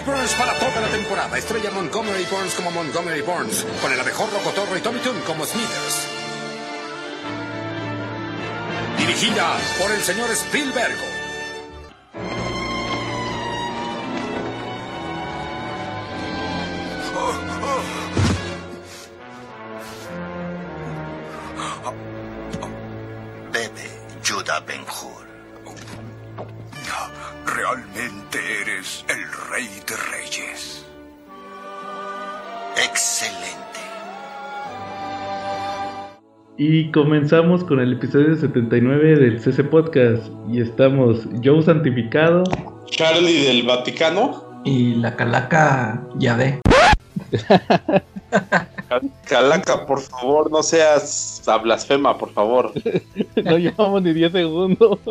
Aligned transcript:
Burns 0.00 0.32
para 0.32 0.58
toda 0.58 0.80
la 0.80 0.88
temporada. 0.88 1.36
Estrella 1.36 1.70
Montgomery 1.70 2.24
Burns 2.24 2.54
como 2.54 2.70
Montgomery 2.70 3.20
Burns. 3.20 3.66
Con 3.82 3.92
el 3.92 4.00
abejorro 4.00 4.38
Rocotorro 4.38 4.76
y 4.76 4.80
Tommy 4.80 5.00
Toon 5.00 5.20
como 5.20 5.44
Smithers. 5.44 6.08
Dirigida 8.98 9.58
por 9.78 9.90
el 9.90 10.00
señor 10.02 10.30
Spielberg. 10.30 11.11
Y 36.64 36.92
comenzamos 36.92 37.64
con 37.64 37.80
el 37.80 37.94
episodio 37.94 38.36
79 38.36 39.16
del 39.16 39.40
CC 39.40 39.64
Podcast. 39.64 40.22
Y 40.48 40.60
estamos 40.60 41.26
Joe 41.42 41.60
Santificado. 41.60 42.44
Charlie 42.86 43.46
del 43.46 43.64
Vaticano. 43.64 44.62
Y 44.64 44.94
la 44.94 45.16
calaca 45.16 46.00
Yahvé. 46.20 46.60
Calaca, 49.24 49.86
por 49.86 50.00
favor, 50.02 50.52
no 50.52 50.62
seas 50.62 51.42
a 51.48 51.58
blasfema, 51.58 52.16
por 52.16 52.30
favor. 52.30 52.70
no 53.44 53.58
llevamos 53.58 54.00
ni 54.00 54.12
10 54.12 54.30
segundos. 54.30 55.00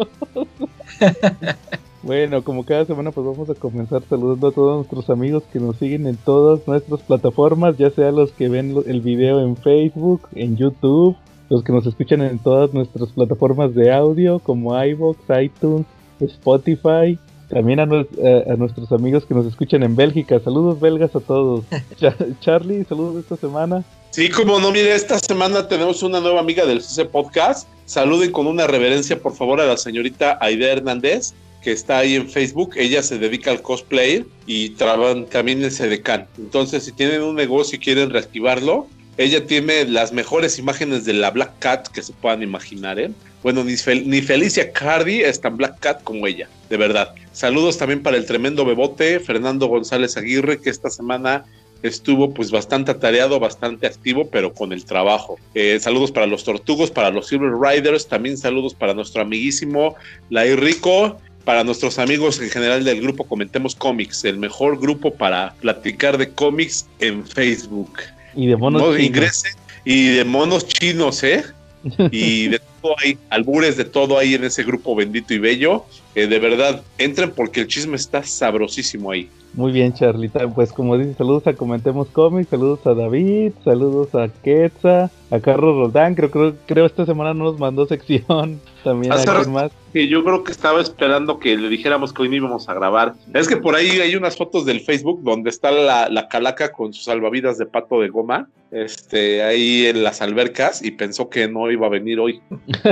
Bueno, 2.04 2.44
como 2.44 2.66
cada 2.66 2.84
semana 2.84 3.12
pues 3.12 3.28
vamos 3.28 3.48
a 3.52 3.54
comenzar 3.54 4.02
saludando 4.10 4.48
a 4.48 4.52
todos 4.52 4.78
nuestros 4.78 5.08
amigos 5.12 5.44
que 5.54 5.60
nos 5.60 5.78
siguen 5.78 6.08
en 6.08 6.18
todas 6.18 6.68
nuestras 6.68 7.00
plataformas, 7.02 7.78
ya 7.78 7.92
sea 7.92 8.12
los 8.12 8.32
que 8.32 8.50
ven 8.50 8.76
el 8.88 9.02
video 9.02 9.40
en 9.40 9.56
Facebook, 9.56 10.28
en 10.34 10.58
YouTube, 10.58 11.16
los 11.52 11.66
que 11.66 11.74
nos 11.74 11.86
escuchan 11.86 12.22
en 12.22 12.40
todas 12.40 12.74
nuestras 12.74 13.10
plataformas 13.10 13.76
de 13.76 13.92
audio 13.92 14.40
como 14.40 14.82
iVoox, 14.82 15.18
iTunes, 15.44 15.86
Spotify, 16.22 17.20
también 17.50 17.82
a, 17.82 17.84
a, 17.84 18.56
nuestros 18.56 18.90
amigos 18.94 19.26
que 19.26 19.34
nos 19.34 19.46
escuchan 19.46 19.84
en 19.84 19.94
Bélgica. 19.94 20.40
Saludos 20.40 20.80
belgas 20.80 21.14
a 21.14 21.20
todos. 21.20 21.66
Charlie, 22.40 22.86
saludos 22.86 23.24
esta 23.24 23.36
semana. 23.36 23.84
Sí, 24.12 24.30
como 24.30 24.62
no, 24.62 24.72
mire, 24.72 24.96
esta 24.96 25.20
semana 25.20 25.68
tenemos 25.68 26.02
una 26.04 26.22
nueva 26.22 26.40
amiga 26.40 26.66
del 26.66 26.82
CC 26.82 27.04
Podcast. 27.04 27.68
Saluden 27.86 28.32
con 28.32 28.48
una 28.48 28.66
reverencia, 28.66 29.20
por 29.20 29.36
favor, 29.36 29.60
a 29.60 29.66
la 29.66 29.76
señorita 29.76 30.38
Aide 30.40 30.72
Hernández, 30.72 31.34
que 31.62 31.74
está 31.74 31.98
ahí 31.98 32.16
en 32.16 32.30
Facebook. 32.30 32.76
Ella 32.78 33.04
se 33.04 33.20
dedica 33.20 33.52
al 33.52 33.62
cosplay 33.62 34.26
y 34.46 34.70
trabaja 34.70 35.26
también 35.26 35.62
en 35.62 35.72
Sedecan. 35.72 36.28
Entonces, 36.38 36.86
si 36.86 36.94
tienen 36.94 37.24
un 37.24 37.36
negocio 37.36 37.76
y 37.76 37.80
quieren 37.80 38.10
reactivarlo, 38.10 38.88
ella 39.22 39.46
tiene 39.46 39.86
las 39.86 40.12
mejores 40.12 40.60
imágenes 40.60 41.06
de 41.06 41.14
la 41.14 41.32
Black 41.32 41.60
Cat 41.60 41.88
que 41.88 42.02
se 42.02 42.14
puedan 42.14 42.44
imaginar, 42.44 43.00
¿eh? 43.00 43.12
Bueno, 43.44 43.64
ni, 43.64 43.76
Fel 43.76 44.08
ni 44.08 44.22
Felicia 44.22 44.72
Cardi 44.72 45.22
es 45.22 45.42
tan 45.42 45.58
Black 45.58 45.80
Cat 45.80 46.04
como 46.04 46.28
ella, 46.28 46.48
de 46.70 46.78
verdad. 46.78 47.14
Saludos 47.32 47.78
también 47.78 48.04
para 48.04 48.18
el 48.18 48.26
tremendo 48.26 48.66
bebote, 48.66 49.20
Fernando 49.20 49.68
González 49.68 50.18
Aguirre, 50.18 50.62
que 50.62 50.70
esta 50.70 50.90
semana 50.90 51.46
estuvo 51.82 52.34
pues 52.34 52.52
bastante 52.52 52.92
atareado, 52.92 53.40
bastante 53.40 53.88
activo, 53.88 54.30
pero 54.30 54.54
con 54.54 54.72
el 54.74 54.86
trabajo. 54.86 55.40
Eh, 55.56 55.80
saludos 55.80 56.12
para 56.12 56.28
los 56.28 56.44
Tortugos, 56.44 56.92
para 56.92 57.10
los 57.10 57.28
Silver 57.28 57.54
Riders, 57.54 58.08
también 58.08 58.38
saludos 58.38 58.76
para 58.76 58.94
nuestro 58.94 59.22
amiguísimo 59.22 59.96
Lai 60.30 60.56
Rico, 60.56 61.18
para 61.44 61.64
nuestros 61.64 61.98
amigos 61.98 62.40
en 62.40 62.50
general 62.50 62.84
del 62.84 63.02
grupo 63.02 63.24
Comentemos 63.24 63.76
Comics, 63.76 64.24
el 64.26 64.38
mejor 64.38 64.80
grupo 64.80 65.14
para 65.14 65.56
platicar 65.60 66.18
de 66.18 66.30
cómics 66.30 66.88
en 67.00 67.26
Facebook. 67.26 68.00
Y 68.36 68.48
de 68.48 68.56
monos 68.56 68.82
no, 68.82 68.88
chinos. 68.90 69.08
Ingresen 69.08 69.62
y 69.84 70.08
de 70.10 70.26
monos 70.26 70.68
chinos, 70.68 71.24
¿eh? 71.24 71.44
y 72.12 72.48
de 72.48 72.62
todo 72.82 72.96
ahí, 73.00 73.18
albures 73.30 73.78
de 73.78 73.86
todo 73.86 74.18
ahí 74.18 74.36
en 74.36 74.44
ese 74.44 74.64
grupo 74.64 74.96
bendito 74.96 75.34
y 75.34 75.40
bello. 75.40 75.86
Eh, 76.16 76.28
de 76.28 76.40
verdad, 76.40 76.84
entren 76.98 77.32
porque 77.32 77.62
el 77.62 77.68
chisme 77.68 77.96
está 77.96 78.24
sabrosísimo 78.24 79.12
ahí. 79.12 79.30
Muy 79.54 79.74
bien, 79.74 79.94
Charlita. 79.94 80.48
Pues 80.48 80.72
como 80.72 80.98
dice, 80.98 81.14
saludos 81.16 81.46
a 81.46 81.54
Comentemos 81.54 82.08
Comics, 82.08 82.50
saludos 82.50 82.88
a 82.88 82.94
David, 82.94 83.52
saludos 83.66 84.16
a 84.16 84.30
Quetza, 84.30 85.12
a 85.30 85.40
Carlos 85.42 85.76
Roldán. 85.76 86.16
Creo, 86.16 86.32
creo, 86.32 86.56
creo 86.66 86.86
esta 86.86 87.06
semana 87.06 87.34
no 87.34 87.46
nos 87.46 87.60
mandó 87.60 87.86
sección. 87.86 88.62
También 88.84 89.12
a 89.12 89.44
más. 89.50 89.72
Que 89.92 90.08
yo 90.08 90.24
creo 90.24 90.44
que 90.44 90.54
estaba 90.54 90.82
esperando 90.82 91.38
que 91.38 91.58
le 91.58 91.68
dijéramos 91.68 92.14
que 92.14 92.22
hoy 92.22 92.30
no 92.30 92.36
íbamos 92.36 92.70
a 92.70 92.74
grabar. 92.74 93.14
Es 93.34 93.48
que 93.48 93.58
por 93.58 93.76
ahí 93.76 94.00
hay 94.00 94.16
unas 94.16 94.38
fotos 94.38 94.66
del 94.66 94.80
Facebook 94.80 95.22
donde 95.22 95.50
está 95.50 95.70
la, 95.70 96.08
la 96.08 96.30
calaca 96.30 96.72
con 96.72 96.94
sus 96.94 97.04
salvavidas 97.04 97.58
de 97.58 97.66
pato 97.66 98.00
de 98.00 98.08
goma, 98.08 98.48
este, 98.72 99.44
ahí 99.44 99.86
en 99.86 100.04
las 100.04 100.22
albercas, 100.22 100.84
y 100.84 100.92
pensó 100.92 101.30
que 101.30 101.50
no 101.50 101.70
iba 101.70 101.88
a 101.88 101.90
venir 101.90 102.20
hoy. 102.20 102.42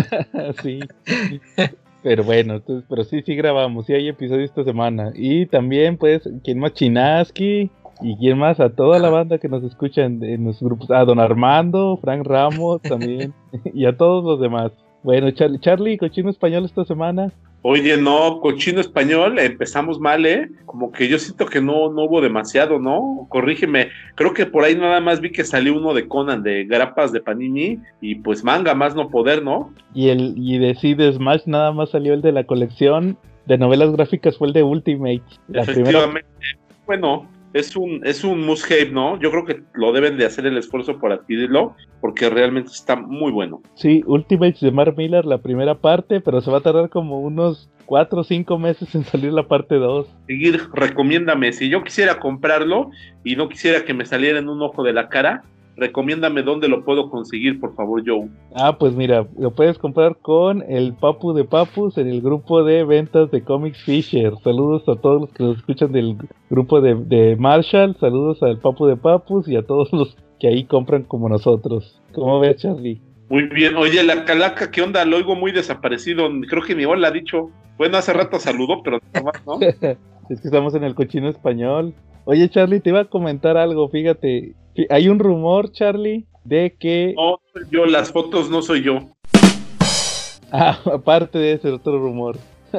sí. 0.62 0.80
Pero 2.02 2.24
bueno, 2.24 2.56
entonces, 2.56 2.86
pero 2.90 3.04
sí, 3.04 3.22
sí 3.26 3.36
grabamos, 3.36 3.86
sí 3.86 3.94
hay 3.94 4.08
episodio 4.08 4.46
esta 4.46 4.64
semana. 4.64 5.12
Y 5.16 5.46
también, 5.48 5.98
pues, 5.98 6.28
¿quién 6.44 6.60
más? 6.60 6.74
Chinaski. 6.74 7.72
¿Y 8.02 8.16
quién 8.16 8.38
más? 8.38 8.62
A 8.62 8.70
toda 8.70 8.98
la 9.00 9.10
banda 9.10 9.40
que 9.40 9.50
nos 9.50 9.62
escucha 9.64 10.06
en, 10.06 10.24
en 10.24 10.46
los 10.46 10.62
grupos. 10.62 10.90
A 10.90 11.04
Don 11.04 11.20
Armando, 11.20 11.98
Frank 12.02 12.26
Ramos 12.26 12.82
también. 12.82 13.34
y 13.74 13.86
a 13.86 13.98
todos 13.98 14.24
los 14.24 14.40
demás. 14.40 14.72
Bueno, 15.04 15.32
Charlie, 15.32 15.60
Charlie, 15.60 15.98
cochino 15.98 16.30
español 16.30 16.66
esta 16.66 16.86
semana. 16.86 17.34
Oye, 17.62 17.98
no, 17.98 18.40
cochino 18.40 18.80
español, 18.80 19.38
empezamos 19.38 20.00
mal, 20.00 20.26
¿eh? 20.26 20.50
Como 20.66 20.94
que 20.94 21.10
yo 21.10 21.20
siento 21.20 21.46
que 21.46 21.60
no, 21.60 21.92
no 21.92 22.04
hubo 22.04 22.22
demasiado, 22.22 22.80
¿no? 22.80 23.28
Corrígeme, 23.30 23.90
creo 24.16 24.34
que 24.34 24.46
por 24.46 24.64
ahí 24.64 24.76
nada 24.76 25.02
más 25.02 25.20
vi 25.20 25.32
que 25.32 25.44
salió 25.44 25.76
uno 25.76 25.94
de 25.94 26.08
Conan, 26.08 26.42
de 26.42 26.64
grapas 26.64 27.12
de 27.12 27.20
Panini, 27.20 27.78
y 28.00 28.16
pues 28.16 28.46
manga, 28.46 28.74
más 28.76 28.96
no 28.96 29.10
poder, 29.10 29.44
¿no? 29.44 29.74
Y 29.94 30.08
el 30.08 30.36
y 30.38 30.58
de 30.58 30.74
sí, 30.76 30.94
de 30.94 31.12
Smash 31.12 31.42
nada 31.48 31.74
más 31.74 31.90
salió 31.90 32.14
el 32.14 32.22
de 32.22 32.32
la 32.32 32.46
colección 32.46 33.18
de 33.46 33.58
novelas 33.58 33.92
gráficas, 33.92 34.38
fue 34.38 34.48
el 34.48 34.54
de 34.54 34.64
Ultimate. 34.64 35.24
La 35.50 35.64
primera, 35.64 35.90
Efectivamente, 36.00 36.30
bueno, 36.86 37.28
es 37.54 37.76
un, 37.76 38.02
es 38.06 38.24
un 38.24 38.46
must 38.46 38.72
have, 38.72 38.92
¿no? 38.92 39.20
Yo 39.20 39.32
creo 39.32 39.46
que 39.46 39.62
lo 39.74 39.92
deben 39.92 40.18
de 40.18 40.26
hacer 40.26 40.46
el 40.46 40.58
esfuerzo 40.58 41.00
por 41.00 41.12
adquirirlo, 41.12 41.76
porque 42.02 42.30
realmente 42.30 42.72
está 42.72 42.96
muy 42.96 43.32
bueno. 43.32 43.62
sí, 43.76 44.04
Ultimate 44.06 44.58
de 44.62 44.72
Mark 44.72 44.96
Miller, 44.98 45.26
la 45.26 45.40
primera 45.40 45.76
parte, 45.76 46.22
pero 46.22 46.42
se 46.42 46.52
va 46.52 46.60
a 46.60 46.62
tardar 46.62 46.90
como 46.90 47.20
unos 47.20 47.70
4 47.86 48.22
o 48.22 48.24
5 48.24 48.60
meses 48.60 48.94
en 48.94 49.04
salir 49.04 49.34
la 49.34 49.48
parte 49.48 49.76
2. 49.76 50.08
Seguir, 50.28 50.62
recomiéndame, 50.74 51.52
si 51.54 51.70
yo 51.70 51.84
quisiera 51.84 52.20
comprarlo 52.20 52.92
y 53.24 53.36
no 53.36 53.50
quisiera 53.50 53.84
que 53.84 53.94
me 53.94 54.06
saliera 54.06 54.40
en 54.40 54.48
un 54.48 54.62
ojo 54.62 54.84
de 54.84 54.94
la 54.94 55.10
cara, 55.10 55.44
recomiéndame 55.80 56.44
dónde 56.44 56.68
lo 56.68 56.84
puedo 56.84 57.10
conseguir, 57.10 57.60
por 57.60 57.76
favor, 57.76 58.04
Joe. 58.06 58.30
Ah, 58.56 58.78
pues 58.78 58.94
mira, 58.96 59.28
lo 59.38 59.52
puedes 59.52 59.78
comprar 59.78 60.18
con 60.18 60.64
el 60.68 60.94
Papu 60.94 61.34
de 61.34 61.46
Papus 61.46 61.98
en 61.98 62.08
el 62.08 62.22
grupo 62.22 62.64
de 62.64 62.84
ventas 62.84 63.32
de 63.32 63.44
Comics 63.44 63.82
Fisher. 63.84 64.34
Saludos 64.44 64.84
a 64.88 64.96
todos 64.96 65.22
los 65.22 65.32
que 65.32 65.44
nos 65.44 65.58
escuchan 65.58 65.92
del 65.92 66.18
grupo 66.50 66.82
de, 66.82 66.96
de 66.96 67.36
Marshall. 67.38 67.96
Saludos 68.00 68.42
al 68.44 68.60
Papu 68.60 68.86
de 68.86 68.98
Papus 68.98 69.48
y 69.48 69.56
a 69.56 69.64
todos 69.64 69.92
los 69.94 70.16
que 70.40 70.48
ahí 70.48 70.66
compran 70.66 71.04
como 71.04 71.30
nosotros. 71.30 72.02
¿Cómo 72.14 72.40
ves, 72.40 72.58
Charlie? 72.58 73.02
Muy 73.30 73.44
bien, 73.44 73.76
oye, 73.76 74.04
la 74.04 74.26
calaca, 74.26 74.72
¿qué 74.72 74.82
onda? 74.82 75.06
Lo 75.06 75.18
oigo 75.18 75.36
muy 75.36 75.52
desaparecido, 75.52 76.28
creo 76.50 76.64
que 76.64 76.74
ni 76.74 76.86
hola 76.86 77.10
ha 77.10 77.12
dicho. 77.12 77.52
Bueno, 77.78 77.98
hace 77.98 78.12
rato 78.12 78.40
saludó, 78.40 78.82
pero 78.84 79.00
nada 79.14 79.26
más, 79.32 79.46
¿no? 79.46 79.60
es 80.30 80.42
que 80.42 80.48
estamos 80.48 80.74
en 80.74 80.84
el 80.84 80.96
cochino 80.96 81.30
español. 81.30 81.94
Oye, 82.26 82.50
Charlie, 82.50 82.80
te 82.80 82.90
iba 82.90 83.02
a 83.02 83.06
comentar 83.06 83.56
algo, 83.56 83.88
fíjate. 83.90 84.56
Hay 84.90 85.10
un 85.10 85.20
rumor, 85.20 85.72
Charlie, 85.72 86.26
de 86.44 86.76
que... 86.80 87.14
No 87.16 87.40
soy 87.54 87.64
yo, 87.72 87.86
las 87.86 88.12
fotos 88.12 88.50
no 88.50 88.62
soy 88.62 88.84
yo. 88.84 89.00
Ah, 90.52 90.80
aparte 90.94 91.38
de 91.40 91.54
ese 91.54 91.70
otro 91.72 92.00
rumor. 92.00 92.38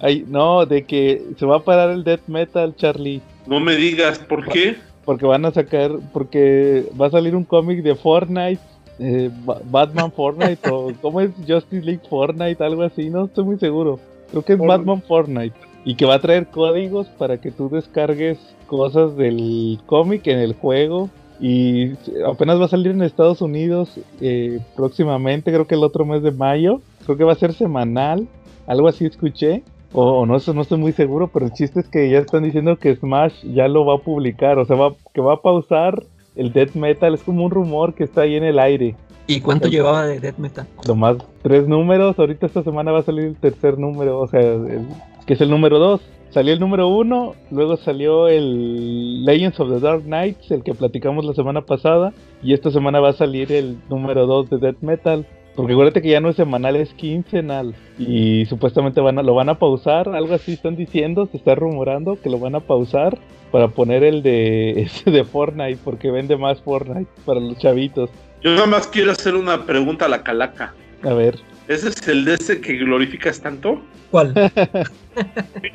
Hay, 0.00 0.24
no, 0.26 0.66
de 0.66 0.84
que 0.84 1.22
se 1.38 1.46
va 1.46 1.56
a 1.58 1.60
parar 1.64 1.90
el 1.90 2.02
death 2.02 2.26
metal, 2.26 2.74
Charlie. 2.76 3.20
No 3.46 3.60
me 3.60 3.76
digas, 3.76 4.18
¿por 4.18 4.48
qué? 4.48 4.76
Porque 5.04 5.26
van 5.26 5.44
a 5.44 5.52
sacar, 5.52 5.92
porque 6.12 6.86
va 7.00 7.06
a 7.06 7.10
salir 7.10 7.36
un 7.36 7.44
cómic 7.44 7.82
de 7.82 7.94
Fortnite, 7.94 8.60
eh, 8.98 9.30
Ba- 9.44 9.60
Batman 9.64 10.10
Fortnite, 10.10 10.68
o 10.70 10.92
¿cómo 11.00 11.20
es 11.20 11.30
Justice 11.46 11.84
League 11.84 12.02
Fortnite? 12.08 12.62
Algo 12.64 12.82
así, 12.82 13.10
no 13.10 13.26
estoy 13.26 13.44
muy 13.44 13.58
seguro. 13.58 14.00
Creo 14.30 14.42
que 14.44 14.54
es. 14.54 14.58
Batman 14.58 15.02
Fortnite. 15.02 15.54
Y 15.84 15.94
que 15.96 16.04
va 16.04 16.14
a 16.14 16.20
traer 16.20 16.46
códigos 16.46 17.06
para 17.08 17.40
que 17.40 17.50
tú 17.50 17.68
descargues 17.68 18.38
cosas 18.66 19.16
del 19.16 19.78
cómic 19.86 20.26
en 20.28 20.38
el 20.38 20.54
juego. 20.54 21.10
Y 21.44 21.94
apenas 22.24 22.60
va 22.60 22.66
a 22.66 22.68
salir 22.68 22.92
en 22.92 23.02
Estados 23.02 23.42
Unidos 23.42 23.98
eh, 24.20 24.60
próximamente, 24.76 25.50
creo 25.52 25.66
que 25.66 25.74
el 25.74 25.82
otro 25.82 26.04
mes 26.04 26.22
de 26.22 26.30
mayo. 26.30 26.80
Creo 27.04 27.16
que 27.18 27.24
va 27.24 27.32
a 27.32 27.36
ser 27.36 27.52
semanal, 27.52 28.28
algo 28.68 28.86
así 28.86 29.04
escuché. 29.06 29.64
O, 29.92 30.20
o 30.20 30.24
no, 30.26 30.36
eso 30.36 30.54
no 30.54 30.62
estoy 30.62 30.78
muy 30.78 30.92
seguro, 30.92 31.26
pero 31.28 31.46
el 31.46 31.52
chiste 31.52 31.80
es 31.80 31.88
que 31.88 32.08
ya 32.08 32.20
están 32.20 32.44
diciendo 32.44 32.76
que 32.78 32.94
Smash 32.94 33.42
ya 33.52 33.66
lo 33.68 33.84
va 33.84 33.96
a 33.96 33.98
publicar, 33.98 34.56
o 34.58 34.64
sea, 34.64 34.76
va, 34.76 34.94
que 35.12 35.20
va 35.20 35.34
a 35.34 35.42
pausar 35.42 36.02
el 36.36 36.52
death 36.52 36.74
metal, 36.74 37.12
es 37.12 37.22
como 37.24 37.44
un 37.44 37.50
rumor 37.50 37.92
que 37.94 38.04
está 38.04 38.22
ahí 38.22 38.36
en 38.36 38.44
el 38.44 38.58
aire. 38.60 38.94
¿Y 39.26 39.40
cuánto 39.40 39.68
llevaba 39.68 40.06
de 40.06 40.18
Death 40.18 40.38
Metal? 40.38 40.66
Nomás 40.86 41.16
tres 41.42 41.68
números, 41.68 42.18
ahorita 42.18 42.46
esta 42.46 42.62
semana 42.62 42.90
va 42.92 43.00
a 43.00 43.02
salir 43.02 43.24
el 43.26 43.36
tercer 43.36 43.78
número, 43.78 44.18
o 44.20 44.26
sea, 44.28 44.40
el- 44.40 44.86
que 45.26 45.34
es 45.34 45.40
el 45.40 45.50
número 45.50 45.78
dos. 45.78 46.00
Salió 46.32 46.54
el 46.54 46.60
número 46.60 46.88
uno, 46.88 47.34
luego 47.50 47.76
salió 47.76 48.28
el 48.28 49.24
Legends 49.24 49.60
of 49.60 49.70
the 49.70 49.80
Dark 49.80 50.02
Knights, 50.04 50.50
el 50.50 50.62
que 50.62 50.74
platicamos 50.74 51.24
la 51.24 51.34
semana 51.34 51.62
pasada, 51.62 52.12
y 52.42 52.54
esta 52.54 52.70
semana 52.70 53.00
va 53.00 53.10
a 53.10 53.14
salir 53.14 53.52
el 53.52 53.76
número 53.88 54.26
2 54.26 54.50
de 54.50 54.58
Death 54.58 54.80
Metal. 54.80 55.26
Porque 55.54 55.74
acuérdate 55.74 56.00
que 56.00 56.08
ya 56.08 56.20
no 56.20 56.30
es 56.30 56.36
semanal, 56.36 56.76
es 56.76 56.94
quincenal. 56.94 57.74
Y 57.98 58.46
supuestamente 58.46 59.02
van 59.02 59.18
a, 59.18 59.22
lo 59.22 59.34
van 59.34 59.50
a 59.50 59.58
pausar, 59.58 60.08
algo 60.08 60.34
así 60.34 60.52
están 60.54 60.76
diciendo, 60.76 61.28
se 61.30 61.36
está 61.36 61.54
rumorando 61.54 62.18
que 62.20 62.30
lo 62.30 62.38
van 62.38 62.54
a 62.54 62.60
pausar 62.60 63.18
para 63.50 63.68
poner 63.68 64.02
el 64.02 64.22
de, 64.22 64.70
ese 64.82 65.10
de 65.10 65.24
Fortnite, 65.24 65.78
porque 65.84 66.10
vende 66.10 66.36
más 66.36 66.62
Fortnite 66.62 67.10
para 67.26 67.40
los 67.40 67.58
chavitos. 67.58 68.08
Yo 68.42 68.50
nada 68.54 68.66
más 68.66 68.88
quiero 68.88 69.12
hacer 69.12 69.34
una 69.34 69.66
pregunta 69.66 70.06
a 70.06 70.08
la 70.08 70.22
calaca. 70.22 70.74
A 71.02 71.12
ver. 71.12 71.38
¿Ese 71.68 71.90
es 71.90 72.08
el 72.08 72.24
de 72.24 72.34
ese 72.34 72.60
que 72.60 72.74
glorificas 72.74 73.40
tanto? 73.40 73.80
¿Cuál? 74.12 74.34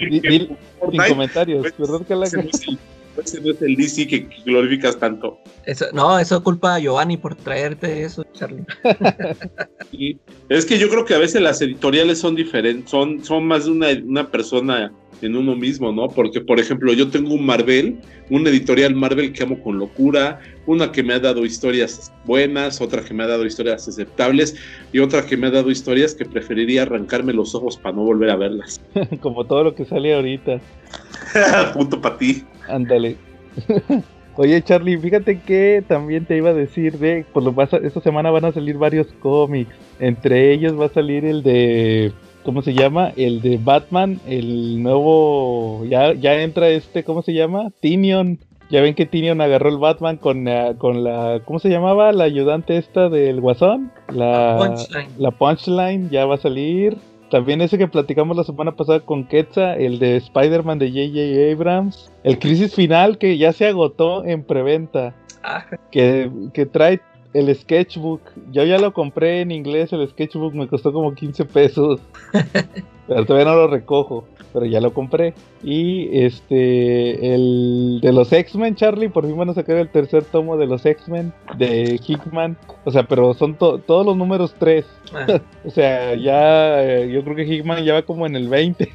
Sin 0.09 0.57
comentarios, 1.09 1.73
¿verdad, 1.77 2.01
Calaca? 2.07 2.39
es 2.39 2.77
ese 3.25 3.41
no 3.41 3.51
es 3.51 3.61
el 3.63 3.75
DC 3.75 4.07
que 4.07 4.29
glorificas 4.45 4.99
tanto. 4.99 5.39
Eso, 5.65 5.85
no, 5.91 6.19
eso 6.19 6.43
culpa 6.43 6.75
a 6.75 6.79
Giovanni 6.79 7.17
por 7.17 7.35
traerte 7.35 8.03
eso, 8.03 8.23
Charlie. 8.33 8.63
Es 10.49 10.65
que 10.65 10.77
yo 10.77 10.87
creo 10.89 11.03
que 11.03 11.15
a 11.15 11.17
veces 11.17 11.41
las 11.41 11.61
editoriales 11.61 12.19
son 12.19 12.35
diferentes, 12.35 12.89
son, 12.89 13.23
son 13.23 13.45
más 13.47 13.65
de 13.65 13.71
una, 13.71 13.87
una 14.05 14.29
persona 14.29 14.93
en 15.21 15.35
uno 15.35 15.55
mismo, 15.55 15.91
¿no? 15.91 16.09
Porque, 16.13 16.41
por 16.41 16.59
ejemplo, 16.59 16.93
yo 16.93 17.09
tengo 17.09 17.33
un 17.33 17.45
Marvel, 17.45 17.97
una 18.29 18.49
editorial 18.49 18.93
Marvel 18.95 19.33
que 19.33 19.43
amo 19.43 19.61
con 19.63 19.77
locura, 19.79 20.39
una 20.65 20.91
que 20.91 21.03
me 21.03 21.13
ha 21.13 21.19
dado 21.19 21.45
historias 21.45 22.11
buenas, 22.25 22.81
otra 22.81 23.03
que 23.03 23.13
me 23.13 23.23
ha 23.23 23.27
dado 23.27 23.45
historias 23.45 23.87
aceptables 23.87 24.55
y 24.91 24.99
otra 24.99 25.25
que 25.25 25.37
me 25.37 25.47
ha 25.47 25.51
dado 25.51 25.71
historias 25.71 26.13
que 26.13 26.25
preferiría 26.25 26.83
arrancarme 26.83 27.33
los 27.33 27.55
ojos 27.55 27.77
para 27.77 27.95
no 27.95 28.03
volver 28.03 28.29
a 28.29 28.35
verlas. 28.35 28.79
Como 29.21 29.45
todo 29.45 29.63
lo 29.63 29.75
que 29.75 29.85
sale 29.85 30.13
ahorita. 30.13 30.59
Punto 31.73 31.99
para 32.01 32.17
ti. 32.17 32.43
Ándale. 32.67 33.17
Oye, 34.39 34.61
Charlie, 34.61 34.99
fíjate 34.99 35.41
que 35.41 35.83
también 35.87 36.25
te 36.25 36.37
iba 36.37 36.51
a 36.51 36.53
decir 36.53 36.99
de, 36.99 37.25
pues 37.33 37.43
lo 37.43 37.53
vas 37.53 37.73
a- 37.73 37.77
esta 37.77 38.01
semana 38.01 38.29
van 38.29 38.45
a 38.45 38.51
salir 38.51 38.77
varios 38.77 39.07
cómics. 39.19 39.73
Entre 39.99 40.53
ellos 40.53 40.79
va 40.79 40.85
a 40.85 40.89
salir 40.93 41.25
el 41.25 41.41
de, 41.41 42.11
¿cómo 42.47 42.61
se 42.61 42.73
llama? 42.73 43.11
El 43.17 43.41
de 43.41 43.59
Batman, 43.61 44.21
el 44.25 44.81
nuevo, 44.81 45.83
ya, 45.83 46.13
ya 46.13 46.41
entra 46.41 46.69
este, 46.69 47.03
¿cómo 47.03 47.21
se 47.21 47.33
llama? 47.33 47.71
Tinion. 47.81 48.39
Ya 48.69 48.81
ven 48.81 48.95
que 48.95 49.05
Tinion 49.05 49.41
agarró 49.41 49.69
el 49.69 49.77
Batman 49.77 50.15
con, 50.15 50.45
la- 50.45 50.75
con 50.77 51.03
la, 51.03 51.41
¿cómo 51.44 51.59
se 51.59 51.67
llamaba? 51.69 52.13
La 52.13 52.23
ayudante 52.23 52.77
esta 52.77 53.09
del 53.09 53.41
Guasón. 53.41 53.91
La, 54.13 54.55
Punchline. 54.59 55.09
la 55.17 55.31
Punchline 55.31 56.09
ya 56.09 56.25
va 56.25 56.35
a 56.35 56.38
salir. 56.38 56.95
También 57.29 57.59
ese 57.59 57.77
que 57.77 57.89
platicamos 57.89 58.38
la 58.38 58.45
semana 58.45 58.71
pasada 58.77 59.01
con 59.01 59.25
Quetza, 59.25 59.75
el 59.75 59.99
de 59.99 60.15
Spider-Man 60.15 60.79
de 60.79 60.88
J.J. 60.89 61.51
Abrams. 61.53 62.09
El 62.23 62.39
Crisis 62.39 62.73
Final 62.73 63.17
que 63.17 63.38
ya 63.38 63.51
se 63.51 63.67
agotó 63.67 64.23
en 64.23 64.44
preventa. 64.44 65.13
Ah, 65.44 65.65
Que, 65.91 66.31
que 66.53 66.65
trae 66.65 67.01
el 67.39 67.55
sketchbook. 67.55 68.21
Yo 68.51 68.63
ya 68.63 68.77
lo 68.77 68.93
compré 68.93 69.41
en 69.41 69.51
inglés, 69.51 69.91
el 69.93 70.07
sketchbook 70.09 70.53
me 70.53 70.67
costó 70.67 70.91
como 70.93 71.13
15 71.13 71.45
pesos. 71.45 71.99
pero 73.07 73.25
todavía 73.25 73.49
no 73.51 73.55
lo 73.55 73.67
recojo. 73.67 74.25
Pero 74.53 74.65
ya 74.65 74.79
lo 74.81 74.91
compré. 74.93 75.33
Y 75.61 76.07
este, 76.19 77.35
el 77.35 77.99
de 78.01 78.11
los 78.13 78.31
X-Men, 78.31 78.75
Charlie, 78.75 79.09
por 79.09 79.25
fin 79.25 79.37
van 79.37 79.49
a 79.49 79.53
sacar 79.53 79.75
el 79.77 79.89
tercer 79.89 80.23
tomo 80.23 80.57
de 80.57 80.65
los 80.65 80.85
X-Men 80.85 81.31
de 81.57 81.99
Hickman. 82.03 82.57
O 82.85 82.91
sea, 82.91 83.03
pero 83.03 83.33
son 83.33 83.55
to- 83.55 83.77
todos 83.79 84.05
los 84.05 84.15
números 84.17 84.55
3. 84.57 84.85
ah, 85.13 85.41
O 85.65 85.69
sea, 85.69 86.15
ya 86.15 86.81
eh, 86.83 87.11
yo 87.11 87.23
creo 87.23 87.35
que 87.35 87.43
Hickman 87.45 87.83
ya 87.83 87.93
va 87.93 88.01
como 88.03 88.25
en 88.25 88.35
el 88.35 88.47
20 88.47 88.85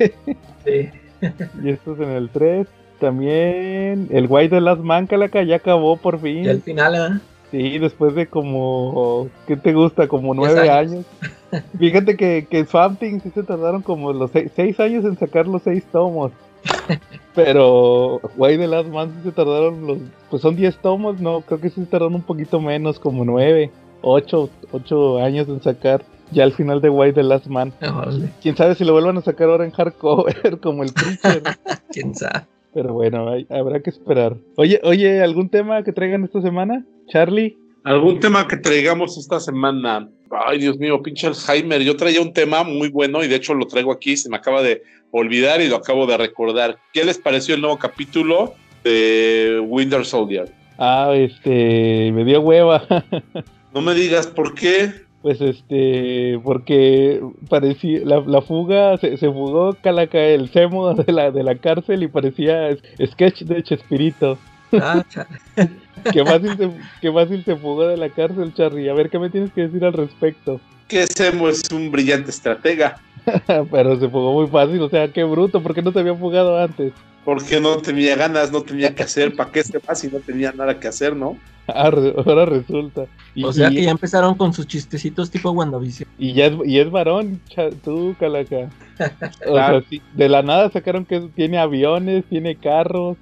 sí. 0.65 0.89
y 1.63 1.69
esto 1.69 1.93
es 1.95 2.01
en 2.01 2.11
el 2.11 2.29
3. 2.31 2.67
También 2.99 4.09
el 4.11 4.27
White 4.29 4.55
de 4.55 4.61
Last 4.63 4.81
Man, 4.83 5.07
Calaca, 5.07 5.43
ya 5.43 5.57
acabó 5.57 5.97
por 5.97 6.19
fin. 6.21 6.45
Y 6.45 6.49
al 6.49 6.63
final, 6.63 6.95
¿eh? 6.95 7.21
Sí, 7.53 7.79
después 7.79 8.15
de 8.15 8.27
como, 8.27 9.29
¿qué 9.47 9.57
te 9.57 9.75
gusta? 9.75 10.09
Como 10.09 10.35
Diez 10.35 10.55
nueve 10.55 10.71
años. 10.71 11.05
años. 11.53 11.65
Fíjate 11.79 12.17
que, 12.17 12.47
que 12.51 12.65
Swamp 12.65 12.99
Thing 12.99 13.21
sí 13.21 13.31
se 13.31 13.43
tardaron 13.43 13.83
como 13.83 14.13
los 14.13 14.31
seis, 14.31 14.51
seis 14.57 14.81
años 14.81 15.05
en 15.05 15.19
sacar 15.19 15.47
los 15.47 15.63
seis 15.63 15.85
tomos. 15.93 16.33
Pero 17.35 18.21
White 18.37 18.59
the 18.59 18.67
Last 18.67 18.89
Man 18.89 19.13
sí 19.17 19.29
se 19.29 19.33
tardaron 19.33 19.87
los, 19.87 19.99
pues 20.31 20.43
son 20.43 20.57
10 20.57 20.79
tomos, 20.79 21.21
no, 21.21 21.43
creo 21.43 21.61
que 21.61 21.71
sí 21.71 21.81
se 21.83 21.87
tardaron 21.87 22.15
un 22.15 22.23
poquito 22.23 22.61
menos, 22.61 22.99
como 22.99 23.25
nueve, 23.25 23.71
ocho, 24.01 24.49
ocho 24.71 25.19
años 25.19 25.49
en 25.49 25.63
sacar 25.63 26.05
ya 26.31 26.45
al 26.45 26.53
final 26.53 26.81
de 26.81 26.89
White 26.89 27.15
the 27.15 27.23
Last 27.23 27.47
Man. 27.47 27.73
Órale, 27.83 28.31
Quién 28.41 28.57
sabe 28.57 28.75
si 28.75 28.85
lo 28.85 28.93
vuelvan 28.95 29.19
a 29.19 29.23
sacar 29.23 29.51
ahora 29.51 29.65
en 29.65 29.73
hardcover 29.73 30.59
como 30.63 30.83
el 30.83 30.93
Preacher. 30.93 31.43
quién 31.91 32.15
sabe. 32.15 32.47
Pero 32.75 32.95
bueno, 32.95 33.29
hay- 33.29 33.47
habrá 33.51 33.81
que 33.81 33.91
esperar. 33.91 34.37
Oye, 34.57 34.81
oye, 34.83 35.21
¿algún 35.23 35.49
tema 35.49 35.83
que 35.85 35.93
traigan 35.93 36.25
esta 36.25 36.41
semana? 36.41 36.85
Charlie. 37.09 37.57
¿Algún 37.85 38.21
tema 38.21 38.47
que 38.47 38.57
traigamos 38.57 39.19
esta 39.19 39.41
semana? 39.41 40.09
Ay, 40.47 40.59
Dios 40.59 40.79
mío, 40.79 41.03
pinche 41.03 41.27
Alzheimer. 41.27 41.83
Yo 41.83 41.97
traía 41.97 42.21
un 42.23 42.33
tema 42.33 42.63
muy 42.63 42.89
bueno 42.89 43.23
y 43.25 43.29
de 43.29 43.37
hecho 43.37 43.55
lo 43.55 43.67
traigo 43.67 43.93
aquí, 43.93 44.17
se 44.17 44.29
me 44.31 44.37
acaba 44.37 44.63
de 44.63 44.83
olvidar 45.11 45.61
y 45.61 45.69
lo 45.69 45.77
acabo 45.77 46.07
de 46.07 46.17
recordar. 46.17 46.79
¿Qué 46.93 47.05
les 47.05 47.19
pareció 47.19 47.55
el 47.57 47.61
nuevo 47.61 47.79
capítulo 47.79 48.55
de 48.85 49.61
Winter 49.67 50.05
Soldier? 50.07 50.51
Ah, 50.79 51.13
este, 51.15 52.11
me 52.13 52.25
dio 52.25 52.41
hueva. 52.41 52.85
No 53.75 53.81
me 53.81 53.95
digas 53.95 54.27
por 54.27 54.55
qué. 54.55 54.93
Pues 55.23 55.41
este, 55.41 56.41
porque 56.43 57.23
parecía, 57.49 58.01
la, 58.05 58.21
la 58.21 58.43
fuga, 58.43 58.99
se, 58.99 59.17
se 59.17 59.29
fugó 59.29 59.77
Calaca 59.81 60.19
el 60.19 60.51
Semo 60.51 60.95
de 60.95 61.13
la, 61.13 61.31
de 61.31 61.45
la 61.45 61.55
cárcel 61.57 62.03
y 62.03 62.09
parecía 62.09 62.77
sketch 63.01 63.43
de 63.43 63.63
Chespirito. 63.63 64.37
Ah. 64.73 65.05
Qué 66.13 66.25
fácil, 66.25 66.57
se, 66.57 66.71
qué 67.01 67.13
fácil 67.13 67.45
se 67.45 67.55
fugó 67.55 67.87
de 67.87 67.97
la 67.97 68.09
cárcel, 68.09 68.53
Charlie. 68.55 68.89
A 68.89 68.95
ver, 68.95 69.09
¿qué 69.09 69.21
me 69.21 69.31
tienes 69.31 69.53
que 69.53 69.63
decir 69.63 69.85
al 69.85 69.93
respecto? 69.93 70.61
Que 70.89 71.07
Semo 71.07 71.49
es 71.49 71.63
un 71.71 71.93
brillante 71.93 72.31
estratega. 72.31 73.01
Pero 73.71 74.01
se 74.01 74.09
fugó 74.09 74.33
muy 74.33 74.49
fácil, 74.49 74.81
o 74.83 74.89
sea, 74.89 75.13
qué 75.13 75.23
bruto, 75.23 75.63
¿por 75.63 75.75
qué 75.75 75.83
no 75.83 75.93
se 75.93 76.01
había 76.01 76.15
fugado 76.15 76.59
antes? 76.59 76.93
Porque 77.25 77.61
no 77.61 77.77
tenía 77.79 78.17
ganas, 78.17 78.51
no 78.51 78.63
tenía 78.63 78.95
que 78.95 79.05
hacer. 79.05 79.37
¿Para 79.37 79.53
qué 79.53 79.63
se 79.63 79.79
va 79.79 79.95
si 79.95 80.09
no 80.09 80.19
tenía 80.19 80.51
nada 80.53 80.81
que 80.81 80.89
hacer, 80.89 81.15
no? 81.15 81.37
Ah, 81.69 81.91
ahora 82.27 82.45
resulta. 82.45 83.07
Y, 83.37 83.45
O 83.45 83.53
sea 83.53 83.71
y- 83.71 83.77
que 83.77 83.83
ya 83.85 83.91
empezaron 83.93 84.35
con 84.35 84.53
sus 84.53 84.67
chistecitos 84.67 85.31
tipo 85.31 85.51
WandaVision. 85.53 86.09
Y 86.19 86.33
ya 86.33 86.47
es, 86.47 86.55
y 86.65 86.79
es 86.81 86.91
varón, 86.91 87.41
cha- 87.49 87.71
tú, 87.71 88.17
Calaca. 88.19 88.69
O 89.47 89.53
Claro. 89.53 89.81
sea, 89.81 89.89
sí, 89.89 90.03
de 90.15 90.29
la 90.29 90.43
nada 90.43 90.71
sacaron 90.71 91.05
que 91.05 91.21
tiene 91.35 91.59
aviones, 91.59 92.25
tiene 92.25 92.57
carros. 92.57 93.17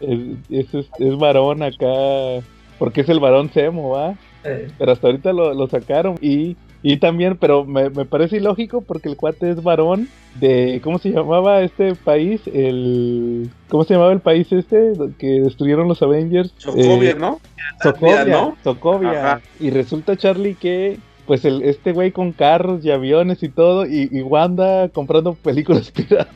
Es, 0.00 0.74
es, 0.74 0.86
es 0.98 1.18
varón 1.18 1.62
acá. 1.62 2.44
Porque 2.78 3.02
es 3.02 3.08
el 3.10 3.20
varón 3.20 3.50
Semo, 3.52 3.90
¿va? 3.90 4.14
Eh, 4.44 4.68
Pero 4.78 4.92
hasta 4.92 5.06
ahorita 5.08 5.32
lo, 5.34 5.52
lo 5.54 5.66
sacaron. 5.68 6.16
Y, 6.22 6.56
y 6.82 6.96
también, 6.96 7.36
pero 7.38 7.64
me, 7.64 7.90
me 7.90 8.04
parece 8.06 8.38
ilógico 8.38 8.80
porque 8.80 9.08
el 9.08 9.16
cuate 9.16 9.50
es 9.50 9.62
varón 9.62 10.08
de. 10.40 10.80
¿Cómo 10.82 10.98
se 10.98 11.10
llamaba 11.10 11.60
este 11.62 11.94
país? 11.94 12.40
El. 12.52 13.50
¿Cómo 13.68 13.84
se 13.84 13.94
llamaba 13.94 14.12
el 14.12 14.20
país 14.20 14.50
este? 14.52 14.92
que 15.18 15.40
destruyeron 15.42 15.88
los 15.88 16.02
Avengers. 16.02 16.52
Sokovia, 16.56 17.10
Eh, 17.10 17.16
¿no? 17.18 17.40
Sokovia, 17.82 18.24
¿no? 18.24 18.56
Sokovia. 18.64 19.10
Ajá. 19.10 19.40
Y 19.58 19.70
resulta, 19.70 20.16
Charlie, 20.16 20.54
que 20.54 20.98
pues 21.26 21.44
el, 21.44 21.62
este 21.62 21.92
güey 21.92 22.10
con 22.10 22.32
carros 22.32 22.84
y 22.84 22.90
aviones 22.90 23.42
y 23.44 23.48
todo, 23.50 23.86
y, 23.86 24.08
y 24.10 24.20
Wanda 24.22 24.88
comprando 24.88 25.34
películas 25.34 25.90
piratas. 25.92 26.26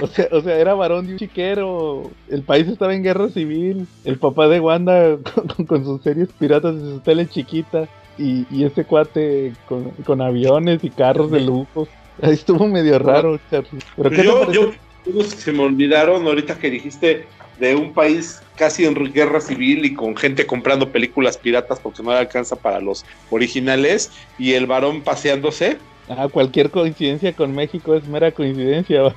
O 0.00 0.06
sea, 0.06 0.28
o 0.32 0.40
sea, 0.40 0.56
era 0.58 0.72
varón 0.74 1.06
de 1.06 1.12
un 1.14 1.18
chiquero. 1.18 2.04
El 2.30 2.42
país 2.42 2.66
estaba 2.68 2.94
en 2.94 3.02
guerra 3.02 3.28
civil. 3.28 3.86
El 4.04 4.16
papá 4.18 4.48
de 4.48 4.60
Wanda 4.60 5.18
con, 5.34 5.46
con- 5.48 5.66
con 5.66 5.84
sus 5.84 6.00
series 6.02 6.28
piratas 6.38 6.74
y 6.76 6.78
su 6.78 7.00
tele 7.00 7.26
chiquita. 7.26 7.88
Y, 8.20 8.46
y 8.50 8.64
este 8.64 8.84
cuate 8.84 9.54
con, 9.66 9.90
con 10.04 10.20
aviones 10.20 10.84
y 10.84 10.90
carros 10.90 11.30
de 11.30 11.40
lujo. 11.40 11.88
Ahí 12.22 12.34
estuvo 12.34 12.66
medio 12.66 12.98
raro, 12.98 13.40
Charlie. 13.50 13.80
Pero 13.96 14.10
¿qué 14.10 14.16
te 14.16 14.24
yo, 14.24 14.52
yo, 14.52 15.22
se 15.24 15.52
me 15.52 15.62
olvidaron 15.62 16.26
ahorita 16.26 16.58
que 16.58 16.70
dijiste 16.70 17.26
de 17.58 17.74
un 17.74 17.94
país 17.94 18.42
casi 18.56 18.84
en 18.84 18.94
guerra 19.12 19.40
civil 19.40 19.84
y 19.84 19.94
con 19.94 20.16
gente 20.16 20.46
comprando 20.46 20.90
películas 20.90 21.38
piratas 21.38 21.80
porque 21.80 22.02
no 22.02 22.10
le 22.10 22.18
alcanza 22.18 22.56
para 22.56 22.80
los 22.80 23.06
originales 23.30 24.10
y 24.38 24.52
el 24.52 24.66
varón 24.66 25.02
paseándose. 25.02 25.78
Ah, 26.08 26.28
cualquier 26.30 26.70
coincidencia 26.70 27.32
con 27.32 27.54
México 27.54 27.94
es 27.94 28.06
mera 28.06 28.32
coincidencia, 28.32 29.02
¿va? 29.02 29.14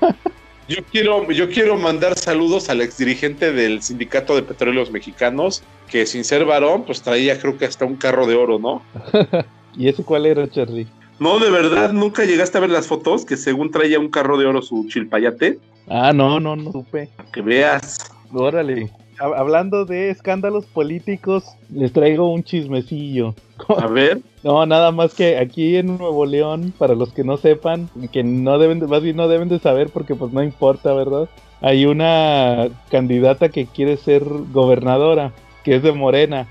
Yo 0.67 0.77
quiero, 0.91 1.29
yo 1.31 1.49
quiero 1.49 1.77
mandar 1.77 2.17
saludos 2.17 2.69
al 2.69 2.81
exdirigente 2.81 3.51
del 3.51 3.81
Sindicato 3.81 4.35
de 4.35 4.43
Petróleos 4.43 4.91
Mexicanos, 4.91 5.61
que 5.89 6.05
sin 6.05 6.23
ser 6.23 6.45
varón, 6.45 6.83
pues 6.85 7.01
traía 7.01 7.37
creo 7.39 7.57
que 7.57 7.65
hasta 7.65 7.83
un 7.85 7.95
carro 7.97 8.25
de 8.27 8.35
oro, 8.35 8.59
¿no? 8.59 8.81
¿Y 9.77 9.89
ese 9.89 10.03
cuál 10.03 10.25
era, 10.25 10.49
Charlie? 10.49 10.87
No, 11.19 11.39
de 11.39 11.49
verdad, 11.49 11.91
nunca 11.91 12.23
llegaste 12.25 12.57
a 12.57 12.61
ver 12.61 12.69
las 12.69 12.87
fotos, 12.87 13.25
que 13.25 13.37
según 13.37 13.71
traía 13.71 13.99
un 13.99 14.09
carro 14.09 14.37
de 14.37 14.45
oro 14.45 14.61
su 14.61 14.87
chilpayate, 14.87 15.59
Ah, 15.89 16.13
no, 16.13 16.39
no, 16.39 16.55
no 16.55 16.71
supe. 16.71 17.09
que 17.33 17.41
veas. 17.41 17.97
Órale. 18.31 18.89
Hab- 19.23 19.35
hablando 19.37 19.85
de 19.85 20.09
escándalos 20.09 20.65
políticos, 20.65 21.43
les 21.73 21.91
traigo 21.93 22.31
un 22.31 22.43
chismecillo. 22.43 23.33
A 23.77 23.87
ver. 23.87 24.19
No, 24.43 24.65
nada 24.65 24.91
más 24.91 25.13
que 25.13 25.37
aquí 25.37 25.77
en 25.77 25.97
Nuevo 25.97 26.25
León, 26.25 26.73
para 26.77 26.95
los 26.95 27.13
que 27.13 27.23
no 27.23 27.37
sepan, 27.37 27.89
que 28.11 28.23
no 28.23 28.57
deben 28.59 28.79
de, 28.79 28.87
más 28.87 29.01
bien 29.01 29.15
no 29.15 29.27
deben 29.27 29.47
de 29.49 29.59
saber 29.59 29.89
porque 29.89 30.15
pues 30.15 30.33
no 30.33 30.43
importa, 30.43 30.93
¿verdad? 30.93 31.29
Hay 31.61 31.85
una 31.85 32.67
candidata 32.91 33.47
que 33.49 33.65
quiere 33.65 33.95
ser 33.95 34.23
gobernadora, 34.51 35.31
que 35.63 35.75
es 35.75 35.83
de 35.83 35.93
Morena. 35.93 36.47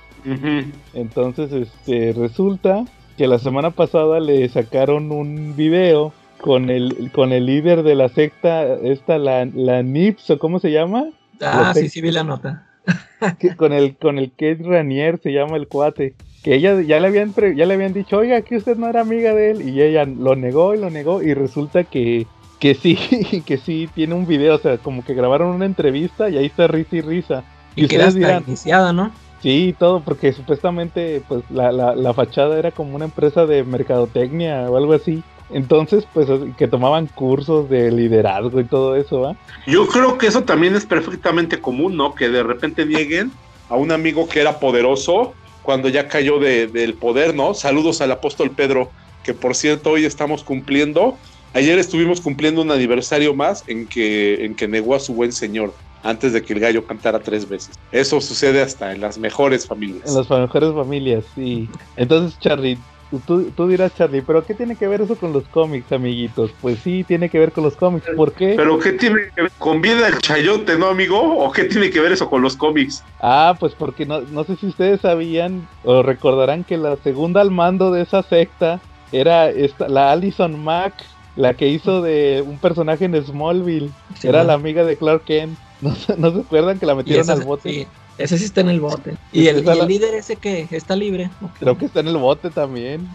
Entonces, 0.95 1.53
este, 1.53 2.13
resulta 2.13 2.85
que 3.19 3.27
la 3.27 3.39
semana 3.39 3.71
pasada 3.71 4.21
le 4.21 4.49
sacaron 4.49 5.13
un 5.13 5.55
video 5.55 6.13
con 6.41 6.71
el, 6.71 7.11
con 7.13 7.33
el 7.33 7.45
líder 7.47 7.83
de 7.83 7.95
la 7.95 8.09
secta, 8.09 8.65
esta, 8.83 9.19
la, 9.19 9.45
la 9.55 9.83
NIPS, 9.83 10.31
o 10.31 10.39
cómo 10.39 10.61
se 10.61 10.73
llama, 10.73 11.07
Ah, 11.43 11.73
sí, 11.75 11.89
sí 11.89 12.01
vi 12.01 12.11
la 12.11 12.25
nota. 12.25 12.67
que- 13.39 13.57
con 13.57 13.73
el, 13.73 13.97
con 13.97 14.19
el 14.19 14.31
Kate 14.31 14.59
Ranier 14.63 15.19
se 15.23 15.33
llama 15.33 15.57
el 15.57 15.69
cuate. 15.69 16.15
Que 16.43 16.55
ella 16.57 16.81
ya 16.81 16.99
le 16.99 17.07
habían 17.07 17.33
pre- 17.33 17.55
ya 17.55 17.67
le 17.67 17.75
habían 17.75 17.93
dicho, 17.93 18.19
oiga, 18.19 18.43
que 18.43 18.57
usted 18.57 18.77
no 18.77 18.89
era 18.89 19.01
amiga 19.03 19.33
de 19.33 19.53
él, 19.53 19.69
y 19.69 19.81
ella 19.81 20.05
lo 20.05 20.35
negó 20.35 20.75
y 20.75 20.79
lo 20.79 20.91
negó, 20.91 21.23
y 21.23 21.35
resulta 21.35 21.85
que, 21.85 22.27
que 22.59 22.75
sí, 22.75 22.97
que 23.47 23.59
sí 23.59 23.89
tiene 23.95 24.15
un 24.15 24.27
video, 24.27 24.57
o 24.57 24.59
sea, 24.59 24.79
como 24.79 25.05
que 25.05 25.15
grabaron 25.15 25.49
una 25.55 25.67
entrevista 25.67 26.29
y 26.29 26.39
ahí 26.39 26.47
está 26.47 26.67
risa 26.67 26.97
y 26.97 27.01
risa. 27.01 27.45
Y 27.77 27.87
queda 27.87 28.07
ustedes 28.07 28.07
hasta 28.09 28.19
dirán, 28.19 28.43
iniciada, 28.49 28.93
¿no? 28.93 29.13
Sí, 29.41 29.75
todo, 29.79 30.01
porque 30.01 30.33
supuestamente 30.33 31.21
pues 31.27 31.43
la, 31.51 31.73
la, 31.73 31.95
la 31.97 32.15
fachada 32.15 32.59
era 32.59 32.71
como 32.71 32.95
una 32.95 33.07
empresa 33.07 33.45
de 33.47 33.65
mercadotecnia 33.65 34.71
o 34.71 34.77
algo 34.77 34.93
así. 34.93 35.23
Entonces, 35.53 36.07
pues 36.13 36.29
que 36.57 36.69
tomaban 36.69 37.07
cursos 37.09 37.69
de 37.69 37.91
liderazgo 37.91 38.61
y 38.61 38.65
todo 38.65 38.97
eso, 38.97 39.21
¿va? 39.21 39.37
Yo 39.67 39.87
creo 39.87 40.19
que 40.19 40.27
eso 40.27 40.43
también 40.45 40.75
es 40.75 40.87
perfectamente 40.87 41.61
común, 41.61 41.97
¿no? 41.97 42.15
Que 42.15 42.29
de 42.29 42.43
repente 42.43 42.87
nieguen 42.87 43.31
a 43.69 43.77
un 43.77 43.93
amigo 43.93 44.29
que 44.29 44.41
era 44.41 44.59
poderoso 44.59 45.35
cuando 45.63 45.89
ya 45.89 46.09
cayó 46.09 46.39
de- 46.39 46.67
del 46.67 46.95
poder, 46.95 47.35
¿no? 47.35 47.55
Saludos 47.55 48.01
al 48.01 48.11
apóstol 48.13 48.51
Pedro, 48.51 48.91
que 49.23 49.35
por 49.35 49.55
cierto 49.55 49.91
hoy 49.91 50.05
estamos 50.05 50.43
cumpliendo. 50.43 51.17
Ayer 51.55 51.79
estuvimos 51.79 52.21
cumpliendo 52.21 52.63
un 52.63 52.71
aniversario 52.71 53.35
más 53.35 53.63
en 53.69 53.87
que, 53.87 54.45
en 54.45 54.55
que 54.55 54.67
negó 54.69 54.95
a 54.95 55.01
su 55.01 55.15
buen 55.15 55.33
señor 55.33 55.73
antes 56.03 56.33
de 56.33 56.43
que 56.43 56.55
el 56.55 56.59
gallo 56.61 56.85
cantara 56.85 57.21
tres 57.21 57.49
veces. 57.49 57.79
Eso 57.93 58.21
sucede 58.21 58.61
hasta 58.61 58.93
en 58.93 59.01
las 59.01 59.19
mejores 59.19 59.67
familias. 59.69 60.09
En 60.09 60.17
las 60.17 60.29
mejores 60.31 60.73
familias, 60.73 61.25
sí. 61.35 61.69
Entonces, 61.97 62.39
Charlie, 62.41 62.77
tú, 63.21 63.53
tú 63.53 63.69
dirás, 63.69 63.93
Charlie, 63.95 64.23
pero 64.23 64.45
¿qué 64.45 64.55
tiene 64.55 64.77
que 64.77 64.89
ver 64.89 65.03
eso 65.03 65.19
con 65.19 65.33
los 65.33 65.49
cómics, 65.49 65.93
amiguitos? 65.93 66.55
Pues 66.61 66.81
sí, 66.81 67.05
tiene 67.05 67.29
que 67.31 67.39
ver 67.39 67.53
con 67.53 67.65
los 67.65 67.77
cómics. 67.77 68.07
¿Por 68.17 68.35
qué? 68.35 68.55
Pero 68.57 68.79
¿qué 68.79 68.93
tiene 68.93 69.17
que 69.35 69.43
ver 69.43 69.53
con 69.59 69.81
vida 69.81 70.09
el 70.09 70.19
chayote, 70.19 70.79
no, 70.79 70.87
amigo? 70.87 71.21
¿O 71.21 71.53
qué 71.53 71.65
tiene 71.65 71.91
que 71.91 72.01
ver 72.01 72.13
eso 72.13 72.29
con 72.29 72.43
los 72.43 72.57
cómics? 72.57 73.05
Ah, 73.19 73.57
pues 73.61 73.75
porque 73.75 74.07
no, 74.07 74.23
no 74.23 74.45
sé 74.45 74.57
si 74.57 74.67
ustedes 74.67 75.01
sabían 75.03 75.69
o 75.83 76.03
recordarán 76.03 76.65
que 76.65 76.77
la 76.77 76.97
segunda 76.97 77.41
al 77.41 77.51
mando 77.51 77.91
de 77.93 78.03
esa 78.03 78.23
secta 78.23 78.83
era 79.11 79.49
esta, 79.51 79.89
la 79.89 80.11
Allison 80.13 80.59
Mack, 80.63 81.05
la 81.35 81.55
que 81.57 81.69
hizo 81.69 82.03
de 82.03 82.43
un 82.45 82.59
personaje 82.61 83.05
en 83.05 83.15
Smallville. 83.23 83.95
Sí, 84.15 84.29
era 84.29 84.39
¿no? 84.39 84.45
la 84.45 84.55
amiga 84.55 84.85
de 84.85 84.97
Clark 84.99 85.25
Kent. 85.25 85.61
¿No, 85.81 85.95
se- 85.97 86.17
no 86.17 86.33
se 86.33 86.41
acuerdan 86.41 86.79
que 86.79 86.87
la 86.87 86.95
metieron 86.95 87.29
al 87.31 87.41
bote? 87.43 87.71
sí, 87.71 87.87
ese 88.19 88.39
sí 88.39 88.45
está 88.45 88.61
en 88.61 88.69
el 88.71 88.81
bote. 88.81 89.17
¿Y 89.33 89.47
el, 89.49 89.65
la- 89.65 89.75
líder 89.87 90.15
ese 90.15 90.37
que 90.37 90.69
está 90.71 90.95
libre? 90.97 91.31
Creo 91.59 91.77
que 91.79 91.87
está 91.87 92.01
en 92.01 92.09
el 92.09 92.17
bote 92.17 92.51
también. 92.51 93.09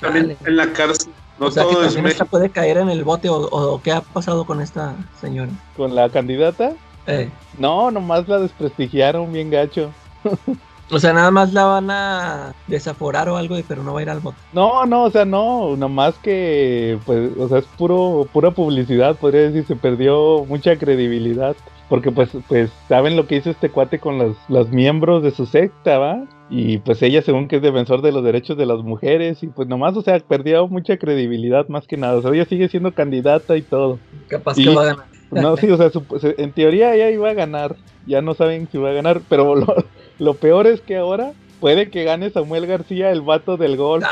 También 0.00 0.36
en 0.44 0.56
la 0.56 0.72
cárcel. 0.72 1.12
No 1.38 1.46
o 1.46 1.50
sea 1.50 1.64
que 1.64 1.70
todo 1.72 1.82
es 1.82 1.86
también 1.88 2.04
México. 2.04 2.22
esta 2.24 2.30
puede 2.30 2.50
caer 2.50 2.78
en 2.78 2.88
el 2.88 3.04
bote 3.04 3.28
o, 3.28 3.36
o 3.36 3.80
qué 3.82 3.92
ha 3.92 4.00
pasado 4.00 4.44
con 4.44 4.60
esta 4.60 4.94
señora. 5.20 5.50
Con 5.76 5.94
la 5.94 6.08
candidata. 6.10 6.72
Eh, 7.06 7.30
No, 7.58 7.90
nomás 7.90 8.26
la 8.28 8.38
desprestigiaron 8.38 9.32
bien 9.32 9.50
gacho. 9.50 9.90
o 10.90 10.98
sea, 10.98 11.12
nada 11.12 11.30
más 11.30 11.52
la 11.52 11.64
van 11.64 11.90
a 11.90 12.54
desaforar 12.66 13.28
o 13.28 13.36
algo, 13.36 13.56
pero 13.66 13.82
no 13.82 13.92
va 13.94 14.00
a 14.00 14.02
ir 14.02 14.10
al 14.10 14.20
bote. 14.20 14.38
No, 14.52 14.86
no, 14.86 15.04
o 15.04 15.10
sea, 15.10 15.24
no, 15.24 15.76
nomás 15.76 16.16
que, 16.18 16.98
pues, 17.06 17.30
o 17.38 17.48
sea, 17.48 17.58
es 17.58 17.66
puro, 17.76 18.26
pura 18.32 18.50
publicidad, 18.52 19.16
podría 19.16 19.42
decir, 19.42 19.64
se 19.66 19.76
perdió 19.76 20.44
mucha 20.46 20.76
credibilidad, 20.78 21.56
porque 21.88 22.10
pues, 22.12 22.30
pues, 22.48 22.70
saben 22.88 23.16
lo 23.16 23.26
que 23.26 23.36
hizo 23.36 23.50
este 23.50 23.70
cuate 23.70 23.98
con 23.98 24.18
los, 24.18 24.36
los 24.48 24.68
miembros 24.70 25.22
de 25.22 25.30
su 25.30 25.46
secta, 25.46 25.98
¿va? 25.98 26.24
Y 26.50 26.78
pues 26.78 27.02
ella, 27.02 27.20
según 27.22 27.46
que 27.48 27.56
es 27.56 27.62
defensor 27.62 28.00
de 28.00 28.12
los 28.12 28.24
derechos 28.24 28.56
de 28.56 28.64
las 28.66 28.78
mujeres, 28.78 29.42
y 29.42 29.48
pues 29.48 29.68
nomás, 29.68 29.96
o 29.96 30.02
sea, 30.02 30.18
perdió 30.20 30.66
mucha 30.68 30.96
credibilidad 30.96 31.68
más 31.68 31.86
que 31.86 31.96
nada, 31.98 32.16
o 32.16 32.22
sea, 32.22 32.30
ella 32.32 32.46
sigue 32.46 32.68
siendo 32.68 32.92
candidata 32.92 33.56
y 33.56 33.62
todo. 33.62 33.98
Capaz 34.28 34.58
Y- 34.58 34.64
que 34.64 34.74
va 34.74 34.82
a 34.82 34.86
ganar. 34.86 35.04
No, 35.30 35.56
sí, 35.58 35.70
o 35.70 35.76
sea, 35.76 35.90
se- 35.90 36.34
en 36.42 36.52
teoría 36.52 36.94
ella 36.94 37.10
iba 37.10 37.28
a 37.28 37.34
ganar, 37.34 37.76
ya 38.06 38.22
no 38.22 38.32
saben 38.32 38.66
si 38.72 38.78
va 38.78 38.88
a 38.88 38.94
ganar, 38.94 39.20
pero 39.28 39.54
lo, 39.54 39.66
lo 40.18 40.34
peor 40.34 40.66
es 40.66 40.80
que 40.80 40.96
ahora 40.96 41.32
puede 41.60 41.90
que 41.90 42.04
gane 42.04 42.30
Samuel 42.30 42.66
García, 42.66 43.10
el 43.10 43.22
vato 43.22 43.56
del 43.56 43.76
golf. 43.76 44.06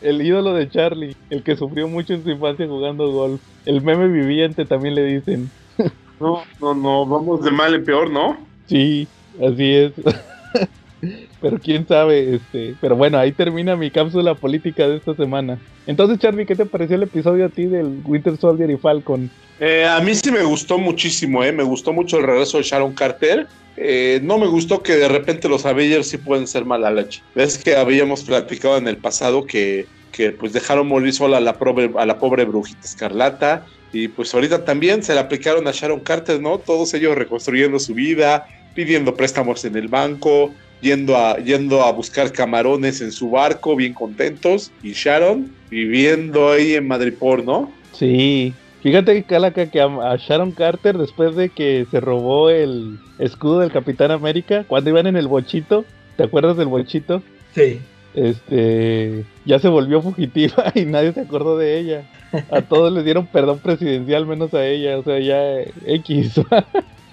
El 0.00 0.20
ídolo 0.20 0.54
de 0.54 0.68
Charlie, 0.68 1.16
el 1.30 1.44
que 1.44 1.54
sufrió 1.54 1.86
mucho 1.86 2.14
en 2.14 2.24
su 2.24 2.30
infancia 2.30 2.66
jugando 2.66 3.12
golf. 3.12 3.40
El 3.66 3.82
meme 3.82 4.08
viviente 4.08 4.64
también 4.64 4.96
le 4.96 5.04
dicen. 5.04 5.50
No, 6.18 6.42
no, 6.60 6.74
no, 6.74 7.06
vamos 7.06 7.44
de 7.44 7.50
mal 7.50 7.74
en 7.74 7.84
peor, 7.84 8.10
¿no? 8.10 8.36
Sí, 8.66 9.06
así 9.40 9.74
es. 9.74 9.92
pero 11.42 11.58
quién 11.58 11.86
sabe, 11.86 12.36
este. 12.36 12.74
Pero 12.80 12.96
bueno, 12.96 13.18
ahí 13.18 13.32
termina 13.32 13.76
mi 13.76 13.90
cápsula 13.90 14.34
política 14.34 14.88
de 14.88 14.96
esta 14.96 15.14
semana. 15.14 15.58
Entonces, 15.86 16.18
Charlie, 16.20 16.46
¿qué 16.46 16.54
te 16.54 16.64
pareció 16.64 16.96
el 16.96 17.02
episodio 17.02 17.46
a 17.46 17.48
ti 17.48 17.66
del 17.66 18.00
Winter 18.04 18.36
Soldier 18.36 18.70
y 18.70 18.76
Falcon? 18.76 19.28
Eh, 19.58 19.84
a 19.84 20.00
mí 20.00 20.14
sí 20.14 20.30
me 20.30 20.42
gustó 20.42 20.78
muchísimo, 20.78 21.42
¿eh? 21.44 21.52
Me 21.52 21.64
gustó 21.64 21.92
mucho 21.92 22.18
el 22.18 22.24
regreso 22.24 22.58
de 22.58 22.62
Sharon 22.62 22.94
Carter. 22.94 23.48
Eh, 23.76 24.20
no 24.22 24.38
me 24.38 24.46
gustó 24.46 24.82
que 24.82 24.96
de 24.96 25.08
repente 25.08 25.48
los 25.48 25.66
Avengers 25.66 26.08
sí 26.08 26.18
pueden 26.18 26.46
ser 26.46 26.64
mala 26.64 26.90
leche. 26.90 27.22
Ves 27.34 27.58
que 27.58 27.76
habíamos 27.76 28.22
platicado 28.22 28.76
en 28.78 28.86
el 28.86 28.96
pasado 28.96 29.44
que, 29.44 29.86
que 30.12 30.30
pues 30.30 30.52
dejaron 30.52 30.86
morir 30.86 31.12
sola 31.12 31.38
a 31.38 31.40
la, 31.40 31.58
pobre, 31.58 31.90
a 31.98 32.06
la 32.06 32.18
pobre 32.18 32.44
brujita 32.44 32.80
escarlata. 32.84 33.66
Y 33.92 34.08
pues 34.08 34.32
ahorita 34.32 34.64
también 34.64 35.02
se 35.02 35.14
le 35.14 35.20
aplicaron 35.20 35.66
a 35.66 35.72
Sharon 35.72 36.00
Carter, 36.00 36.40
¿no? 36.40 36.58
Todos 36.58 36.94
ellos 36.94 37.16
reconstruyendo 37.16 37.78
su 37.78 37.94
vida, 37.94 38.46
pidiendo 38.74 39.14
préstamos 39.14 39.64
en 39.64 39.76
el 39.76 39.88
banco, 39.88 40.52
yendo 40.82 41.16
a, 41.16 41.38
yendo 41.38 41.82
a 41.82 41.92
buscar 41.92 42.30
camarones 42.32 43.00
en 43.00 43.12
su 43.12 43.30
barco, 43.30 43.74
bien 43.74 43.94
contentos. 43.94 44.70
Y 44.82 44.92
Sharon 44.92 45.50
viviendo 45.70 46.50
ahí 46.50 46.74
en 46.74 46.86
Madripoor, 46.86 47.42
¿no? 47.42 47.72
Sí. 47.92 48.52
Fíjate, 48.82 49.22
Calaca, 49.22 49.70
que 49.70 49.80
a, 49.80 50.16
Sharon 50.16 50.50
Carter, 50.50 50.98
después 50.98 51.36
de 51.36 51.48
que 51.48 51.86
se 51.90 52.00
robó 52.00 52.50
el 52.50 52.98
escudo 53.18 53.60
del 53.60 53.70
Capitán 53.70 54.10
América, 54.10 54.64
cuando 54.66 54.90
iban 54.90 55.06
en 55.06 55.16
el 55.16 55.28
bochito, 55.28 55.84
¿te 56.16 56.24
acuerdas 56.24 56.56
del 56.56 56.66
bochito? 56.66 57.22
Sí. 57.54 57.80
Este, 58.14 59.24
ya 59.46 59.58
se 59.60 59.68
volvió 59.68 60.02
fugitiva 60.02 60.70
y 60.74 60.84
nadie 60.84 61.12
se 61.12 61.20
acordó 61.20 61.56
de 61.56 61.78
ella. 61.78 62.02
A 62.50 62.62
todos 62.62 62.92
les 62.92 63.04
dieron 63.04 63.26
perdón 63.26 63.60
presidencial, 63.60 64.26
menos 64.26 64.52
a 64.52 64.66
ella, 64.66 64.98
o 64.98 65.04
sea, 65.04 65.18
ya 65.20 65.60
X. 65.86 66.40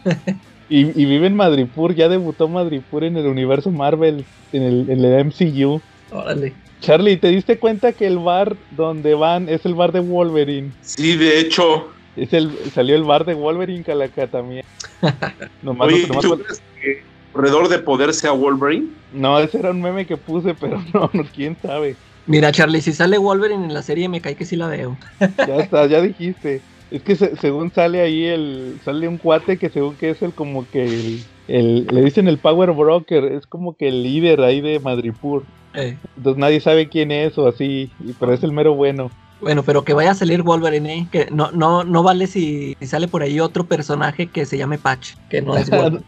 y, 0.69 1.01
y 1.01 1.05
vive 1.05 1.27
en 1.27 1.35
Madripur, 1.35 1.95
ya 1.95 2.07
debutó 2.09 2.47
Madripur 2.47 3.03
en 3.03 3.17
el 3.17 3.27
universo 3.27 3.71
Marvel, 3.71 4.25
en 4.51 4.63
el, 4.63 4.89
en 4.89 5.03
el 5.03 5.19
MCU. 5.19 5.81
Órale. 6.11 6.55
Charlie, 6.79 7.17
¿te 7.17 7.27
diste 7.27 7.59
cuenta 7.59 7.93
que 7.93 8.07
el 8.07 8.19
bar 8.19 8.55
donde 8.69 9.13
van 9.13 9.49
es 9.49 9.65
el 9.65 9.75
bar 9.75 9.91
de 9.91 9.99
Wolverine? 9.99 10.71
Sí, 10.81 11.17
de 11.17 11.39
hecho, 11.39 11.91
Es 12.15 12.33
el, 12.33 12.71
salió 12.73 12.95
el 12.95 13.03
bar 13.03 13.25
de 13.25 13.33
Wolverine 13.33 13.83
Calaca 13.83 14.29
también. 14.29 14.63
Nomás, 15.61 15.87
Oye, 15.87 16.07
nomás- 16.07 16.23
¿tú 16.23 16.37
crees 16.37 16.61
que 16.81 17.03
Corredor 17.31 17.67
de 17.67 17.79
Poder 17.79 18.13
sea 18.13 18.31
Wolverine? 18.31 18.87
no, 19.11 19.39
ese 19.39 19.59
era 19.59 19.71
un 19.71 19.81
meme 19.81 20.05
que 20.05 20.17
puse, 20.17 20.55
pero 20.55 20.77
no, 20.93 21.09
no, 21.13 21.23
quién 21.33 21.57
sabe. 21.61 21.97
Mira, 22.25 22.51
Charlie, 22.51 22.81
si 22.81 22.93
sale 22.93 23.17
Wolverine 23.17 23.65
en 23.65 23.73
la 23.73 23.81
serie, 23.81 24.07
me 24.07 24.21
cae 24.21 24.35
que 24.35 24.45
sí 24.45 24.55
la 24.55 24.67
veo. 24.67 24.99
Ya 25.47 25.57
está, 25.57 25.85
ya 25.87 26.01
dijiste. 26.01 26.63
Es 26.89 27.03
que 27.03 27.15
se- 27.15 27.35
según 27.37 27.71
sale 27.71 28.01
ahí 28.01 28.25
el, 28.25 28.79
sale 28.83 29.07
un 29.07 29.17
cuate 29.17 29.59
que 29.59 29.69
según 29.69 29.97
que 29.97 30.09
es 30.11 30.21
el 30.21 30.33
como 30.33 30.69
que 30.69 30.83
el, 30.83 31.23
el- 31.47 31.85
le 31.85 32.01
dicen 32.03 32.27
el 32.27 32.39
power 32.39 32.71
broker, 32.71 33.25
es 33.25 33.45
como 33.45 33.75
que 33.75 33.89
el 33.89 34.03
líder 34.03 34.41
ahí 34.41 34.61
de 34.61 34.79
Madripur. 34.79 35.45
Eh, 35.73 35.99
Entonces 36.15 36.39
nadie 36.39 36.59
sabe 36.59 36.89
quién 36.89 37.11
es 37.11 37.37
o 37.37 37.47
así, 37.47 37.93
y- 37.99 38.13
pero 38.13 38.33
es 38.33 38.43
el 38.43 38.51
mero 38.51 38.73
bueno. 38.75 39.09
Bueno, 39.39 39.63
pero 39.63 39.83
que 39.85 39.93
vaya 39.93 40.11
a 40.11 40.15
salir 40.15 40.41
Wolverine, 40.43 40.93
¿eh? 40.93 41.07
que 41.11 41.27
no, 41.31 41.51
no, 41.51 41.83
no 41.85 42.03
vale 42.03 42.27
si, 42.27 42.73
si 42.79 42.87
sale 42.87 43.07
por 43.07 43.23
ahí 43.23 43.39
otro 43.39 43.67
personaje 43.67 44.29
que 44.29 44.45
se 44.45 44.57
llame 44.57 44.79
Patch, 44.79 45.11
que 45.29 45.41
no 45.41 45.55
es 45.55 45.69
Wolverine. 45.71 46.03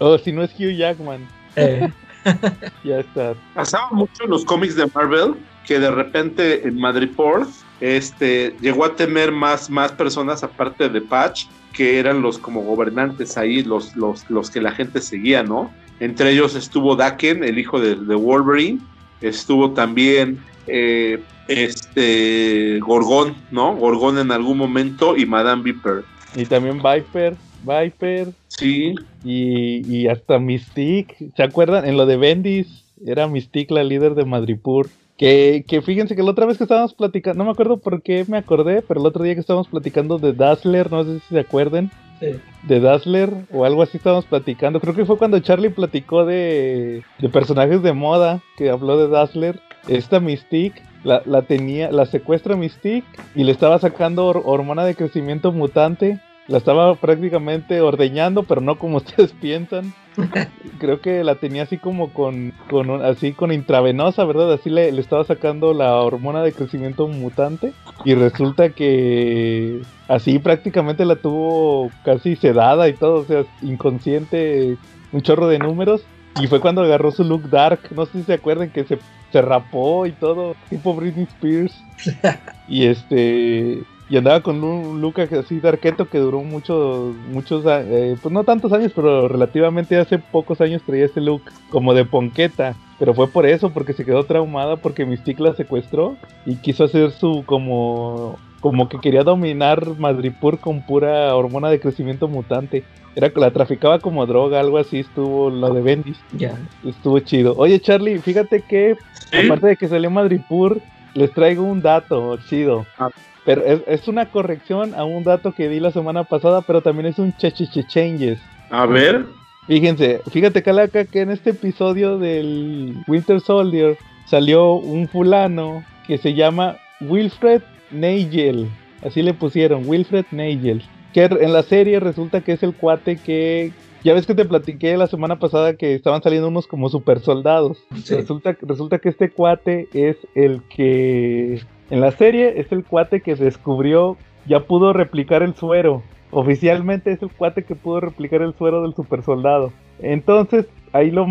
o 0.00 0.18
si 0.18 0.32
no 0.32 0.42
es 0.42 0.52
Hugh 0.58 0.74
Jackman, 0.76 1.28
Eh, 1.54 1.92
ya 2.84 3.00
está. 3.00 3.34
Pasaba 3.52 3.88
mucho 3.92 4.24
en 4.24 4.30
los 4.30 4.44
cómics 4.44 4.74
de 4.76 4.88
Marvel 4.94 5.34
que 5.64 5.78
de 5.78 5.90
repente 5.90 6.66
en 6.66 6.76
Madripoor 6.76 7.46
este, 7.82 8.54
llegó 8.60 8.84
a 8.84 8.94
temer 8.94 9.32
más, 9.32 9.68
más 9.68 9.90
personas 9.90 10.44
aparte 10.44 10.88
de 10.88 11.00
Patch, 11.00 11.46
que 11.72 11.98
eran 11.98 12.22
los 12.22 12.38
como 12.38 12.62
gobernantes 12.62 13.36
ahí, 13.36 13.64
los, 13.64 13.96
los, 13.96 14.30
los 14.30 14.50
que 14.50 14.60
la 14.60 14.70
gente 14.70 15.00
seguía, 15.00 15.42
¿no? 15.42 15.72
Entre 15.98 16.30
ellos 16.30 16.54
estuvo 16.54 16.94
Daken, 16.94 17.42
el 17.42 17.58
hijo 17.58 17.80
de, 17.80 17.96
de 17.96 18.14
Wolverine, 18.14 18.78
estuvo 19.20 19.72
también 19.72 20.38
eh, 20.68 21.20
este 21.48 22.78
Gorgón, 22.78 23.34
¿no? 23.50 23.74
Gorgón 23.74 24.18
en 24.18 24.30
algún 24.30 24.58
momento 24.58 25.16
y 25.16 25.26
Madame 25.26 25.64
Viper. 25.64 26.04
Y 26.36 26.44
también 26.44 26.80
Viper. 26.80 27.34
Viper 27.64 28.32
Sí. 28.46 28.94
y, 29.24 29.84
y 29.92 30.06
hasta 30.06 30.38
Mystique. 30.38 31.16
¿Se 31.36 31.42
acuerdan? 31.42 31.84
En 31.84 31.96
lo 31.96 32.06
de 32.06 32.16
Bendis 32.16 32.84
era 33.04 33.26
Mystique 33.26 33.74
la 33.74 33.82
líder 33.82 34.14
de 34.14 34.24
Madripur. 34.24 34.88
Que, 35.18 35.64
que 35.68 35.82
fíjense 35.82 36.16
que 36.16 36.22
la 36.22 36.30
otra 36.30 36.46
vez 36.46 36.58
que 36.58 36.64
estábamos 36.64 36.94
platicando, 36.94 37.38
no 37.38 37.44
me 37.44 37.50
acuerdo 37.52 37.76
por 37.76 38.02
qué 38.02 38.24
me 38.26 38.38
acordé, 38.38 38.82
pero 38.82 39.00
el 39.00 39.06
otro 39.06 39.22
día 39.22 39.34
que 39.34 39.40
estábamos 39.40 39.68
platicando 39.68 40.18
de 40.18 40.32
Dazzler, 40.32 40.90
no 40.90 41.04
sé 41.04 41.20
si 41.20 41.34
se 41.34 41.40
acuerdan, 41.40 41.90
Sí. 42.18 42.38
de 42.68 42.78
Dazzler 42.80 43.30
o 43.52 43.64
algo 43.64 43.82
así 43.82 43.96
estábamos 43.96 44.24
platicando. 44.26 44.80
Creo 44.80 44.94
que 44.94 45.04
fue 45.04 45.18
cuando 45.18 45.38
Charlie 45.40 45.70
platicó 45.70 46.24
de, 46.24 47.02
de 47.18 47.28
personajes 47.28 47.82
de 47.82 47.92
moda, 47.92 48.40
que 48.56 48.70
habló 48.70 48.96
de 48.96 49.08
Dazzler. 49.08 49.60
Esta 49.88 50.20
Mystique 50.20 50.80
la, 51.02 51.22
la 51.26 51.42
tenía, 51.42 51.90
la 51.90 52.06
secuestra 52.06 52.54
Mystique 52.56 53.04
y 53.34 53.42
le 53.42 53.50
estaba 53.52 53.78
sacando 53.80 54.28
hor- 54.32 54.42
hormona 54.44 54.84
de 54.84 54.94
crecimiento 54.94 55.50
mutante. 55.52 56.20
La 56.48 56.58
estaba 56.58 56.96
prácticamente 56.96 57.80
ordeñando, 57.80 58.42
pero 58.42 58.60
no 58.60 58.78
como 58.78 58.96
ustedes 58.98 59.32
piensan. 59.32 59.92
Creo 60.78 61.00
que 61.00 61.24
la 61.24 61.36
tenía 61.36 61.62
así 61.62 61.78
como 61.78 62.12
con, 62.12 62.52
con 62.68 62.90
un- 62.90 63.02
así 63.02 63.32
con 63.32 63.52
intravenosa, 63.52 64.24
¿verdad? 64.24 64.52
Así 64.52 64.68
le, 64.68 64.92
le 64.92 65.00
estaba 65.00 65.24
sacando 65.24 65.72
la 65.72 65.94
hormona 65.96 66.42
de 66.42 66.52
crecimiento 66.52 67.06
mutante. 67.08 67.72
Y 68.04 68.14
resulta 68.14 68.70
que 68.70 69.80
así 70.08 70.38
prácticamente 70.38 71.04
la 71.04 71.16
tuvo 71.16 71.90
casi 72.04 72.36
sedada 72.36 72.88
y 72.88 72.94
todo, 72.94 73.20
o 73.20 73.24
sea, 73.24 73.44
inconsciente, 73.62 74.76
un 75.12 75.22
chorro 75.22 75.46
de 75.48 75.58
números. 75.58 76.02
Y 76.40 76.46
fue 76.46 76.60
cuando 76.60 76.82
agarró 76.82 77.10
su 77.12 77.24
look 77.24 77.48
dark, 77.50 77.80
no 77.94 78.06
sé 78.06 78.12
si 78.18 78.24
se 78.24 78.32
acuerdan 78.34 78.70
que 78.70 78.84
se, 78.84 78.98
se 79.30 79.42
rapó 79.42 80.06
y 80.06 80.12
todo, 80.12 80.56
tipo 80.70 80.94
Britney 80.94 81.24
Spears. 81.24 81.74
y 82.68 82.86
este 82.86 83.82
y 84.08 84.16
andaba 84.16 84.40
con 84.40 84.62
un 84.62 85.00
look 85.00 85.20
así 85.20 85.60
darketo 85.60 86.06
que 86.08 86.18
duró 86.18 86.42
muchos 86.42 87.14
muchos 87.32 87.64
eh, 87.66 88.16
pues 88.20 88.32
no 88.32 88.44
tantos 88.44 88.72
años 88.72 88.92
pero 88.94 89.28
relativamente 89.28 89.96
hace 89.98 90.18
pocos 90.18 90.60
años 90.60 90.82
traía 90.84 91.06
ese 91.06 91.20
look 91.20 91.42
como 91.70 91.94
de 91.94 92.04
ponqueta 92.04 92.74
pero 92.98 93.14
fue 93.14 93.28
por 93.28 93.46
eso 93.46 93.70
porque 93.70 93.92
se 93.94 94.04
quedó 94.04 94.24
traumada 94.24 94.76
porque 94.76 95.06
Mystique 95.06 95.42
la 95.42 95.54
secuestró 95.54 96.16
y 96.44 96.56
quiso 96.56 96.84
hacer 96.84 97.10
su 97.12 97.44
como 97.46 98.38
como 98.60 98.88
que 98.88 98.98
quería 98.98 99.22
dominar 99.24 99.86
Madripur 99.98 100.58
con 100.58 100.82
pura 100.82 101.34
hormona 101.34 101.68
de 101.70 101.80
crecimiento 101.80 102.28
mutante 102.28 102.84
era 103.14 103.30
que 103.30 103.40
la 103.40 103.50
traficaba 103.50 103.98
como 103.98 104.24
droga 104.26 104.60
algo 104.60 104.78
así 104.78 104.98
estuvo 105.00 105.48
lo 105.50 105.72
de 105.72 105.80
Bendis 105.80 106.18
Ya. 106.32 106.58
estuvo 106.84 107.18
chido 107.20 107.54
oye 107.56 107.80
Charlie 107.80 108.18
fíjate 108.18 108.62
que 108.62 108.96
aparte 109.44 109.68
de 109.68 109.76
que 109.76 109.88
salió 109.88 110.10
Madripur 110.10 110.80
les 111.14 111.30
traigo 111.32 111.62
un 111.62 111.80
dato 111.82 112.36
chido 112.48 112.84
Ah. 112.98 113.08
Pero 113.44 113.64
es, 113.64 113.80
es 113.86 114.08
una 114.08 114.26
corrección 114.30 114.94
a 114.94 115.04
un 115.04 115.24
dato 115.24 115.52
que 115.52 115.68
di 115.68 115.80
la 115.80 115.90
semana 115.90 116.24
pasada, 116.24 116.62
pero 116.62 116.80
también 116.80 117.06
es 117.06 117.18
un 117.18 117.36
checheche 117.36 117.84
changes. 117.86 118.38
A 118.70 118.86
ver. 118.86 119.26
Fíjense, 119.66 120.20
fíjate 120.30 120.62
Calaca 120.62 121.04
que 121.04 121.20
en 121.20 121.30
este 121.30 121.50
episodio 121.50 122.18
del 122.18 122.96
Winter 123.06 123.40
Soldier 123.40 123.96
salió 124.26 124.74
un 124.74 125.06
fulano 125.08 125.84
que 126.06 126.18
se 126.18 126.34
llama 126.34 126.78
Wilfred 127.00 127.62
Nigel. 127.90 128.68
Así 129.04 129.22
le 129.22 129.34
pusieron, 129.34 129.84
Wilfred 129.86 130.26
Nigel. 130.30 130.82
Que 131.12 131.24
en 131.24 131.52
la 131.52 131.62
serie 131.62 132.00
resulta 132.00 132.40
que 132.40 132.52
es 132.52 132.62
el 132.62 132.74
cuate 132.74 133.16
que... 133.16 133.72
Ya 134.02 134.14
ves 134.14 134.26
que 134.26 134.34
te 134.34 134.44
platiqué 134.44 134.96
la 134.96 135.06
semana 135.06 135.38
pasada 135.38 135.74
que 135.74 135.94
estaban 135.94 136.22
saliendo 136.22 136.48
unos 136.48 136.66
como 136.66 136.88
super 136.88 137.20
soldados. 137.20 137.78
Sí. 138.02 138.16
Resulta, 138.16 138.56
resulta 138.62 138.98
que 138.98 139.10
este 139.10 139.30
cuate 139.30 139.88
es 139.92 140.16
el 140.34 140.62
que... 140.74 141.60
En 141.92 142.00
la 142.00 142.10
serie 142.10 142.58
es 142.58 142.72
el 142.72 142.86
cuate 142.86 143.20
que 143.20 143.34
descubrió, 143.34 144.16
ya 144.46 144.60
pudo 144.60 144.94
replicar 144.94 145.42
el 145.42 145.54
suero. 145.54 146.02
Oficialmente 146.30 147.12
es 147.12 147.20
el 147.20 147.30
cuate 147.30 147.64
que 147.64 147.74
pudo 147.74 148.00
replicar 148.00 148.40
el 148.40 148.54
suero 148.54 148.80
del 148.80 148.94
super 148.94 149.22
soldado. 149.22 149.74
Entonces, 150.00 150.64
ahí 150.94 151.10
lo, 151.10 151.26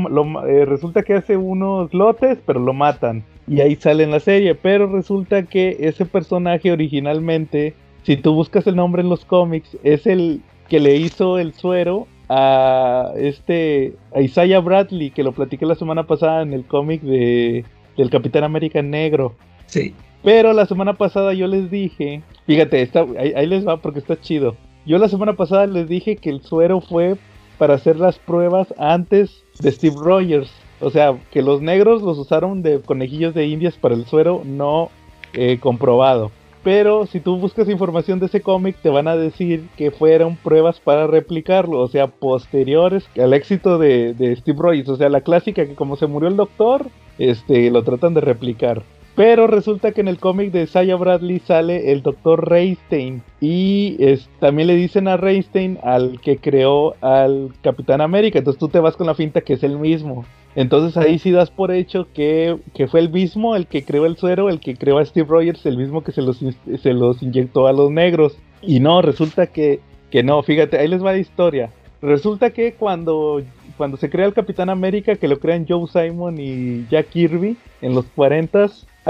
eh, 0.46 0.66
resulta 0.66 1.02
que 1.02 1.16
hace 1.16 1.36
unos 1.36 1.92
lotes, 1.96 2.38
pero 2.46 2.60
lo 2.60 2.74
matan. 2.74 3.24
Y 3.48 3.62
ahí 3.62 3.76
sale 3.76 4.04
en 4.04 4.12
la 4.12 4.20
serie. 4.20 4.54
Pero 4.54 4.86
resulta 4.86 5.42
que 5.48 5.78
ese 5.80 6.06
personaje 6.06 6.72
originalmente, 6.72 7.74
si 8.04 8.16
tú 8.16 8.36
buscas 8.36 8.68
el 8.68 8.76
nombre 8.76 9.02
en 9.02 9.10
los 9.10 9.26
cómics, 9.26 9.76
es 9.82 10.06
el 10.06 10.44
que 10.70 10.80
le 10.80 10.96
hizo 10.96 11.40
el 11.40 11.54
suero 11.54 12.06
a 12.30 13.14
este 13.16 13.96
Isaiah 14.16 14.60
Bradley, 14.60 15.10
que 15.10 15.24
lo 15.24 15.32
platiqué 15.32 15.66
la 15.66 15.74
semana 15.74 16.06
pasada 16.06 16.44
en 16.44 16.54
el 16.54 16.66
cómic 16.66 17.02
de 17.02 17.66
del 17.98 18.12
Capitán 18.12 18.44
América 18.44 18.84
Negro. 18.84 19.34
Sí. 19.66 19.96
Pero 20.24 20.54
la 20.54 20.66
semana 20.66 20.94
pasada 20.94 21.34
yo 21.34 21.48
les 21.48 21.72
dije, 21.72 22.22
fíjate, 22.46 22.82
está, 22.82 23.06
ahí, 23.18 23.48
les 23.48 23.68
va 23.68 23.78
porque 23.78 24.00
está 24.00 24.20
chido. 24.20 24.56
Yo 24.86 24.98
la 24.98 25.10
semana 25.10 25.34
pasada 25.34 25.66
les 25.66 25.88
dije 25.88 26.16
que 26.16 26.30
el 26.30 26.42
suero 26.42 26.82
fue 26.82 27.16
para 27.58 27.76
hacer 27.76 27.98
las 27.98 28.20
pruebas 28.20 28.74
antes 28.78 29.44
de 29.60 29.72
Steve 29.72 29.96
Rogers. 30.00 30.52
O 30.80 30.90
sea, 30.90 31.18
que 31.32 31.42
los 31.42 31.62
negros 31.62 32.02
los 32.02 32.18
usaron 32.18 32.62
de 32.64 32.82
conejillos 32.82 33.34
de 33.34 33.48
indias 33.48 33.78
para 33.78 33.96
el 33.96 34.06
suero 34.06 34.42
no 34.46 34.90
eh, 35.34 35.60
comprobado. 35.60 36.32
Pero 36.64 37.08
si 37.08 37.20
tú 37.20 37.38
buscas 37.38 37.68
información 37.70 38.20
de 38.20 38.28
ese 38.28 38.42
cómic, 38.42 38.76
te 38.84 38.90
van 38.90 39.08
a 39.08 39.16
decir 39.16 39.68
que 39.78 39.90
fueron 39.90 40.36
pruebas 40.36 40.80
para 40.80 41.08
replicarlo, 41.08 41.80
o 41.80 41.88
sea, 41.88 42.06
posteriores 42.08 43.04
al 43.20 43.34
éxito 43.34 43.80
de, 43.80 44.14
de 44.14 44.36
Steve 44.36 44.60
Rogers. 44.60 44.90
O 44.90 44.96
sea, 44.98 45.10
la 45.10 45.22
clásica 45.22 45.66
que 45.66 45.74
como 45.74 45.96
se 45.96 46.06
murió 46.06 46.30
el 46.30 46.38
doctor, 46.38 46.86
este, 47.18 47.72
lo 47.72 47.84
tratan 47.84 48.14
de 48.14 48.22
replicar. 48.22 48.84
Pero 49.16 49.46
resulta 49.48 49.92
que 49.92 50.02
en 50.02 50.08
el 50.08 50.18
cómic 50.20 50.52
de 50.52 50.68
Saya 50.68 50.96
Bradley 50.96 51.40
sale 51.40 51.92
el 51.92 52.02
Dr. 52.02 52.48
Reinstein. 52.50 53.22
Y 53.42 53.98
es- 54.00 54.30
también 54.40 54.68
le 54.68 54.76
dicen 54.76 55.08
a 55.08 55.18
Reinstein 55.18 55.80
al 55.84 56.20
que 56.22 56.38
creó 56.38 56.96
al 57.02 57.52
Capitán 57.62 58.00
América. 58.02 58.40
Entonces 58.40 58.60
tú 58.60 58.70
te 58.70 58.80
vas 58.80 58.96
con 58.96 59.08
la 59.08 59.16
finta 59.16 59.42
que 59.42 59.54
es 59.54 59.64
el 59.64 59.78
mismo. 59.78 60.26
Entonces 60.56 60.98
ahí 60.98 61.20
sí 61.20 61.32
das 61.32 61.50
por 61.50 61.72
hecho 61.72 62.08
que, 62.14 62.58
que 62.74 62.88
fue 62.88 63.00
el 63.02 63.10
mismo 63.10 63.56
el 63.56 63.68
que 63.68 63.84
creó 63.84 64.06
el 64.06 64.18
suero, 64.18 64.50
el 64.50 64.60
que 64.60 64.76
creó 64.76 64.98
a 64.98 65.06
Steve 65.06 65.28
Rogers, 65.30 65.66
el 65.66 65.78
mismo 65.78 66.04
que 66.04 66.12
se 66.12 66.22
los, 66.22 66.38
se 66.38 67.26
inyectó 67.26 67.68
a 67.68 67.74
los 67.74 67.92
negros. 67.92 68.38
Y 68.62 68.80
no, 68.80 69.02
resulta 69.02 69.48
que, 69.48 69.80
que 70.10 70.24
no, 70.24 70.42
fíjate, 70.44 70.78
ahí 70.78 70.88
les 70.88 71.04
va 71.04 71.12
la 71.14 71.18
historia. 71.20 71.70
Resulta 72.02 72.50
que 72.50 72.74
cuando, 72.74 73.42
cuando 73.78 73.96
se 73.98 74.10
crea 74.10 74.26
el 74.26 74.34
Capitán 74.34 74.70
América, 74.70 75.16
que 75.16 75.28
lo 75.28 75.40
crean 75.40 75.66
Joe 75.68 75.88
Simon 75.88 76.38
y 76.40 76.86
Jack 76.90 77.10
Kirby 77.10 77.56
en 77.82 77.94
los 77.96 78.06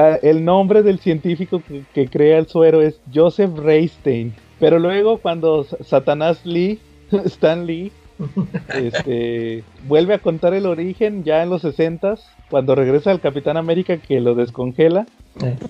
40 0.01 0.27
el 0.27 0.43
nombre 0.45 0.83
del 0.83 0.99
científico 0.99 1.61
que, 1.67 1.83
que 1.93 2.07
crea 2.07 2.37
el 2.37 2.47
suero 2.47 2.81
es 2.81 2.99
Joseph 3.13 3.57
Reinstein. 3.57 4.33
Pero 4.59 4.79
luego 4.79 5.17
cuando 5.17 5.63
Sa- 5.63 5.77
Satanás 5.83 6.45
Lee, 6.45 6.79
Stan 7.25 7.65
Lee, 7.65 7.91
este, 8.75 9.63
vuelve 9.87 10.13
a 10.13 10.19
contar 10.19 10.53
el 10.53 10.65
origen 10.67 11.23
ya 11.23 11.41
en 11.41 11.49
los 11.49 11.61
60 11.63 12.15
cuando 12.49 12.75
regresa 12.75 13.09
al 13.11 13.19
Capitán 13.21 13.57
América 13.57 13.97
que 13.97 14.19
lo 14.19 14.35
descongela, 14.35 15.07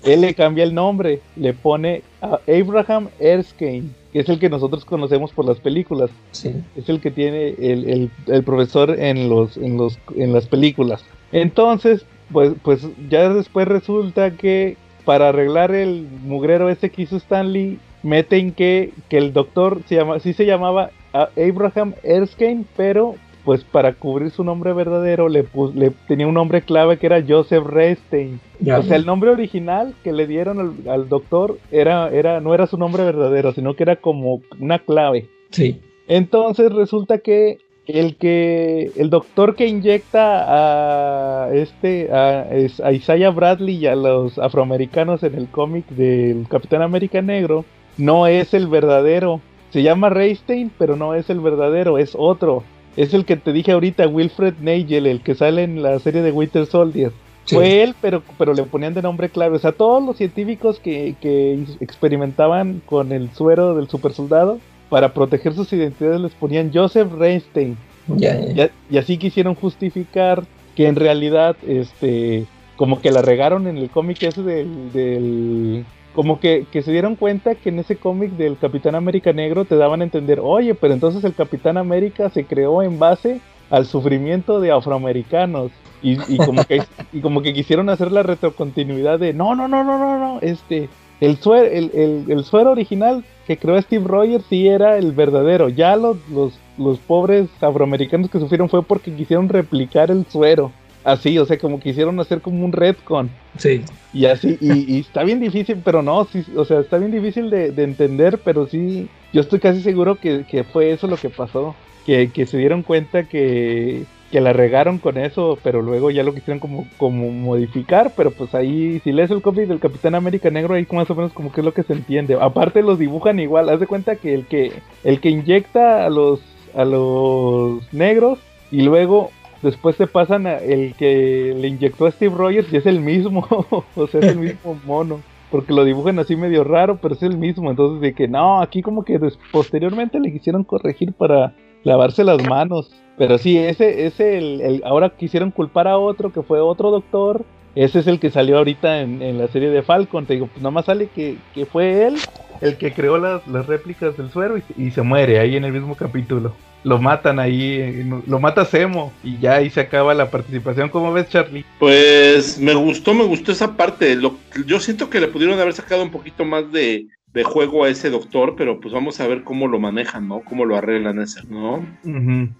él 0.04 0.20
le 0.22 0.34
cambia 0.34 0.64
el 0.64 0.74
nombre, 0.74 1.20
le 1.36 1.54
pone 1.54 2.02
a 2.20 2.40
Abraham 2.48 3.08
Erskine, 3.20 3.88
que 4.12 4.18
es 4.20 4.28
el 4.28 4.38
que 4.38 4.50
nosotros 4.50 4.84
conocemos 4.84 5.32
por 5.32 5.44
las 5.46 5.58
películas 5.60 6.10
sí. 6.32 6.52
es 6.76 6.88
el 6.88 7.00
que 7.00 7.10
tiene 7.12 7.50
el, 7.58 7.88
el- 7.88 8.10
el 8.26 8.42
profesor 8.42 8.98
en 8.98 9.28
los, 9.30 9.56
en 9.56 9.76
los 9.76 9.98
en 10.16 10.32
las 10.32 10.46
películas. 10.46 11.04
Entonces, 11.30 12.04
pues, 12.32 12.52
pues 12.62 12.86
ya 13.08 13.28
después 13.32 13.68
resulta 13.68 14.32
que 14.32 14.76
para 15.04 15.28
arreglar 15.30 15.74
el 15.74 16.06
mugrero 16.24 16.68
ese 16.68 16.90
que 16.90 17.02
hizo 17.02 17.16
Stanley, 17.16 17.78
meten 18.02 18.52
que, 18.52 18.92
que 19.08 19.18
el 19.18 19.32
doctor 19.32 19.80
se 19.86 19.96
llama, 19.96 20.18
sí 20.20 20.32
se 20.32 20.46
llamaba 20.46 20.90
a- 21.12 21.28
Abraham 21.36 21.94
Erskine, 22.02 22.64
pero 22.76 23.14
pues 23.44 23.64
para 23.64 23.94
cubrir 23.94 24.30
su 24.30 24.44
nombre 24.44 24.72
verdadero 24.72 25.28
le, 25.28 25.42
pus- 25.42 25.74
le 25.74 25.90
tenía 26.06 26.28
un 26.28 26.34
nombre 26.34 26.62
clave 26.62 26.98
que 26.98 27.06
era 27.06 27.20
Joseph 27.26 27.64
Reinstein. 27.66 28.38
Ya. 28.60 28.78
O 28.78 28.82
sea, 28.84 28.96
el 28.96 29.04
nombre 29.04 29.30
original 29.30 29.94
que 30.04 30.12
le 30.12 30.28
dieron 30.28 30.60
al, 30.60 30.88
al 30.88 31.08
doctor 31.08 31.58
era, 31.72 32.08
era, 32.10 32.40
no 32.40 32.54
era 32.54 32.68
su 32.68 32.78
nombre 32.78 33.02
verdadero, 33.04 33.52
sino 33.52 33.74
que 33.74 33.82
era 33.82 33.96
como 33.96 34.42
una 34.60 34.78
clave. 34.78 35.28
Sí. 35.50 35.80
Entonces 36.06 36.72
resulta 36.72 37.18
que 37.18 37.58
el 37.86 38.16
que 38.16 38.92
el 38.96 39.10
doctor 39.10 39.56
que 39.56 39.66
inyecta 39.66 41.46
a 41.46 41.52
este 41.52 42.12
a, 42.12 42.46
Isaiah 42.92 43.30
Bradley 43.30 43.76
y 43.76 43.86
a 43.86 43.96
los 43.96 44.38
afroamericanos 44.38 45.22
en 45.24 45.34
el 45.34 45.48
cómic 45.48 45.88
del 45.88 46.46
Capitán 46.48 46.82
América 46.82 47.22
Negro 47.22 47.64
no 47.96 48.26
es 48.26 48.54
el 48.54 48.68
verdadero. 48.68 49.40
Se 49.70 49.82
llama 49.82 50.10
Reinstein, 50.10 50.70
pero 50.78 50.96
no 50.96 51.14
es 51.14 51.30
el 51.30 51.40
verdadero, 51.40 51.98
es 51.98 52.14
otro. 52.16 52.62
Es 52.96 53.14
el 53.14 53.24
que 53.24 53.36
te 53.36 53.52
dije 53.52 53.72
ahorita, 53.72 54.06
Wilfred 54.06 54.54
Nagel, 54.60 55.06
el 55.06 55.22
que 55.22 55.34
sale 55.34 55.62
en 55.62 55.82
la 55.82 55.98
serie 55.98 56.22
de 56.22 56.30
Winter 56.30 56.66
Soldier. 56.66 57.10
sí. 57.46 57.56
Fue 57.56 57.82
él, 57.82 57.94
pero, 58.00 58.22
pero 58.38 58.52
le 58.52 58.64
ponían 58.64 58.92
de 58.92 59.02
nombre 59.02 59.30
clave. 59.30 59.56
O 59.56 59.58
sea, 59.58 59.72
todos 59.72 60.02
los 60.02 60.16
científicos 60.16 60.78
que, 60.78 61.16
que 61.20 61.64
experimentaban 61.80 62.82
con 62.84 63.12
el 63.12 63.30
suero 63.32 63.74
del 63.74 63.88
supersoldado, 63.88 64.58
para 64.92 65.14
proteger 65.14 65.54
sus 65.54 65.72
identidades 65.72 66.20
les 66.20 66.32
ponían 66.32 66.70
Joseph 66.70 67.10
Reinstein. 67.12 67.78
Y, 68.18 68.98
así 68.98 69.16
quisieron 69.16 69.54
justificar 69.54 70.44
que 70.76 70.86
en 70.86 70.96
realidad, 70.96 71.56
este, 71.66 72.44
como 72.76 73.00
que 73.00 73.10
la 73.10 73.22
regaron 73.22 73.66
en 73.66 73.78
el 73.78 73.88
cómic 73.88 74.22
ese 74.22 74.42
del, 74.42 74.92
del, 74.92 75.86
como 76.14 76.40
que, 76.40 76.66
que 76.70 76.82
se 76.82 76.92
dieron 76.92 77.16
cuenta 77.16 77.54
que 77.54 77.70
en 77.70 77.78
ese 77.78 77.96
cómic 77.96 78.32
del 78.32 78.58
Capitán 78.58 78.94
América 78.94 79.32
Negro 79.32 79.64
te 79.64 79.76
daban 79.76 80.02
a 80.02 80.04
entender, 80.04 80.40
oye, 80.42 80.74
pero 80.74 80.92
entonces 80.92 81.24
el 81.24 81.34
Capitán 81.34 81.78
América 81.78 82.28
se 82.28 82.44
creó 82.44 82.82
en 82.82 82.98
base 82.98 83.40
al 83.70 83.86
sufrimiento 83.86 84.60
de 84.60 84.72
afroamericanos. 84.72 85.70
Y, 86.02 86.18
y 86.28 86.36
como 86.36 86.64
que 86.64 86.82
y 87.14 87.20
como 87.22 87.40
que 87.40 87.54
quisieron 87.54 87.88
hacer 87.88 88.12
la 88.12 88.24
retrocontinuidad 88.24 89.18
de 89.18 89.32
no, 89.32 89.54
no, 89.54 89.68
no, 89.68 89.84
no, 89.84 89.96
no, 89.96 90.18
no, 90.18 90.40
este, 90.42 90.90
el 91.24 91.36
suero, 91.38 91.66
el, 91.66 91.90
el, 91.94 92.24
el 92.28 92.44
suero 92.44 92.72
original 92.72 93.24
que 93.46 93.56
creó 93.56 93.80
Steve 93.80 94.04
Rogers 94.06 94.44
sí 94.48 94.68
era 94.68 94.98
el 94.98 95.12
verdadero. 95.12 95.68
Ya 95.68 95.96
los, 95.96 96.16
los, 96.28 96.52
los 96.76 96.98
pobres 96.98 97.48
afroamericanos 97.60 98.30
que 98.30 98.38
sufrieron 98.38 98.68
fue 98.68 98.82
porque 98.82 99.14
quisieron 99.14 99.48
replicar 99.48 100.10
el 100.10 100.26
suero. 100.26 100.72
Así, 101.04 101.36
o 101.38 101.44
sea, 101.44 101.58
como 101.58 101.80
quisieron 101.80 102.20
hacer 102.20 102.40
como 102.40 102.64
un 102.64 102.72
retcon. 102.72 103.30
Sí. 103.56 103.82
Y 104.12 104.26
así, 104.26 104.56
y, 104.60 104.96
y 104.96 105.00
está 105.00 105.24
bien 105.24 105.40
difícil, 105.40 105.80
pero 105.84 106.02
no, 106.02 106.24
sí, 106.26 106.44
o 106.56 106.64
sea, 106.64 106.80
está 106.80 106.98
bien 106.98 107.10
difícil 107.10 107.50
de, 107.50 107.72
de 107.72 107.82
entender, 107.82 108.38
pero 108.44 108.66
sí, 108.68 109.08
yo 109.32 109.40
estoy 109.40 109.58
casi 109.58 109.80
seguro 109.80 110.16
que, 110.16 110.44
que 110.48 110.62
fue 110.62 110.92
eso 110.92 111.06
lo 111.06 111.16
que 111.16 111.30
pasó. 111.30 111.74
Que, 112.06 112.30
que 112.30 112.46
se 112.46 112.58
dieron 112.58 112.82
cuenta 112.82 113.28
que, 113.28 114.02
que 114.32 114.40
la 114.40 114.54
regaron 114.54 114.98
con 114.98 115.18
eso, 115.18 115.58
pero 115.62 115.82
luego 115.82 116.10
ya 116.10 116.22
lo 116.22 116.32
quisieron 116.32 116.58
como, 116.58 116.88
como 116.96 117.30
modificar, 117.30 118.12
pero 118.16 118.30
pues 118.30 118.54
ahí, 118.54 118.98
si 119.04 119.12
lees 119.12 119.30
el 119.30 119.42
cómic 119.42 119.68
del 119.68 119.78
Capitán 119.78 120.14
América 120.14 120.50
Negro, 120.50 120.74
ahí 120.74 120.86
más 120.90 121.10
o 121.10 121.14
menos 121.14 121.34
como 121.34 121.52
que 121.52 121.60
es 121.60 121.64
lo 121.64 121.74
que 121.74 121.82
se 121.82 121.92
entiende. 121.92 122.38
Aparte 122.40 122.82
los 122.82 122.98
dibujan 122.98 123.38
igual, 123.38 123.68
haz 123.68 123.78
de 123.78 123.86
cuenta 123.86 124.16
que 124.16 124.34
el 124.34 124.46
que, 124.46 124.72
el 125.04 125.20
que 125.20 125.28
inyecta 125.28 126.06
a 126.06 126.10
los, 126.10 126.40
a 126.74 126.86
los 126.86 127.92
negros 127.92 128.38
y 128.70 128.80
luego 128.80 129.30
después 129.60 129.96
se 129.96 130.06
pasan 130.06 130.46
a 130.46 130.56
el 130.56 130.94
que 130.94 131.54
le 131.54 131.68
inyectó 131.68 132.06
a 132.06 132.10
Steve 132.10 132.34
Rogers 132.34 132.72
y 132.72 132.78
es 132.78 132.86
el 132.86 133.00
mismo, 133.00 133.46
o 133.94 134.06
sea, 134.06 134.20
es 134.20 134.28
el 134.28 134.38
mismo 134.38 134.80
mono. 134.86 135.20
Porque 135.50 135.74
lo 135.74 135.84
dibujan 135.84 136.18
así 136.18 136.34
medio 136.34 136.64
raro, 136.64 136.96
pero 136.96 137.14
es 137.14 137.22
el 137.22 137.36
mismo. 137.36 137.68
Entonces, 137.68 138.00
de 138.00 138.14
que 138.14 138.26
no, 138.26 138.62
aquí 138.62 138.80
como 138.80 139.04
que 139.04 139.20
posteriormente 139.52 140.18
le 140.18 140.32
quisieron 140.32 140.64
corregir 140.64 141.12
para 141.12 141.52
lavarse 141.84 142.24
las 142.24 142.42
manos. 142.42 142.90
Pero 143.18 143.38
sí, 143.38 143.58
ese, 143.58 144.06
ese 144.06 144.38
el, 144.38 144.60
el- 144.60 144.82
ahora 144.84 145.10
quisieron 145.10 145.50
culpar 145.50 145.86
a 145.88 145.98
otro 145.98 146.32
que 146.32 146.42
fue 146.42 146.60
otro 146.60 146.90
doctor. 146.90 147.44
Ese 147.74 148.00
es 148.00 148.06
el 148.06 148.20
que 148.20 148.30
salió 148.30 148.58
ahorita 148.58 149.00
en, 149.00 149.22
en 149.22 149.38
la 149.38 149.48
serie 149.48 149.70
de 149.70 149.82
Falcon. 149.82 150.26
Te 150.26 150.34
digo, 150.34 150.46
pues 150.46 150.58
nada 150.58 150.70
más 150.72 150.86
sale 150.86 151.08
que, 151.08 151.38
que 151.54 151.66
fue 151.66 152.06
él 152.06 152.16
el 152.60 152.76
que 152.76 152.92
creó 152.92 153.18
las, 153.18 153.46
las 153.48 153.66
réplicas 153.66 154.16
del 154.16 154.30
suero 154.30 154.56
y, 154.56 154.62
y 154.76 154.90
se 154.92 155.02
muere 155.02 155.40
ahí 155.40 155.56
en 155.56 155.64
el 155.64 155.72
mismo 155.72 155.96
capítulo. 155.96 156.54
Lo 156.84 156.98
matan 156.98 157.38
ahí, 157.38 157.74
eh, 157.80 158.04
lo 158.26 158.40
mata 158.40 158.64
Semo 158.64 159.12
y 159.22 159.38
ya 159.38 159.54
ahí 159.56 159.70
se 159.70 159.80
acaba 159.80 160.14
la 160.14 160.30
participación. 160.30 160.88
¿Cómo 160.88 161.12
ves, 161.12 161.28
Charlie? 161.28 161.64
Pues 161.78 162.58
me 162.58 162.74
gustó, 162.74 163.14
me 163.14 163.24
gustó 163.24 163.52
esa 163.52 163.76
parte. 163.76 164.14
Lo, 164.16 164.38
yo 164.66 164.78
siento 164.80 165.08
que 165.10 165.20
le 165.20 165.28
pudieron 165.28 165.58
haber 165.58 165.72
sacado 165.74 166.02
un 166.02 166.10
poquito 166.10 166.44
más 166.44 166.70
de, 166.72 167.06
de 167.34 167.44
juego 167.44 167.84
a 167.84 167.88
ese 167.88 168.10
doctor, 168.10 168.54
pero 168.56 168.78
pues 168.78 168.92
vamos 168.92 169.18
a 169.20 169.26
ver 169.26 169.42
cómo 169.42 169.66
lo 169.66 169.78
manejan, 169.78 170.28
¿no? 170.28 170.40
Cómo 170.40 170.66
lo 170.66 170.76
arreglan 170.76 171.18
ese, 171.18 171.40
¿no? 171.48 171.84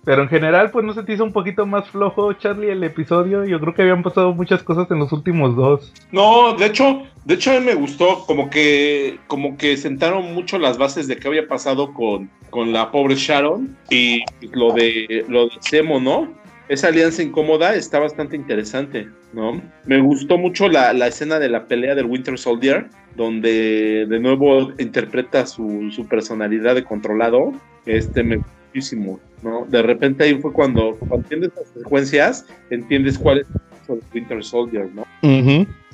Pero 0.05 0.23
en 0.23 0.29
general, 0.29 0.71
pues 0.71 0.85
no 0.85 0.95
se 0.95 1.03
te 1.03 1.13
hizo 1.13 1.25
un 1.25 1.33
poquito 1.33 1.67
más 1.67 1.91
flojo, 1.91 2.33
Charlie, 2.35 2.71
el 2.71 2.83
episodio. 2.83 3.45
Yo 3.45 3.61
creo 3.61 3.75
que 3.75 3.83
habían 3.83 4.03
pasado 4.03 4.33
muchas 4.33 4.63
cosas 4.63 4.91
en 4.91 4.99
los 4.99 5.13
últimos 5.13 5.55
dos. 5.57 5.93
No, 6.11 6.55
de 6.55 6.67
hecho, 6.67 7.03
de 7.25 7.35
hecho 7.35 7.51
a 7.51 7.61
mí 7.61 7.67
me 7.67 7.75
gustó, 7.75 8.25
como 8.27 8.49
que, 8.49 9.19
como 9.27 9.59
que 9.59 9.77
sentaron 9.77 10.33
mucho 10.33 10.59
las 10.59 10.79
bases 10.79 11.07
de 11.07 11.17
qué 11.17 11.29
había 11.29 11.47
pasado 11.47 11.93
con, 11.93 12.31
con 12.49 12.73
la 12.73 12.91
pobre 12.91 13.17
Sharon 13.17 13.77
y 13.91 14.23
lo 14.53 14.73
de 14.73 15.27
lo 15.29 15.47
de 15.47 15.53
Semo, 15.61 16.01
¿no? 16.01 16.42
Esa 16.69 16.89
alianza 16.89 17.23
incómoda 17.23 17.75
está 17.75 17.99
bastante 17.99 18.37
interesante, 18.37 19.09
¿no? 19.33 19.61
Me 19.85 20.01
gustó 20.01 20.39
mucho 20.39 20.69
la, 20.69 20.93
la 20.93 21.09
escena 21.09 21.39
de 21.39 21.49
la 21.49 21.67
pelea 21.67 21.95
del 21.95 22.07
Winter 22.07 22.39
Soldier, 22.39 22.87
donde 23.17 24.07
de 24.09 24.21
nuevo 24.21 24.73
interpreta 24.79 25.47
su, 25.47 25.91
su 25.91 26.07
personalidad 26.07 26.75
de 26.75 26.85
controlado. 26.85 27.53
Este 27.85 28.23
me 28.23 28.41
muchísimo, 28.73 29.21
¿no? 29.43 29.67
De 29.69 29.83
repente 29.83 30.25
ahí 30.25 30.35
fue 30.41 30.53
cuando, 30.53 30.97
cuando 30.99 31.17
entiendes 31.17 31.53
las 31.57 31.69
secuencias, 31.69 32.47
entiendes 32.71 33.19
cuál 33.19 33.41
es 33.41 33.47
el 33.89 34.01
Winter 34.15 34.43
Soldier, 34.43 34.89
¿no? 34.95 35.05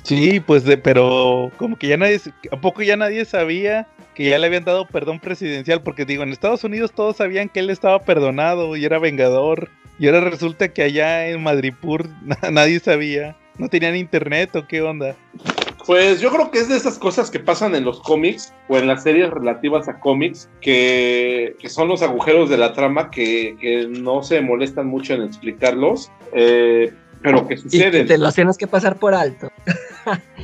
Sí, 0.03 0.39
pues, 0.39 0.63
de, 0.63 0.77
pero 0.77 1.51
como 1.57 1.77
que 1.77 1.87
ya 1.87 1.97
nadie, 1.97 2.21
¿a 2.51 2.61
poco 2.61 2.81
ya 2.83 2.95
nadie 2.95 3.25
sabía 3.25 3.87
que 4.15 4.29
ya 4.29 4.39
le 4.39 4.47
habían 4.47 4.63
dado 4.63 4.87
perdón 4.87 5.19
presidencial? 5.19 5.83
Porque 5.83 6.05
digo, 6.05 6.23
en 6.23 6.29
Estados 6.29 6.63
Unidos 6.63 6.93
todos 6.93 7.17
sabían 7.17 7.49
que 7.49 7.59
él 7.59 7.69
estaba 7.69 7.99
perdonado 7.99 8.77
y 8.77 8.85
era 8.85 8.97
vengador. 8.97 9.69
Y 9.99 10.07
ahora 10.07 10.21
resulta 10.21 10.69
que 10.69 10.81
allá 10.83 11.27
en 11.27 11.43
Madripur 11.43 12.07
na- 12.23 12.37
nadie 12.51 12.79
sabía. 12.79 13.35
¿No 13.57 13.67
tenían 13.67 13.95
internet 13.97 14.55
o 14.55 14.65
qué 14.65 14.81
onda? 14.81 15.15
Pues 15.85 16.21
yo 16.21 16.31
creo 16.31 16.49
que 16.51 16.59
es 16.59 16.69
de 16.69 16.77
esas 16.77 16.97
cosas 16.97 17.29
que 17.29 17.39
pasan 17.39 17.75
en 17.75 17.83
los 17.83 17.99
cómics 18.01 18.53
o 18.69 18.77
en 18.77 18.87
las 18.87 19.03
series 19.03 19.29
relativas 19.29 19.89
a 19.89 19.99
cómics, 19.99 20.47
que, 20.61 21.55
que 21.59 21.67
son 21.67 21.87
los 21.89 22.01
agujeros 22.01 22.49
de 22.49 22.57
la 22.57 22.71
trama 22.73 23.09
que, 23.11 23.55
que 23.59 23.87
no 23.89 24.23
se 24.23 24.39
molestan 24.39 24.87
mucho 24.87 25.13
en 25.15 25.23
explicarlos, 25.23 26.09
eh, 26.33 26.93
pero 27.21 27.45
que 27.47 27.55
Y 27.55 27.57
suceden. 27.57 28.07
te 28.07 28.17
los 28.17 28.33
tienes 28.35 28.57
que 28.57 28.67
pasar 28.67 28.97
por 28.97 29.13
alto. 29.13 29.51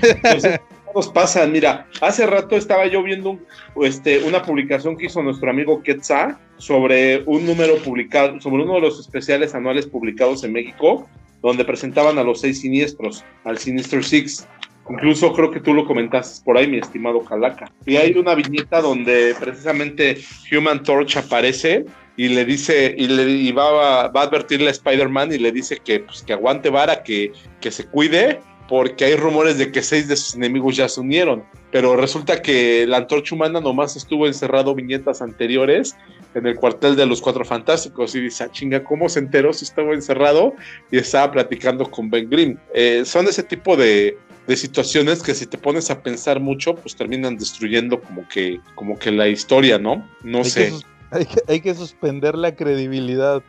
Entonces, 0.01 0.59
nos 0.93 1.09
pasan. 1.09 1.51
Mira, 1.51 1.87
hace 2.01 2.25
rato 2.25 2.55
estaba 2.55 2.87
yo 2.87 3.03
viendo 3.03 3.31
un- 3.31 3.45
este, 3.83 4.23
una 4.23 4.41
publicación 4.41 4.97
que 4.97 5.05
hizo 5.05 5.21
nuestro 5.21 5.49
amigo 5.49 5.81
Quetzal 5.83 6.37
sobre 6.57 7.23
un 7.25 7.45
número 7.45 7.75
publicado, 7.77 8.39
sobre 8.41 8.63
uno 8.63 8.75
de 8.75 8.81
los 8.81 8.99
especiales 8.99 9.53
anuales 9.55 9.85
publicados 9.87 10.43
en 10.43 10.53
México, 10.53 11.07
donde 11.41 11.65
presentaban 11.65 12.17
a 12.17 12.23
los 12.23 12.41
seis 12.41 12.61
siniestros, 12.61 13.23
al 13.43 13.57
Sinister 13.57 14.03
Six. 14.03 14.47
Incluso 14.89 15.33
creo 15.33 15.49
que 15.51 15.59
tú 15.59 15.73
lo 15.73 15.85
comentaste 15.85 16.43
por 16.45 16.57
ahí, 16.57 16.67
mi 16.67 16.77
estimado 16.77 17.19
Calaca. 17.25 17.71
Y 17.85 17.95
hay 17.97 18.13
una 18.13 18.35
viñeta 18.35 18.81
donde 18.81 19.35
precisamente 19.39 20.17
Human 20.51 20.83
Torch 20.83 21.17
aparece 21.17 21.85
y 22.17 22.29
le 22.29 22.45
dice, 22.45 22.95
y, 22.97 23.07
le, 23.07 23.29
y 23.29 23.51
va, 23.51 24.03
a- 24.03 24.07
va 24.09 24.21
a 24.21 24.23
advertirle 24.25 24.67
a 24.67 24.71
Spider-Man 24.71 25.33
y 25.33 25.39
le 25.39 25.51
dice 25.51 25.79
que, 25.83 26.01
pues, 26.01 26.21
que 26.21 26.33
aguante 26.33 26.69
vara, 26.69 27.03
que, 27.03 27.31
que 27.59 27.71
se 27.71 27.85
cuide, 27.85 28.39
porque 28.69 29.05
hay 29.05 29.15
rumores 29.15 29.57
de 29.57 29.71
que 29.71 29.81
seis 29.81 30.07
de 30.07 30.15
sus 30.15 30.35
enemigos 30.35 30.75
ya 30.77 30.87
se 30.87 31.01
unieron. 31.01 31.43
Pero 31.71 31.95
resulta 31.95 32.41
que 32.41 32.85
la 32.87 32.97
antorcha 32.97 33.35
humana 33.35 33.59
nomás 33.59 33.95
estuvo 33.95 34.27
encerrado 34.27 34.73
viñetas 34.75 35.21
anteriores 35.21 35.95
en 36.35 36.45
el 36.45 36.55
cuartel 36.55 36.95
de 36.95 37.05
los 37.05 37.21
Cuatro 37.21 37.43
Fantásticos 37.45 38.13
y 38.15 38.21
dice, 38.21 38.43
ah, 38.43 38.51
chinga, 38.51 38.83
¿cómo 38.83 39.09
se 39.09 39.19
enteró 39.19 39.51
si 39.53 39.65
estaba 39.65 39.93
encerrado? 39.93 40.53
Y 40.91 40.97
estaba 40.97 41.31
platicando 41.31 41.89
con 41.89 42.09
Ben 42.09 42.29
Grimm. 42.29 42.57
Eh, 42.73 43.03
son 43.05 43.27
ese 43.27 43.41
tipo 43.43 43.75
de, 43.75 44.17
de 44.47 44.55
situaciones 44.57 45.23
que 45.23 45.33
si 45.33 45.45
te 45.47 45.57
pones 45.57 45.89
a 45.89 46.01
pensar 46.03 46.39
mucho, 46.39 46.75
pues 46.75 46.95
terminan 46.95 47.37
destruyendo 47.37 47.99
como 48.01 48.27
que, 48.27 48.59
como 48.75 48.99
que 48.99 49.11
la 49.11 49.27
historia, 49.27 49.79
¿no? 49.79 50.07
No 50.23 50.39
Hay 50.39 50.43
sé. 50.45 50.69
que, 50.71 51.17
hay, 51.17 51.25
que, 51.25 51.41
hay 51.47 51.59
que 51.61 51.73
suspender 51.73 52.35
la 52.35 52.55
credibilidad. 52.55 53.41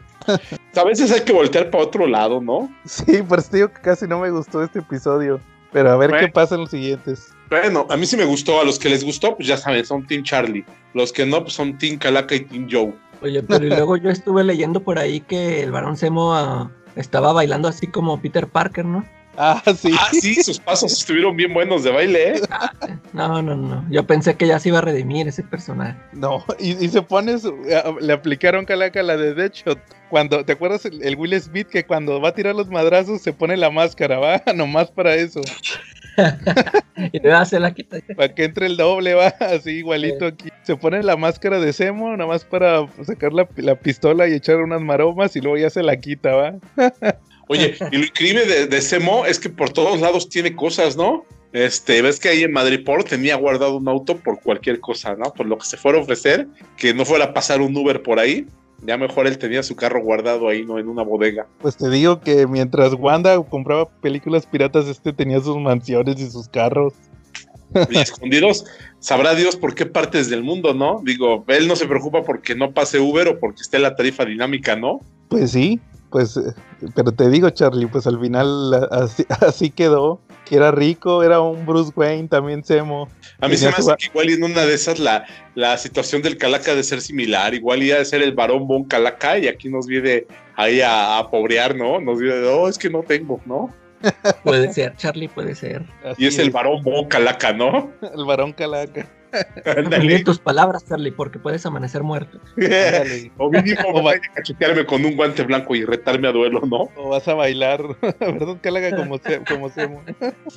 A 0.74 0.84
veces 0.84 1.12
hay 1.12 1.20
que 1.20 1.32
voltear 1.32 1.70
para 1.70 1.84
otro 1.84 2.06
lado, 2.06 2.40
¿no? 2.40 2.72
Sí, 2.84 3.22
por 3.22 3.40
eso 3.40 3.50
digo 3.52 3.68
que 3.72 3.80
casi 3.80 4.06
no 4.06 4.20
me 4.20 4.30
gustó 4.30 4.62
este 4.62 4.78
episodio. 4.78 5.40
Pero 5.72 5.90
a 5.90 5.96
ver 5.96 6.10
Bueno. 6.10 6.26
qué 6.26 6.32
pasa 6.32 6.54
en 6.54 6.62
los 6.62 6.70
siguientes. 6.70 7.32
Bueno, 7.50 7.86
a 7.88 7.96
mí 7.96 8.06
sí 8.06 8.16
me 8.16 8.24
gustó. 8.24 8.60
A 8.60 8.64
los 8.64 8.78
que 8.78 8.88
les 8.88 9.04
gustó, 9.04 9.36
pues 9.36 9.46
ya 9.48 9.56
saben, 9.56 9.84
son 9.84 10.06
Team 10.06 10.22
Charlie. 10.22 10.64
Los 10.94 11.12
que 11.12 11.24
no, 11.26 11.42
pues 11.42 11.54
son 11.54 11.78
Team 11.78 11.98
Calaca 11.98 12.34
y 12.34 12.40
Team 12.40 12.68
Joe. 12.70 12.92
Oye, 13.22 13.42
pero 13.42 13.64
y 13.64 13.68
luego 13.68 13.96
yo 13.96 14.10
estuve 14.10 14.44
leyendo 14.44 14.80
por 14.80 14.98
ahí 14.98 15.20
que 15.20 15.62
el 15.62 15.72
varón 15.72 15.96
Semo 15.96 16.34
ah, 16.34 16.70
estaba 16.96 17.32
bailando 17.32 17.68
así 17.68 17.86
como 17.86 18.20
Peter 18.20 18.46
Parker, 18.46 18.84
¿no? 18.84 19.04
Ah, 19.38 19.62
sí. 19.78 19.94
Ah, 19.98 20.08
sí, 20.12 20.42
sus 20.42 20.58
pasos 20.58 20.92
estuvieron 20.92 21.36
bien 21.36 21.52
buenos 21.52 21.84
de 21.84 21.90
baile, 21.90 22.36
¿eh? 22.36 22.40
No, 23.12 23.42
no, 23.42 23.54
no. 23.54 23.84
Yo 23.90 24.06
pensé 24.06 24.34
que 24.34 24.46
ya 24.46 24.58
se 24.58 24.70
iba 24.70 24.78
a 24.78 24.80
redimir 24.82 25.28
ese 25.28 25.42
personaje. 25.42 25.94
No, 26.12 26.42
y, 26.58 26.82
y 26.82 26.88
se 26.88 27.02
pone, 27.02 27.38
su- 27.38 27.54
le 28.00 28.12
aplicaron 28.14 28.64
calaca 28.64 29.02
la 29.02 29.16
de 29.18 29.34
Deadshot. 29.34 29.78
Cuando, 30.08 30.42
¿te 30.44 30.52
acuerdas 30.52 30.86
el, 30.86 31.02
el 31.02 31.16
Will 31.16 31.38
Smith 31.40 31.68
que 31.68 31.84
cuando 31.84 32.18
va 32.20 32.30
a 32.30 32.34
tirar 32.34 32.54
los 32.54 32.68
madrazos 32.68 33.20
se 33.20 33.32
pone 33.34 33.58
la 33.58 33.70
máscara, 33.70 34.18
va? 34.18 34.42
Nomás 34.54 34.90
para 34.90 35.14
eso. 35.16 35.42
Y 37.12 37.20
luego 37.20 37.44
se 37.44 37.60
la 37.60 37.74
quita. 37.74 37.98
Para 38.16 38.34
que 38.34 38.44
entre 38.44 38.66
el 38.66 38.76
doble, 38.76 39.14
va, 39.14 39.26
así 39.40 39.70
igualito 39.70 40.26
aquí. 40.26 40.48
Se 40.62 40.76
pone 40.76 41.02
la 41.02 41.16
máscara 41.16 41.60
de 41.60 41.72
Semo, 41.72 42.16
nomás 42.16 42.44
para 42.44 42.88
sacar 43.04 43.34
la, 43.34 43.46
la 43.56 43.78
pistola 43.78 44.26
y 44.26 44.32
echar 44.32 44.56
unas 44.56 44.80
maromas 44.80 45.36
y 45.36 45.40
luego 45.40 45.58
ya 45.58 45.68
se 45.68 45.82
la 45.82 45.96
quita, 45.98 46.34
va. 46.34 46.54
Oye, 47.48 47.76
y 47.92 47.96
lo 47.98 48.04
increíble 48.04 48.46
de, 48.46 48.66
de 48.66 48.80
Semo 48.80 49.26
es 49.26 49.38
que 49.38 49.50
por 49.50 49.70
todos 49.70 50.00
lados 50.00 50.28
tiene 50.28 50.56
cosas, 50.56 50.96
¿no? 50.96 51.24
Este, 51.52 52.02
ves 52.02 52.18
que 52.18 52.28
ahí 52.28 52.42
en 52.42 52.52
Madriport 52.52 53.08
tenía 53.08 53.36
guardado 53.36 53.76
un 53.76 53.88
auto 53.88 54.18
por 54.18 54.40
cualquier 54.40 54.80
cosa, 54.80 55.14
¿no? 55.14 55.32
Por 55.32 55.46
lo 55.46 55.56
que 55.58 55.66
se 55.66 55.76
fuera 55.76 55.98
a 55.98 56.02
ofrecer, 56.02 56.46
que 56.76 56.92
no 56.92 57.04
fuera 57.04 57.26
a 57.26 57.34
pasar 57.34 57.60
un 57.60 57.76
Uber 57.76 58.02
por 58.02 58.18
ahí. 58.18 58.46
Ya 58.82 58.96
mejor 58.96 59.26
él 59.26 59.38
tenía 59.38 59.62
su 59.62 59.74
carro 59.74 60.02
guardado 60.02 60.48
ahí, 60.48 60.64
¿no? 60.64 60.78
En 60.78 60.88
una 60.88 61.02
bodega. 61.02 61.46
Pues 61.60 61.76
te 61.76 61.88
digo 61.88 62.20
que 62.20 62.46
mientras 62.46 62.92
Wanda 62.94 63.42
compraba 63.42 63.88
películas 63.88 64.46
piratas, 64.46 64.86
este 64.86 65.12
tenía 65.12 65.40
sus 65.40 65.56
mansiones 65.56 66.20
y 66.20 66.30
sus 66.30 66.48
carros. 66.48 66.92
y 67.90 67.98
escondidos, 67.98 68.64
sabrá 68.98 69.34
Dios 69.34 69.56
por 69.56 69.74
qué 69.74 69.86
partes 69.86 70.28
del 70.28 70.42
mundo, 70.42 70.74
¿no? 70.74 71.00
Digo, 71.04 71.44
él 71.48 71.68
no 71.68 71.76
se 71.76 71.86
preocupa 71.86 72.22
porque 72.22 72.54
no 72.54 72.72
pase 72.72 72.98
Uber 72.98 73.28
o 73.28 73.40
porque 73.40 73.62
esté 73.62 73.78
la 73.78 73.96
tarifa 73.96 74.24
dinámica, 74.24 74.76
¿no? 74.76 75.00
Pues 75.28 75.52
sí, 75.52 75.80
pues, 76.10 76.36
eh, 76.36 76.54
pero 76.94 77.12
te 77.12 77.28
digo, 77.28 77.50
Charlie, 77.50 77.86
pues 77.86 78.06
al 78.06 78.20
final 78.20 78.88
así, 78.90 79.24
así 79.40 79.70
quedó. 79.70 80.20
Que 80.46 80.56
era 80.56 80.70
rico, 80.70 81.22
era 81.22 81.40
un 81.40 81.66
Bruce 81.66 81.92
Wayne, 81.94 82.28
también 82.28 82.64
Semo. 82.64 83.08
A 83.40 83.48
mí 83.48 83.56
se 83.56 83.66
me 83.66 83.72
hace 83.72 83.94
que 83.98 84.06
igual 84.06 84.30
y 84.30 84.34
en 84.34 84.44
una 84.44 84.64
de 84.64 84.74
esas 84.74 84.98
la, 84.98 85.26
la 85.54 85.76
situación 85.76 86.22
del 86.22 86.38
Calaca 86.38 86.74
de 86.74 86.82
ser 86.82 87.00
similar, 87.00 87.52
igual 87.52 87.82
iba 87.82 87.98
de 87.98 88.04
ser 88.04 88.22
el 88.22 88.32
varón 88.32 88.66
Bon 88.66 88.84
Calaca 88.84 89.38
y 89.38 89.48
aquí 89.48 89.68
nos 89.68 89.86
viene 89.86 90.24
ahí 90.54 90.80
a, 90.80 91.18
a 91.18 91.30
pobrear, 91.30 91.74
¿no? 91.74 92.00
Nos 92.00 92.18
viene 92.18 92.36
de, 92.36 92.48
oh, 92.48 92.68
es 92.68 92.78
que 92.78 92.88
no 92.88 93.02
tengo, 93.02 93.40
¿no? 93.44 93.74
Puede 94.44 94.72
ser, 94.72 94.94
Charlie, 94.96 95.28
puede 95.28 95.54
ser. 95.54 95.82
Así 96.04 96.24
Y 96.24 96.26
es 96.26 96.38
el 96.38 96.50
varón 96.50 96.82
Bon 96.82 97.06
Calaca, 97.06 97.52
¿no? 97.52 97.92
el 98.02 98.24
varón 98.24 98.52
calaca. 98.52 99.06
Ándale. 99.66 100.20
tus 100.24 100.38
palabras, 100.38 100.86
Charlie, 100.88 101.10
porque 101.10 101.38
puedes 101.38 101.66
amanecer 101.66 102.02
muerto. 102.02 102.38
Ándale. 102.56 103.30
o 103.36 103.50
mínimo 103.50 103.80
O 103.88 103.94
va- 103.96 104.02
vaya 104.12 104.20
a 104.30 104.34
cachetearme 104.34 104.86
con 104.86 105.04
un 105.04 105.14
guante 105.16 105.42
blanco 105.42 105.74
y 105.74 105.84
retarme 105.84 106.28
a 106.28 106.32
duelo, 106.32 106.60
¿no? 106.64 106.88
O 106.96 107.10
vas 107.10 107.26
a 107.28 107.34
bailar, 107.34 107.82
¿verdad? 108.20 108.56
Calaca 108.62 108.96
como, 108.96 109.18
se- 109.18 109.42
como 109.44 109.68
Semo. 109.68 110.02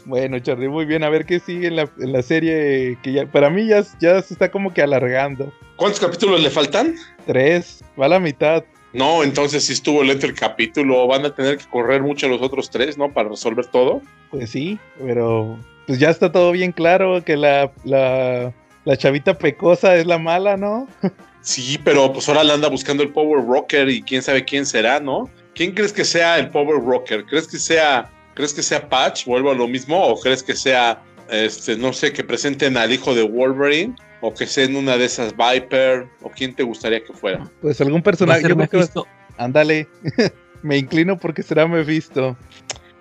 Bueno, 0.05 0.39
Charlie, 0.39 0.69
muy 0.69 0.85
bien. 0.85 1.03
A 1.03 1.09
ver 1.09 1.25
qué 1.25 1.39
sigue 1.39 1.67
en 1.67 1.75
la, 1.75 1.89
en 1.99 2.13
la 2.13 2.21
serie 2.21 2.97
que 3.03 3.11
ya, 3.11 3.25
para 3.25 3.49
mí 3.49 3.67
ya, 3.67 3.83
ya 3.99 4.21
se 4.21 4.33
está 4.33 4.49
como 4.49 4.73
que 4.73 4.81
alargando. 4.81 5.51
¿Cuántos 5.75 5.99
capítulos 5.99 6.41
le 6.41 6.49
faltan? 6.49 6.95
Tres, 7.25 7.83
va 7.99 8.05
a 8.05 8.09
la 8.09 8.19
mitad. 8.19 8.63
No, 8.93 9.23
entonces 9.23 9.65
si 9.65 9.73
estuvo 9.73 10.03
lento 10.03 10.25
el 10.25 10.33
capítulo, 10.33 11.05
van 11.07 11.25
a 11.25 11.35
tener 11.35 11.57
que 11.57 11.65
correr 11.65 12.01
mucho 12.01 12.27
los 12.27 12.41
otros 12.41 12.69
tres, 12.69 12.97
¿no? 12.97 13.11
Para 13.11 13.29
resolver 13.29 13.67
todo. 13.67 14.01
Pues 14.31 14.49
sí, 14.49 14.79
pero 14.99 15.59
pues 15.85 15.99
ya 15.99 16.09
está 16.09 16.31
todo 16.31 16.51
bien 16.51 16.71
claro 16.71 17.23
que 17.23 17.37
la, 17.37 17.71
la, 17.83 18.53
la 18.85 18.97
chavita 18.97 19.37
pecosa 19.37 19.95
es 19.95 20.05
la 20.05 20.17
mala, 20.17 20.57
¿no? 20.57 20.87
Sí, 21.41 21.79
pero 21.83 22.11
pues 22.11 22.27
ahora 22.27 22.43
le 22.43 22.53
anda 22.53 22.67
buscando 22.67 23.01
el 23.01 23.09
Power 23.09 23.45
Rocker 23.45 23.89
y 23.89 24.01
quién 24.01 24.21
sabe 24.21 24.43
quién 24.43 24.65
será, 24.65 24.99
¿no? 24.99 25.29
¿Quién 25.55 25.71
crees 25.73 25.93
que 25.93 26.05
sea 26.05 26.37
el 26.37 26.49
Power 26.49 26.83
Rocker? 26.83 27.25
¿Crees 27.25 27.47
que 27.47 27.57
sea, 27.57 28.11
crees 28.33 28.53
que 28.53 28.61
sea 28.61 28.87
Patch? 28.87 29.25
Vuelvo 29.25 29.51
a 29.51 29.55
lo 29.55 29.67
mismo, 29.67 29.99
o 30.05 30.19
crees 30.19 30.43
que 30.43 30.55
sea, 30.55 31.01
este, 31.29 31.77
no 31.77 31.93
sé, 31.93 32.13
que 32.13 32.23
presenten 32.23 32.77
al 32.77 32.91
hijo 32.91 33.15
de 33.15 33.23
Wolverine, 33.23 33.95
o 34.21 34.33
que 34.33 34.45
sea 34.45 34.65
en 34.65 34.75
una 34.75 34.97
de 34.97 35.05
esas 35.05 35.33
Viper, 35.35 36.07
o 36.21 36.29
quién 36.29 36.53
te 36.53 36.63
gustaría 36.63 37.03
que 37.03 37.13
fuera? 37.13 37.49
Pues 37.61 37.79
algún 37.81 38.01
personaje. 38.01 38.41
yo 38.41 38.55
creo 38.55 38.69
que 38.69 38.77
Mephisto. 38.77 39.07
Ándale. 39.37 39.87
Me 40.61 40.77
inclino 40.77 41.17
porque 41.17 41.41
será 41.41 41.67
Mephisto. 41.67 42.35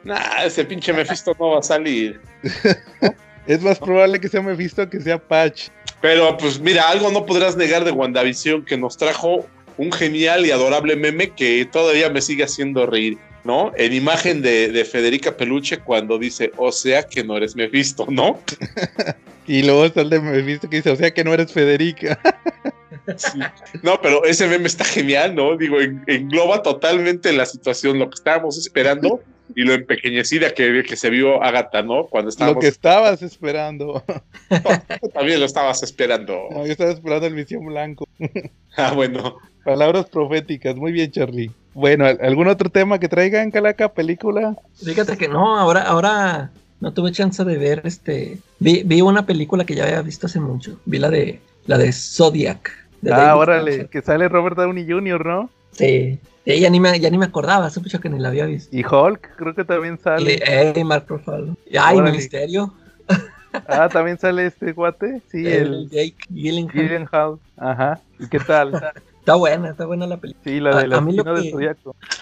Nah, 0.05 0.45
ese 0.45 0.65
pinche 0.65 0.93
Mephisto 0.93 1.35
no 1.39 1.51
va 1.51 1.59
a 1.59 1.63
salir. 1.63 2.21
Es 3.49 3.63
más 3.63 3.79
probable 3.79 4.21
que 4.21 4.29
sea 4.29 4.43
Mephisto 4.43 4.91
que 4.91 5.01
sea 5.01 5.17
Patch. 5.17 5.69
Pero 6.03 6.37
pues 6.37 6.61
mira, 6.61 6.87
algo 6.91 7.11
no 7.11 7.25
podrás 7.25 7.57
negar 7.57 7.83
de 7.83 7.93
WandaVision 7.93 8.63
que 8.63 8.77
nos 8.77 8.99
trajo 8.99 9.47
un 9.79 9.91
genial 9.91 10.45
y 10.45 10.51
adorable 10.51 10.97
meme 10.97 11.31
que 11.31 11.65
todavía 11.65 12.11
me 12.11 12.21
sigue 12.21 12.45
haciendo 12.45 12.85
reír, 12.85 13.17
¿no? 13.49 13.73
En 13.77 13.95
imagen 13.95 14.43
de, 14.43 14.69
de 14.69 14.85
Federica 14.85 15.35
Peluche 15.35 15.79
cuando 15.79 16.19
dice, 16.19 16.53
o 16.59 16.71
sea 16.71 17.03
que 17.05 17.25
no 17.25 17.35
eres 17.39 17.57
Mephisto, 17.57 18.07
¿no? 18.11 18.39
Y 19.47 19.63
luego 19.63 19.87
está 19.87 20.03
el 20.03 20.11
de 20.11 20.21
Mephisto 20.21 20.69
que 20.69 20.77
dice, 20.77 20.91
o 20.91 20.97
sea 20.97 21.11
que 21.11 21.25
no 21.25 21.33
eres 21.33 21.51
Federica. 21.51 22.21
Sí. 23.17 23.39
No, 23.83 23.99
pero 24.03 24.23
ese 24.27 24.47
meme 24.47 24.67
está 24.67 24.85
genial, 24.85 25.35
¿no? 25.35 25.57
Digo, 25.57 25.81
en- 25.81 26.05
engloba 26.07 26.63
totalmente 26.63 27.33
la 27.33 27.47
situación, 27.47 27.99
lo 27.99 28.11
que 28.11 28.17
estábamos 28.17 28.59
esperando 28.59 29.23
y 29.57 29.63
lo 29.63 29.73
empequeñecida 29.73 30.53
que, 30.53 30.83
que 30.87 30.97
se 30.97 31.09
vio 31.09 31.43
Agatha, 31.43 31.81
¿no? 31.81 32.05
Cuando 32.09 32.27
Lo 32.27 32.31
estábamos, 32.31 32.61
que 32.61 32.69
estabas 32.69 33.23
esperando. 33.23 34.05
también 35.15 35.41
lo 35.41 35.47
estabas 35.47 35.83
esperando. 35.83 36.49
No, 36.51 36.67
yo 36.67 36.73
estaba 36.73 36.91
esperando 36.91 37.27
el 37.27 37.35
Visión 37.35 37.65
Blanco. 37.65 38.07
Ah, 38.77 38.93
bueno. 38.93 39.39
Palabras 39.69 40.07
proféticas. 40.07 40.77
Muy 40.77 40.93
bien, 40.93 41.11
Charlie. 41.11 41.51
Bueno, 41.75 42.07
¿al- 42.07 42.19
¿algún 42.23 42.49
otro 42.49 42.71
tema 42.71 42.99
que 42.99 43.07
traigan, 43.09 43.51
Calaca? 43.51 43.91
¿Película? 43.93 44.57
Fíjate 44.83 45.19
que 45.19 45.29
no, 45.29 45.59
ahora, 45.59 45.83
ahora 45.83 46.51
no 46.81 46.93
tuve 46.95 47.13
chance 47.13 47.45
de 47.45 47.59
ver 47.59 47.83
este. 47.85 48.39
Vi, 48.61 48.83
vi 48.85 49.03
una 49.03 49.27
película 49.27 49.67
que 49.67 49.75
ya 49.75 49.85
había 49.85 50.01
visto 50.01 50.27
hace 50.27 50.41
mucho. 50.41 50.81
Vi 50.87 50.99
la 50.99 51.11
de 51.11 51.41
la 51.67 51.77
de 51.77 51.93
Zodiac. 51.93 52.71
de 53.03 53.13
Ah, 53.13 53.17
David 53.19 53.41
órale, 53.43 53.71
Fincher. 53.73 53.89
que 53.91 54.01
sale 54.03 54.29
Robert 54.29 54.57
Downey 54.57 54.87
Jr., 54.91 55.27
¿no? 55.27 55.51
Sí. 55.73 56.19
Sí, 56.47 56.61
ya 56.61 56.71
ni 56.71 56.81
me, 56.81 56.99
ya 56.99 57.11
ni 57.11 57.19
me 57.19 57.27
acordaba, 57.27 57.67
hace 57.67 57.79
mucho 57.81 58.01
que 58.01 58.09
ni 58.09 58.19
la 58.19 58.29
había 58.29 58.47
visto. 58.47 58.75
Y 58.75 58.83
Hulk, 58.83 59.37
creo 59.37 59.55
que 59.55 59.65
también 59.67 59.97
Y, 60.01 60.03
sale. 60.03 60.41
eh, 60.47 60.83
Mark 60.83 61.05
Ruffalo. 61.09 61.59
Y, 61.71 61.77
Ay, 61.77 61.99
Órale. 61.99 62.17
Misterio. 62.17 62.73
Ah, 63.67 63.89
también 63.93 64.19
sale 64.19 64.47
este 64.47 64.73
guate. 64.73 65.21
Sí, 65.31 65.39
el, 65.47 65.75
el 65.75 65.91
Jake 65.91 66.17
Gyllenhaal. 66.31 66.73
Gyllenhaal. 66.73 67.39
Ajá. 67.59 68.01
¿Y 68.19 68.27
qué 68.29 68.41
tal? 68.41 68.73
Está 69.29 69.37
buena, 69.37 69.69
está 69.69 69.85
buena 69.85 70.07
la 70.07 70.17
película. 70.17 70.43
Sí, 70.43 70.59
la 70.59 70.71
A- 70.71 70.81
del 70.81 70.93
a 70.95 71.01
mí 71.03 71.13
lo 71.13 71.35
del 71.35 71.51
que-. 71.51 71.75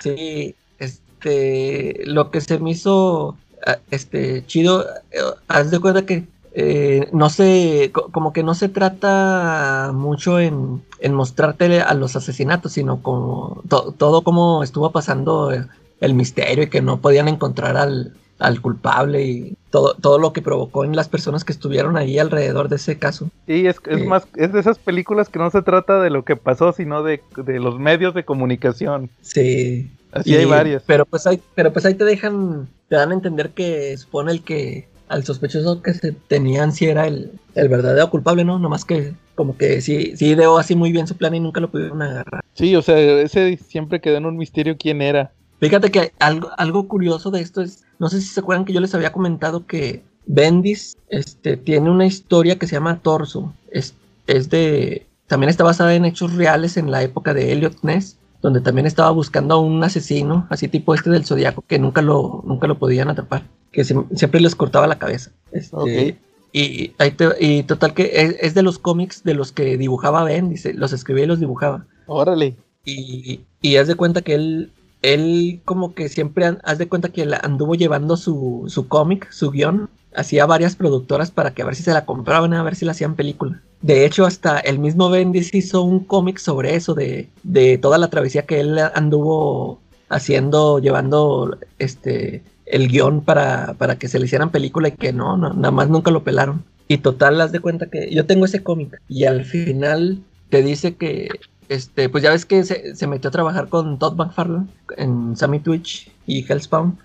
Sí, 0.03 0.57
este, 0.81 2.03
lo 2.05 2.33
que 2.33 2.41
se 2.41 2.59
me 2.59 2.71
hizo, 2.71 3.37
ah, 3.65 3.79
este, 3.93 4.45
chido, 4.47 4.85
eh, 5.13 5.21
haz 5.47 5.71
de 5.71 5.79
cuenta 5.79 6.05
que 6.05 6.25
eh, 6.53 7.09
no 7.13 7.31
se, 7.31 7.93
co- 7.93 8.11
como 8.11 8.33
que 8.33 8.43
no 8.43 8.55
se 8.55 8.69
trata 8.69 9.93
mucho 9.95 10.41
en, 10.41 10.83
en 10.99 11.15
mostrarte 11.15 11.81
a 11.81 11.95
los 11.95 12.17
asesinatos, 12.17 12.73
sino 12.73 13.01
como 13.05 13.63
to- 13.69 13.95
todo 13.97 14.23
como 14.23 14.65
estuvo 14.65 14.91
pasando 14.91 15.53
eh, 15.53 15.65
el 16.01 16.15
misterio 16.15 16.65
y 16.65 16.71
que 16.71 16.83
no 16.83 16.99
podían 17.01 17.29
encontrar 17.29 17.77
al, 17.77 18.15
al 18.39 18.61
culpable 18.61 19.23
y 19.25 19.57
todo, 19.71 19.95
todo 19.95 20.19
lo 20.19 20.33
que 20.33 20.43
provocó 20.43 20.85
en 20.85 20.95
las 20.95 21.09
personas 21.09 21.45
que 21.45 21.53
estuvieron 21.53 21.97
ahí 21.97 22.19
alrededor 22.19 22.69
de 22.69 22.77
ese 22.77 22.99
caso. 22.99 23.31
Sí, 23.47 23.67
es, 23.67 23.77
es 23.89 24.01
Sí. 24.01 24.07
más, 24.07 24.27
es 24.37 24.53
de 24.53 24.61
esas 24.61 24.79
películas 24.79 25.29
que 25.29 25.39
no 25.39 25.51
se 25.51 25.63
trata 25.63 26.01
de 26.01 26.11
lo 26.11 26.25
que 26.25 26.37
pasó, 26.37 26.73
sino 26.73 27.03
de, 27.03 27.23
de 27.37 27.59
los 27.61 27.79
medios 27.79 28.15
de 28.15 28.25
comunicación. 28.25 29.09
Sí. 29.23 29.91
Así 30.13 30.35
hay 30.37 30.43
Y- 30.45 30.47
varias. 30.47 30.83
Pero 30.87 31.05
pues 31.07 31.27
ahí, 31.27 31.41
pero 31.55 31.73
pues 31.73 31.85
ahí 31.87 31.95
te 31.95 32.05
dejan, 32.05 32.69
te 32.89 32.97
dan 32.97 33.11
a 33.11 33.15
entender 33.15 33.51
que 33.51 33.97
supone 33.97 34.33
el 34.33 34.43
que 34.43 34.89
al 35.09 35.25
sospechoso 35.25 35.83
que 35.83 35.95
se 35.95 36.13
tenían 36.13 36.73
si 36.73 36.87
era 36.87 37.07
el, 37.07 37.31
el 37.55 37.69
verdadero 37.69 38.11
culpable, 38.11 38.45
¿no? 38.45 38.59
Nomás 38.59 38.85
que 38.85 39.15
como 39.35 39.57
que 39.57 39.81
sí, 39.81 40.17
sí 40.17 40.31
ideó 40.31 40.59
así 40.59 40.75
muy 40.75 40.91
bien 40.93 41.07
su 41.07 41.17
plan 41.17 41.35
y 41.35 41.41
nunca 41.41 41.61
lo 41.61 41.71
pudieron 41.71 42.01
agarrar. 42.03 42.43
Sí, 42.55 42.75
o 42.75 42.83
sea, 42.83 42.99
ese 42.99 43.57
siempre 43.59 44.01
quedó 44.01 44.17
en 44.17 44.27
un 44.27 44.37
misterio 44.37 44.77
quién 44.79 45.03
era. 45.03 45.31
Fíjate 45.61 45.91
que 45.91 46.13
algo, 46.19 46.51
algo 46.59 46.87
curioso 46.89 47.31
de 47.31 47.41
esto 47.41 47.63
es, 47.63 47.85
no 47.99 48.09
sé 48.09 48.21
si 48.21 48.29
se 48.29 48.41
acuerdan 48.41 48.65
que 48.65 48.73
yo 48.73 48.81
les 48.81 48.95
había 48.95 49.13
comentado 49.13 49.67
que 49.67 50.03
Bendis 50.27 50.97
este, 51.09 51.57
tiene 51.57 51.91
una 51.91 52.05
historia 52.07 52.59
que 52.59 52.67
se 52.67 52.75
llama 52.77 52.99
Torso. 53.01 53.55
Es, 53.71 53.95
es 54.27 54.51
de, 54.51 55.07
también 55.27 55.49
está 55.51 55.65
basada 55.65 55.95
en 55.95 56.05
hechos 56.05 56.35
reales 56.35 56.77
en 56.77 56.91
la 56.91 57.03
época 57.03 57.33
de 57.33 57.53
Elliot 57.53 57.79
Ness, 57.83 58.19
donde 58.43 58.61
también 58.61 58.87
estaba 58.87 59.11
buscando 59.13 59.55
a 59.55 59.59
un 59.59 59.83
asesino, 59.83 60.47
así 60.51 60.69
tipo 60.69 60.95
este 60.95 61.11
del 61.11 61.25
Zodiaco, 61.25 61.63
que 61.67 61.79
nunca 61.79 62.03
lo, 62.03 62.43
nunca 62.47 62.67
lo 62.67 62.79
podían 62.79 63.09
atrapar, 63.09 63.45
que 63.73 63.83
se- 63.85 63.97
siempre 64.15 64.41
les 64.41 64.55
cortaba 64.55 64.87
la 64.87 64.99
cabeza. 64.99 65.31
Este, 65.53 66.19
y, 66.53 66.93
y 67.41 67.63
total 67.65 67.95
que 67.95 68.11
es, 68.15 68.37
es 68.41 68.55
de 68.55 68.63
los 68.63 68.79
cómics 68.79 69.25
de 69.25 69.35
los 69.35 69.53
que 69.53 69.77
dibujaba 69.79 70.23
Bendis, 70.25 70.67
eh, 70.67 70.75
los 70.75 70.93
escribía 70.93 71.25
y 71.25 71.29
los 71.29 71.41
dibujaba. 71.41 71.87
Órale. 72.07 72.57
Y, 72.85 73.41
y 73.63 73.77
haz 73.77 73.89
de 73.89 73.95
cuenta 73.97 74.23
que 74.23 74.35
él, 74.35 74.73
él 75.03 75.61
como 75.65 75.95
que 75.95 76.09
siempre, 76.09 76.57
haz 76.63 76.79
de 76.79 76.89
cuenta 76.89 77.11
que 77.11 77.29
anduvo 77.43 77.75
llevando 77.75 78.17
su, 78.17 78.65
su 78.69 78.89
cómic, 78.89 79.31
su 79.31 79.51
guion, 79.51 79.89
hacía 80.15 80.47
varias 80.47 80.77
productoras 80.77 81.31
para 81.31 81.53
que 81.53 81.63
a 81.63 81.67
ver 81.67 81.75
si 81.75 81.83
se 81.83 81.93
la 81.93 82.07
compraban, 82.07 82.55
a 82.55 82.63
ver 82.63 82.75
si 82.75 82.85
la 82.85 82.93
hacían 82.93 83.15
película. 83.15 83.63
De 83.83 84.07
hecho, 84.07 84.25
hasta 84.25 84.59
el 84.59 84.79
mismo 84.79 85.11
Bendis 85.11 85.55
hizo 85.55 85.83
un 85.83 86.01
cómic 86.01 86.39
sobre 86.39 86.75
eso, 86.75 86.95
de, 86.95 87.29
de 87.43 87.79
toda 87.79 87.99
la 87.99 88.09
travesía 88.09 88.47
que 88.47 88.61
él 88.61 88.79
anduvo 88.95 89.81
haciendo, 90.09 90.79
llevando 90.79 91.59
este 91.79 92.43
el 92.65 92.89
guion 92.89 93.21
para, 93.21 93.75
para 93.75 93.97
que 93.97 94.09
se 94.09 94.19
le 94.19 94.27
hicieran 94.27 94.51
película 94.51 94.89
y 94.89 94.93
que 94.93 95.13
no, 95.13 95.37
no, 95.37 95.53
nada 95.53 95.71
más 95.71 95.89
nunca 95.89 96.11
lo 96.11 96.25
pelaron. 96.25 96.65
Y 96.89 96.99
total, 96.99 97.41
haz 97.41 97.53
de 97.53 97.61
cuenta 97.61 97.87
que 97.87 98.13
yo 98.13 98.27
tengo 98.27 98.45
ese 98.45 98.63
cómic 98.63 99.01
y 99.09 99.25
al 99.25 99.45
final 99.45 100.21
te 100.51 100.63
dice 100.63 100.97
que 100.97 101.29
este, 101.69 102.09
pues 102.09 102.23
ya 102.23 102.31
ves 102.31 102.45
que 102.45 102.65
se, 102.65 102.95
se 102.95 103.07
metió 103.07 103.29
a 103.29 103.33
trabajar 103.33 103.69
con 103.69 103.99
Todd 103.99 104.17
McFarlane 104.17 104.67
en 104.97 105.37
Sammy 105.37 105.61
Twitch 105.61 106.11
y 106.27 106.45
Hellspawn. 106.51 106.99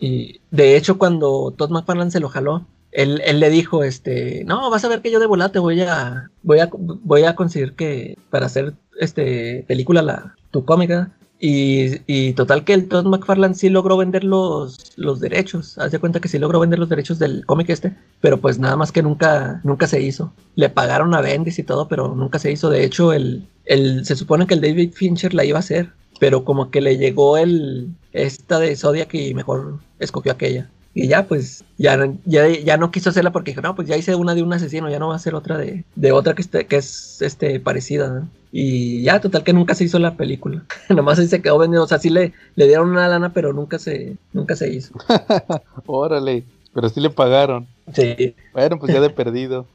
Y 0.00 0.40
de 0.50 0.76
hecho, 0.76 0.98
cuando 0.98 1.54
Todd 1.56 1.70
McFarlane 1.70 2.10
se 2.10 2.18
lo 2.18 2.28
jaló, 2.28 2.66
él, 2.90 3.20
él 3.24 3.40
le 3.40 3.50
dijo, 3.50 3.84
este, 3.84 4.44
no, 4.46 4.70
vas 4.70 4.84
a 4.84 4.88
ver 4.88 5.00
que 5.00 5.10
yo 5.10 5.20
de 5.20 5.26
volada 5.26 5.52
te 5.52 5.58
voy 5.58 5.80
a, 5.82 6.30
voy 6.42 6.60
a, 6.60 6.70
voy 6.72 7.24
a 7.24 7.34
conseguir 7.34 7.74
que 7.74 8.16
para 8.30 8.46
hacer 8.46 8.74
este 8.98 9.64
película 9.66 10.02
la, 10.02 10.34
tu 10.50 10.64
cómica. 10.64 11.10
Y, 11.40 12.32
total 12.34 12.64
que 12.64 12.72
el 12.72 12.88
Todd 12.88 13.06
McFarlane 13.06 13.54
sí 13.54 13.68
logró 13.68 13.96
vender 13.96 14.24
los, 14.24 14.92
los 14.96 15.20
derechos. 15.20 15.76
Haz 15.78 15.92
de 15.92 15.98
cuenta 15.98 16.20
que 16.20 16.28
sí 16.28 16.38
logró 16.38 16.60
vender 16.60 16.78
los 16.78 16.88
derechos 16.88 17.18
del 17.18 17.44
cómic 17.44 17.68
este. 17.70 17.94
Pero 18.20 18.40
pues 18.40 18.58
nada 18.58 18.76
más 18.76 18.92
que 18.92 19.02
nunca, 19.02 19.60
nunca 19.64 19.86
se 19.86 20.00
hizo. 20.00 20.32
Le 20.54 20.70
pagaron 20.70 21.14
a 21.14 21.20
Bendis 21.20 21.58
y 21.58 21.62
todo, 21.62 21.88
pero 21.88 22.14
nunca 22.14 22.38
se 22.38 22.50
hizo. 22.50 22.70
De 22.70 22.84
hecho, 22.84 23.12
el, 23.12 23.46
el, 23.66 24.06
se 24.06 24.16
supone 24.16 24.46
que 24.46 24.54
el 24.54 24.60
David 24.60 24.92
Fincher 24.94 25.34
la 25.34 25.44
iba 25.44 25.58
a 25.58 25.60
hacer. 25.60 25.92
Pero 26.20 26.44
como 26.44 26.70
que 26.70 26.80
le 26.80 26.96
llegó 26.96 27.36
el 27.36 27.88
esta 28.12 28.60
de 28.60 28.76
Zodiac 28.76 29.12
y 29.14 29.34
mejor 29.34 29.80
escogió 29.98 30.32
aquella. 30.32 30.70
Y 30.94 31.08
ya, 31.08 31.26
pues, 31.26 31.64
ya, 31.76 31.98
ya, 32.24 32.48
ya 32.48 32.76
no 32.76 32.92
quiso 32.92 33.10
hacerla 33.10 33.32
porque 33.32 33.50
dijo, 33.50 33.60
no, 33.60 33.74
pues 33.74 33.88
ya 33.88 33.96
hice 33.96 34.14
una 34.14 34.36
de 34.36 34.44
un 34.44 34.52
asesino, 34.52 34.88
ya 34.88 35.00
no 35.00 35.08
va 35.08 35.16
a 35.16 35.18
ser 35.18 35.34
otra 35.34 35.58
de, 35.58 35.84
de 35.96 36.12
otra 36.12 36.34
que, 36.34 36.42
esté, 36.42 36.66
que 36.66 36.76
es 36.76 37.20
este, 37.20 37.58
parecida. 37.58 38.08
¿no? 38.08 38.28
Y 38.56 39.02
ya, 39.02 39.20
total 39.20 39.42
que 39.42 39.52
nunca 39.52 39.74
se 39.74 39.82
hizo 39.82 39.98
la 39.98 40.16
película. 40.16 40.64
Nomás 40.88 41.18
ahí 41.18 41.26
se 41.26 41.42
quedó 41.42 41.58
vendiendo. 41.58 41.82
O 41.82 41.88
sea, 41.88 41.98
sí 41.98 42.08
le, 42.08 42.32
le 42.54 42.68
dieron 42.68 42.88
una 42.88 43.08
lana, 43.08 43.32
pero 43.32 43.52
nunca 43.52 43.80
se, 43.80 44.16
nunca 44.32 44.54
se 44.54 44.72
hizo. 44.72 44.94
Órale. 45.86 46.44
Pero 46.72 46.88
sí 46.88 47.00
le 47.00 47.10
pagaron. 47.10 47.66
Sí. 47.92 48.36
Bueno, 48.52 48.78
pues 48.78 48.94
ya 48.94 49.00
de 49.00 49.10
perdido. 49.10 49.66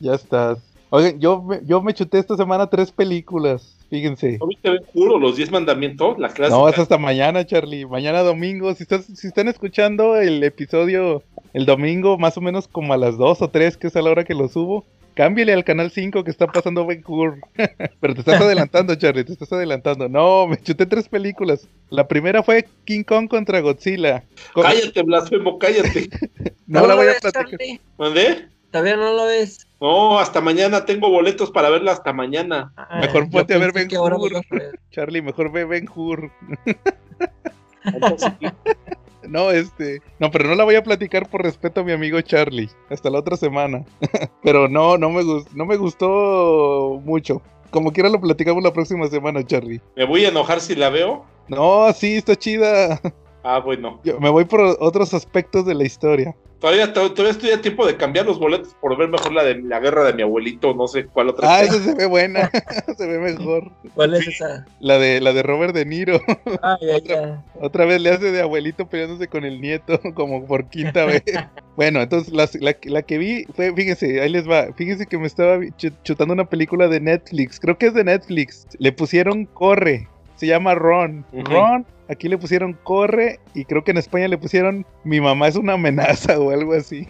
ya 0.00 0.14
estás. 0.14 0.60
Oigan, 0.88 1.20
yo 1.20 1.42
me, 1.42 1.60
yo 1.66 1.82
me 1.82 1.92
chuté 1.92 2.18
esta 2.18 2.38
semana 2.38 2.68
tres 2.68 2.90
películas. 2.90 3.76
Fíjense. 3.90 4.38
¿No 4.40 4.46
viste 4.46 4.70
Ben 4.70 4.84
Hur 4.94 5.12
o 5.12 5.18
los 5.18 5.36
10 5.36 5.50
mandamientos? 5.50 6.18
La 6.18 6.30
clásica. 6.30 6.56
No, 6.56 6.66
es 6.70 6.78
hasta 6.78 6.96
mañana, 6.96 7.44
Charlie. 7.44 7.84
Mañana 7.84 8.22
domingo. 8.22 8.74
Si, 8.74 8.84
estás, 8.84 9.04
si 9.04 9.26
están 9.26 9.48
escuchando 9.48 10.16
el 10.16 10.42
episodio 10.42 11.22
el 11.52 11.66
domingo, 11.66 12.18
más 12.18 12.36
o 12.36 12.40
menos 12.40 12.66
como 12.66 12.92
a 12.94 12.96
las 12.96 13.18
2 13.18 13.42
o 13.42 13.48
3, 13.48 13.76
que 13.76 13.88
es 13.88 13.96
a 13.96 14.02
la 14.02 14.10
hora 14.10 14.24
que 14.24 14.34
lo 14.34 14.48
subo, 14.48 14.84
cámbiale 15.14 15.52
al 15.52 15.64
canal 15.64 15.90
5 15.90 16.24
que 16.24 16.30
está 16.30 16.46
pasando 16.46 16.86
Ben 16.86 17.02
Hur. 17.06 17.38
Pero 18.00 18.14
te 18.14 18.20
estás 18.20 18.40
adelantando, 18.40 18.94
Charlie, 18.96 19.24
te 19.24 19.32
estás 19.32 19.52
adelantando. 19.52 20.08
No, 20.08 20.46
me 20.46 20.56
chuté 20.56 20.86
tres 20.86 21.08
películas. 21.08 21.68
La 21.90 22.06
primera 22.06 22.42
fue 22.42 22.66
King 22.84 23.04
Kong 23.04 23.28
contra 23.28 23.60
Godzilla. 23.60 24.24
Cállate, 24.54 25.02
blasfemo, 25.02 25.58
cállate. 25.58 26.08
No, 26.66 26.80
¿No 26.80 26.86
la 26.86 26.94
voy 26.94 27.06
a 27.08 27.20
platicar. 27.20 27.58
¿Mandé? 27.98 28.48
Todavía 28.70 28.96
no 28.96 29.12
lo 29.12 29.26
ves. 29.26 29.66
No, 29.80 30.18
hasta 30.18 30.40
mañana 30.40 30.86
tengo 30.86 31.10
boletos 31.10 31.50
para 31.50 31.68
verla 31.68 31.92
hasta 31.92 32.12
mañana. 32.14 32.72
Ah, 32.76 33.00
Mejor 33.02 33.30
ponte 33.30 33.52
a 33.52 33.58
ver 33.58 33.72
Ben 33.72 33.86
que 33.86 33.96
ahora 33.96 34.16
Hur. 34.16 34.32
Charlie, 34.90 35.20
mejor 35.20 35.52
ve 35.52 35.64
Ben 35.66 35.86
Hur. 35.94 36.32
No, 39.28 39.50
este. 39.50 40.00
No, 40.18 40.30
pero 40.30 40.48
no 40.48 40.54
la 40.54 40.64
voy 40.64 40.74
a 40.74 40.82
platicar 40.82 41.28
por 41.28 41.42
respeto 41.42 41.80
a 41.80 41.84
mi 41.84 41.92
amigo 41.92 42.20
Charlie. 42.20 42.70
Hasta 42.90 43.10
la 43.10 43.18
otra 43.18 43.36
semana. 43.36 43.84
pero 44.42 44.68
no, 44.68 44.96
no 44.98 45.10
me, 45.10 45.22
gus- 45.22 45.46
no 45.54 45.66
me 45.66 45.76
gustó 45.76 47.00
mucho. 47.04 47.42
Como 47.70 47.92
quiera 47.92 48.08
lo 48.08 48.20
platicamos 48.20 48.62
la 48.62 48.72
próxima 48.72 49.06
semana, 49.08 49.44
Charlie. 49.44 49.80
¿Me 49.96 50.04
voy 50.04 50.24
a 50.24 50.28
enojar 50.28 50.60
si 50.60 50.74
la 50.76 50.90
veo? 50.90 51.24
No, 51.48 51.92
sí, 51.92 52.14
está 52.16 52.36
chida. 52.36 53.00
Ah, 53.44 53.60
bueno. 53.60 54.00
Yo 54.04 54.18
me 54.20 54.30
voy 54.30 54.44
por 54.46 54.60
otros 54.80 55.12
aspectos 55.14 55.66
de 55.66 55.74
la 55.74 55.84
historia. 55.84 56.34
Todavía, 56.60 56.94
to- 56.94 57.12
todavía 57.12 57.32
estoy 57.32 57.50
a 57.50 57.60
tiempo 57.60 57.86
de 57.86 57.98
cambiar 57.98 58.24
los 58.24 58.38
boletos 58.38 58.74
por 58.80 58.96
ver 58.96 59.08
mejor 59.10 59.34
la 59.34 59.44
de 59.44 59.60
la 59.60 59.80
guerra 59.80 60.02
de 60.04 60.14
mi 60.14 60.22
abuelito, 60.22 60.72
no 60.72 60.88
sé 60.88 61.04
cuál 61.04 61.28
otra. 61.28 61.46
Ah, 61.56 61.62
esa 61.62 61.78
se 61.78 61.94
ve 61.94 62.06
buena. 62.06 62.50
se 62.96 63.06
ve 63.06 63.18
mejor. 63.18 63.70
¿Cuál 63.94 64.14
es 64.14 64.26
esa? 64.26 64.64
La 64.80 64.96
de, 64.98 65.20
la 65.20 65.34
de 65.34 65.42
Robert 65.42 65.74
De 65.74 65.84
Niro. 65.84 66.18
Ah, 66.62 66.78
ya, 66.80 66.96
Otra- 66.96 67.14
ya. 67.16 67.44
Otra 67.60 67.84
vez 67.84 68.00
le 68.00 68.08
hace 68.10 68.32
de 68.32 68.40
abuelito 68.40 68.86
peleándose 68.86 69.28
con 69.28 69.44
el 69.44 69.60
nieto, 69.60 70.00
como 70.14 70.46
por 70.46 70.66
quinta 70.70 71.04
vez. 71.04 71.22
Bueno, 71.76 72.00
entonces 72.00 72.32
la, 72.32 72.48
la 72.84 73.02
que 73.02 73.18
vi 73.18 73.44
fue, 73.56 73.74
fíjense, 73.74 74.20
ahí 74.22 74.30
les 74.30 74.48
va. 74.48 74.68
Fíjense 74.76 75.06
que 75.06 75.18
me 75.18 75.26
estaba 75.26 75.56
ch- 75.58 75.92
chutando 76.04 76.32
una 76.32 76.44
película 76.44 76.86
de 76.86 77.00
Netflix. 77.00 77.58
Creo 77.58 77.76
que 77.76 77.86
es 77.86 77.94
de 77.94 78.04
Netflix. 78.04 78.68
Le 78.78 78.92
pusieron 78.92 79.44
Corre. 79.46 80.08
Se 80.36 80.46
llama 80.46 80.76
Ron. 80.76 81.26
Ujú. 81.32 81.44
Ron. 81.52 81.84
Aquí 82.08 82.28
le 82.28 82.38
pusieron 82.38 82.74
Corre. 82.84 83.40
Y 83.54 83.64
creo 83.64 83.84
que 83.84 83.90
en 83.92 83.98
España 83.98 84.28
le 84.28 84.38
pusieron 84.38 84.84
Mi 85.04 85.20
mamá 85.20 85.48
es 85.48 85.56
una 85.56 85.74
amenaza 85.74 86.38
o 86.38 86.50
algo 86.50 86.74
así. 86.74 87.08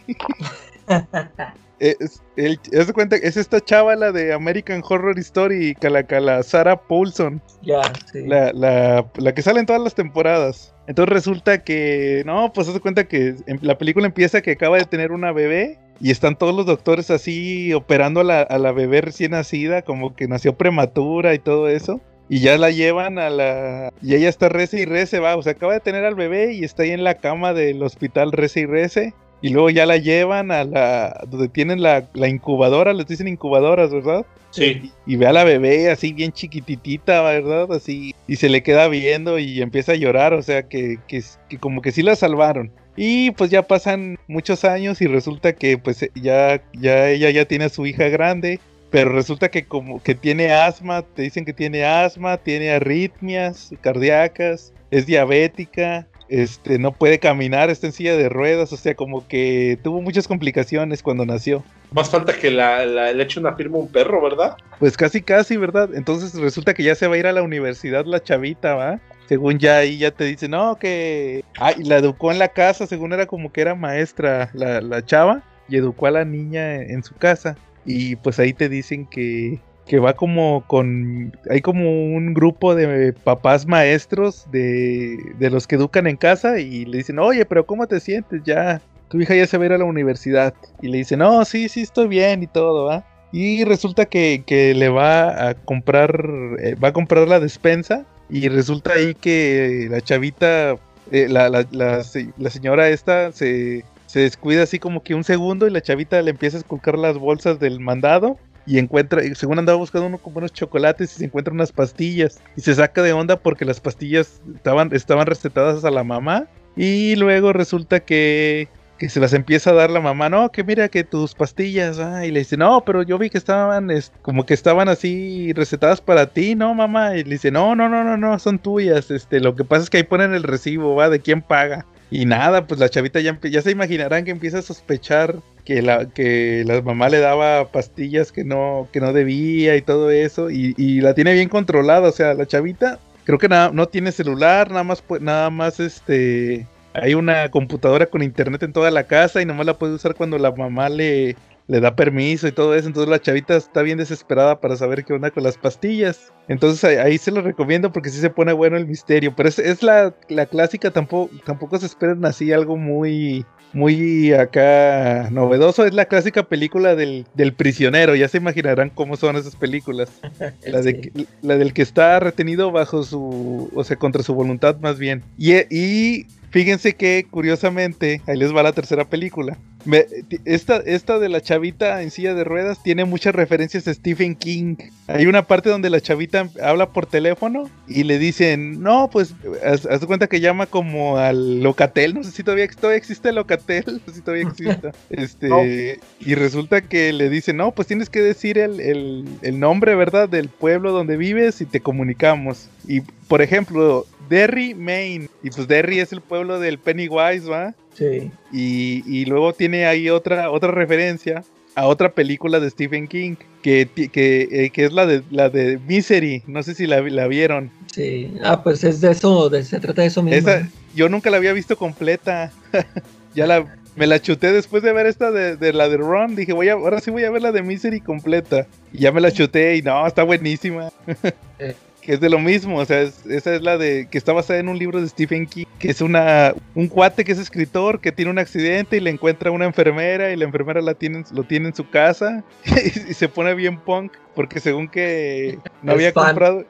Es, 1.81 2.23
el, 2.37 2.59
cuenta, 2.95 3.17
es 3.17 3.37
esta 3.37 3.61
chava 3.61 3.97
la 3.97 4.13
de 4.13 4.33
American 4.33 4.83
Horror 4.89 5.19
Story, 5.19 5.77
la, 5.81 6.07
la 6.21 6.43
Sarah 6.43 6.81
Paulson. 6.81 7.43
Ya, 7.63 7.81
sí. 8.13 8.27
La, 8.27 8.53
la, 8.53 9.05
la 9.17 9.35
que 9.35 9.43
sale 9.43 9.61
en 9.61 9.67
todas 9.67 9.83
las 9.83 9.95
temporadas. 9.95 10.73
Entonces 10.87 11.13
resulta 11.13 11.65
que, 11.65 12.23
no, 12.27 12.53
pues 12.53 12.69
se 12.69 12.81
cuenta 12.81 13.09
que 13.09 13.35
en- 13.47 13.59
la 13.63 13.77
película 13.77 14.07
empieza 14.07 14.41
que 14.41 14.53
acaba 14.53 14.79
de 14.79 14.85
tener 14.85 15.13
una 15.13 15.33
bebé 15.33 15.79
y 16.01 16.11
están 16.11 16.37
todos 16.37 16.55
los 16.55 16.67
doctores 16.67 17.11
así 17.11 17.73
operando 17.73 18.21
a 18.21 18.25
la, 18.25 18.43
a 18.43 18.59
la 18.59 18.73
bebé 18.73 19.01
recién 19.01 19.33
nacida, 19.33 19.83
como 19.83 20.15
que 20.15 20.29
nació 20.29 20.57
prematura 20.57 21.35
y 21.35 21.39
todo 21.39 21.69
eso. 21.69 22.01
Y 22.29 22.41
ya 22.41 22.57
la 22.57 22.71
llevan 22.71 23.19
a 23.19 23.31
la... 23.31 23.93
Y 24.03 24.15
ella 24.15 24.29
está 24.29 24.49
rece 24.49 24.81
y 24.81 24.85
rece, 24.85 25.19
va. 25.19 25.37
O 25.37 25.43
sea, 25.43 25.53
acaba 25.53 25.75
de 25.75 25.81
tener 25.81 26.05
al 26.05 26.15
bebé 26.15 26.55
y 26.55 26.65
está 26.65 26.85
ahí 26.85 26.91
en 26.91 27.05
la 27.05 27.15
cama 27.15 27.53
del 27.53 27.83
hospital 27.83 28.33
rece 28.33 28.61
y 28.61 28.67
rece. 28.67 29.15
Y 29.43 29.51
luego 29.51 29.69
ya 29.71 29.85
la 29.85 29.99
llevan 29.99 30.51
a 30.51 30.65
la... 30.65 31.25
Donde 31.29 31.49
tienen 31.49 31.83
la, 31.83 32.09
la 32.15 32.29
incubadora, 32.29 32.95
les 32.95 33.07
dicen 33.07 33.29
incubadoras, 33.29 33.93
¿verdad? 33.93 34.25
Sí. 34.55 34.93
y 35.05 35.17
ve 35.17 35.27
a 35.27 35.33
la 35.33 35.43
bebé 35.43 35.91
así 35.91 36.13
bien 36.13 36.31
chiquititita, 36.31 37.23
¿verdad? 37.23 37.73
Así, 37.73 38.15
y 38.29 38.37
se 38.37 38.49
le 38.49 38.63
queda 38.63 38.87
viendo 38.87 39.41
y 39.41 39.61
empieza 39.61 39.93
a 39.93 39.97
llorar, 39.97 40.33
o 40.33 40.43
sea 40.43 40.69
que, 40.69 40.99
que, 41.09 41.23
que 41.49 41.59
como 41.59 41.83
que 41.83 41.91
sí 41.91 42.03
la 42.03 42.15
salvaron. 42.15 42.71
Y 42.97 43.33
pues 43.33 43.51
ya 43.51 43.63
pasan 43.63 44.17
muchos 44.29 44.65
años 44.65 45.01
y 45.01 45.09
resulta 45.09 45.55
que 45.55 45.77
pues 45.79 46.09
ya, 46.15 46.63
ya 46.73 47.11
ella 47.11 47.31
ya 47.31 47.47
tiene 47.47 47.65
a 47.65 47.69
su 47.69 47.85
hija 47.87 48.09
grande, 48.09 48.61
pero 48.95 49.11
resulta 49.11 49.49
que 49.49 49.65
como 49.67 50.01
que 50.01 50.15
tiene 50.15 50.53
asma, 50.53 51.03
te 51.03 51.23
dicen 51.23 51.45
que 51.45 51.53
tiene 51.53 51.85
asma, 51.85 52.37
tiene 52.37 52.71
arritmias 52.71 53.71
cardíacas, 53.81 54.73
es 54.93 55.05
diabética, 55.05 56.07
este, 56.29 56.79
no 56.79 56.93
puede 56.93 57.19
caminar, 57.19 57.71
está 57.71 57.89
en 57.89 57.93
silla 57.93 58.17
de 58.17 58.29
ruedas, 58.29 58.73
o 58.73 58.77
sea, 58.77 58.95
como 58.95 59.27
que 59.27 59.81
tuvo 59.83 60.01
muchas 60.01 60.29
complicaciones 60.29 61.03
cuando 61.03 61.27
nació. 61.27 61.65
Más 61.91 62.09
falta 62.09 62.39
que 62.39 62.53
la, 62.53 62.87
la- 62.87 63.13
le 63.13 63.25
eche 63.25 63.41
una 63.41 63.57
firma 63.57 63.79
a 63.79 63.81
un 63.81 63.89
perro, 63.89 64.23
¿verdad? 64.23 64.57
Pues 64.79 64.97
casi, 64.97 65.23
casi, 65.23 65.57
¿verdad? 65.57 65.91
Entonces 65.97 66.33
resulta 66.35 66.73
que 66.73 66.85
ya 66.85 66.95
se 66.95 67.09
va 67.09 67.17
a 67.17 67.19
ir 67.19 67.27
a 67.27 67.33
la 67.33 67.43
universidad 67.43 68.05
la 68.05 68.23
chavita, 68.23 68.77
¿va? 68.77 69.01
Según 69.29 69.59
ya 69.59 69.79
ahí 69.79 69.99
ya 69.99 70.13
te 70.13 70.23
dice, 70.23 70.47
no, 70.47 70.77
que... 70.77 71.43
Ah, 71.59 71.73
y 71.77 71.83
la 71.83 71.97
educó 71.97 72.31
en 72.31 72.39
la 72.39 72.47
casa, 72.47 72.87
según 72.87 73.13
era 73.13 73.27
como 73.27 73.51
que 73.51 73.61
era 73.61 73.75
maestra 73.75 74.51
la, 74.53 74.81
la 74.81 75.05
chava, 75.05 75.43
y 75.69 75.79
educó 75.79 76.07
a 76.07 76.13
la 76.13 76.25
niña 76.25 76.77
en, 76.77 76.91
en 76.93 77.03
su 77.03 77.17
casa. 77.17 77.57
Y 77.85 78.17
pues 78.17 78.39
ahí 78.39 78.53
te 78.53 78.69
dicen 78.69 79.07
que, 79.07 79.61
que 79.87 79.99
va 79.99 80.15
como 80.15 80.65
con... 80.67 81.33
Hay 81.51 81.61
como 81.61 81.83
un 82.15 82.35
grupo 82.35 82.75
de 82.75 83.13
papás 83.13 83.67
maestros 83.67 84.47
de, 84.51 85.17
de 85.39 85.51
los 85.51 85.67
que 85.67 85.77
educan 85.77 86.07
en 86.07 86.17
casa 86.17 86.59
y 86.61 86.85
le 86.87 86.99
dicen, 86.99 87.19
oye, 87.19 87.45
pero 87.45 87.67
¿cómo 87.67 87.87
te 87.87 88.01
sientes? 88.01 88.43
Ya, 88.45 88.81
tu 89.09 89.21
hija 89.21 89.35
ya 89.35 89.47
se 89.47 89.59
va 89.59 89.65
a 89.65 89.67
ir 89.67 89.73
a 89.73 89.79
la 89.79 89.85
universidad. 89.85 90.55
Y 90.81 90.89
le 90.89 90.99
dice, 90.99 91.17
no, 91.17 91.45
sí, 91.45 91.69
sí, 91.69 91.83
estoy 91.83 92.09
bien 92.09 92.43
y 92.43 92.47
todo, 92.47 92.85
¿va? 92.87 93.05
Y 93.33 93.65
resulta 93.65 94.07
que, 94.07 94.45
que 94.47 94.75
le 94.75 94.89
va 94.89 95.49
a 95.49 95.55
comprar, 95.55 96.25
eh, 96.61 96.77
va 96.77 96.89
a 96.89 96.93
comprar 96.93 97.27
la 97.29 97.41
despensa 97.41 98.07
y 98.31 98.49
resulta 98.49 98.93
ahí 98.95 99.15
que 99.15 99.89
la 99.91 100.01
chavita, 100.01 100.77
eh, 101.11 101.27
la, 101.29 101.49
la- 101.49 101.67
la 101.73 102.03
la 102.39 102.51
señora 102.51 102.89
esta 102.89 103.33
se, 103.33 103.85
se 104.15 104.21
descuida 104.21 104.63
así 104.63 104.79
como 104.79 105.03
que 105.03 105.17
un 105.17 105.25
segundo 105.25 105.67
y 105.67 105.73
la 105.73 105.81
chavita 105.81 106.23
le 106.23 106.31
empieza 106.31 106.57
a 106.57 106.61
esculcar 106.61 106.97
las 106.97 107.19
bolsas 107.19 107.59
del 107.59 107.81
mandado 107.81 108.39
y 108.65 108.79
encuentra, 108.79 109.21
según 109.35 109.59
andaba 109.59 109.77
buscando 109.77 110.07
uno 110.07 110.19
como 110.19 110.39
unos 110.39 110.53
chocolates 110.53 111.17
y 111.17 111.19
se 111.19 111.25
encuentra 111.25 111.53
unas 111.53 111.73
pastillas 111.73 112.41
y 112.57 112.61
se 112.61 112.77
saca 112.77 113.03
de 113.03 113.13
onda 113.13 113.35
porque 113.41 113.65
las 113.65 113.81
pastillas 113.81 114.41
estaban, 114.55 114.91
estaban 114.93 115.27
recetadas 115.27 115.85
a 115.85 115.91
la 115.91 116.05
mamá 116.05 116.47
y 116.77 117.17
luego 117.17 117.53
resulta 117.53 117.99
que 117.99 118.69
que 118.99 119.09
se 119.09 119.19
las 119.19 119.33
empieza 119.33 119.71
a 119.71 119.75
dar 119.75 119.91
la 119.91 120.01
mamá, 120.01 120.29
no, 120.29 120.53
que 120.53 120.63
mira 120.63 120.89
que 120.89 121.03
tus 121.03 121.35
pastillas, 121.35 121.99
ah, 121.99 122.25
y 122.25 122.31
le 122.31 122.39
dice, 122.39 122.57
no, 122.57 122.85
pero 122.85 123.03
yo 123.03 123.19
vi 123.19 123.29
que 123.29 123.39
estaban, 123.39 123.91
es, 123.91 124.13
como 124.23 124.47
que 124.47 124.55
estaban 124.55 124.89
así 124.89 125.53
recetadas 125.53 126.01
para 126.01 126.29
ti, 126.29 126.55
¿no, 126.55 126.73
mamá? 126.75 127.17
Y 127.17 127.25
le 127.25 127.31
dice, 127.31 127.51
no, 127.51 127.75
no, 127.75 127.89
no, 127.89 128.05
no, 128.05 128.17
no, 128.17 128.39
son 128.39 128.61
tuyas, 128.61 129.11
este, 129.11 129.41
lo 129.41 129.57
que 129.57 129.65
pasa 129.65 129.83
es 129.83 129.91
que 129.91 129.97
ahí 129.97 130.05
ponen 130.05 130.33
el 130.33 130.45
recibo, 130.45 130.95
va, 130.95 131.09
de 131.09 131.19
quién 131.19 131.43
paga. 131.43 131.85
Y 132.15 132.27
nada, 132.27 132.69
pues 132.69 132.79
la 132.79 132.89
chavita 132.89 133.19
ya, 133.19 133.41
ya 133.43 133.61
se 133.61 133.73
imaginarán 133.73 134.25
que 134.25 134.31
empieza 134.31 134.59
a 134.59 134.63
sospechar 134.63 135.43
que 135.65 135.83
la, 135.83 136.09
que 136.11 136.63
la 136.65 136.81
mamá 136.81 137.09
le 137.09 137.19
daba 137.19 137.73
pastillas 137.73 138.31
que 138.31 138.45
no, 138.45 138.87
que 138.93 139.01
no 139.01 139.13
debía 139.13 139.75
y 139.75 139.83
todo 139.83 140.13
eso, 140.13 140.49
y, 140.49 141.01
la 141.01 141.15
tiene 141.15 141.33
bien 141.33 141.49
controlada, 141.49 142.09
o 142.09 142.13
sea, 142.13 142.35
la 142.35 142.47
chavita 142.47 143.01
creo 143.25 143.41
que 143.41 143.49
nada, 143.49 143.73
no 143.73 143.89
tiene 143.89 144.13
celular, 144.13 144.71
nada 144.71 144.85
más, 144.85 145.03
nada 145.21 145.51
más 145.51 145.81
este, 145.81 146.69
hay 146.93 147.15
una 147.15 147.51
computadora 147.51 148.07
con 148.07 148.23
internet 148.23 148.63
en 148.63 148.73
toda 148.73 148.93
la 148.93 149.09
casa 149.09 149.43
y 149.43 149.45
nomás 149.45 149.67
la 149.67 149.77
puede 149.77 149.95
usar 149.95 150.15
cuando 150.15 150.39
la 150.39 150.53
mamá 150.53 150.89
le, 150.91 151.35
le 151.67 151.81
da 151.81 151.97
permiso 151.97 152.47
y 152.47 152.53
todo 152.53 152.75
eso. 152.75 152.87
Entonces 152.89 153.09
la 153.11 153.21
chavita 153.21 153.57
está 153.57 153.83
bien 153.83 153.99
desesperada 153.99 154.61
para 154.61 154.77
saber 154.77 155.05
qué 155.05 155.13
onda 155.15 155.31
con 155.31 155.43
las 155.45 155.57
pastillas. 155.57 156.33
Entonces 156.49 156.85
ahí, 156.85 156.97
ahí 156.97 157.19
se 157.19 157.31
lo 157.31 157.41
recomiendo 157.41 157.91
porque 157.93 158.11
sí 158.11 158.19
se 158.19 158.31
pone 158.31 158.53
bueno 158.53 158.77
el 158.77 158.87
misterio. 158.87 159.35
Pero 159.35 159.49
es, 159.49 159.59
es 159.59 159.83
la, 159.83 160.15
la 160.29 160.47
clásica, 160.47 160.91
tampoco, 160.91 161.31
tampoco 161.47 161.79
se 161.79 161.87
esperen 161.87 162.23
así 162.27 162.53
algo 162.53 162.77
muy, 162.77 163.47
muy 163.73 164.33
acá 164.35 165.29
novedoso. 165.31 165.87
Es 165.87 165.95
la 165.95 166.05
clásica 166.05 166.43
película 166.43 166.95
del, 166.95 167.27
del 167.35 167.55
prisionero. 167.55 168.15
Ya 168.15 168.29
se 168.29 168.37
imaginarán 168.39 168.91
cómo 168.91 169.17
son 169.17 169.37
esas 169.37 169.57
películas. 169.57 170.11
La, 170.67 170.83
de, 170.83 171.11
Sí. 171.15 171.27
la 171.43 171.57
del 171.57 171.73
que 171.73 171.83
está 171.83 172.21
retenido 172.21 172.73
bajo 172.73 173.03
su, 173.05 173.71
o 173.75 173.85
sea, 173.85 173.97
contra 173.97 174.23
su 174.23 174.35
voluntad 174.35 174.77
más 174.81 174.99
bien. 174.99 175.23
Y, 175.39 175.55
y 175.75 176.27
fíjense 176.55 176.95
que 176.95 177.27
curiosamente, 177.29 178.23
ahí 178.29 178.37
les 178.39 178.55
va 178.55 178.63
la 178.63 178.73
tercera 178.73 179.05
película. 179.05 179.59
Me- 179.85 180.07
esta, 180.47 180.77
esta 180.77 181.19
de 181.19 181.29
la 181.29 181.41
chavita 181.43 182.01
en 182.03 182.11
silla 182.13 182.33
de 182.33 182.45
ruedas 182.45 182.81
tiene 182.83 183.05
muchas 183.05 183.35
referencias 183.35 183.87
a 183.89 183.93
Stephen 183.93 184.37
King. 184.37 184.77
Hay 185.09 185.27
una 185.27 185.43
parte 185.43 185.69
donde 185.69 185.91
la 185.91 186.01
chavita 186.01 186.49
habla 186.63 186.91
por 186.93 187.07
teléfono 187.07 187.69
y 187.89 188.05
le 188.05 188.19
dicen, 188.19 188.81
no, 188.81 189.11
pues, 189.13 189.35
haz, 189.67 189.85
haz 189.85 190.07
cuenta 190.07 190.29
que 190.29 190.41
llama 190.41 190.67
como 190.67 191.19
al 191.19 191.61
Locatel, 191.61 192.15
no 192.15 192.23
sé 192.23 192.31
si 192.31 192.43
todavía, 192.45 192.69
todavía 192.69 192.97
existe 192.99 193.31
el 193.31 193.35
Locatel, 193.35 193.85
no 194.07 194.13
sé 194.13 194.19
si 194.19 194.21
todavía 194.23 194.49
existe. 194.49 194.93
Este, 195.11 195.49
No. 195.49 195.63
y 195.65 196.35
resulta 196.37 196.81
que 196.83 197.13
le 197.13 197.29
dicen, 197.29 197.57
no, 197.57 197.73
pues 197.73 197.89
tienes 197.89 198.09
que 198.09 198.23
decir 198.23 198.59
el, 198.59 198.79
el- 198.81 199.25
el 199.43 199.59
nombre, 199.61 199.97
¿verdad? 199.97 200.29
Del 200.29 200.49
pueblo 200.49 200.93
donde 200.93 201.17
vives 201.17 201.61
y 201.61 201.67
te 201.67 201.81
comunicamos. 201.81 202.69
Y, 202.89 203.01
por 203.29 203.43
ejemplo, 203.43 204.07
Derry, 204.29 204.75
Maine. 204.75 205.29
Y 205.43 205.51
pues 205.51 205.69
Derry 205.69 206.01
es 206.01 206.13
el 206.13 206.21
pueblo 206.21 206.59
del 206.59 206.79
Pennywise, 206.79 207.49
¿va? 207.49 207.75
Sí. 207.95 208.31
Y, 208.53 209.03
y 209.07 209.25
luego 209.25 209.53
tiene 209.53 209.87
ahí 209.87 210.11
otra, 210.11 210.51
otra 210.51 210.71
referencia 210.71 211.45
a 211.75 211.87
otra 211.87 212.13
película 212.13 212.61
de 212.61 212.71
Stephen 212.71 213.09
King, 213.09 213.35
que, 213.63 213.89
que, 214.13 214.49
eh, 214.51 214.71
que 214.71 214.85
es 214.85 214.93
la 214.93 215.07
de, 215.07 215.23
la 215.31 215.49
de 215.49 215.79
Misery. 215.79 216.43
No 216.47 216.63
sé 216.63 216.75
si 216.75 216.87
la, 216.87 217.01
la 217.01 217.27
vieron. 217.27 217.71
Sí. 217.93 218.33
Ah, 218.43 218.63
pues 218.63 218.85
es 218.85 219.01
de 219.01 219.11
eso, 219.11 219.49
de, 219.51 219.65
se 219.65 219.81
trata 219.81 220.03
de 220.03 220.09
eso 220.09 220.23
mismo. 220.23 220.39
Esa, 220.39 220.69
yo 220.95 221.09
nunca 221.09 221.31
la 221.31 221.39
había 221.39 221.53
visto 221.53 221.77
completa. 221.77 222.53
ya 223.35 223.47
la, 223.47 223.67
me 223.97 224.07
la 224.07 224.21
chuté 224.21 224.53
después 224.53 224.83
de 224.83 224.93
ver 224.93 225.07
esta 225.07 225.31
de, 225.31 225.57
de 225.57 225.73
la 225.73 225.89
de 225.89 225.97
Ron. 225.97 226.37
Dije, 226.37 226.53
voy 226.53 226.69
a, 226.69 226.75
ahora 226.75 227.01
sí 227.01 227.11
voy 227.11 227.25
a 227.25 227.31
ver 227.31 227.43
la 227.43 227.53
de 227.53 227.63
Misery 227.63 228.01
completa. 228.01 228.67
Y 228.93 228.99
ya 228.99 229.13
me 229.13 229.21
la 229.21 229.33
chuté 229.33 229.77
y 229.77 229.83
no, 229.83 230.07
está 230.07 230.23
buenísima. 230.23 230.91
Eh. 231.61 231.77
Que 232.05 232.13
es 232.15 232.21
de 232.21 232.29
lo 232.29 232.39
mismo, 232.39 232.77
o 232.79 232.85
sea, 232.85 233.01
es- 233.01 233.25
esa 233.27 233.55
es 233.55 233.63
la 233.63 233.79
de 233.79 234.09
que 234.11 234.19
está 234.19 234.35
basada 234.35 234.59
en 234.61 234.69
un 234.69 234.79
libro 234.79 235.01
de 235.01 235.09
Stephen 235.09 235.47
King, 235.47 235.65
que 235.79 235.91
es 235.91 236.03
una 236.03 236.53
un 236.75 236.87
cuate 236.89 237.25
que 237.25 237.33
es 237.33 237.39
escritor 237.39 237.99
que 238.01 238.13
tiene 238.13 238.31
un 238.31 238.39
accidente 238.39 238.99
y 238.99 239.01
le 239.01 239.09
encuentra 239.09 239.51
una 239.51 239.65
enfermera 239.65 240.31
y 240.31 240.37
la 240.37 240.45
enfermera 240.45 240.83
la 240.83 240.93
tiene, 240.95 241.19
en- 241.19 241.25
lo 241.33 241.45
tiene 241.45 241.69
en 241.69 241.75
su 241.75 241.89
casa 241.89 242.45
y, 243.11 243.15
se 243.15 243.29
pone 243.29 243.55
bien 243.55 243.79
punk 243.79 244.13
porque 244.35 244.61
según 244.61 244.87
que 244.89 245.59
no 245.83 245.93
había 245.93 246.13
fan. 246.13 246.27
comprado 246.27 246.65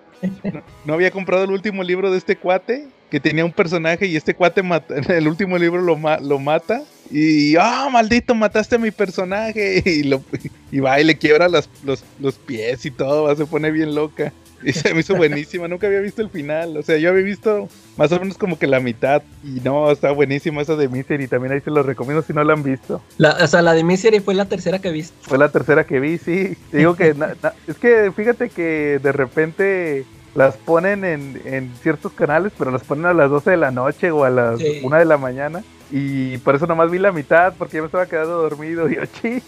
no, 0.45 0.63
no 0.85 0.95
había 0.95 1.11
comprado 1.11 1.45
el 1.45 1.51
último 1.51 1.83
libro 1.83 2.11
de 2.13 2.19
este 2.19 2.37
cuate 2.37 2.87
que 3.11 3.19
tenía 3.21 3.45
un 3.45 3.53
personaje 3.53 4.07
y 4.07 4.17
este 4.17 4.35
cuate 4.35 4.63
mata- 4.63 4.97
en 4.97 5.11
el 5.11 5.27
último 5.27 5.59
libro 5.59 5.83
lo, 5.83 5.97
ma- 5.97 6.19
lo 6.21 6.39
mata 6.39 6.83
y 7.11 7.57
ah 7.57 7.89
maldito 7.93 8.35
mataste 8.37 8.77
a 8.77 8.79
mi 8.79 8.93
personaje 8.93 9.83
y 9.85 10.05
lo 10.05 10.23
y 10.71 10.79
va 10.79 11.01
y 11.01 11.05
le 11.05 11.19
quiebra 11.19 11.49
las- 11.49 11.69
los, 11.85 12.05
los 12.21 12.37
pies 12.37 12.87
y 12.87 12.93
todo 12.93 13.25
va, 13.25 13.35
se 13.35 13.47
pone 13.47 13.71
bien 13.73 13.95
loca 13.97 14.33
y 14.63 14.73
se 14.73 14.95
me 14.95 15.01
hizo 15.01 15.15
buenísima 15.17 15.69
nunca 15.69 15.87
había 15.87 16.01
visto 16.01 16.23
el 16.23 16.31
final 16.31 16.77
o 16.77 16.83
sea 16.83 16.97
yo 16.99 17.11
había 17.11 17.23
visto 17.23 17.69
más 17.97 18.11
o 18.13 18.19
menos 18.21 18.39
como 18.39 18.59
que 18.59 18.67
la 18.67 18.81
mitad 18.81 19.23
y 19.43 19.61
no 19.61 19.91
está 19.91 20.11
buenísima 20.11 20.63
esa 20.63 20.77
de 20.77 20.89
Misery 20.89 21.27
también 21.29 21.53
ahí 21.53 21.61
se 21.61 21.71
los 21.71 21.85
recomiendo 21.85 22.23
si 22.23 22.33
no 22.33 22.43
la 22.45 22.53
han 22.55 22.63
visto 22.63 23.03
La, 23.19 23.33
o 23.43 23.47
sea, 23.47 23.63
la 23.63 23.73
de 23.75 23.85
Misery 23.85 24.21
fue 24.21 24.35
la 24.35 24.47
tercera 24.47 24.79
que 24.81 24.91
viste. 24.91 25.15
fue 25.23 25.39
la 25.39 25.49
tercera 25.51 25.85
que 25.85 26.01
vi, 26.01 26.19
sí. 26.19 26.57
Te 26.71 26.79
digo 26.79 26.97
que 26.97 27.15
na- 27.15 27.35
na- 27.43 27.53
es 27.67 27.77
que 27.77 28.11
fíjate 28.15 28.49
que 28.51 28.99
de 29.03 29.13
repente 29.13 30.05
las 30.35 30.57
ponen 30.57 31.05
en, 31.05 31.41
en 31.45 31.71
ciertos 31.83 32.13
canales, 32.13 32.53
pero 32.59 32.71
las 32.71 32.83
ponen 32.83 33.07
a 33.07 33.15
las 33.15 33.31
12 33.31 33.53
de 33.53 33.57
la 33.57 33.71
noche 33.71 34.11
o 34.11 34.25
a 34.25 34.31
las 34.31 34.59
Sí. 34.59 34.81
1 34.83 34.97
de 34.99 35.05
la 35.05 35.17
mañana. 35.19 35.63
Y 35.91 36.39
por 36.39 36.57
eso 36.57 36.67
nomás 36.67 36.91
vi 36.91 36.99
la 36.99 37.13
mitad, 37.13 37.53
porque 37.57 37.77
ya 37.77 37.83
me 37.83 37.87
estaba 37.87 38.07
quedando 38.07 38.43
dormido. 38.43 38.89
Y 38.91 38.95
yo, 38.97 39.03
"Chin". 39.07 39.43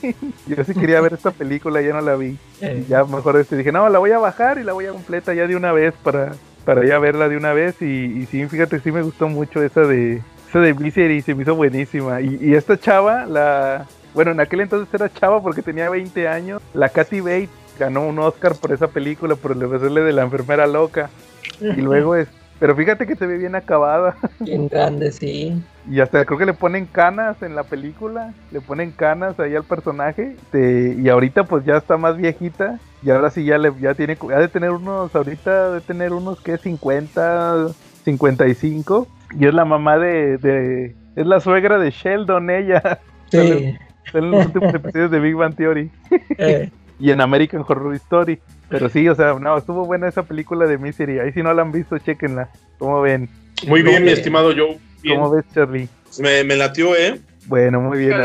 yo 0.47 0.63
sí 0.65 0.75
quería 0.75 1.01
ver 1.01 1.15
esta 1.15 1.31
película, 1.33 1.81
ya 1.81 1.93
no 1.93 2.01
la 2.01 2.15
vi. 2.15 2.37
Y 2.61 2.85
ya 2.89 3.05
mejor 3.05 3.37
este, 3.41 3.57
dije, 3.57 3.73
no, 3.73 3.89
la 3.89 3.99
voy 3.99 4.13
a 4.13 4.19
bajar 4.19 4.59
y 4.59 4.63
la 4.63 4.73
voy 4.75 4.87
a 4.87 4.91
completa 4.93 5.35
ya 5.35 5.47
de 5.49 5.57
una 5.57 5.73
vez 5.73 5.95
para, 6.05 6.33
para 6.65 6.85
ya 6.87 6.99
verla 6.99 7.29
de 7.29 7.37
una 7.37 7.53
vez. 7.53 7.81
Y, 7.83 7.87
y 8.21 8.27
sí, 8.27 8.47
fíjate, 8.47 8.79
sí 8.81 8.93
me 8.93 9.03
gustó 9.03 9.29
mucho 9.29 9.61
esa 9.63 9.81
de, 9.81 10.23
esa 10.49 10.61
de 10.61 10.75
Misery, 10.75 11.21
se 11.23 11.35
me 11.35 11.43
hizo 11.43 11.57
buenísima. 11.57 12.21
Y, 12.21 12.39
y 12.41 12.55
esta 12.55 12.79
chava, 12.79 13.27
la... 13.27 13.87
Bueno, 14.15 14.31
en 14.31 14.41
aquel 14.41 14.61
entonces 14.61 14.89
era 14.95 15.13
chava 15.13 15.43
porque 15.43 15.63
tenía 15.63 15.91
20 15.91 16.29
años. 16.29 16.63
La 16.75 16.89
Kathy 16.91 17.21
Bates 17.21 17.51
ganó 17.79 18.07
un 18.07 18.19
Oscar 18.19 18.55
por 18.57 18.73
esa 18.73 18.89
película, 18.89 19.37
por 19.37 19.53
el 19.53 19.63
hacerle 19.63 20.03
de 20.03 20.13
la 20.13 20.23
enfermera 20.23 20.67
loca. 20.67 21.11
Y 21.61 21.81
luego 21.81 22.17
es... 22.17 22.29
Pero 22.59 22.75
fíjate 22.75 23.07
que 23.07 23.17
se 23.17 23.27
ve 23.27 23.37
bien 23.37 23.55
acabada. 23.55 24.17
Bien 24.41 24.69
grande, 24.69 25.13
sí. 25.13 25.63
Y 25.91 26.01
hasta 26.01 26.25
creo 26.25 26.39
que 26.39 26.47
le 26.47 26.55
ponen 26.55 26.87
canas 26.87 27.43
en 27.43 27.55
la 27.55 27.65
película, 27.65 28.33
le 28.51 28.63
ponen 28.63 28.93
canas 28.93 29.39
ahí 29.39 29.55
al 29.55 29.65
personaje. 29.65 30.37
y 30.55 31.09
ahorita 31.09 31.45
pues 31.45 31.65
ya 31.67 31.77
está 31.77 31.99
más 31.99 32.17
viejita. 32.17 32.79
Y 33.03 33.11
ahora 33.11 33.31
sí 33.31 33.45
ya 33.45 33.59
le 33.59 33.73
ya 33.79 33.95
tiene 33.95 34.17
ha 34.35 34.39
de 34.39 34.49
tener 34.49 34.71
unos 34.71 35.15
ahorita 35.15 35.73
de 35.73 35.81
tener 35.83 36.13
unos 36.15 36.41
que 36.41 36.57
50 36.57 37.69
55 38.05 39.07
y 39.39 39.47
es 39.47 39.55
la 39.55 39.65
mamá 39.65 39.99
de, 39.99 40.39
de 40.39 40.97
es 41.15 41.27
la 41.27 41.41
suegra 41.41 41.79
de 41.79 41.91
Sheldon 41.91 42.51
ella. 42.51 43.01
Sí. 43.31 43.77
En 44.15 44.31
los 44.31 44.47
últimos 44.47 44.73
episodios 44.73 45.11
de 45.11 45.19
Big 45.19 45.35
Bang 45.35 45.57
Theory 45.57 45.91
Eh, 46.39 46.71
y 46.99 47.11
en 47.11 47.21
American 47.21 47.65
Horror 47.67 47.95
Story. 47.95 48.39
Pero 48.69 48.89
sí, 48.89 49.09
o 49.09 49.15
sea, 49.15 49.35
no, 49.35 49.57
estuvo 49.57 49.85
buena 49.85 50.09
esa 50.09 50.25
película 50.25 50.67
de 50.67 50.79
Misery. 50.79 51.19
Ahí 51.21 51.33
si 51.33 51.43
no 51.43 51.53
la 51.55 51.63
han 51.63 51.73
visto, 51.73 51.99
chequenla. 51.99 52.51
¿Cómo 52.79 53.01
ven? 53.03 53.29
Muy 53.67 53.83
bien, 53.83 54.05
mi 54.05 54.11
estimado 54.11 54.53
Joe. 54.57 54.79
Bien. 55.03 55.17
¿Cómo 55.21 55.31
ves, 55.31 55.45
Charlie? 55.55 55.89
Me, 56.19 56.43
me 56.45 56.57
latió, 56.57 56.95
¿eh? 56.97 57.21
Bueno, 57.47 57.81
muy 57.81 57.99
bien. 57.99 58.17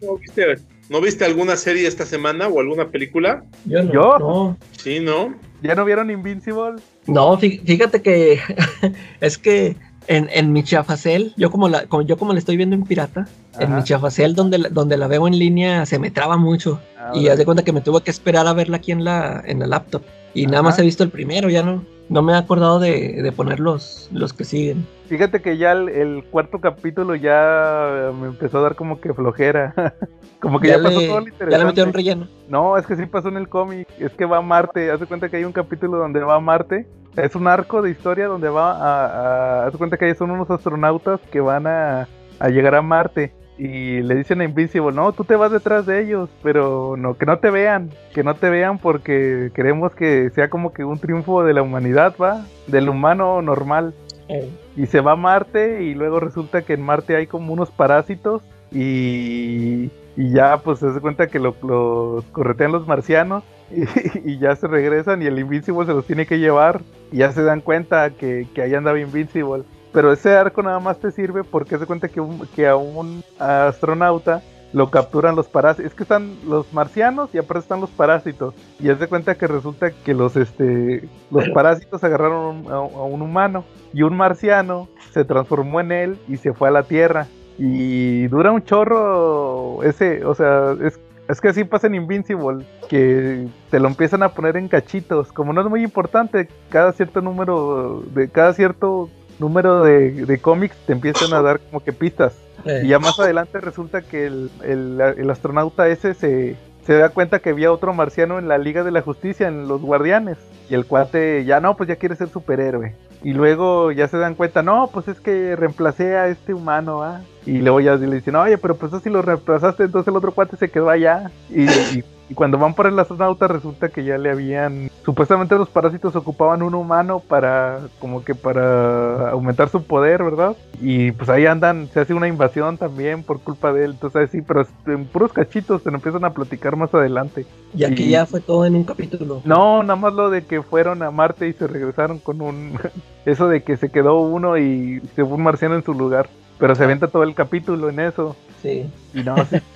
¿No 0.00 0.16
viste, 0.16 0.46
¿No 0.88 1.00
viste 1.00 1.24
alguna 1.24 1.56
serie 1.56 1.86
esta 1.86 2.06
semana 2.06 2.48
o 2.48 2.58
alguna 2.60 2.88
película? 2.88 3.44
yo 3.66 3.82
no. 3.82 3.92
¿Yo? 3.92 4.18
No, 4.18 4.56
Sí, 4.72 5.00
¿no? 5.00 5.34
¿Ya 5.62 5.74
no 5.74 5.84
vieron 5.84 6.10
Invincible? 6.10 6.82
No, 7.06 7.38
fí- 7.38 7.60
fíjate 7.64 8.02
que 8.02 8.40
es 9.20 9.38
que 9.38 9.76
en, 10.08 10.28
en 10.32 10.52
mi 10.52 10.62
chafacel, 10.62 11.32
yo 11.36 11.50
como 11.50 11.68
la, 11.68 11.86
como, 11.86 12.02
yo 12.02 12.16
como 12.16 12.32
la 12.32 12.38
estoy 12.38 12.56
viendo 12.56 12.74
en 12.76 12.82
pirata, 12.84 13.26
en 13.58 13.74
mi 13.76 13.82
chafacel 13.84 14.34
donde, 14.34 14.58
la- 14.58 14.68
donde 14.68 14.96
la 14.96 15.06
veo 15.06 15.26
en 15.28 15.38
línea 15.38 15.86
se 15.86 15.98
me 15.98 16.10
traba 16.10 16.36
mucho. 16.36 16.80
Ah, 16.98 17.12
y 17.14 17.28
haz 17.28 17.38
de 17.38 17.44
cuenta 17.44 17.62
que 17.64 17.72
me 17.72 17.80
tuve 17.80 18.00
que 18.02 18.10
esperar 18.10 18.46
a 18.46 18.52
verla 18.52 18.76
aquí 18.76 18.92
en 18.92 19.04
la, 19.04 19.42
en 19.44 19.58
la 19.60 19.66
laptop. 19.66 20.02
Y 20.34 20.46
nada 20.46 20.62
más 20.62 20.78
he 20.78 20.82
visto 20.82 21.02
el 21.04 21.10
primero, 21.10 21.50
ya 21.50 21.62
no, 21.62 21.84
no 22.08 22.22
me 22.22 22.32
he 22.32 22.36
acordado 22.36 22.78
de, 22.80 23.20
de 23.22 23.32
poner 23.32 23.60
los, 23.60 24.08
los 24.12 24.32
que 24.32 24.44
siguen. 24.44 24.86
Fíjate 25.08 25.42
que 25.42 25.58
ya 25.58 25.72
el, 25.72 25.90
el 25.90 26.24
cuarto 26.24 26.58
capítulo 26.58 27.14
ya 27.14 28.10
me 28.18 28.28
empezó 28.28 28.58
a 28.58 28.62
dar 28.62 28.74
como 28.76 28.98
que 28.98 29.12
flojera. 29.12 29.74
como 30.40 30.58
que 30.58 30.68
ya, 30.68 30.78
pasó 30.82 30.88
le, 31.00 31.06
todo 31.06 31.20
lo 31.20 31.50
ya 31.50 31.58
le 31.58 31.64
metieron 31.66 31.92
relleno. 31.92 32.28
No, 32.48 32.78
es 32.78 32.86
que 32.86 32.96
sí 32.96 33.04
pasó 33.04 33.28
en 33.28 33.36
el 33.36 33.48
cómic. 33.48 33.86
Es 33.98 34.12
que 34.12 34.24
va 34.24 34.38
a 34.38 34.42
Marte. 34.42 34.90
Hace 34.90 35.04
cuenta 35.04 35.28
que 35.28 35.36
hay 35.36 35.44
un 35.44 35.52
capítulo 35.52 35.98
donde 35.98 36.20
va 36.20 36.36
a 36.36 36.40
Marte. 36.40 36.86
Es 37.16 37.34
un 37.36 37.46
arco 37.46 37.82
de 37.82 37.90
historia 37.90 38.26
donde 38.26 38.48
va 38.48 38.72
a. 38.72 39.64
a 39.64 39.66
hace 39.66 39.78
cuenta 39.78 39.96
que 39.96 40.06
ahí 40.06 40.14
son 40.14 40.30
unos 40.30 40.50
astronautas 40.50 41.20
que 41.30 41.40
van 41.40 41.66
a, 41.66 42.08
a 42.38 42.48
llegar 42.48 42.74
a 42.74 42.82
Marte. 42.82 43.34
Y 43.58 44.00
le 44.00 44.14
dicen 44.16 44.40
a 44.40 44.44
Invincible, 44.44 44.92
no, 44.92 45.12
tú 45.12 45.24
te 45.24 45.36
vas 45.36 45.52
detrás 45.52 45.84
de 45.86 46.02
ellos, 46.02 46.30
pero 46.42 46.96
no, 46.96 47.16
que 47.18 47.26
no 47.26 47.38
te 47.38 47.50
vean, 47.50 47.90
que 48.14 48.24
no 48.24 48.34
te 48.34 48.48
vean 48.50 48.78
porque 48.78 49.52
queremos 49.54 49.94
que 49.94 50.30
sea 50.30 50.48
como 50.48 50.72
que 50.72 50.84
un 50.84 50.98
triunfo 50.98 51.44
de 51.44 51.52
la 51.52 51.62
humanidad, 51.62 52.14
va, 52.20 52.46
del 52.66 52.88
humano 52.88 53.42
normal. 53.42 53.94
Eh, 54.28 54.50
Y 54.74 54.86
se 54.86 55.00
va 55.00 55.12
a 55.12 55.16
Marte 55.16 55.82
y 55.82 55.94
luego 55.94 56.18
resulta 56.18 56.62
que 56.62 56.72
en 56.72 56.82
Marte 56.82 57.14
hay 57.14 57.26
como 57.26 57.52
unos 57.52 57.70
parásitos 57.70 58.42
y, 58.72 59.90
y 60.16 60.30
ya 60.30 60.58
pues 60.58 60.78
se 60.80 60.88
hace 60.88 61.00
cuenta 61.00 61.26
que 61.28 61.38
lo- 61.38 61.56
los 61.62 62.24
corretean 62.26 62.72
los 62.72 62.86
marcianos 62.86 63.42
y, 63.70 64.32
y 64.32 64.38
ya 64.38 64.54
se 64.56 64.66
regresan 64.68 65.22
y 65.22 65.26
el 65.26 65.38
Invincible 65.38 65.86
se 65.86 65.94
los 65.94 66.04
tiene 66.06 66.26
que 66.26 66.38
llevar 66.38 66.80
y 67.10 67.18
ya 67.18 67.32
se 67.32 67.42
dan 67.42 67.60
cuenta 67.60 68.10
que, 68.10 68.46
que 68.54 68.62
ahí 68.62 68.74
andaba 68.74 68.98
Invincible. 69.00 69.64
Pero 69.92 70.12
ese 70.12 70.34
arco 70.34 70.62
nada 70.62 70.80
más 70.80 70.98
te 70.98 71.10
sirve 71.10 71.44
porque 71.44 71.78
se 71.78 71.86
cuenta 71.86 72.08
que, 72.08 72.20
un- 72.20 72.46
que 72.54 72.66
a 72.68 72.76
un 72.76 73.22
astronauta 73.38 74.42
lo 74.72 74.90
capturan 74.90 75.36
los 75.36 75.48
parásitos. 75.48 75.90
Es 75.90 75.94
que 75.94 76.02
están 76.04 76.34
los 76.48 76.72
marcianos 76.72 77.28
y 77.34 77.38
aparte 77.38 77.58
están 77.60 77.82
los 77.82 77.90
parásitos. 77.90 78.54
Y 78.80 78.88
haz 78.88 78.98
de 78.98 79.06
cuenta 79.06 79.34
que 79.34 79.46
resulta 79.46 79.90
que 79.90 80.14
los, 80.14 80.34
este, 80.36 81.06
los 81.30 81.46
parásitos 81.54 82.02
agarraron 82.04 82.64
a, 82.70 82.76
a 82.76 82.80
un 83.02 83.20
humano 83.20 83.64
y 83.92 84.02
un 84.02 84.16
marciano 84.16 84.88
se 85.12 85.24
transformó 85.26 85.80
en 85.80 85.92
él 85.92 86.18
y 86.26 86.38
se 86.38 86.54
fue 86.54 86.68
a 86.68 86.72
la 86.72 86.84
Tierra. 86.84 87.26
Y 87.58 88.26
dura 88.28 88.50
un 88.52 88.62
chorro 88.64 89.82
ese, 89.82 90.24
o 90.24 90.34
sea, 90.34 90.74
es, 90.82 90.98
es 91.28 91.40
que 91.40 91.48
así 91.48 91.64
pasa 91.64 91.86
en 91.86 91.94
Invincible, 91.94 92.64
que 92.88 93.46
te 93.70 93.78
lo 93.80 93.88
empiezan 93.88 94.22
a 94.22 94.30
poner 94.30 94.56
en 94.56 94.68
cachitos. 94.68 95.32
Como 95.32 95.52
no 95.52 95.60
es 95.60 95.68
muy 95.68 95.82
importante, 95.82 96.48
cada 96.70 96.92
cierto 96.92 97.20
número, 97.20 98.02
de 98.14 98.28
cada 98.28 98.52
cierto 98.54 99.08
número 99.38 99.82
de, 99.82 100.10
de 100.26 100.38
cómics 100.38 100.76
te 100.86 100.92
empiezan 100.92 101.32
a 101.34 101.42
dar 101.42 101.60
como 101.60 101.80
que 101.82 101.92
pistas. 101.92 102.34
eh, 102.64 102.82
Y 102.84 102.88
ya 102.88 102.98
más 102.98 103.18
adelante 103.18 103.60
resulta 103.60 104.02
que 104.02 104.26
el, 104.26 104.50
el- 104.64 105.00
el 105.18 105.30
astronauta 105.30 105.88
ese 105.88 106.14
se, 106.14 106.56
se 106.84 106.94
da 106.94 107.08
cuenta 107.08 107.38
que 107.40 107.50
había 107.50 107.72
otro 107.72 107.92
marciano 107.94 108.38
en 108.38 108.48
la 108.48 108.58
Liga 108.58 108.84
de 108.84 108.90
la 108.92 109.02
Justicia, 109.02 109.48
en 109.48 109.68
los 109.68 109.80
Guardianes. 109.80 110.38
Y 110.70 110.74
el 110.74 110.86
cuate 110.86 111.44
ya 111.44 111.60
no, 111.60 111.76
pues 111.76 111.88
ya 111.88 111.96
quiere 111.96 112.14
ser 112.16 112.28
superhéroe. 112.28 112.94
Y 113.24 113.32
luego 113.34 113.92
ya 113.92 114.08
se 114.08 114.18
dan 114.18 114.34
cuenta, 114.34 114.62
no, 114.62 114.90
pues 114.92 115.08
es 115.08 115.20
que 115.20 115.54
reemplacé 115.56 116.16
a 116.16 116.26
este 116.28 116.54
humano, 116.54 117.02
¿ah? 117.04 117.20
Y 117.46 117.58
luego 117.58 117.80
ya 117.80 117.94
le 117.96 118.16
dicen, 118.16 118.34
oye, 118.36 118.58
pero 118.58 118.76
pues 118.76 118.92
si 119.02 119.10
lo 119.10 119.22
reemplazaste, 119.22 119.84
entonces 119.84 120.08
el 120.08 120.16
otro 120.16 120.32
cuate 120.32 120.56
se 120.56 120.70
quedó 120.70 120.90
allá. 120.90 121.30
Y- 121.50 122.02
y 122.32 122.34
cuando 122.34 122.56
van 122.56 122.72
por 122.72 122.86
el 122.86 122.98
astronauta 122.98 123.46
resulta 123.46 123.90
que 123.90 124.04
ya 124.04 124.16
le 124.16 124.30
habían... 124.30 124.88
Supuestamente 125.04 125.54
los 125.54 125.68
parásitos 125.68 126.16
ocupaban 126.16 126.62
un 126.62 126.74
humano 126.74 127.20
para, 127.20 127.80
como 127.98 128.24
que 128.24 128.34
para 128.34 129.28
aumentar 129.32 129.68
su 129.68 129.82
poder, 129.82 130.22
¿verdad? 130.22 130.56
Y 130.80 131.12
pues 131.12 131.28
ahí 131.28 131.44
andan, 131.44 131.88
se 131.92 132.00
hace 132.00 132.14
una 132.14 132.28
invasión 132.28 132.78
también 132.78 133.22
por 133.22 133.40
culpa 133.40 133.70
de 133.74 133.84
él. 133.84 133.90
Entonces 133.90 134.30
sí, 134.30 134.40
pero 134.40 134.66
en 134.86 135.04
puros 135.04 135.30
cachitos 135.34 135.82
se 135.82 135.90
lo 135.90 135.96
empiezan 135.96 136.24
a 136.24 136.30
platicar 136.32 136.74
más 136.74 136.94
adelante. 136.94 137.44
y 137.74 137.84
aquí 137.84 138.04
y- 138.04 138.10
ya 138.12 138.24
fue 138.24 138.40
todo 138.40 138.64
en 138.64 138.76
un 138.76 138.84
capítulo. 138.84 139.42
No, 139.44 139.82
nada 139.82 139.96
más 139.96 140.14
lo 140.14 140.30
de 140.30 140.46
que 140.46 140.62
fueron 140.62 141.02
a 141.02 141.10
Marte 141.10 141.48
y 141.48 141.52
se 141.52 141.66
regresaron 141.66 142.18
con 142.18 142.40
un... 142.40 142.78
Eso 143.26 143.46
de 143.46 143.62
que 143.62 143.76
se 143.76 143.90
quedó 143.90 144.20
uno 144.20 144.56
y 144.56 145.00
se 145.14 145.22
fue 145.22 145.34
un 145.34 145.42
marciano 145.42 145.74
en 145.74 145.84
su 145.84 145.92
lugar. 145.92 146.28
Pero 146.58 146.74
se 146.76 146.84
avienta 146.84 147.08
todo 147.08 147.24
el 147.24 147.34
capítulo 147.34 147.90
en 147.90 148.00
eso. 148.00 148.36
Sí. 148.62 148.86
Y 149.12 149.22
no, 149.22 149.34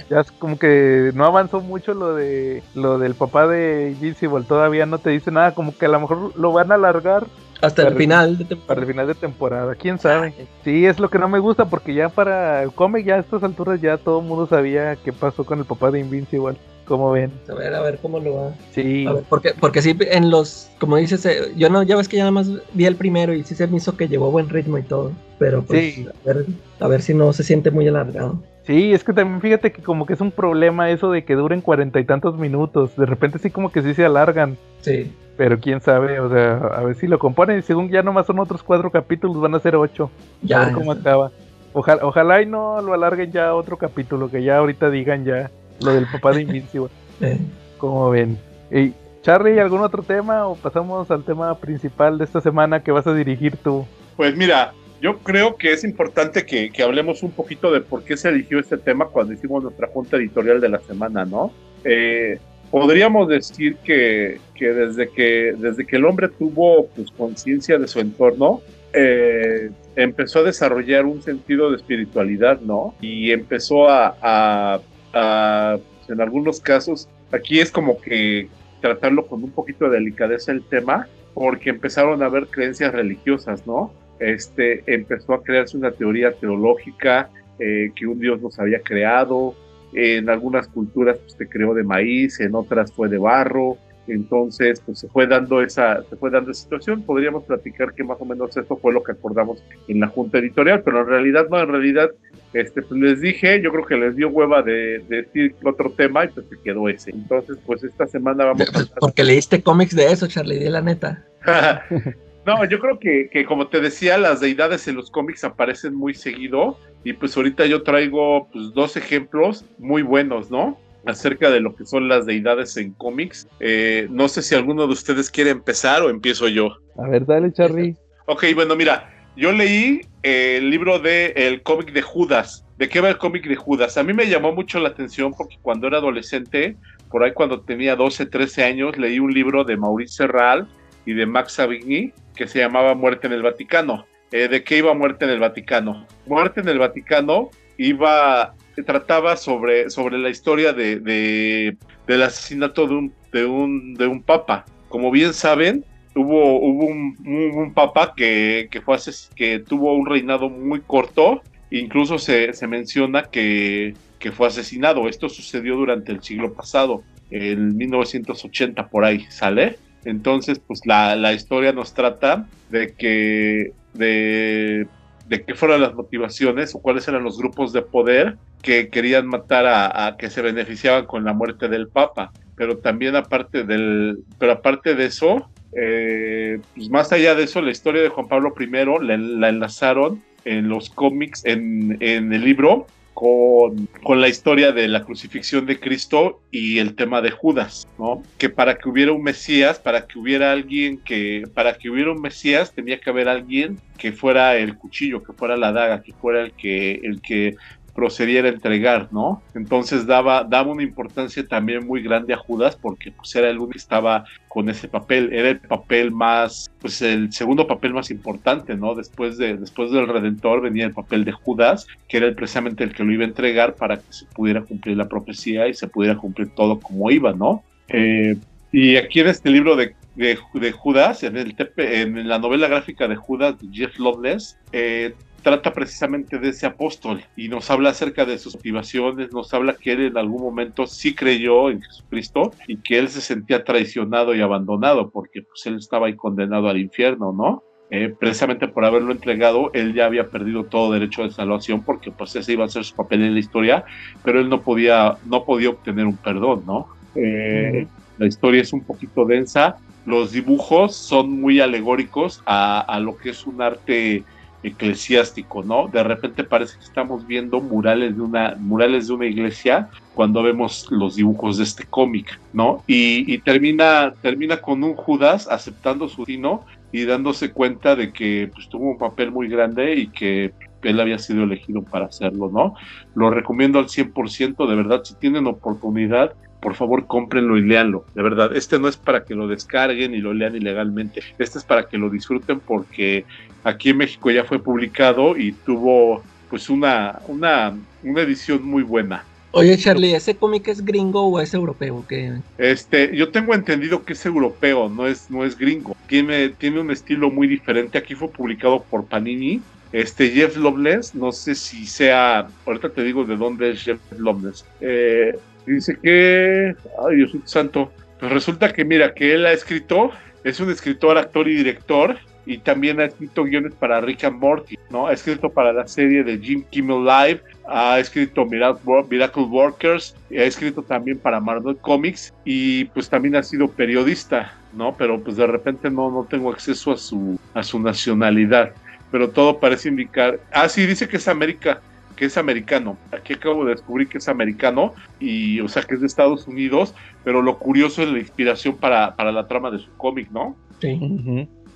ya 0.09 0.20
es 0.20 0.30
como 0.32 0.59
que 0.59 1.11
no 1.14 1.24
avanzó 1.24 1.61
mucho 1.61 1.93
lo 1.93 2.14
de 2.14 2.62
lo 2.74 2.99
del 2.99 3.14
papá 3.14 3.47
de 3.49 3.91
Invincible. 3.91 4.45
Todavía 4.47 4.87
no 4.87 4.99
te 4.99 5.11
dice 5.11 5.30
nada. 5.30 5.55
Como 5.55 5.76
que 5.76 5.87
a 5.87 5.89
lo 5.89 6.01
mejor 6.01 6.39
lo 6.39 6.53
van 6.53 6.70
a 6.72 6.76
alargar 6.76 7.26
Hasta 7.62 7.82
el 7.82 7.89
Para- 7.89 7.99
final 7.99 8.37
de 8.39 8.45
Para 8.45 8.49
temporada. 8.57 8.80
el 8.82 8.87
final 8.87 9.07
de 9.07 9.14
temporada, 9.14 9.74
quién 9.76 9.99
sabe. 9.99 10.34
Sí, 10.62 10.84
es 10.87 10.99
lo 11.01 11.09
que 11.09 11.18
no 11.18 11.26
me 11.28 11.39
gusta 11.39 11.64
porque 11.64 11.95
ya 11.95 12.11
para 12.11 12.62
el 12.62 12.70
cómic, 12.70 13.07
ya 13.07 13.14
a 13.16 13.20
estas 13.20 13.43
alturas, 13.43 13.80
ya 13.80 13.97
todo 13.97 14.20
el 14.20 14.26
mundo 14.26 14.47
sabía 14.47 14.95
qué 14.97 15.11
pasó 15.12 15.43
con 15.45 15.59
el 15.61 15.64
papá 15.64 15.91
de 15.91 16.01
Invincible. 16.01 16.57
Como 16.84 17.11
ven, 17.11 17.32
A 17.49 17.55
ver, 17.55 17.74
a 17.74 17.80
ver 17.80 17.99
cómo 18.01 18.20
lo 18.20 18.34
va. 18.37 18.51
sí, 18.72 19.07
A 19.09 19.14
ver, 19.14 19.24
porque, 19.28 19.55
porque 19.59 19.82
sí, 19.82 19.97
en 20.03 20.30
los, 20.30 20.68
como 20.78 20.97
dices, 20.99 21.24
eh, 21.26 21.53
yo 21.57 21.68
no, 21.68 21.82
ya 21.82 21.97
ves 21.97 22.07
que 22.09 22.16
ya 22.18 22.22
nada 22.22 22.30
más 22.30 22.49
vi 22.74 22.84
el 22.84 22.95
primero 22.95 23.32
y 23.34 23.43
sí 23.43 23.57
se 23.57 23.66
me 23.66 23.78
hizo 23.78 23.97
que 23.97 24.07
llevó 24.07 24.30
buen 24.30 24.49
ritmo 24.51 24.78
y 24.78 24.82
todo. 24.82 25.11
Pero 25.41 25.62
pues, 25.64 25.95
Sí. 25.95 26.07
a, 26.07 26.26
ver, 26.32 26.47
a 26.78 26.87
ver 26.89 27.03
si 27.03 27.12
no 27.14 27.32
se 27.32 27.43
siente 27.43 27.70
muy 27.72 27.89
alargado. 27.89 28.41
Sí, 28.67 28.93
es 28.93 29.05
que 29.05 29.12
también 29.12 29.41
fíjate 29.41 29.73
que 29.73 29.83
como 29.83 30.07
que 30.07 30.12
es 30.12 30.21
un 30.21 30.31
problema 30.31 30.91
eso 30.91 31.11
de 31.11 31.25
que 31.25 31.35
duren 31.35 31.61
cuarenta 31.61 32.01
y 32.01 32.05
tantos 32.05 32.37
minutos. 32.37 32.97
De 32.97 33.07
repente 33.07 33.39
sí 33.39 33.51
como 33.51 33.71
que 33.71 33.83
sí 33.83 33.95
se 33.95 34.05
alargan. 34.05 34.57
Sí. 34.81 35.12
Pero 35.37 35.61
quién 35.61 35.81
sabe, 35.81 36.19
o 36.21 36.31
sea, 36.31 36.57
a 36.57 36.83
ver 36.83 36.97
si 36.97 37.07
lo 37.07 37.19
componen. 37.19 37.62
Según 37.62 37.91
ya 37.91 38.03
nomás 38.03 38.27
son 38.27 38.39
otros 38.39 38.62
cuatro 38.62 38.91
capítulos, 38.91 39.41
van 39.41 39.55
a 39.55 39.61
ser 39.61 39.77
ocho. 39.77 40.11
Ya. 40.43 40.62
a 40.62 40.64
ver 40.67 40.75
cómo 40.75 40.93
acaba. 40.93 41.31
Ojalá, 41.73 42.07
ojalá 42.07 42.41
y 42.41 42.47
no 42.47 42.81
lo 42.81 42.95
alarguen 42.95 43.33
ya 43.33 43.49
a 43.49 43.55
otro 43.55 43.77
capítulo, 43.77 44.31
que 44.31 44.43
ya 44.43 44.57
ahorita 44.57 44.89
digan 44.89 45.27
ya 45.27 45.51
lo 45.83 45.93
del 45.93 46.07
papá 46.07 46.33
de 46.33 46.43
Invincible. 46.43 46.89
eh, 47.21 47.39
Como 47.77 48.09
ven. 48.11 48.39
Y 48.71 48.95
Charlie, 49.21 49.61
¿algún 49.61 49.83
otro 49.83 50.03
tema 50.03 50.47
o 50.47 50.55
pasamos 50.55 51.11
al 51.11 51.25
tema 51.25 51.55
principal 51.59 52.17
de 52.17 52.25
esta 52.25 52.41
semana 52.41 52.81
que 52.81 52.93
vas 52.93 53.07
a 53.07 53.12
dirigir 53.12 53.57
tú? 53.57 53.85
Pues 54.17 54.35
mira, 54.37 54.73
yo 55.01 55.18
creo 55.18 55.57
que 55.57 55.72
es 55.72 55.84
importante 55.84 56.47
que, 56.47 56.70
hablemos 56.82 57.22
un 57.22 57.30
poquito 57.30 57.70
de 57.70 57.80
por 57.80 58.03
qué 58.05 58.16
se 58.16 58.28
eligió 58.28 58.59
este 58.59 58.78
tema 58.78 59.09
cuando 59.09 59.32
hicimos 59.32 59.62
nuestra 59.62 59.88
junta 59.88 60.16
editorial 60.16 60.61
de 60.61 60.68
la 60.68 60.80
semana, 60.80 61.24
¿no? 61.24 61.53
Eh, 61.84 62.38
podríamos 62.70 63.28
decir 63.28 63.76
que, 63.84 64.40
que 64.55 64.72
desde 64.72 65.09
que 65.11 65.55
desde 65.57 65.86
que 65.86 65.97
el 65.97 66.05
hombre 66.05 66.28
tuvo 66.28 66.86
pues, 66.88 67.11
conciencia 67.11 67.78
de 67.78 67.86
su 67.86 68.01
entorno, 68.01 68.62
eh, 68.92 69.70
empezó 69.94 70.38
a 70.40 70.44
desarrollar 70.44 71.05
un 71.05 71.22
sentido 71.22 71.70
de 71.70 71.76
espiritualidad, 71.76 72.61
¿no? 72.61 72.94
Y 73.01 73.30
empezó 73.30 73.88
a, 73.88 74.80
pues, 75.12 76.11
en 76.11 76.20
algunos 76.20 76.61
casos, 76.61 77.09
aquí 77.32 77.61
es 77.61 77.70
como 77.70 78.01
que 78.01 78.49
tratarlo 78.80 79.26
con 79.26 79.44
un 79.44 79.51
poquito 79.51 79.86
de 79.88 79.99
delicadeza 79.99 80.53
el 80.53 80.62
tema, 80.62 81.09
porque 81.34 81.70
empezaron 81.70 82.22
a 82.22 82.26
haber 82.26 82.47
creencias 82.47 82.92
religiosas, 82.92 83.66
¿no? 83.66 83.92
Este, 84.19 84.83
empezó 84.87 85.35
a 85.35 85.43
crearse 85.43 85.77
una 85.77 85.91
teoría 85.91 86.33
teológica 86.33 87.31
eh, 87.59 87.91
que 87.95 88.07
un 88.07 88.19
dios 88.19 88.41
nos 88.41 88.59
había 88.59 88.81
creado, 88.81 89.55
en 89.93 90.29
algunas 90.29 90.69
culturas 90.69 91.19
pues, 91.19 91.33
se 91.33 91.49
creó 91.49 91.75
de 91.75 91.83
maíz, 91.83 92.41
en 92.41 92.55
otras 92.55 92.93
fue 92.93 93.09
de 93.09 93.19
barro, 93.19 93.79
entonces 94.09 94.81
pues 94.85 95.01
se 95.01 95.09
fue 95.09 95.27
dando 95.27 95.62
esa, 95.62 96.03
se 96.09 96.17
fue 96.17 96.31
dando 96.31 96.51
esa 96.51 96.62
situación, 96.62 97.03
podríamos 97.03 97.45
platicar 97.45 97.95
que 97.95 98.05
más 98.05 98.19
o 98.21 98.25
menos 98.25 98.57
eso 98.57 98.77
fue 98.77 98.93
lo 98.93 99.03
que 99.03 99.12
acordamos 99.12 99.62
en 99.89 100.01
la 100.01 100.09
junta 100.09 100.39
editorial, 100.39 100.83
pero 100.83 101.01
en 101.01 101.07
realidad 101.07 101.47
no, 101.51 101.61
en 101.61 101.69
realidad 101.69 102.11
este, 102.53 102.83
pues 102.83 103.01
les 103.01 103.21
dije, 103.21 103.61
yo 103.62 103.71
creo 103.71 103.87
que 103.87 103.97
les 103.97 104.17
dio 104.17 104.29
hueva 104.29 104.62
de, 104.62 105.03
de 105.09 105.23
decir 105.23 105.55
otro 105.64 105.91
tema 105.91 106.25
y 106.25 106.29
pues 106.29 106.47
se 106.49 106.59
quedó 106.62 106.89
ese. 106.89 107.11
Entonces, 107.11 107.59
pues 107.67 107.85
esta 107.85 108.07
semana 108.07 108.45
vamos 108.45 108.69
a 108.69 108.73
pues, 108.73 108.93
porque 108.99 109.25
leíste 109.25 109.62
cómics 109.62 109.95
de 109.95 110.07
eso, 110.07 110.27
Charlie, 110.27 110.59
di 110.59 110.69
la 110.69 110.81
neta. 110.81 111.25
no, 112.47 112.64
yo 112.64 112.78
creo 112.78 112.99
que, 113.01 113.28
que 113.28 113.44
como 113.44 113.66
te 113.66 113.80
decía, 113.80 114.16
las 114.16 114.40
deidades 114.40 114.86
en 114.86 114.94
los 114.94 115.11
cómics 115.11 115.42
aparecen 115.42 115.94
muy 115.94 116.14
seguido 116.14 116.78
y 117.03 117.12
pues 117.12 117.36
ahorita 117.36 117.66
yo 117.66 117.82
traigo 117.82 118.49
pues 118.53 118.72
dos 118.72 118.97
ejemplos 118.97 119.64
muy 119.78 120.03
buenos, 120.03 120.51
¿no? 120.51 120.78
Acerca 121.07 121.51
de 121.51 121.61
lo 121.61 121.74
que 121.74 121.84
son 121.84 122.09
las 122.09 122.24
deidades 122.24 122.76
en 122.76 122.92
cómics. 122.92 123.49
Eh, 123.59 124.07
no 124.11 124.28
sé 124.28 124.42
si 124.42 124.55
alguno 124.55 124.86
de 124.86 124.92
ustedes 124.92 125.30
quiere 125.30 125.51
empezar 125.51 126.03
o 126.03 126.09
empiezo 126.11 126.47
yo. 126.47 126.76
A 126.99 127.09
ver, 127.09 127.26
dale, 127.26 127.53
Charlie. 127.53 127.97
Ok, 128.26 128.44
bueno, 128.55 128.76
mira, 128.76 129.12
yo 129.36 129.51
leí 129.51 130.03
eh, 130.22 130.59
el 130.59 130.70
libro 130.70 131.01
de 131.01 131.32
el 131.36 131.62
cómic 131.62 131.92
de 131.92 132.03
Judas. 132.03 132.64
¿De 132.78 132.88
qué 132.88 133.01
va 133.01 133.09
el 133.09 133.18
cómic 133.18 133.47
de 133.49 133.57
Judas? 133.57 133.97
A 133.99 134.05
mí 134.05 134.12
me 134.12 134.28
llamó 134.28 134.53
mucho 134.53 134.78
la 134.78 134.90
atención 134.90 135.32
porque 135.36 135.59
cuando 135.62 135.88
era 135.88 135.99
adolescente, 135.99 136.76
por 137.11 137.24
ahí 137.24 137.32
cuando 137.32 137.61
tenía 137.61 137.97
12, 137.97 138.26
13 138.26 138.64
años, 138.64 138.99
leí 138.99 139.18
un 139.18 139.32
libro 139.32 139.64
de 139.64 139.76
Maurice 139.76 140.14
Serral 140.14 140.68
y 141.07 141.14
de 141.14 141.24
Max 141.26 141.52
Savigny 141.54 142.12
que 142.34 142.46
se 142.46 142.59
llamaba 142.59 142.94
Muerte 142.94 143.26
en 143.28 143.32
el 143.32 143.42
Vaticano. 143.42 144.07
Eh, 144.32 144.48
¿De 144.48 144.62
qué 144.64 144.78
iba 144.78 144.92
Muerte 144.92 145.24
en 145.24 145.30
el 145.30 145.38
Vaticano? 145.40 146.07
Muerte 146.26 146.61
en 146.61 146.68
el 146.68 146.78
Vaticano 146.78 147.50
iba, 147.78 148.54
trataba 148.84 149.36
sobre, 149.36 149.88
sobre 149.88 150.18
la 150.18 150.28
historia 150.28 150.72
de, 150.72 150.98
de- 151.00 151.76
del 152.07 152.22
asesinato 152.22 152.86
de 152.86 152.94
un, 152.94 153.12
de, 153.32 153.44
un, 153.46 153.94
de 153.94 154.07
un 154.07 154.22
papa. 154.22 154.64
Como 154.88 155.11
bien 155.11 155.32
saben, 155.32 155.84
hubo, 156.14 156.59
hubo 156.61 156.86
un, 156.86 157.16
un- 157.26 157.72
papa 157.74 158.14
que, 158.16 158.68
que, 158.70 158.80
fue 158.80 158.96
que 159.34 159.61
tuvo 159.61 159.94
un 159.94 160.07
reinado 160.07 160.48
muy 160.50 160.80
corto, 160.80 161.42
incluso 161.70 162.18
se, 162.18 162.52
se 162.52 162.66
menciona 162.66 163.24
que, 163.24 163.94
que 164.18 164.32
fue 164.32 164.48
asesinado. 164.48 165.09
Esto 165.09 165.28
sucedió 165.28 165.76
durante 165.76 166.12
el 166.12 166.22
siglo 166.22 166.52
pasado, 166.54 167.02
en 167.30 167.76
1980 167.76 168.88
por 168.88 169.04
ahí, 169.04 169.26
¿sale? 169.30 169.78
Entonces, 170.07 170.61
pues 170.61 170.80
la, 170.86 171.16
la 171.16 171.32
historia 171.32 171.72
nos 171.72 171.92
trata 171.92 172.46
de 172.70 172.94
que, 172.94 173.72
de, 173.92 174.86
de 175.28 175.44
qué 175.44 175.54
fueron 175.54 175.80
las 175.80 175.94
motivaciones 175.94 176.74
o 176.74 176.78
cuáles 176.80 177.09
eran 177.09 177.24
los 177.24 177.38
grupos 177.38 177.72
de 177.72 177.82
poder 177.82 178.36
que 178.62 178.88
querían 178.88 179.26
matar 179.26 179.66
a, 179.66 180.16
que 180.16 180.30
se 180.30 180.42
beneficiaban 180.42 181.07
con 181.07 181.24
la 181.24 181.32
muerte 181.32 181.68
del 181.68 181.88
Papa. 181.88 182.32
Pero 182.54 182.78
también 182.78 183.16
aparte 183.16 183.64
del, 183.64 184.18
pero 184.38 184.52
aparte 184.52 184.94
de 184.94 185.07
eso, 185.07 185.50
eh, 185.76 186.61
pues 186.74 186.88
más 186.88 187.12
allá 187.12 187.34
de 187.34 187.42
eso, 187.42 187.61
la 187.61 187.72
historia 187.72 188.00
de 188.00 188.09
Juan 188.09 188.28
Pablo 188.28 188.54
I 188.59 188.66
la, 189.04 189.16
la 189.16 189.48
enlazaron 189.48 190.22
en 190.44 190.68
los 190.68 190.88
cómics, 190.88 191.44
en, 191.44 191.98
en 192.00 192.32
el 192.32 192.44
libro, 192.44 192.86
con, 193.17 193.87
con, 194.03 194.21
la 194.21 194.29
historia 194.29 194.73
de 194.73 194.89
la 194.89 195.03
crucifixión 195.03 195.64
de 195.64 195.81
Cristo 195.81 196.43
y 196.51 196.81
el 196.81 196.95
tema 196.95 197.23
de 197.23 197.31
Judas, 197.31 197.89
¿no? 197.99 198.23
Que 198.37 198.51
para 198.51 198.77
que 198.77 198.91
hubiera 198.91 199.12
un 199.12 199.23
Mesías, 199.23 199.79
para 199.79 200.07
que 200.07 200.19
hubiera 200.19 200.53
alguien 200.53 200.99
que, 200.99 201.49
para 201.55 201.79
que 201.79 201.89
hubiera 201.89 202.12
un 202.12 202.21
Mesías, 202.21 202.75
tenía 202.75 203.01
que 203.01 203.09
haber 203.09 203.27
alguien 203.27 203.81
que 203.97 204.12
fuera 204.12 204.59
el 204.59 204.77
cuchillo, 204.77 205.23
que 205.23 205.33
fuera 205.33 205.57
la 205.57 205.73
daga, 205.73 206.03
que 206.03 206.12
fuera 206.12 206.43
el 206.43 206.53
que, 206.53 207.01
el 207.05 207.23
que 207.23 207.57
procediera 207.97 208.49
a 208.49 208.53
entregar, 208.53 209.09
¿no? 209.11 209.42
Entonces 209.55 210.07
daba, 210.07 210.44
daba 210.44 210.70
una 210.70 210.82
importancia 210.82 211.44
también 211.47 211.86
muy 211.86 212.03
grande 212.03 212.34
a 212.34 212.36
Judas 212.36 212.76
porque 212.76 213.11
pues 213.11 213.34
era 213.34 213.49
el 213.49 213.57
único 213.57 213.72
que 213.72 213.78
estaba 213.78 214.24
con 214.49 214.68
ese 214.68 214.86
papel, 214.86 215.32
era 215.32 215.49
el 215.49 215.59
papel 215.59 216.12
más, 216.12 216.70
pues 216.80 217.03
el 217.03 217.32
segundo 217.32 217.66
papel 217.66 217.94
más 217.94 218.11
importante, 218.11 218.76
¿no? 218.76 218.94
Después, 218.94 219.38
de, 219.38 219.57
después 219.57 219.90
del 219.90 220.07
Redentor 220.07 220.61
venía 220.61 220.84
el 220.84 220.92
papel 220.92 221.24
de 221.24 221.32
Judas, 221.32 221.86
que 222.09 222.18
era 222.18 222.32
precisamente 222.34 222.84
el 222.84 222.94
que 222.94 223.03
lo 223.03 223.12
iba 223.12 223.24
a 223.24 223.28
entregar 223.28 223.74
para 223.74 223.97
que 223.97 224.12
se 224.12 224.26
pudiera 224.26 224.62
cumplir 224.62 224.97
la 224.97 225.09
profecía 225.09 225.66
y 225.66 225.74
se 225.74 225.88
pudiera 225.88 226.16
cumplir 226.16 226.51
todo 226.55 226.78
como 226.78 227.11
iba, 227.11 227.32
¿no? 227.32 227.64
Eh, 227.88 228.36
y 228.72 228.97
aquí 228.97 229.20
en 229.20 229.28
este 229.28 229.49
libro 229.49 229.74
de, 229.74 229.94
de, 230.16 230.72
Judas, 230.72 231.22
en, 231.22 231.36
el 231.36 231.55
en 231.76 232.28
la 232.28 232.38
novela 232.38 232.68
gráfica 232.68 233.09
de 233.09 233.16
Judas 233.16 233.59
de 233.59 233.68
Jeff 233.72 233.99
Loveless, 233.99 234.59
eh, 234.72 235.14
trata 235.47 235.72
precisamente 235.72 236.40
de 236.40 236.49
ese 236.49 236.66
apóstol 236.66 237.22
y 237.36 237.49
nos 237.49 237.70
habla 237.70 237.90
acerca 237.90 238.24
de 238.24 238.36
sus 238.36 238.57
motivaciones, 238.57 239.32
nos 239.32 239.55
habla 239.55 239.76
que 239.76 239.92
él 239.92 240.07
en 240.07 240.18
algún 240.18 240.42
momento 240.42 240.88
sí 240.88 241.14
creyó 241.14 241.70
en 241.70 241.80
Jesucristo 241.80 242.51
y 242.66 242.78
que 242.78 242.99
él 242.99 243.09
se 243.09 243.20
sentía 243.20 243.62
traicionado 243.62 244.34
y 244.34 244.40
abandonado 244.40 245.09
porque 245.09 245.42
pues 245.42 245.64
él 245.66 245.76
estaba 245.76 246.09
ahí 246.09 246.16
condenado 246.16 246.68
al 246.68 246.78
infierno, 246.78 247.32
¿no? 247.32 247.62
Eh, 247.92 248.12
precisamente 248.18 248.66
por 248.66 248.84
haberlo 248.84 249.12
entregado, 249.12 249.70
él 249.72 249.94
ya 249.94 250.07
había 250.07 250.30
perdido 250.30 250.64
todo 250.64 250.90
derecho 250.90 251.22
de 251.22 251.30
salvación 251.30 251.84
porque 251.84 252.11
pues 252.11 252.34
ese 252.34 252.55
iba 252.55 252.64
a 252.64 252.68
ser 252.68 252.82
su 252.82 252.97
papel 252.97 253.22
en 253.22 253.34
la 253.34 253.38
historia, 253.38 253.84
pero 254.24 254.40
él 254.40 254.49
no 254.49 254.62
podía, 254.62 255.16
no 255.26 255.44
podía 255.44 255.70
obtener 255.70 256.07
un 256.07 256.16
perdón, 256.16 256.64
¿no? 256.66 256.88
Eh, 257.14 257.86
la 258.18 258.26
historia 258.26 258.62
es 258.62 258.72
un 258.72 258.82
poquito 258.82 259.24
densa, 259.24 259.76
los 260.07 260.32
dibujos 260.32 260.97
son 260.97 261.40
muy 261.40 261.61
alegóricos 261.61 262.42
a, 262.47 262.80
a 262.80 262.99
lo 262.99 263.16
que 263.16 263.30
es 263.30 263.47
un 263.47 263.62
arte 263.62 264.24
eclesiástico, 264.67 265.62
¿no? 265.62 265.89
De 265.89 266.03
repente 266.03 266.45
parece 266.45 266.79
que 266.79 266.85
estamos 266.85 267.27
viendo 267.27 267.61
murales 267.61 268.17
de 268.17 268.23
una, 268.23 268.57
murales 268.59 269.07
de 269.09 269.14
una 269.14 269.27
iglesia 269.27 269.89
cuando 270.14 270.43
vemos 270.43 270.89
los 270.91 271.17
dibujos 271.17 271.59
de 271.59 271.64
este 271.64 271.85
cómic, 271.85 272.39
¿no? 272.53 272.83
Y, 272.87 273.39
termina, 273.39 274.14
termina 274.23 274.59
con 274.59 274.83
un 274.83 274.95
Judas 274.95 275.49
aceptando 275.49 276.09
su 276.09 276.23
destino 276.23 276.64
y 276.91 277.05
dándose 277.05 277.53
cuenta 277.53 277.95
de 277.95 278.12
que 278.12 278.51
pues, 278.53 278.69
tuvo 278.69 278.91
un 278.91 278.99
papel 278.99 279.31
muy 279.31 279.49
grande 279.49 279.95
y 279.95 280.09
que 280.09 280.53
él 280.83 281.01
había 281.01 281.19
sido 281.19 281.45
elegido 281.45 281.83
para 281.83 282.07
hacerlo, 282.07 282.51
¿no? 282.53 282.75
Lo 283.14 283.31
recomiendo 283.31 283.79
al 283.79 283.87
100%, 283.87 284.69
de 284.69 284.75
verdad, 284.75 285.03
si 285.05 285.14
tienen 285.14 285.47
oportunidad, 285.47 286.35
por 286.61 286.74
favor 286.74 287.07
cómprenlo 287.07 287.57
y 287.57 287.62
léanlo, 287.62 288.04
de 288.14 288.22
verdad. 288.22 288.57
Este 288.57 288.78
no 288.78 288.88
es 288.88 288.96
para 288.96 289.24
que 289.24 289.34
lo 289.34 289.48
descarguen 289.48 290.14
y 290.14 290.18
lo 290.18 290.32
lean 290.32 290.57
ilegalmente, 290.57 291.22
este 291.38 291.59
es 291.59 291.64
para 291.64 291.88
que 291.88 291.98
lo 291.98 292.11
disfruten 292.11 292.61
porque 292.61 293.24
aquí 293.64 293.90
en 293.90 293.98
México 293.98 294.30
ya 294.30 294.44
fue 294.44 294.59
publicado 294.59 295.36
y 295.36 295.52
tuvo 295.52 296.22
pues 296.48 296.68
una, 296.70 297.20
una, 297.28 297.76
una 298.02 298.20
edición 298.22 298.64
muy 298.64 298.82
buena. 298.82 299.24
Oye, 299.52 299.76
Charlie, 299.78 300.14
¿ese 300.14 300.36
cómic 300.36 300.68
es 300.68 300.84
gringo 300.84 301.26
o 301.26 301.40
es 301.40 301.54
europeo? 301.54 302.04
¿Qué? 302.07 302.34
Este, 302.59 303.16
yo 303.16 303.30
tengo 303.30 303.54
entendido 303.54 304.04
que 304.04 304.12
es 304.12 304.26
europeo, 304.26 304.90
no 304.90 305.07
es, 305.07 305.30
no 305.30 305.46
es 305.46 305.57
gringo. 305.57 305.96
Tiene, 306.07 306.50
tiene 306.50 306.80
un 306.80 306.90
estilo 306.90 307.30
muy 307.30 307.46
diferente. 307.48 307.96
Aquí 307.96 308.14
fue 308.14 308.28
publicado 308.28 308.82
por 308.82 309.07
Panini. 309.07 309.62
Este 309.92 310.28
Jeff 310.28 310.59
Loveless, 310.59 311.14
no 311.14 311.32
sé 311.32 311.54
si 311.54 311.86
sea, 311.86 312.48
ahorita 312.66 312.90
te 312.90 313.02
digo 313.02 313.24
de 313.24 313.36
dónde 313.36 313.70
es 313.70 313.82
Jeff 313.82 313.98
Loveless. 314.18 314.66
Eh, 314.82 315.38
dice 315.73 315.99
que, 316.03 316.75
ay 317.07 317.17
Dios 317.17 317.33
santo, 317.45 317.93
pues 318.19 318.33
resulta 318.33 318.73
que 318.73 318.85
mira, 318.85 319.14
que 319.14 319.35
él 319.35 319.47
ha 319.47 319.53
escrito, 319.53 320.11
es 320.45 320.61
un 320.61 320.71
escritor, 320.71 321.19
actor 321.19 321.49
y 321.49 321.57
director, 321.57 322.17
y 322.47 322.59
también 322.59 323.01
ha 323.01 323.07
escrito 323.07 323.45
guiones 323.45 323.75
para 323.75 324.01
Rick 324.01 324.25
and 324.25 324.39
Morty, 324.39 324.79
¿no? 324.89 325.09
Ha 325.09 325.12
escrito 325.12 325.51
para 325.51 325.73
la 325.73 325.87
serie 325.89 326.23
de 326.23 326.39
Jim 326.39 326.62
Kimmel 326.71 327.05
Live, 327.05 327.41
ha 327.69 327.99
escrito 327.99 328.47
Miracle 328.47 329.43
Workers, 329.43 330.14
ha 330.31 330.43
escrito 330.45 330.83
también 330.83 331.19
para 331.19 331.41
Marvel 331.41 331.77
Comics 331.77 332.33
y 332.45 332.85
pues 332.87 333.09
también 333.11 333.35
ha 333.35 333.43
sido 333.43 333.69
periodista, 333.69 334.55
¿no? 334.73 334.97
Pero 334.97 335.21
pues 335.21 335.37
de 335.37 335.47
repente 335.47 335.91
no, 335.91 336.11
no 336.11 336.25
tengo 336.31 336.53
acceso 336.53 336.93
a 336.93 336.97
su, 336.97 337.39
a 337.53 337.64
su 337.64 337.81
nacionalidad, 337.81 338.73
pero 339.11 339.29
todo 339.31 339.59
parece 339.59 339.89
indicar, 339.89 340.39
ah, 340.53 340.69
sí, 340.69 340.87
dice 340.87 341.09
que 341.09 341.17
es 341.17 341.27
América, 341.27 341.81
que 342.17 342.25
es 342.25 342.37
americano. 342.37 342.97
Aquí 343.12 343.35
acabo 343.35 343.64
de 343.64 343.73
descubrir 343.73 344.09
que 344.09 344.19
es 344.19 344.29
americano 344.29 344.95
y, 345.21 345.61
o 345.61 345.69
sea, 345.69 345.83
que 345.83 345.95
es 345.95 346.01
de 346.01 346.07
Estados 346.07 346.49
Unidos, 346.49 346.95
pero 347.23 347.43
lo 347.43 347.59
curioso 347.59 348.03
es 348.03 348.09
la 348.09 348.19
inspiración 348.19 348.77
para, 348.77 349.14
para 349.14 349.31
la 349.31 349.47
trama 349.47 349.71
de 349.71 349.79
su 349.79 349.91
cómic, 349.97 350.31
¿no? 350.31 350.57
Sí. 350.81 350.99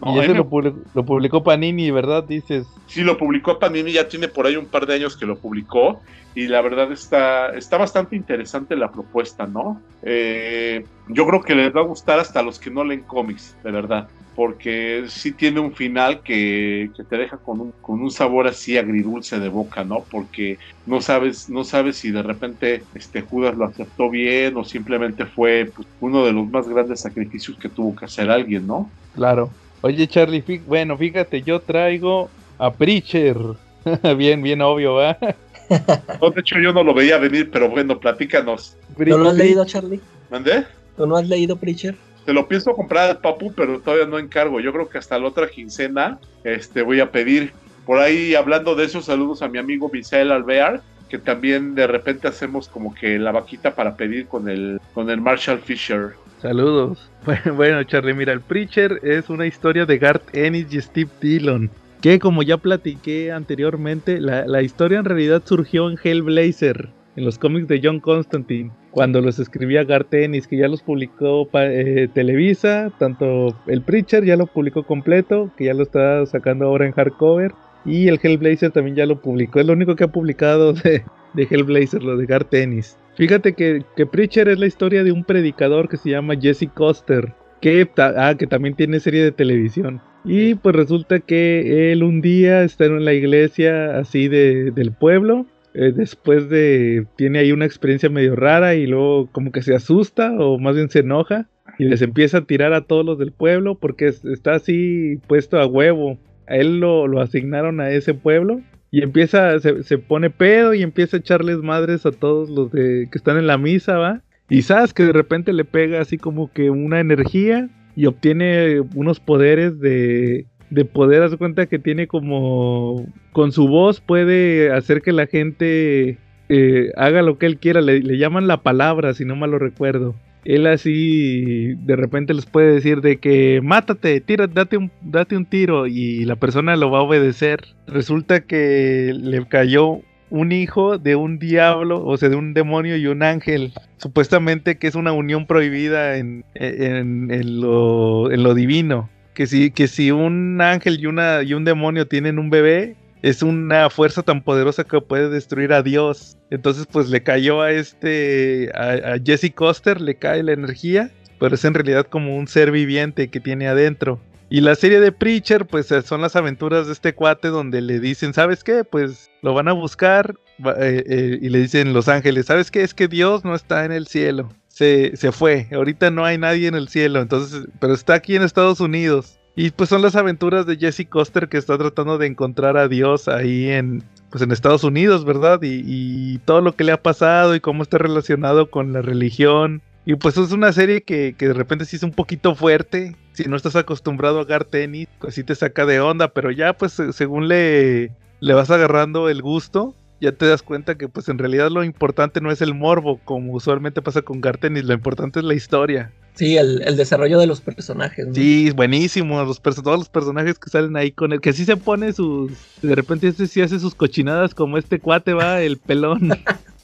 Y 0.03 0.19
ese 0.19 0.35
lo, 0.35 0.49
publicó, 0.49 1.43
Panini, 1.43 1.91
¿verdad? 1.91 2.25
Dices. 2.25 2.67
Sí, 2.87 3.03
lo 3.03 3.19
publicó 3.19 3.59
Panini, 3.59 3.93
ya 3.93 4.09
tiene 4.09 4.29
por 4.29 4.47
ahí 4.47 4.57
un 4.57 4.67
par 4.67 4.87
de 4.87 4.95
años 4.95 5.17
que 5.17 5.27
lo 5.27 5.37
publicó. 5.37 6.01
Y 6.35 6.47
la 6.47 6.63
verdad 6.63 6.91
está, 6.93 7.51
está 7.51 7.77
bastante 7.77 8.15
interesante 8.17 8.77
la 8.77 8.91
propuesta, 8.93 9.47
¿no? 9.47 9.83
Eh, 10.03 10.85
yo 11.09 11.27
creo 11.27 11.43
que 11.43 11.55
les 11.55 11.75
va 11.75 11.81
a 11.81 11.85
gustar 11.85 12.21
hasta 12.21 12.41
a 12.41 12.43
los 12.43 12.59
que 12.59 12.71
no 12.71 12.85
leen 12.85 13.03
cómics, 13.03 13.57
de 13.65 13.71
verdad. 13.73 14.09
Porque 14.37 15.05
sí 15.09 15.33
tiene 15.33 15.61
un 15.61 15.75
final 15.75 16.23
que, 16.23 16.91
te 17.09 17.17
deja 17.17 17.37
con 17.37 17.61
un, 17.61 17.73
con 17.83 18.01
un 18.01 18.11
sabor 18.11 18.47
así 18.47 18.79
agridulce 18.79 19.41
de 19.41 19.49
boca, 19.49 19.85
¿no? 19.85 20.05
Porque 20.09 20.59
no 20.87 21.03
sabes, 21.03 21.51
no 21.51 21.65
sabes 21.65 21.97
si 21.97 22.11
de 22.11 22.23
repente 22.23 22.85
este 22.95 23.23
Judas 23.23 23.57
lo 23.57 23.67
aceptó 23.67 24.09
bien 24.09 24.57
o 24.57 24.65
simplemente 24.65 25.27
fue 25.27 25.71
pues, 25.75 25.87
uno 26.01 26.25
de 26.25 26.33
los 26.33 26.49
más 26.49 26.69
grandes 26.69 27.01
sacrificios 27.01 27.59
que 27.59 27.69
tuvo 27.69 27.95
que 27.95 28.05
hacer 28.07 28.31
alguien, 28.31 28.67
¿no? 28.67 28.89
Claro. 29.15 29.51
Oye, 29.83 30.07
Charlie, 30.07 30.43
bueno, 30.67 30.97
fíjate, 30.97 31.43
yo 31.43 31.61
traigo 31.61 32.29
a 32.59 32.73
Preacher. 32.73 33.37
bien, 34.17 34.43
bien 34.43 34.61
obvio, 34.61 34.95
¿va? 34.95 35.17
no, 36.21 36.31
de 36.31 36.41
hecho, 36.41 36.59
yo 36.59 36.73
no 36.73 36.83
lo 36.83 36.93
veía 36.93 37.17
venir, 37.19 37.51
pero 37.51 37.71
bueno, 37.71 37.99
platícanos. 37.99 38.77
¿No 38.99 39.19
lo 39.19 39.31
has 39.31 39.37
leído, 39.37 39.65
Charlie? 39.65 40.01
¿Mandé? 40.31 40.65
¿Tú 40.97 41.07
no 41.07 41.17
has 41.17 41.27
leído 41.27 41.57
Preacher? 41.57 41.95
Te 42.27 42.35
lo 42.35 42.47
pienso 42.47 42.75
comprar 42.75 43.09
al 43.09 43.19
papu, 43.19 43.53
pero 43.55 43.81
todavía 43.81 44.07
no 44.07 44.19
encargo. 44.19 44.61
Yo 44.61 44.73
creo 44.73 44.89
que 44.89 44.99
hasta 44.99 45.19
la 45.19 45.29
otra 45.29 45.49
quincena 45.49 46.19
este, 46.45 46.83
voy 46.83 47.01
a 47.01 47.11
pedir. 47.11 47.53
Por 47.87 47.99
ahí, 47.99 48.35
hablando 48.35 48.75
de 48.75 48.85
eso, 48.85 49.01
saludos 49.01 49.41
a 49.41 49.49
mi 49.49 49.59
amigo 49.59 49.91
Misael 49.91 50.31
Alvear, 50.31 50.83
que 51.09 51.19
también 51.19 51.75
de 51.75 51.87
repente 51.87 52.29
hacemos 52.29 52.69
como 52.69 52.95
que 52.95 53.19
la 53.19 53.33
vaquita 53.33 53.75
para 53.75 53.97
pedir 53.97 54.27
con 54.27 54.49
el, 54.49 54.79
con 54.93 55.09
el 55.09 55.21
Marshall 55.21 55.61
Fisher. 55.61 56.11
Saludos. 56.41 57.11
Bueno, 57.55 57.83
Charlie, 57.85 58.15
mira, 58.15 58.33
el 58.33 58.41
Preacher 58.41 58.99
es 59.03 59.29
una 59.29 59.47
historia 59.47 59.85
de 59.85 59.99
Garth 59.99 60.35
Ennis 60.35 60.73
y 60.73 60.81
Steve 60.81 61.11
Dillon. 61.21 61.71
Que 62.01 62.19
como 62.19 62.43
ya 62.43 62.57
platiqué 62.57 63.31
anteriormente, 63.31 64.21
la, 64.21 64.63
historia 64.63 64.99
en 64.99 65.05
realidad 65.05 65.43
surgió 65.45 65.91
en 65.91 65.99
Hellblazer, 66.03 66.89
en 67.17 67.25
los 67.27 67.39
cómics 67.39 67.69
de 67.69 67.81
John 67.85 68.01
Constantine, 68.01 68.71
cuando 68.91 69.21
los 69.21 69.39
escribía 69.39 69.85
Garth 69.85 70.15
Ennis, 70.15 70.47
que 70.47 70.57
ya 70.57 70.69
los 70.69 70.83
publicó 70.83 71.47
eh, 71.53 72.09
Televisa, 72.15 72.91
tanto 72.99 73.55
el 73.67 73.83
Preacher 73.83 74.25
ya 74.25 74.37
lo 74.37 74.47
publicó 74.47 74.85
completo, 74.85 75.51
que 75.59 75.67
ya 75.67 75.75
lo 75.75 75.83
está 75.83 76.25
sacando 76.25 76.65
ahora 76.65 76.87
en 76.87 76.93
hardcover, 76.93 77.53
y 77.85 78.09
el 78.09 78.19
Hellblazer 78.23 78.71
también 78.71 78.97
ya 78.97 79.05
lo 79.05 79.21
publicó, 79.21 79.61
es 79.61 79.67
lo 79.67 79.75
único 79.75 79.95
que 79.95 80.05
ha 80.05 80.09
publicado 80.09 80.73
de, 80.73 81.05
de 81.35 81.49
Hellblazer, 81.51 82.03
lo 82.03 82.17
de 82.17 82.25
Garth 82.25 82.55
Ennis. 82.55 82.97
Fíjate 83.21 83.53
que, 83.53 83.85
que, 83.97 84.07
Preacher 84.07 84.49
es 84.49 84.59
la 84.59 84.67
historia 84.67 85.05
de 85.05 85.13
un 85.13 85.25
predicador 85.25 85.91
que 85.91 85.99
se 85.99 86.09
llama 86.09 86.41
Jesse 86.41 86.71
Coster, 86.73 87.35
que, 87.61 87.87
ah, 87.99 88.35
que 88.39 88.47
también 88.47 88.75
tiene 88.77 88.99
serie 88.99 89.23
de 89.23 89.31
televisión. 89.31 90.01
Y 90.25 90.55
pues 90.55 90.75
resulta 90.75 91.21
que 91.21 91.93
él 91.93 92.03
un 92.03 92.23
día 92.23 92.63
está 92.63 92.87
en 92.87 93.05
la 93.05 93.13
iglesia 93.13 93.99
así 93.99 94.29
de, 94.29 94.71
del 94.71 94.93
pueblo. 94.93 95.45
Eh, 95.75 95.93
después 95.95 96.49
de. 96.49 97.05
Tiene 97.17 97.41
ahí 97.41 97.53
una 97.53 97.67
experiencia 97.67 98.09
medio 98.09 98.37
rara 98.37 98.75
y 98.75 98.87
luego 98.87 99.29
como 99.33 99.53
que 99.53 99.61
se 99.61 99.75
asusta 99.75 100.33
o 100.39 100.59
más 100.59 100.75
bien 100.75 100.89
se 100.89 101.01
enoja. 101.01 101.47
Y 101.79 101.85
les 101.85 102.01
empieza 102.01 102.39
a 102.39 102.45
tirar 102.47 102.73
a 102.73 102.87
todos 102.87 103.05
los 103.05 103.19
del 103.19 103.33
pueblo 103.33 103.75
porque 103.75 104.07
está 104.07 104.55
así 104.55 105.19
puesto 105.27 105.61
a 105.61 105.67
huevo. 105.67 106.19
A 106.49 106.57
él 106.57 106.81
lo, 106.81 107.07
lo 107.07 107.21
asignaron 107.21 107.81
a 107.81 107.91
ese 107.91 108.15
pueblo 108.15 108.63
y 108.91 109.03
empieza, 109.03 109.59
se, 109.61 109.83
se, 109.83 109.99
pone 109.99 110.31
pedo 110.31 110.75
y 110.75 110.83
empieza 110.83 111.17
a 111.17 111.21
echarles 111.21 111.59
madres 111.59 112.07
a 112.07 112.11
todos 112.11 112.51
los 112.51 112.73
de, 112.73 113.09
que 113.11 113.19
están 113.19 113.37
en 113.39 113.47
la 113.47 113.59
misa, 113.59 113.99
¿va? 113.99 114.23
Y 114.49 114.63
sabes 114.63 114.93
que 114.93 115.05
de 115.05 115.13
repente 115.13 115.53
le 115.53 115.65
pega 115.65 116.01
así 116.01 116.19
como 116.19 116.53
que 116.53 116.71
una 116.71 116.99
energía 116.99 117.69
y 117.95 118.07
obtiene 118.07 118.81
unos 118.95 119.21
poderes 119.21 119.79
de, 119.79 120.47
de 120.71 120.85
poder, 120.85 121.23
hace 121.23 121.37
cuenta 121.37 121.67
que 121.67 121.79
tiene 121.79 122.09
como, 122.09 123.07
con 123.33 123.53
su 123.53 123.69
voz 123.69 124.01
puede 124.01 124.73
hacer 124.73 125.03
que 125.03 125.13
la 125.13 125.27
gente 125.27 126.19
eh, 126.49 126.91
haga 126.97 127.23
lo 127.23 127.39
que 127.39 127.47
él 127.47 127.59
quiera, 127.59 127.81
le, 127.81 128.01
le 128.01 128.19
llaman 128.19 128.49
la 128.49 128.63
palabra, 128.63 129.15
si 129.15 129.25
no 129.25 129.37
mal 129.37 129.53
lo 129.53 129.59
recuerdo 129.61 130.17
él 130.45 130.67
así 130.67 131.75
de 131.75 131.97
repente 131.97 132.35
les 132.35 132.47
puede 132.47 132.73
decir 132.73 133.01
de 133.01 133.19
que 133.19 133.61
mátate, 133.63 134.21
tira, 134.21 134.47
date 134.47 134.77
un, 134.77 134.91
date 135.03 135.37
un 135.37 135.45
tiro 135.45 135.87
y 135.87 136.25
la 136.25 136.37
persona 136.37 136.77
lo 136.77 136.91
va 136.91 137.01
a 137.01 137.03
obedecer. 137.03 137.61
Resulta 137.87 138.41
que 138.41 139.13
le 139.15 139.47
cayó 139.47 140.01
un 140.31 140.53
hijo 140.53 140.97
de 140.97 141.17
un 141.17 141.39
diablo, 141.39 142.05
o 142.05 142.17
sea, 142.17 142.29
de 142.29 142.37
un 142.37 142.55
demonio 142.55 142.97
y 142.97 143.07
un 143.07 143.23
ángel. 143.23 143.73
Supuestamente 143.99 144.79
que 144.79 144.87
es 144.87 144.95
una 144.95 145.13
unión 145.13 145.47
prohibida 145.47 146.17
en, 146.17 146.45
en, 146.55 147.61
lo, 147.61 148.31
en 148.31 148.43
lo 148.43 148.55
divino. 148.55 149.11
Que 149.35 149.47
si, 149.47 149.71
que 149.71 149.89
si 149.89 150.11
un 150.11 150.61
ángel 150.61 150.99
y, 151.01 151.07
una, 151.07 151.43
y 151.43 151.55
un 151.55 151.65
demonio 151.65 152.07
tienen 152.07 152.39
un 152.39 152.51
bebé, 152.51 152.97
es 153.23 153.43
una 153.43 153.91
fuerza 153.91 154.23
tan 154.23 154.43
poderosa 154.43 154.85
que 154.85 155.01
puede 155.01 155.29
destruir 155.29 155.73
a 155.73 155.83
Dios. 155.83 156.39
Entonces, 156.51 156.87
pues 156.91 157.11
le 157.11 157.23
cayó 157.23 157.61
a 157.61 157.71
este, 157.71 158.71
a, 158.75 159.19
Jesse 159.25 159.53
Coster, 159.55 160.01
le 160.01 160.15
cae 160.17 160.43
la 160.43 160.53
energía, 160.53 161.11
pero 161.39 161.55
es 161.55 161.65
en 161.65 161.75
realidad 161.75 162.07
como 162.07 162.37
un 162.37 162.49
ser 162.49 162.71
viviente 162.71 163.29
que 163.29 163.41
tiene 163.41 163.69
adentro. 163.69 164.21
Y 164.53 164.63
la 164.63 164.75
serie 164.75 164.99
de 164.99 165.13
Preacher, 165.13 165.65
pues 165.67 165.93
eh, 165.93 166.03
son 166.03 166.23
las 166.23 166.35
aventuras 166.35 166.87
de 166.87 166.93
este 166.93 167.15
cuate 167.15 167.49
donde 167.49 167.81
le 167.81 168.01
dicen, 168.01 168.35
¿sabes 168.35 168.65
qué? 168.65 168.83
Pues 168.83 169.31
lo 169.43 169.55
van 169.55 169.69
a 169.69 169.73
buscar 169.73 170.35
eh, 170.79 171.05
eh, 171.07 171.39
y 171.41 171.49
le 171.51 171.61
dicen 171.61 171.93
los 171.93 172.09
ángeles, 172.09 172.47
¿sabes 172.47 172.71
qué? 172.71 172.83
Es 172.83 172.93
que 172.93 173.07
Dios 173.07 173.45
no 173.45 173.55
está 173.55 173.85
en 173.85 173.93
el 173.93 174.09
cielo. 174.09 174.51
Se, 174.67 175.17
se 175.17 175.31
fue, 175.31 175.69
ahorita 175.73 176.11
no 176.11 176.25
hay 176.25 176.37
nadie 176.37 176.67
en 176.67 176.75
el 176.75 176.89
cielo, 176.89 177.21
entonces, 177.21 177.69
pero 177.79 177.93
está 177.93 178.15
aquí 178.15 178.35
en 178.35 178.43
Estados 178.43 178.81
Unidos. 178.81 179.40
Y 179.63 179.73
pues 179.73 179.91
son 179.91 180.01
las 180.01 180.17
aventuras 180.17 180.65
de 180.65 180.79
Jesse 180.79 181.07
Coster 181.07 181.51
que 181.51 181.59
está 181.59 181.77
tratando 181.77 182.17
de 182.17 182.27
encontrar 182.27 182.79
a 182.79 182.89
Dios 182.89 183.29
ahí 183.29 183.69
en, 183.69 184.03
pues 184.31 184.43
en 184.43 184.53
Estados 184.53 184.85
Unidos, 184.85 185.27
¿verdad? 185.27 185.61
Y, 185.63 186.39
todo 186.47 186.63
lo 186.63 186.75
que 186.75 186.83
le 186.83 186.93
ha 186.93 187.03
pasado 187.03 187.55
y 187.55 187.61
cómo 187.61 187.83
está 187.83 187.99
relacionado 187.99 188.71
con 188.71 188.95
la 188.95 189.03
religión. 189.03 189.83
Y 190.07 190.15
pues 190.15 190.39
es 190.39 190.53
una 190.53 190.73
serie 190.73 191.03
que, 191.03 191.35
de 191.39 191.53
repente 191.53 191.85
sí 191.85 191.97
es 191.97 192.03
un 192.03 192.13
poquito 192.13 192.55
fuerte. 192.55 193.15
Si 193.35 193.45
no 193.51 193.55
estás 193.55 193.77
acostumbrado 193.77 194.41
a 194.41 194.45
jugar 194.45 194.65
tenis, 194.65 195.09
pues 195.19 195.35
te 195.35 195.55
saca 195.55 195.85
de 195.85 196.01
onda. 196.01 196.29
Pero 196.29 196.51
ya 196.51 196.73
pues 196.73 196.95
según 197.13 197.47
le, 197.47 198.13
le 198.41 198.55
vas 198.55 198.71
agarrando 198.71 199.29
el 199.29 199.43
gusto, 199.43 199.95
ya 200.21 200.33
te 200.33 200.47
das 200.47 200.63
cuenta 200.63 200.97
que 200.97 201.09
pues 201.09 201.29
en 201.29 201.39
realidad 201.39 201.71
lo 201.71 201.85
importante 201.85 202.41
no 202.41 202.51
es 202.51 202.61
el 202.61 202.75
morbo, 202.75 203.21
como 203.25 203.53
usualmente 203.53 204.03
pasa 204.03 204.23
con 204.23 204.41
Gartenis, 204.41 204.85
lo 204.85 204.95
importante 204.95 205.41
es 205.41 205.45
la 205.45 205.55
historia. 205.55 206.13
Sí, 206.35 206.57
el, 206.57 206.97
desarrollo 206.97 207.39
de 207.39 207.47
los 207.47 207.61
personajes. 207.61 208.27
¿no? 208.27 208.35
Sí, 208.35 208.71
buenísimo. 208.71 209.43
Los 209.45 209.61
todos 209.61 209.99
los 209.99 210.09
personajes 210.09 210.59
que 210.59 210.71
salen 210.71 210.97
ahí 210.97 211.11
con 211.11 211.33
él. 211.33 211.41
Que 211.41 211.53
sí 211.53 211.65
se 211.65 211.77
pone 211.77 212.13
sus. 212.15 212.53
De 212.81 212.95
repente 212.95 213.29
este 213.29 213.47
sí 213.47 213.61
hace 213.61 213.79
sus 213.79 213.95
cochinadas 213.95 214.55
como 214.55 214.79
este 214.79 215.01
cuate 215.01 215.35
va, 215.35 215.61
el 215.61 215.77
pelón. 215.77 216.31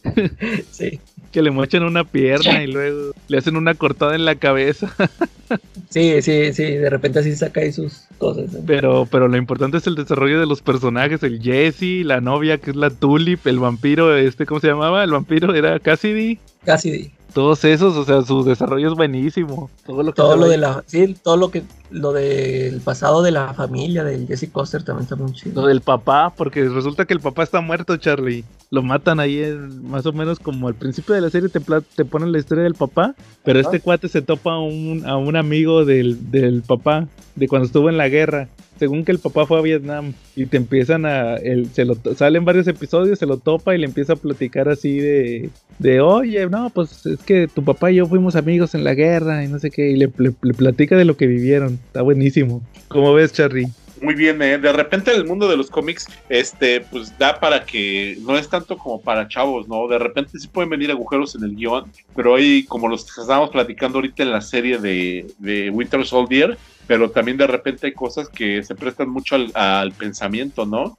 sí. 0.71 1.01
Que 1.33 1.43
le 1.43 1.51
mochan 1.51 1.83
una 1.83 2.05
pierna 2.05 2.63
y 2.65 2.67
luego 2.67 3.13
le 3.29 3.39
hacen 3.39 3.57
una 3.57 3.75
cortada 3.75 4.15
en 4.15 4.25
la 4.25 4.37
cabeza. 4.37 4.93
sí, 5.91 6.23
sí, 6.23 6.53
sí. 6.53 6.65
De 6.65 6.91
repente 6.91 7.19
así 7.19 7.35
saca 7.35 7.61
ahí 7.61 7.73
sus 7.73 8.05
cosas. 8.19 8.51
Pero, 8.67 9.07
pero 9.11 9.29
lo 9.29 9.37
importante 9.37 9.79
es 9.79 9.87
el 9.87 9.95
desarrollo 9.95 10.41
de 10.41 10.47
los 10.47 10.63
personajes. 10.63 11.23
El 11.23 11.41
Jesse, 11.43 12.05
la 12.05 12.21
novia 12.21 12.59
que 12.59 12.71
es 12.71 12.77
la 12.77 12.91
Tulip, 12.91 13.47
el 13.47 13.59
vampiro, 13.59 14.17
este, 14.17 14.47
¿cómo 14.47 14.61
se 14.61 14.69
llamaba? 14.69 15.05
El 15.05 15.11
vampiro 15.11 15.55
era 15.55 15.79
Cassidy. 15.79 16.39
Cassidy. 16.65 17.16
Todos 17.33 17.65
esos, 17.65 17.97
o 17.97 18.05
sea, 18.05 18.23
su 18.23 18.43
desarrollo 18.45 18.89
es 18.89 18.95
buenísimo. 18.95 19.71
Todo 19.87 20.03
lo 20.03 20.13
que 20.13 20.17
todo 20.17 20.37
lo 20.37 20.49
de 20.49 20.57
la, 20.57 20.83
sí, 20.87 21.15
todo 21.23 21.37
lo 21.37 21.51
que, 21.51 21.65
lo 21.91 22.13
del 22.13 22.81
pasado 22.81 23.23
de 23.23 23.31
la 23.31 23.53
familia 23.55 24.05
del 24.05 24.27
Jesse 24.27 24.49
Coster 24.51 24.83
también 24.83 25.05
está 25.05 25.17
muy 25.17 25.33
chido. 25.33 25.61
Lo 25.63 25.69
del 25.69 25.83
papá, 25.83 26.33
porque 26.37 26.69
resulta 26.69 27.05
que 27.05 27.13
el 27.15 27.21
papá 27.21 27.43
está 27.43 27.61
muerto, 27.61 27.97
Charlie. 27.99 28.45
Lo 28.71 28.83
matan 28.83 29.21
ahí 29.21 29.43
en- 29.43 29.89
más 29.89 30.07
o 30.07 30.13
menos 30.13 30.39
como 30.39 30.67
al 30.69 30.75
principio 30.75 31.15
de 31.15 31.21
la 31.21 31.31
serie 31.31 31.49
te, 31.49 31.61
te 31.95 32.05
ponen 32.05 32.33
la 32.33 32.39
historia 32.39 32.65
del 32.65 32.75
papá, 32.75 33.15
pero 33.45 33.61
Ajá. 33.61 33.69
este 33.69 33.81
cuate 33.81 34.09
se 34.09 34.23
topa 34.23 34.53
a 34.55 34.59
un, 34.61 35.05
a 35.07 35.17
un 35.17 35.37
amigo 35.37 35.85
del, 35.85 36.31
del 36.31 36.63
papá, 36.63 37.07
de 37.35 37.49
cuando 37.49 37.67
estuvo 37.67 37.89
en 37.91 37.97
la 37.99 38.09
guerra. 38.09 38.49
Según 38.79 39.05
que 39.05 39.13
el 39.13 39.19
papá 39.19 39.47
fue 39.47 39.59
a 39.59 39.63
Vietnam 39.63 40.13
y 40.35 40.47
te 40.47 40.57
empiezan 40.57 41.07
a... 41.07 41.37
El, 41.37 41.71
se 41.71 41.85
lo, 41.85 41.97
salen 42.17 42.45
varios 42.45 42.67
episodios, 42.69 43.19
se 43.19 43.27
lo 43.27 43.39
topa 43.39 43.75
y 43.75 43.79
le 43.79 43.87
empieza 43.87 44.15
a 44.15 44.17
platicar 44.17 44.69
así 44.69 44.99
de... 44.99 45.51
De, 45.79 46.01
oye, 46.01 46.49
no, 46.49 46.71
pues 46.71 47.05
es 47.05 47.19
que 47.21 47.49
tu 47.49 47.63
papá 47.63 47.91
y 47.91 47.97
yo 47.97 48.07
fuimos 48.07 48.35
amigos 48.35 48.75
en 48.75 48.83
la 48.83 48.95
guerra 48.95 49.45
y 49.45 49.49
no 49.49 49.59
sé 49.59 49.71
qué. 49.71 49.91
Y 49.91 49.97
le, 49.97 50.09
platica 50.09 50.97
de 50.97 51.05
lo 51.05 51.17
que 51.17 51.27
vivieron. 51.27 51.79
Está 51.87 52.03
buenísimo. 52.03 52.63
¿Cómo 52.89 53.13
ves, 53.13 53.33
Charlie? 53.33 53.69
Muy 54.03 54.15
bien, 54.15 54.41
¿eh? 54.43 54.59
de 54.59 54.73
repente 54.73 55.11
el 55.11 55.25
mundo 55.25 55.49
de 55.49 55.57
los 55.57 55.71
cómics, 55.71 56.07
este, 56.29 56.83
pues 56.83 57.17
da 57.19 57.41
para 57.41 57.65
que 57.65 58.19
no 58.21 58.37
es 58.37 58.49
tanto 58.49 58.77
como 58.77 59.01
para 59.01 59.27
chavos, 59.27 59.69
¿no? 59.69 59.89
De 59.89 59.99
repente 59.99 60.39
sí 60.39 60.49
pueden 60.49 60.69
venir 60.69 60.91
agujeros 60.91 61.35
en 61.35 61.45
el 61.45 61.57
guion, 61.57 61.91
pero 62.15 62.35
hay 62.35 62.65
como 62.65 62.89
los 62.89 63.07
estábamos 63.09 63.51
platicando 63.51 63.99
ahorita 63.99 64.23
en 64.23 64.33
la 64.33 64.43
serie 64.43 64.77
de, 64.79 65.27
de 65.39 65.71
Winter 65.71 66.05
Soldier, 66.05 66.59
pero 66.87 67.11
también 67.11 67.37
de 67.37 67.47
repente 67.47 67.87
hay 67.87 67.93
cosas 67.93 68.29
que 68.29 68.63
se 68.63 68.75
prestan 68.75 69.09
mucho 69.11 69.35
al, 69.37 69.51
al 69.55 69.93
pensamiento, 69.93 70.65
¿no? 70.67 70.97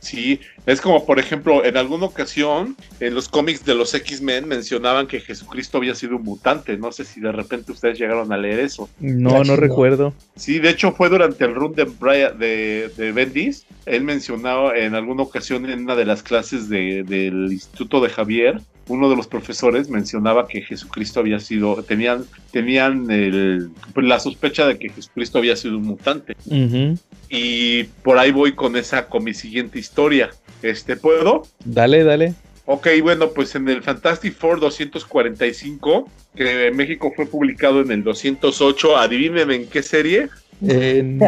Sí, 0.00 0.40
es 0.66 0.80
como 0.80 1.04
por 1.06 1.18
ejemplo, 1.18 1.64
en 1.64 1.76
alguna 1.76 2.06
ocasión 2.06 2.76
en 3.00 3.14
los 3.14 3.28
cómics 3.28 3.64
de 3.64 3.74
los 3.74 3.92
X-Men 3.94 4.46
mencionaban 4.46 5.06
que 5.06 5.20
Jesucristo 5.20 5.78
había 5.78 5.94
sido 5.94 6.16
un 6.16 6.22
mutante, 6.22 6.76
no 6.76 6.92
sé 6.92 7.04
si 7.04 7.20
de 7.20 7.32
repente 7.32 7.72
ustedes 7.72 7.98
llegaron 7.98 8.32
a 8.32 8.36
leer 8.36 8.60
eso. 8.60 8.88
No, 9.00 9.42
no 9.44 9.56
recuerdo. 9.56 10.14
Sí, 10.36 10.58
de 10.60 10.70
hecho 10.70 10.92
fue 10.92 11.08
durante 11.08 11.44
el 11.44 11.54
run 11.54 11.72
de, 11.74 11.84
Brian- 11.84 12.38
de, 12.38 12.90
de 12.96 13.12
Bendis. 13.12 13.66
Él 13.86 14.04
mencionaba 14.04 14.76
en 14.78 14.94
alguna 14.94 15.22
ocasión 15.24 15.68
en 15.68 15.80
una 15.84 15.96
de 15.96 16.04
las 16.04 16.22
clases 16.22 16.68
de- 16.68 17.02
del 17.02 17.48
Instituto 17.52 18.00
de 18.00 18.08
Javier, 18.10 18.60
uno 18.92 19.08
de 19.08 19.16
los 19.16 19.26
profesores 19.26 19.88
mencionaba 19.88 20.46
que 20.46 20.60
Jesucristo 20.60 21.20
había 21.20 21.40
sido, 21.40 21.82
tenían, 21.82 22.24
tenían 22.50 23.10
el- 23.10 23.70
pues, 23.94 24.06
la 24.06 24.20
sospecha 24.20 24.66
de 24.66 24.78
que 24.78 24.90
Jesucristo 24.90 25.38
había 25.38 25.56
sido 25.56 25.78
un 25.78 25.84
mutante. 25.84 26.36
Y 27.30 27.84
por 28.04 28.18
ahí 28.18 28.30
voy 28.32 28.52
con 28.52 28.76
esa, 28.76 29.06
con 29.08 29.24
mi 29.24 29.32
siguiente 29.32 29.78
historia. 29.78 30.30
Este, 30.62 30.96
¿puedo? 30.96 31.42
Dale, 31.64 32.04
dale. 32.04 32.34
Ok, 32.66 32.88
bueno, 33.02 33.30
pues 33.30 33.54
en 33.54 33.68
el 33.68 33.82
Fantastic 33.82 34.34
Four 34.36 34.60
245, 34.60 36.08
que 36.36 36.66
en 36.68 36.76
México 36.76 37.12
fue 37.16 37.26
publicado 37.26 37.80
en 37.80 37.90
el 37.90 38.04
208, 38.04 38.96
adivinen 38.98 39.50
en 39.50 39.66
qué 39.68 39.82
serie. 39.82 40.28
En 40.64 41.18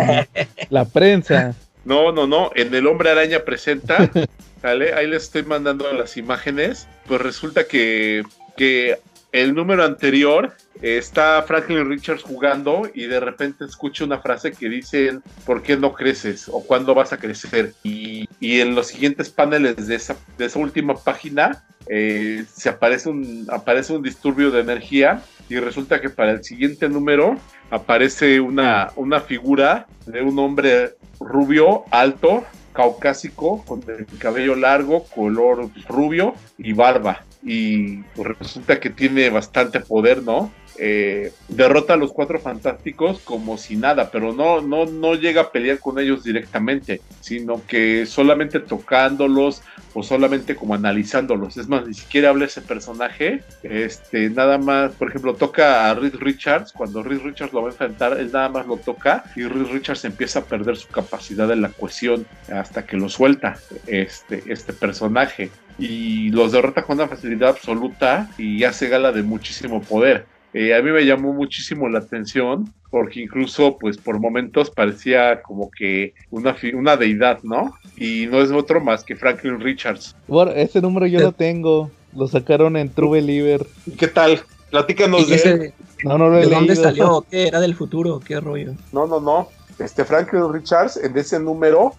la 0.71 0.85
prensa. 0.85 1.57
No, 1.85 2.13
no, 2.13 2.27
no. 2.27 2.51
En 2.55 2.75
El 2.75 2.87
Hombre 2.87 3.11
Araña 3.11 3.45
presenta. 3.45 4.11
¿Sale? 4.63 4.95
Ahí 4.95 5.07
les 5.07 5.25
estoy 5.25 5.43
mandando 5.43 5.93
las 5.93 6.17
imágenes. 6.17 6.89
Pues 7.07 7.21
resulta 7.21 7.65
que, 7.65 8.23
que 8.57 8.99
el 9.33 9.53
número 9.53 9.85
anterior 9.85 10.55
eh, 10.81 10.97
está 10.97 11.43
Franklin 11.43 11.89
Richards 11.89 12.23
jugando 12.23 12.89
y 12.95 13.07
de 13.07 13.19
repente 13.21 13.65
escucho 13.65 14.05
una 14.05 14.21
frase 14.21 14.53
que 14.53 14.69
dice 14.69 15.19
¿por 15.45 15.63
qué 15.63 15.77
no 15.77 15.93
creces? 15.93 16.49
o 16.49 16.65
¿cuándo 16.65 16.95
vas 16.95 17.13
a 17.13 17.19
crecer? 17.19 17.75
Y, 17.83 18.29
y 18.39 18.61
en 18.61 18.77
los 18.77 18.87
siguientes 18.87 19.31
paneles 19.31 19.89
de 19.89 19.97
esa, 19.97 20.17
de 20.39 20.47
esa 20.47 20.61
última 20.61 20.95
página 20.95 21.65
eh, 21.89 22.45
se 22.51 22.69
aparece 22.69 23.09
un, 23.09 23.47
aparece 23.51 23.93
un 23.93 24.03
disturbio 24.03 24.51
de 24.51 24.61
energía 24.61 25.23
y 25.49 25.59
resulta 25.59 26.01
que 26.01 26.11
para 26.11 26.33
el 26.33 26.45
siguiente 26.45 26.89
número 26.89 27.37
aparece 27.71 28.41
una, 28.41 28.91
una 28.97 29.21
figura 29.21 29.87
de 30.07 30.23
un 30.23 30.39
hombre 30.39 30.95
rubio, 31.21 31.85
alto, 31.91 32.45
caucásico, 32.73 33.65
con 33.65 33.83
el 33.89 34.07
cabello 34.19 34.55
largo, 34.55 35.05
color 35.05 35.71
rubio 35.89 36.35
y 36.59 36.73
barba. 36.73 37.25
Y 37.43 37.99
pues, 38.15 38.37
resulta 38.39 38.81
que 38.81 38.91
tiene 38.91 39.31
bastante 39.31 39.81
poder, 39.81 40.23
¿no? 40.23 40.51
Eh, 40.77 41.33
derrota 41.49 41.95
a 41.95 41.97
los 41.97 42.13
cuatro 42.13 42.41
fantásticos 42.41 43.21
como 43.21 43.57
si 43.59 43.77
nada, 43.77 44.11
pero 44.11 44.33
no, 44.33 44.61
no, 44.61 44.87
no 44.87 45.15
llega 45.15 45.43
a 45.43 45.53
pelear 45.53 45.79
con 45.79 45.99
ellos 45.99 46.25
directamente, 46.25 47.01
sino 47.21 47.63
que 47.67 48.07
solamente 48.07 48.61
tocándolos 48.61 49.63
o 49.95 50.03
solamente 50.03 50.57
como 50.57 50.75
analizándolos. 50.75 51.57
Es 51.57 51.69
más, 51.69 51.87
ni 51.87 51.95
siquiera 51.95 52.31
habla 52.31 52.47
ese 52.47 52.61
personaje. 52.61 53.43
Este, 53.63 54.29
nada 54.31 54.59
más, 54.59 54.93
por 54.93 55.09
ejemplo, 55.09 55.35
toca 55.35 55.89
a 55.89 55.95
Reed 55.95 56.17
Richards. 56.17 56.73
Cuando 56.73 57.03
Reed 57.03 57.21
Richards 57.23 57.53
lo 57.53 57.63
va 57.63 57.69
a 57.69 57.73
enfrentar, 57.73 58.19
él 58.19 58.31
nada 58.33 58.49
más 58.49 58.67
lo 58.67 58.77
toca 58.77 59.25
y 59.37 59.45
Reed 59.45 59.69
Richards 59.73 60.05
empieza 60.05 60.41
a 60.41 60.45
perder 60.45 60.77
su 60.77 60.89
capacidad 60.89 61.47
de 61.47 61.57
la 61.57 61.69
cohesión 61.69 62.27
hasta 62.53 62.85
que 62.85 62.97
lo 62.97 63.09
suelta 63.09 63.57
este, 63.87 64.43
este 64.47 64.73
personaje. 64.73 65.51
Y 65.79 66.31
los 66.31 66.53
derrota 66.53 66.83
con 66.83 66.99
una 66.99 67.09
facilidad 67.09 67.51
absoluta 67.51 68.29
y 68.39 68.63
hace 68.65 68.89
gala 68.89 69.13
de 69.13 69.23
muchísimo 69.23 69.83
poder. 69.83 70.27
Eh, 70.55 70.73
a 70.73 70.81
mí 70.81 70.93
me 70.93 71.05
llamó 71.05 71.33
muchísimo 71.33 71.89
la 71.89 71.99
atención 71.99 72.73
porque 72.89 73.21
incluso 73.21 73.77
pues 73.77 73.99
por 73.99 74.21
momentos 74.21 74.71
parecía 74.71 75.43
como 75.43 75.69
que 75.69 76.15
una, 76.31 76.57
una 76.75 76.97
deidad, 76.97 77.41
¿no? 77.43 77.75
Y 77.97 78.27
no 78.27 78.41
es 78.41 78.53
otro 78.53 78.81
más 78.81 79.03
que 79.03 79.17
Franklin 79.17 79.59
Richards. 79.59 80.15
Bueno, 80.29 80.53
ese 80.53 80.81
número 80.81 81.07
yo 81.07 81.19
lo 81.19 81.33
tengo. 81.33 81.91
Lo 82.15 82.29
sacaron 82.29 82.77
en 82.77 82.89
True 82.89 83.21
Believer. 83.21 83.67
¿Y 83.85 83.91
¿Qué 83.93 84.07
tal? 84.07 84.41
Platícanos 84.71 85.23
¿Y 85.23 85.31
de 85.31 85.35
ese, 85.35 85.75
No, 86.05 86.17
no 86.17 86.29
lo 86.29 86.39
he 86.39 86.47
¿De 86.47 86.55
dónde 86.55 86.77
salió? 86.77 87.27
¿Qué 87.29 87.49
era 87.49 87.61
del 87.61 87.75
futuro? 87.75 88.21
¿Qué 88.21 88.39
rollo? 88.39 88.75
No, 88.93 89.09
no, 89.09 89.19
no. 89.19 89.49
Este 89.81 90.05
Franklin 90.05 90.53
Richards 90.53 90.97
en 90.97 91.19
ese 91.19 91.41
número, 91.41 91.95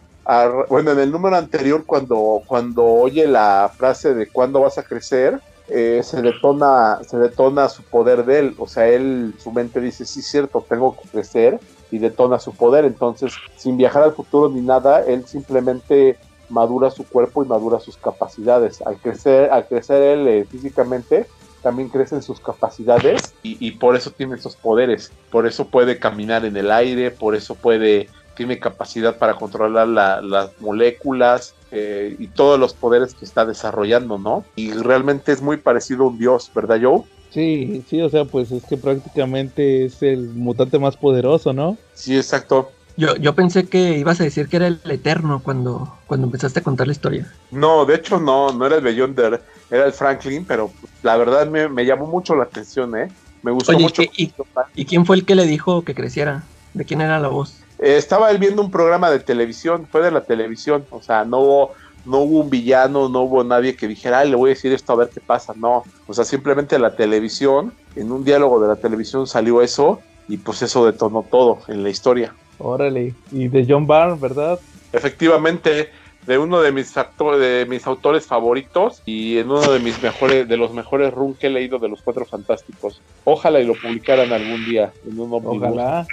bueno, 0.69 0.93
en 0.93 0.99
el 0.99 1.11
número 1.11 1.35
anterior 1.35 1.83
cuando 1.85 2.41
cuando 2.45 2.85
oye 2.85 3.27
la 3.27 3.69
frase 3.75 4.13
de 4.13 4.27
cuándo 4.27 4.61
vas 4.61 4.77
a 4.77 4.83
crecer, 4.83 5.41
eh, 5.67 6.01
se 6.03 6.21
detona 6.21 6.99
se 7.03 7.17
detona 7.17 7.69
su 7.69 7.83
poder 7.83 8.25
de 8.25 8.39
él, 8.39 8.55
o 8.57 8.67
sea, 8.67 8.87
él 8.87 9.33
su 9.37 9.51
mente 9.51 9.79
dice, 9.81 10.05
"Sí, 10.05 10.21
cierto, 10.21 10.65
tengo 10.67 10.95
que 10.97 11.09
crecer" 11.09 11.59
y 11.91 11.99
detona 11.99 12.39
su 12.39 12.55
poder, 12.55 12.85
entonces, 12.85 13.33
sin 13.57 13.77
viajar 13.77 14.03
al 14.03 14.13
futuro 14.13 14.49
ni 14.49 14.61
nada, 14.61 15.01
él 15.01 15.25
simplemente 15.27 16.17
madura 16.49 16.91
su 16.91 17.07
cuerpo 17.07 17.43
y 17.43 17.47
madura 17.47 17.79
sus 17.79 17.97
capacidades. 17.97 18.81
Al 18.81 18.97
crecer, 18.99 19.49
al 19.51 19.67
crecer 19.67 20.01
él 20.01 20.27
eh, 20.27 20.45
físicamente, 20.45 21.27
también 21.61 21.89
crecen 21.89 22.21
sus 22.21 22.39
capacidades 22.39 23.33
y, 23.41 23.57
y 23.65 23.71
por 23.71 23.95
eso 23.95 24.11
tiene 24.11 24.35
esos 24.35 24.55
poderes. 24.55 25.11
Por 25.31 25.47
eso 25.47 25.67
puede 25.69 25.97
caminar 25.97 26.45
en 26.45 26.55
el 26.57 26.69
aire, 26.71 27.09
por 27.09 27.35
eso 27.35 27.55
puede, 27.55 28.09
tiene 28.35 28.59
capacidad 28.59 29.17
para 29.17 29.35
controlar 29.37 29.87
la- 29.87 30.21
las 30.21 30.57
moléculas 30.59 31.57
eh, 31.71 32.15
y 32.19 32.31
todos 32.33 32.59
los 32.59 32.75
poderes 32.75 33.15
que 33.15 33.25
está 33.25 33.45
desarrollando, 33.45 34.19
¿no? 34.19 34.51
Y 34.55 34.71
realmente 34.73 35.31
es 35.33 35.41
muy 35.41 35.57
parecido 35.57 36.03
a 36.05 36.07
un 36.09 36.17
dios, 36.17 36.51
¿verdad, 36.53 36.79
Joe? 36.81 37.03
Sí, 37.29 37.83
sí, 37.87 38.01
o 38.01 38.09
sea, 38.09 38.25
pues 38.25 38.51
es 38.51 38.65
que 38.65 38.77
prácticamente 38.77 39.85
es 39.85 40.01
el 40.01 40.29
mutante 40.33 40.79
más 40.79 40.97
poderoso, 40.97 41.53
¿no? 41.53 41.83
Sí, 41.93 42.15
exacto. 42.15 42.77
Yo, 42.97 43.15
yo 43.15 43.35
pensé 43.35 43.69
que 43.69 43.97
ibas 43.97 44.19
a 44.19 44.25
decir 44.25 44.49
que 44.49 44.57
era 44.57 44.67
el 44.67 44.81
Eterno 44.83 45.43
cuando, 45.43 46.03
cuando 46.07 46.27
empezaste 46.27 46.59
a 46.59 46.63
contar 46.63 46.87
la 46.87 46.93
historia. 46.93 47.41
No, 47.49 47.85
de 47.85 47.95
hecho 47.95 48.19
no, 48.19 48.51
no 48.53 48.65
era 48.65 48.75
el 48.77 48.83
Beyonder, 48.83 49.43
era 49.69 49.85
el 49.85 49.93
Franklin, 49.93 50.45
pero 50.45 50.75
la 51.01 51.15
verdad 51.17 51.47
me, 51.49 51.69
me 51.69 51.85
llamó 51.85 52.07
mucho 52.07 52.35
la 52.35 52.43
atención, 52.45 52.95
¿eh? 52.97 53.15
Me 53.41 53.51
gustó 53.51 53.77
Oye, 53.77 53.79
mucho. 53.79 54.03
¿y, 54.17 54.23
y- 54.25 54.35
y 54.73 54.85
quién 54.85 55.05
fue 55.05 55.15
el 55.17 55.25
que 55.25 55.35
le 55.35 55.45
dijo 55.45 55.83
que 55.83 55.93
creciera? 55.95 56.51
¿De 56.73 56.85
quién 56.85 57.01
era 57.01 57.19
la 57.19 57.27
voz? 57.29 57.64
Eh, 57.79 57.97
estaba 57.97 58.31
él 58.31 58.37
viendo 58.37 58.61
un 58.61 58.71
programa 58.71 59.09
de 59.09 59.19
televisión, 59.19 59.87
fue 59.91 60.01
de 60.01 60.11
la 60.11 60.21
televisión, 60.21 60.85
o 60.89 61.01
sea, 61.01 61.25
no 61.25 61.39
hubo, 61.39 61.71
no 62.05 62.19
hubo 62.19 62.39
un 62.41 62.49
villano, 62.49 63.09
no 63.09 63.21
hubo 63.21 63.43
nadie 63.43 63.75
que 63.75 63.87
dijera, 63.87 64.19
Ay, 64.19 64.29
le 64.29 64.35
voy 64.35 64.51
a 64.51 64.53
decir 64.53 64.71
esto 64.71 64.93
a 64.93 64.97
ver 64.97 65.09
qué 65.09 65.19
pasa, 65.19 65.53
no, 65.55 65.83
o 66.07 66.13
sea, 66.13 66.23
simplemente 66.23 66.79
la 66.79 66.95
televisión, 66.95 67.73
en 67.95 68.11
un 68.11 68.23
diálogo 68.23 68.59
de 68.59 68.67
la 68.67 68.75
televisión 68.75 69.27
salió 69.27 69.61
eso 69.61 70.01
y 70.27 70.37
pues 70.37 70.61
eso 70.61 70.85
detonó 70.85 71.23
todo 71.23 71.59
en 71.67 71.83
la 71.83 71.89
historia. 71.89 72.33
Órale. 72.57 73.13
Y 73.31 73.47
de 73.47 73.65
John 73.67 73.85
Byrne, 73.85 74.17
¿verdad? 74.19 74.59
Efectivamente, 74.93 75.89
de 76.25 76.37
uno 76.37 76.61
de 76.61 76.71
mis 76.71 76.97
actores, 76.97 77.39
de 77.39 77.65
mis 77.65 77.85
autores 77.85 78.25
favoritos 78.25 79.01
y 79.05 79.37
en 79.37 79.51
uno 79.51 79.71
de 79.71 79.79
mis 79.79 80.01
mejores, 80.01 80.47
de 80.47 80.57
los 80.57 80.73
mejores 80.73 81.13
run 81.13 81.35
que 81.35 81.47
he 81.47 81.49
leído 81.49 81.79
de 81.79 81.89
los 81.89 82.01
Cuatro 82.01 82.25
Fantásticos. 82.25 83.01
Ojalá 83.23 83.59
y 83.59 83.65
lo 83.65 83.73
publicaran 83.75 84.31
algún 84.31 84.65
día 84.65 84.91
en 85.07 85.19
un. 85.19 85.33
Ojalá 85.33 86.07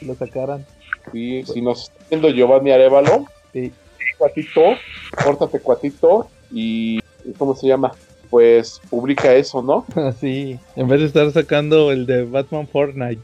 lo 0.00 0.14
sacaran. 0.14 0.64
Y 1.12 1.44
si 1.44 1.60
nos 1.60 1.82
está 1.84 1.94
viendo 2.10 2.28
Giovanni 2.30 2.70
Arevalo, 2.70 3.24
Sí. 3.52 3.72
cuatito, 4.18 4.60
córtate 5.24 5.60
cuatito 5.60 6.28
y 6.52 7.00
¿cómo 7.38 7.54
se 7.56 7.66
llama? 7.68 7.92
Pues 8.28 8.80
publica 8.88 9.34
eso, 9.34 9.60
¿no? 9.60 9.84
Sí, 10.20 10.56
en 10.76 10.86
vez 10.88 11.00
de 11.00 11.06
estar 11.06 11.30
sacando 11.32 11.90
el 11.90 12.06
de 12.06 12.24
Batman 12.24 12.68
Fortnite. 12.68 13.20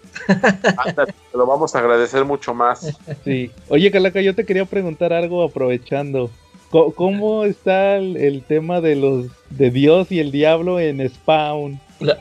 Ándale, 0.84 1.14
te 1.30 1.38
lo 1.38 1.46
vamos 1.46 1.74
a 1.74 1.78
agradecer 1.78 2.24
mucho 2.24 2.52
más. 2.54 2.96
Sí. 3.24 3.50
Oye, 3.68 3.90
Calaca, 3.92 4.20
yo 4.20 4.34
te 4.34 4.44
quería 4.44 4.64
preguntar 4.64 5.12
algo 5.12 5.44
aprovechando. 5.44 6.30
¿Cómo 6.70 7.44
está 7.44 7.96
el, 7.96 8.16
el 8.16 8.42
tema 8.42 8.80
de 8.80 8.96
los 8.96 9.26
de 9.50 9.70
Dios 9.70 10.10
y 10.10 10.18
el 10.18 10.32
diablo 10.32 10.80
en 10.80 11.08
Spawn? 11.08 11.80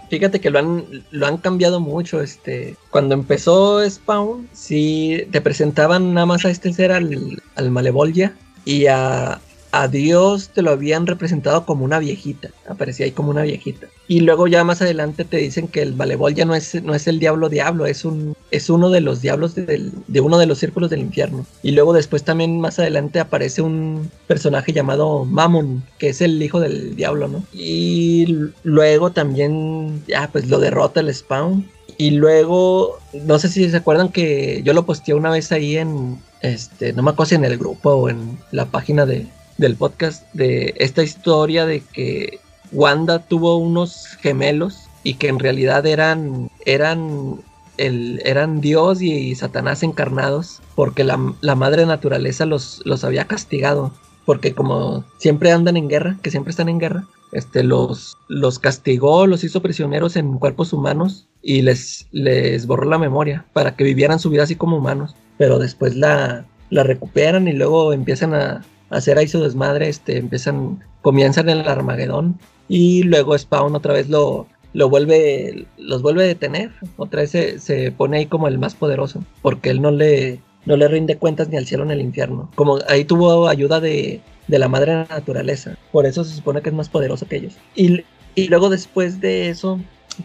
Fíjate 0.09 0.39
que 0.39 0.49
lo 0.49 0.59
han, 0.59 0.85
lo 1.11 1.27
han 1.27 1.37
cambiado 1.37 1.79
mucho. 1.79 2.21
Este, 2.21 2.75
cuando 2.89 3.13
empezó 3.13 3.87
Spawn, 3.89 4.47
sí 4.53 5.27
te 5.31 5.41
presentaban 5.41 6.13
nada 6.13 6.25
más 6.25 6.45
a 6.45 6.49
este 6.49 6.73
ser 6.73 6.91
al, 6.91 7.41
al 7.55 7.71
Malevolgia 7.71 8.35
y 8.63 8.87
a, 8.87 9.41
a 9.71 9.87
Dios 9.87 10.49
te 10.49 10.61
lo 10.61 10.71
habían 10.71 11.05
representado 11.07 11.65
como 11.65 11.83
una 11.83 11.99
viejita. 11.99 12.49
Aparecía 12.67 13.05
ahí 13.05 13.11
como 13.11 13.29
una 13.31 13.43
viejita. 13.43 13.87
Y 14.07 14.19
luego 14.19 14.47
ya 14.47 14.63
más 14.63 14.81
adelante 14.81 15.25
te 15.25 15.37
dicen 15.37 15.67
que 15.67 15.81
el 15.81 15.95
Malevolgia 15.95 16.45
no 16.45 16.53
es, 16.53 16.81
no 16.83 16.93
es 16.93 17.07
el 17.07 17.19
diablo 17.19 17.49
diablo, 17.49 17.85
es 17.87 18.05
un 18.05 18.35
es 18.51 18.69
uno 18.69 18.89
de 18.89 19.01
los 19.01 19.21
diablos 19.21 19.55
del- 19.55 19.91
de 20.07 20.21
uno 20.21 20.37
de 20.37 20.45
los 20.45 20.59
círculos 20.59 20.89
del 20.89 20.99
infierno. 21.01 21.45
Y 21.63 21.71
luego 21.71 21.91
después 21.91 22.23
también 22.23 22.59
más 22.61 22.77
adelante 22.79 23.19
aparece 23.19 23.61
un 23.61 24.09
personaje 24.27 24.73
llamado 24.73 25.25
Mammon, 25.25 25.83
que 25.97 26.09
es 26.09 26.21
el 26.21 26.41
hijo 26.41 26.59
del 26.59 26.95
diablo, 26.95 27.27
¿no? 27.27 27.43
Y 27.53 28.27
luego 28.63 29.11
también 29.11 30.03
ya 30.07 30.29
pues 30.31 30.47
lo 30.49 30.59
derrota 30.59 30.99
el 30.99 31.13
Spawn. 31.13 31.67
Y 31.97 32.11
luego, 32.11 32.99
no 33.23 33.39
sé 33.39 33.47
si 33.47 33.69
se 33.69 33.77
acuerdan 33.77 34.09
que 34.09 34.61
yo 34.63 34.73
lo 34.73 34.85
posteé 34.85 35.15
una 35.15 35.31
vez 35.31 35.51
ahí 35.51 35.77
en, 35.77 36.19
este, 36.41 36.93
no 36.93 37.01
me 37.03 37.11
acuerdo 37.11 37.29
si 37.29 37.35
en 37.35 37.45
el 37.45 37.57
grupo 37.57 37.91
o 37.91 38.09
en 38.09 38.37
la 38.51 38.65
página 38.65 39.05
de, 39.05 39.27
del 39.57 39.75
podcast, 39.75 40.25
de 40.33 40.73
esta 40.77 41.03
historia 41.03 41.65
de 41.65 41.81
que 41.93 42.39
Wanda 42.71 43.19
tuvo 43.19 43.57
unos 43.57 44.07
gemelos 44.19 44.87
y 45.03 45.15
que 45.15 45.27
en 45.27 45.39
realidad 45.39 45.85
eran, 45.85 46.49
eran, 46.65 47.41
el, 47.77 48.21
eran 48.25 48.61
Dios 48.61 49.01
y, 49.01 49.35
Satanás 49.35 49.83
encarnados 49.83 50.61
porque 50.75 51.03
la, 51.03 51.19
la 51.41 51.55
madre 51.55 51.85
naturaleza 51.85 52.45
los, 52.45 52.81
los 52.85 53.03
había 53.03 53.25
castigado. 53.25 53.91
Porque 54.25 54.55
como 54.55 55.03
siempre 55.19 55.51
andan 55.51 55.77
en 55.77 55.87
guerra, 55.87 56.17
que 56.23 56.31
siempre 56.31 56.49
están 56.49 56.67
en 56.67 56.79
guerra, 56.79 57.05
este, 57.31 57.63
los, 57.63 58.17
los 58.27 58.57
castigó, 58.57 59.27
los 59.27 59.43
hizo 59.43 59.61
prisioneros 59.61 60.15
en 60.15 60.39
cuerpos 60.39 60.73
humanos 60.73 61.27
y 61.43 61.61
les, 61.61 62.07
les 62.11 62.65
borró 62.65 62.89
la 62.89 62.97
memoria 62.97 63.45
para 63.53 63.75
que 63.75 63.83
vivieran 63.83 64.19
su 64.19 64.31
vida 64.31 64.43
así 64.43 64.55
como 64.55 64.77
humanos. 64.77 65.15
Pero 65.37 65.59
después 65.59 65.95
la, 65.95 66.45
la 66.69 66.83
recuperan 66.83 67.47
y 67.47 67.53
luego 67.53 67.93
empiezan 67.93 68.33
a, 68.33 68.65
hacer 68.89 69.17
ahí 69.17 69.27
su 69.27 69.43
desmadre, 69.43 69.89
este, 69.89 70.17
empiezan, 70.17 70.83
comienzan 71.01 71.49
el 71.49 71.67
Armagedón 71.67 72.39
y 72.67 73.03
luego 73.03 73.37
Spawn 73.37 73.75
otra 73.75 73.93
vez 73.93 74.09
lo, 74.09 74.47
lo 74.73 74.89
vuelve, 74.89 75.65
los 75.77 76.01
vuelve 76.01 76.23
a 76.23 76.27
detener, 76.27 76.71
otra 76.97 77.21
vez 77.21 77.31
se, 77.31 77.59
se 77.59 77.91
pone 77.91 78.17
ahí 78.17 78.25
como 78.25 78.47
el 78.47 78.59
más 78.59 78.75
poderoso, 78.75 79.23
porque 79.41 79.69
él 79.69 79.81
no 79.81 79.91
le, 79.91 80.41
no 80.65 80.75
le 80.77 80.87
rinde 80.87 81.17
cuentas 81.17 81.49
ni 81.49 81.57
al 81.57 81.65
cielo 81.65 81.85
ni 81.85 81.93
al 81.93 82.01
infierno. 82.01 82.51
Como 82.55 82.79
ahí 82.87 83.05
tuvo 83.05 83.47
ayuda 83.47 83.79
de, 83.79 84.21
de 84.47 84.59
la 84.59 84.67
madre 84.67 85.05
naturaleza, 85.09 85.77
por 85.91 86.05
eso 86.05 86.23
se 86.23 86.35
supone 86.35 86.61
que 86.61 86.69
es 86.69 86.75
más 86.75 86.89
poderoso 86.89 87.27
que 87.27 87.37
ellos. 87.37 87.57
Y, 87.75 88.03
y 88.35 88.47
luego 88.47 88.69
después 88.69 89.21
de 89.21 89.49
eso, 89.49 89.79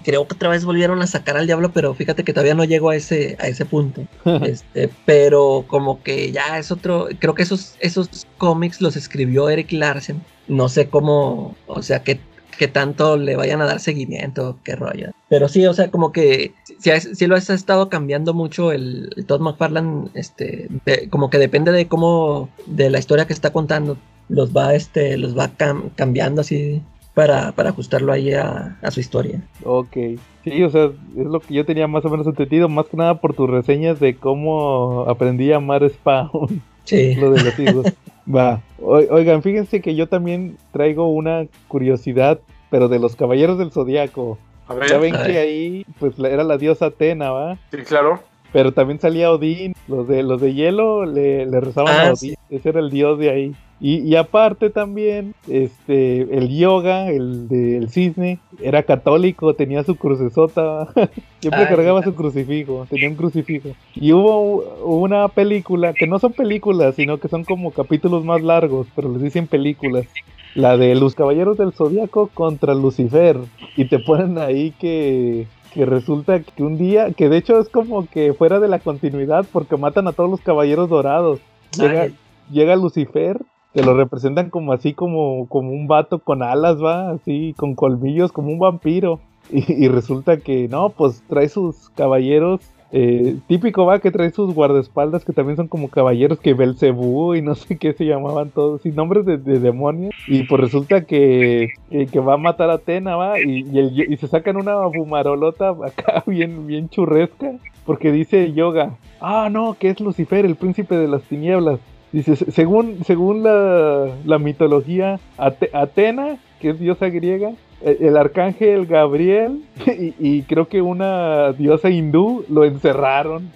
creo 0.05 0.27
que 0.27 0.35
otra 0.35 0.49
vez 0.49 0.65
volvieron 0.65 1.03
a 1.03 1.07
sacar 1.07 1.37
al 1.37 1.47
diablo, 1.47 1.73
pero 1.73 1.95
fíjate 1.95 2.25
que 2.25 2.33
todavía 2.33 2.55
no 2.55 2.65
llego 2.65 2.91
a 2.91 2.97
ese, 2.97 3.37
a 3.39 3.49
ese 3.49 3.65
punto. 3.65 4.07
Este, 4.43 4.91
pero 5.05 5.65
como 5.69 6.03
que 6.03 6.33
ya 6.33 6.59
es 6.59 6.71
otro, 6.71 7.09
creo 7.19 7.35
que 7.35 7.43
esos, 7.43 7.77
esos 7.81 8.27
cómics 8.39 8.81
los 8.81 8.97
escribió 8.97 9.49
Eric 9.49 9.73
Larsen. 9.73 10.23
No 10.49 10.69
sé 10.69 10.89
cómo, 10.89 11.55
o 11.67 11.83
sea, 11.83 12.03
qué, 12.03 12.19
qué 12.61 12.69
tanto 12.69 13.17
le 13.17 13.37
vayan 13.37 13.63
a 13.63 13.65
dar 13.65 13.81
seguimiento, 13.81 14.59
qué 14.65 14.77
rollo. 14.77 15.13
Pero 15.31 15.49
sí, 15.49 15.65
o 15.65 15.73
sea, 15.73 15.91
como 15.91 16.13
que 16.13 16.53
si, 16.79 16.91
si 17.15 17.27
lo 17.27 17.35
has 17.35 17.49
estado 17.49 17.89
cambiando 17.89 18.35
mucho 18.35 18.71
el, 18.71 19.09
el 19.17 19.25
Todd 19.25 19.41
McFarlane, 19.41 20.09
este, 20.13 20.69
de- 20.85 21.09
como 21.09 21.31
que 21.31 21.39
depende 21.39 21.73
de 21.73 21.89
cómo, 21.89 22.51
de 22.67 22.91
la 22.91 22.99
historia 22.99 23.27
que 23.27 23.33
está 23.33 23.51
contando, 23.51 23.97
los 24.29 24.55
va, 24.55 24.75
este, 24.75 25.17
los 25.17 25.35
va 25.37 25.49
cam- 25.57 25.89
cambiando 25.97 26.43
así 26.43 26.83
para, 27.15 27.53
para 27.53 27.71
ajustarlo 27.71 28.13
ahí 28.13 28.35
a, 28.35 28.77
a 28.83 28.91
su 28.91 29.01
historia. 29.01 29.41
Ok. 29.65 29.97
Sí, 30.45 30.63
o 30.63 30.69
sea, 30.69 30.85
es 31.17 31.27
lo 31.27 31.41
que 31.41 31.55
yo 31.55 31.65
tenía 31.65 31.87
más 31.89 32.05
o 32.05 32.11
menos 32.11 32.27
entendido, 32.27 32.69
más 32.69 32.85
que 32.89 32.97
nada 32.99 33.23
por 33.23 33.33
tus 33.35 33.49
reseñas 33.49 33.99
de 34.01 34.17
cómo 34.17 35.07
aprendí 35.09 35.51
a 35.53 35.57
amar 35.57 35.89
Spawn, 35.89 36.61
Sí. 36.85 37.15
lo 37.21 37.31
de 37.31 37.43
los 37.43 37.59
hijos. 37.59 37.87
Va. 38.35 38.61
O- 38.81 38.97
oigan, 39.11 39.43
fíjense 39.43 39.81
que 39.81 39.95
yo 39.95 40.09
también 40.09 40.57
traigo 40.73 41.09
una 41.09 41.47
curiosidad, 41.69 42.39
pero 42.71 42.89
de 42.89 42.99
los 42.99 43.17
Caballeros 43.17 43.59
del 43.59 43.73
Zodiaco. 43.73 44.39
A 44.69 44.87
Ya 44.87 44.99
ven 44.99 45.15
que 45.27 45.39
ahí, 45.39 45.85
pues 45.99 46.19
la- 46.19 46.29
era 46.29 46.45
la 46.45 46.57
diosa 46.57 46.87
Atena, 46.87 47.31
¿va? 47.33 47.59
sí, 47.71 47.79
claro. 47.79 48.21
Pero 48.53 48.73
también 48.73 48.99
salía 49.01 49.31
Odín. 49.33 49.75
Los 49.87 50.09
de 50.09 50.23
los 50.25 50.41
de 50.41 50.55
hielo 50.55 51.05
le, 51.07 51.47
le 51.47 51.61
rezaban 51.61 51.95
Ah, 51.95 52.09
a 52.09 52.13
Odín. 52.13 52.35
Ese 52.51 52.69
era 52.69 52.81
el 52.81 52.91
dios 52.91 53.19
de 53.19 53.31
ahí. 53.31 53.55
Y, 53.81 54.01
y 54.01 54.15
aparte 54.17 54.69
también, 54.69 55.35
este, 55.49 56.37
el 56.37 56.49
yoga, 56.55 57.09
el 57.11 57.49
del 57.49 57.89
cisne, 57.89 58.39
era 58.61 58.83
católico, 58.83 59.55
tenía 59.55 59.83
su 59.85 59.97
crucesota. 59.97 60.89
Siempre 61.41 61.63
Ah, 61.63 61.69
cargaba 61.69 62.03
su 62.03 62.15
crucifijo, 62.15 62.87
tenía 62.91 63.09
un 63.09 63.15
crucifijo. 63.17 63.71
Y 63.95 64.13
hubo 64.13 64.63
una 64.85 65.27
película, 65.29 65.95
que 65.95 66.07
no 66.07 66.19
son 66.19 66.35
películas, 66.35 66.95
sino 66.97 67.19
que 67.19 67.29
son 67.29 67.45
como 67.45 67.71
capítulos 67.71 68.25
más 68.25 68.43
largos, 68.43 68.87
pero 68.95 69.11
les 69.13 69.23
dicen 69.23 69.47
películas. 69.47 70.07
La 70.55 70.77
de 70.77 70.95
los 70.97 71.15
Caballeros 71.15 71.57
del 71.57 71.73
Zodíaco 71.73 72.29
contra 72.35 72.75
Lucifer. 72.75 73.39
Y 73.77 73.87
te 73.87 73.99
ponen 74.01 74.37
ahí 74.37 74.73
que, 74.79 75.47
que 75.73 75.87
resulta 75.87 76.41
que 76.41 76.63
un 76.63 76.77
día, 76.77 77.13
que 77.13 77.29
de 77.31 77.39
hecho 77.39 77.59
es 77.61 77.69
como 77.71 78.07
que 78.07 78.35
fuera 78.35 78.61
de 78.61 78.69
la 78.69 78.81
continuidad 78.81 79.47
porque 79.51 79.77
matan 79.79 80.09
a 80.09 80.13
todos 80.13 80.29
los 80.29 80.41
Caballeros 80.41 80.91
Dorados. 80.91 81.41
Llega, 81.79 82.03
Ay. 82.03 82.15
llega 82.51 82.75
Lucifer, 82.77 83.41
te 83.73 83.83
lo 83.85 83.95
representan 83.97 84.51
como 84.51 84.73
así 84.73 84.95
como, 84.95 85.47
como 85.49 85.71
un 85.71 85.87
vato 85.87 86.19
con 86.19 86.43
alas, 86.43 86.83
va, 86.83 87.11
así 87.11 87.55
con 87.57 87.75
colmillos, 87.75 88.33
como 88.33 88.49
un 88.51 88.59
vampiro. 88.59 89.21
Y, 89.53 89.87
y 89.87 89.89
resulta 89.89 90.37
que 90.37 90.69
no, 90.69 90.91
pues 90.91 91.25
trae 91.29 91.49
sus 91.49 91.89
caballeros. 91.97 92.61
eh, 92.93 93.37
típico 93.49 93.85
va 93.85 93.99
que 93.99 94.13
trae 94.13 94.31
sus 94.31 94.55
guardaespaldas 94.55 95.25
que 95.25 95.33
también 95.33 95.57
son 95.57 95.67
como 95.67 95.89
caballeros 95.89 96.39
que 96.39 96.55
Belcebú 96.55 97.35
y 97.35 97.43
no 97.43 97.55
sé 97.57 97.77
qué 97.77 97.93
se 97.93 98.05
llamaban 98.07 98.51
todos, 98.51 98.83
sin 98.83 98.95
nombres 98.95 99.27
de, 99.27 99.39
de 99.39 99.59
demonios. 99.59 100.13
Y 100.29 100.45
pues 100.45 100.61
resulta 100.61 101.05
que, 101.05 101.71
que, 101.91 102.07
que 102.07 102.21
va 102.21 102.35
a 102.35 102.37
matar 102.37 102.71
a 102.71 102.75
Atena, 102.75 103.17
va, 103.17 103.41
y, 103.41 103.65
y, 103.73 103.79
el- 103.81 104.13
y 104.13 104.17
se 104.19 104.29
sacan 104.29 104.57
una 104.57 104.89
fumarolota 104.91 105.71
acá 105.71 106.23
bien, 106.29 106.69
bien 106.69 106.89
churresca, 106.89 107.53
porque 107.85 108.13
dice 108.13 108.53
Yoga, 108.53 108.99
ah, 109.21 109.49
no, 109.51 109.75
que 109.81 109.89
es 109.91 109.99
Lucifer, 110.01 110.45
el 110.45 110.55
príncipe 110.55 110.95
de 110.97 111.09
las 111.09 111.23
tinieblas. 111.23 111.81
Dice, 112.13 112.37
"Se- 112.37 112.51
según, 112.51 113.05
según 113.05 113.43
la, 113.43 114.09
la 114.25 114.39
mitología, 114.39 115.21
Ate- 115.39 115.71
Atena, 115.73 116.39
que 116.61 116.71
es 116.71 116.81
diosa 116.81 117.09
griega, 117.09 117.53
e- 117.83 117.99
el 118.01 118.17
arcángel 118.17 118.87
Gabriel 118.87 119.63
y, 119.87 120.15
y 120.19 120.43
creo 120.43 120.69
que 120.69 120.83
una 120.83 121.53
diosa 121.53 121.89
hindú 121.91 122.45
lo 122.49 122.65
encerraron. 122.65 123.51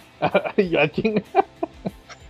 Y 0.56 0.68
yo, 0.70 0.80
"Ah, 0.80 0.88
chinga". 0.88 1.22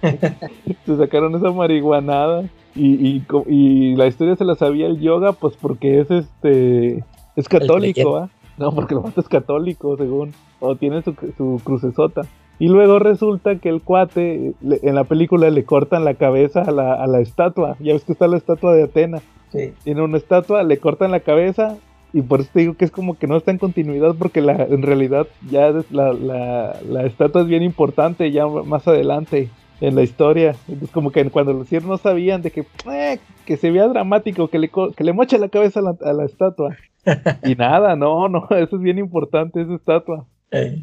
se 0.87 0.97
sacaron 0.97 1.35
esa 1.35 1.51
marihuanada. 1.51 2.45
Y, 2.77 3.23
y, 3.49 3.95
la 3.95 4.07
historia 4.09 4.35
se 4.35 4.45
la 4.45 4.57
sabía 4.57 4.87
el 4.87 4.99
yoga, 5.01 5.33
pues 5.33 5.55
porque 5.57 6.01
es 6.01 6.11
este. 6.11 7.05
Es 7.37 7.49
católico. 7.49 8.17
¿ah? 8.17 8.31
No, 8.59 8.73
porque 8.75 8.95
el 8.95 9.01
vato 9.01 9.21
es 9.21 9.29
católico, 9.29 9.97
según. 9.97 10.33
O 10.61 10.75
tiene 10.75 11.03
su, 11.03 11.15
su 11.37 11.61
crucesota. 11.63 12.23
Y 12.59 12.69
luego 12.69 12.99
resulta 12.99 13.57
que 13.57 13.69
el 13.69 13.83
cuate, 13.83 14.55
le- 14.61 14.81
en 14.83 14.95
la 14.95 15.05
película 15.05 15.51
le 15.51 15.65
cortan 15.65 16.05
la 16.05 16.15
cabeza 16.15 16.63
a 16.63 16.71
la, 16.71 16.95
a 16.95 17.07
la 17.07 17.21
estatua. 17.21 17.77
Ya 17.81 17.93
ves 17.93 18.05
que 18.05 18.13
está 18.13 18.27
la 18.29 18.37
estatua 18.37 18.75
de 18.75 18.85
Atena. 18.85 19.21
Sí. 19.53 19.73
Tiene 19.85 20.03
una 20.03 20.17
estatua, 20.19 20.63
le 20.63 20.79
cortan 20.79 21.11
la 21.11 21.21
cabeza. 21.21 21.77
Y 22.13 22.23
por 22.23 22.41
eso 22.41 22.51
te 22.53 22.61
digo 22.61 22.75
que 22.75 22.85
es 22.85 22.93
como 22.93 23.19
que 23.19 23.27
no 23.27 23.37
está 23.37 23.51
en 23.51 23.59
continuidad 23.59 24.15
porque 24.17 24.41
la, 24.41 24.53
en 24.65 24.83
realidad 24.83 25.27
ya 25.51 25.73
la, 25.91 26.13
la, 26.13 26.77
la 26.89 27.05
estatua 27.07 27.43
es 27.43 27.49
bien 27.49 27.65
importante 27.65 28.31
ya 28.31 28.47
más 28.47 28.87
adelante 28.87 29.49
en 29.81 29.97
la 29.97 30.03
historia. 30.03 30.55
Entonces 30.69 30.91
como 30.93 31.11
que 31.11 31.29
cuando 31.31 31.53
los 31.53 31.65
hicieron 31.67 31.89
no 31.89 31.99
sabían 31.99 32.41
de 32.41 32.53
que, 32.53 32.65
eh, 32.89 33.19
que 33.47 33.57
se 33.57 33.73
veía 33.73 33.89
dramático, 33.89 34.47
que 34.47 34.61
le, 34.61 34.71
que 34.97 35.03
le 35.03 35.13
moche 35.13 35.39
la 35.41 35.49
cabeza 35.49 35.81
a 35.81 35.83
la, 35.83 35.97
a 36.05 36.13
la 36.13 36.25
estatua. 36.25 36.77
y 37.45 37.57
nada, 37.57 37.97
no, 37.97 38.29
no, 38.29 38.47
eso 38.51 38.77
es 38.77 38.83
bien 38.83 38.99
importante, 38.99 39.61
esa 39.63 39.75
estatua. 39.75 40.25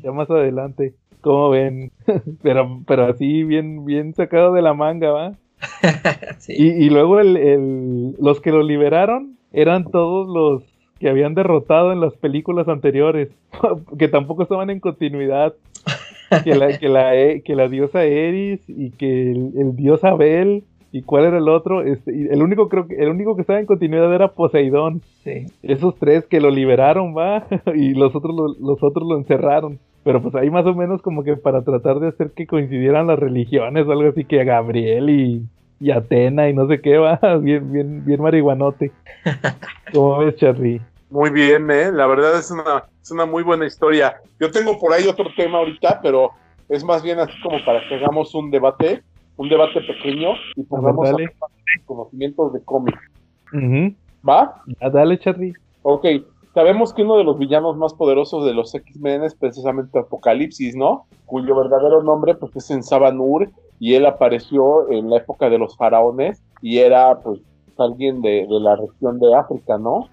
Ya 0.03 0.11
más 0.11 0.29
adelante, 0.29 0.95
como 1.21 1.49
ven, 1.49 1.91
pero, 2.43 2.81
pero 2.87 3.05
así 3.05 3.43
bien, 3.43 3.85
bien 3.85 4.13
sacado 4.13 4.53
de 4.53 4.61
la 4.61 4.73
manga, 4.73 5.11
¿va? 5.11 5.33
sí. 6.39 6.53
Y, 6.57 6.85
y 6.85 6.89
luego 6.89 7.19
el, 7.19 7.37
el- 7.37 8.15
los 8.19 8.41
que 8.41 8.51
lo 8.51 8.63
liberaron 8.63 9.37
eran 9.53 9.85
todos 9.85 10.27
los 10.27 10.63
que 10.99 11.09
habían 11.09 11.33
derrotado 11.33 11.91
en 11.91 11.99
las 11.99 12.15
películas 12.15 12.67
anteriores, 12.67 13.29
que 13.97 14.07
tampoco 14.07 14.43
estaban 14.43 14.69
en 14.69 14.79
continuidad. 14.79 15.53
Que 16.45 16.55
la, 16.55 16.77
que 16.79 16.87
la, 16.87 17.13
e- 17.19 17.41
que 17.41 17.55
la 17.55 17.67
diosa 17.67 18.05
Eris 18.05 18.61
y 18.69 18.91
que 18.91 19.31
el, 19.31 19.51
el 19.57 19.75
dios 19.75 20.01
Abel 20.05 20.63
y 20.93 21.01
cuál 21.01 21.25
era 21.25 21.37
el 21.37 21.49
otro, 21.49 21.83
este, 21.83 22.15
y 22.15 22.27
el 22.27 22.41
único 22.41 22.69
creo 22.69 22.87
que 22.87 22.95
el 22.95 23.09
único 23.09 23.35
que 23.35 23.41
estaba 23.41 23.59
en 23.59 23.65
continuidad 23.65 24.13
era 24.13 24.29
Poseidón. 24.29 25.01
sí. 25.25 25.45
Esos 25.61 25.95
tres 25.97 26.25
que 26.27 26.39
lo 26.39 26.49
liberaron, 26.49 27.13
va, 27.17 27.47
y 27.75 27.93
los 27.95 28.15
otros 28.15 28.33
lo, 28.33 28.47
los 28.65 28.81
otros 28.81 29.05
lo 29.09 29.17
encerraron. 29.17 29.79
Pero 30.03 30.21
pues 30.21 30.33
ahí 30.35 30.49
más 30.49 30.65
o 30.65 30.73
menos 30.73 31.01
como 31.01 31.23
que 31.23 31.37
para 31.37 31.63
tratar 31.63 31.99
de 31.99 32.09
hacer 32.09 32.31
que 32.35 32.47
coincidieran 32.47 33.07
las 33.07 33.19
religiones 33.19 33.85
o 33.87 33.91
algo 33.91 34.09
así 34.09 34.25
que 34.25 34.41
a 34.41 34.43
Gabriel 34.43 35.09
y, 35.09 35.47
y 35.79 35.91
Atena 35.91 36.49
y 36.49 36.53
no 36.53 36.67
sé 36.67 36.81
qué 36.81 36.97
va, 36.97 37.19
bien, 37.39 37.71
bien, 37.71 38.03
bien 38.05 38.21
marihuanote. 38.21 38.93
¿Cómo 39.93 40.17
ves, 40.19 40.35
Charlie? 40.37 40.81
Muy 41.09 41.29
bien, 41.29 41.69
¿eh? 41.69 41.91
la 41.91 42.07
verdad 42.07 42.39
es 42.39 42.49
una, 42.51 42.85
es 43.03 43.11
una 43.11 43.25
muy 43.25 43.43
buena 43.43 43.65
historia. 43.65 44.15
Yo 44.39 44.49
tengo 44.49 44.79
por 44.79 44.93
ahí 44.93 45.05
otro 45.07 45.25
tema 45.35 45.57
ahorita, 45.59 45.99
pero 46.01 46.31
es 46.69 46.83
más 46.83 47.03
bien 47.03 47.19
así 47.19 47.33
como 47.43 47.63
para 47.65 47.87
que 47.87 47.95
hagamos 47.95 48.33
un 48.33 48.49
debate, 48.49 49.03
un 49.35 49.49
debate 49.49 49.81
pequeño 49.81 50.29
y 50.55 50.63
pongamos 50.63 51.09
dale. 51.11 51.25
a- 51.25 51.47
conocimientos 51.85 52.53
de 52.53 52.63
cómic. 52.63 52.95
¿Va? 54.27 54.55
Ah, 54.79 54.89
dale, 54.89 55.19
Charlie. 55.19 55.53
Ok, 55.83 56.05
sabemos 56.53 56.93
que 56.93 57.03
uno 57.03 57.17
de 57.17 57.23
los 57.23 57.37
villanos 57.37 57.77
más 57.77 57.93
poderosos 57.93 58.45
de 58.45 58.53
los 58.53 58.73
X-Men 58.73 59.23
es 59.23 59.35
precisamente 59.35 59.99
Apocalipsis, 59.99 60.75
¿no? 60.75 61.05
Cuyo 61.25 61.55
verdadero 61.55 62.03
nombre 62.03 62.35
pues 62.35 62.55
es 62.55 62.69
en 62.71 62.83
Sabanur 62.83 63.49
y 63.79 63.95
él 63.95 64.05
apareció 64.05 64.89
en 64.91 65.09
la 65.09 65.17
época 65.17 65.49
de 65.49 65.57
los 65.57 65.75
faraones 65.77 66.41
y 66.61 66.79
era 66.79 67.19
pues 67.19 67.39
alguien 67.77 68.21
de, 68.21 68.45
de 68.47 68.59
la 68.59 68.75
región 68.75 69.19
de 69.19 69.33
África, 69.33 69.77
¿no? 69.77 70.07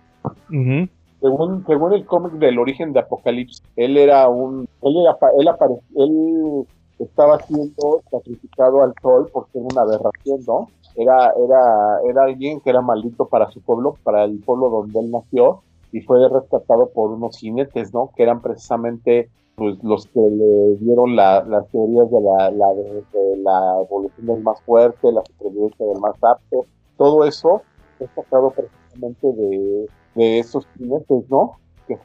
Ujú. 0.51 0.89
Según, 1.21 1.67
según 1.67 1.93
el 1.93 2.07
cómic 2.07 2.33
del 2.35 2.59
origen 2.59 2.93
de 2.93 3.01
Apocalipsis, 3.01 3.63
él 3.77 3.97
era 3.97 4.29
un, 4.29 4.67
él 4.83 4.97
era, 4.97 5.17
él 5.39 5.49
apare- 5.49 5.81
él 5.97 6.65
estaba 6.99 7.41
siendo 7.41 8.01
sacrificado 8.11 8.83
al 8.83 8.95
sol 9.03 9.29
por 9.33 9.49
ser 9.51 9.63
una 9.63 9.83
aberración, 9.83 10.41
¿no? 10.47 10.69
Era, 10.97 11.33
era, 11.45 12.01
era 12.09 12.25
alguien 12.25 12.61
que 12.61 12.71
era 12.71 12.81
maldito 12.81 13.27
para 13.27 13.51
su 13.51 13.61
pueblo, 13.61 13.97
para 14.03 14.25
el 14.25 14.39
pueblo 14.41 14.69
donde 14.71 14.99
él 15.01 15.11
nació, 15.11 15.63
y 15.93 16.01
fue 16.03 16.19
rescatado 16.29 16.91
por 16.91 17.11
unos 17.11 17.39
jinetes, 17.39 17.93
¿no? 17.95 18.11
Que 18.17 18.23
eran 18.23 18.43
precisamente 18.43 19.31
pues, 19.57 19.77
los 19.83 20.07
que 20.07 20.21
le 20.21 20.77
dieron 20.77 21.17
la- 21.17 21.43
las 21.45 21.67
teorías 21.69 22.11
de 22.11 22.21
la, 22.21 22.51
la, 22.51 23.83
evolución 23.83 24.27
del 24.27 24.43
más 24.43 24.61
fuerte, 24.63 25.11
la 25.11 25.23
supervivencia 25.27 25.87
del 25.87 26.01
más 26.01 26.15
apto, 26.23 26.67
todo 26.97 27.25
eso 27.25 27.63
es 28.01 28.09
sacado 28.15 28.51
precisamente 28.51 29.27
de, 29.33 29.89
de 30.15 30.39
esos 30.39 30.67
jinetes, 30.77 31.29
¿no? 31.29 31.53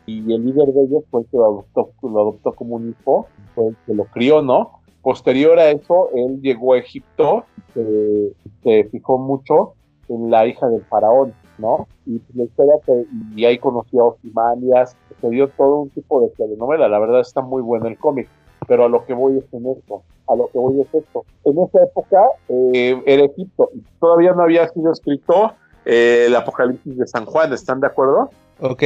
Y 0.05 0.33
el 0.33 0.45
líder 0.45 0.73
de 0.73 0.83
ellos 0.83 1.03
fue 1.11 1.21
el 1.21 1.27
que 1.27 1.37
lo 1.37 1.45
adoptó, 1.45 1.89
lo 2.03 2.21
adoptó 2.21 2.53
como 2.53 2.75
un 2.75 2.89
hijo, 2.89 3.27
fue 3.53 3.67
el 3.67 3.77
que 3.85 3.93
lo 3.93 4.05
crió, 4.05 4.41
¿no? 4.41 4.79
Posterior 5.01 5.59
a 5.59 5.71
eso, 5.71 6.09
él 6.15 6.39
llegó 6.41 6.73
a 6.73 6.79
Egipto, 6.79 7.43
se, 7.73 8.31
se 8.63 8.85
fijó 8.85 9.17
mucho 9.17 9.73
en 10.07 10.31
la 10.31 10.47
hija 10.47 10.67
del 10.69 10.83
faraón, 10.85 11.33
¿no? 11.57 11.87
Y 12.05 12.21
la 12.33 12.43
historia 12.43 12.73
que, 12.85 13.05
y 13.35 13.45
ahí 13.45 13.57
conoció 13.57 14.01
a 14.01 14.07
Osimanias, 14.09 14.95
se 15.21 15.29
dio 15.29 15.47
todo 15.49 15.81
un 15.81 15.89
tipo 15.89 16.21
de 16.21 16.29
telenovela, 16.29 16.87
la 16.87 16.99
verdad 16.99 17.21
está 17.21 17.41
muy 17.41 17.61
bueno 17.61 17.87
el 17.87 17.97
cómic, 17.97 18.27
pero 18.67 18.85
a 18.85 18.89
lo 18.89 19.05
que 19.05 19.13
voy 19.13 19.37
es 19.37 19.53
en 19.53 19.67
esto, 19.67 20.03
a 20.27 20.35
lo 20.35 20.47
que 20.47 20.57
voy 20.57 20.81
es 20.81 20.93
esto. 20.93 21.25
En 21.45 21.59
esa 21.59 21.83
época 21.83 22.21
eh, 22.49 23.01
era 23.05 23.23
Egipto, 23.23 23.69
todavía 23.99 24.33
no 24.33 24.43
había 24.43 24.67
sido 24.69 24.91
escrito 24.91 25.53
eh, 25.85 26.25
el 26.27 26.35
Apocalipsis 26.35 26.97
de 26.97 27.07
San 27.07 27.25
Juan, 27.25 27.53
¿están 27.53 27.79
de 27.79 27.87
acuerdo? 27.87 28.29
Ok. 28.59 28.83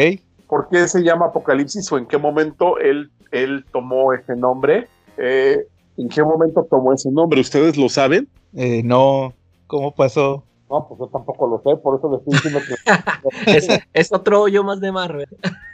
¿Por 0.47 0.69
qué 0.69 0.87
se 0.87 1.03
llama 1.03 1.27
Apocalipsis 1.27 1.91
o 1.91 1.97
en 1.97 2.05
qué 2.05 2.17
momento 2.17 2.77
él, 2.77 3.11
él 3.31 3.65
tomó 3.71 4.13
ese 4.13 4.35
nombre? 4.35 4.87
Eh, 5.17 5.67
¿En 5.97 6.09
qué 6.09 6.23
momento 6.23 6.65
tomó 6.69 6.93
ese 6.93 7.11
nombre? 7.11 7.41
¿Ustedes 7.41 7.75
lo 7.75 7.89
saben? 7.89 8.29
No. 8.83 9.33
¿Cómo 9.67 9.93
pasó? 9.93 10.43
No, 10.69 10.85
pues 10.87 10.99
yo 10.99 11.07
tampoco 11.07 11.47
lo 11.47 11.57
sé, 11.63 11.79
por 11.81 11.97
eso 11.97 12.11
les 12.11 12.19
estoy 12.19 12.33
diciendo 12.33 12.59
que... 12.67 13.57
Es, 13.57 13.67
es 13.93 14.11
otro 14.11 14.41
hoyo 14.41 14.63
más 14.63 14.81
de 14.81 14.91
Marvel 14.91 15.27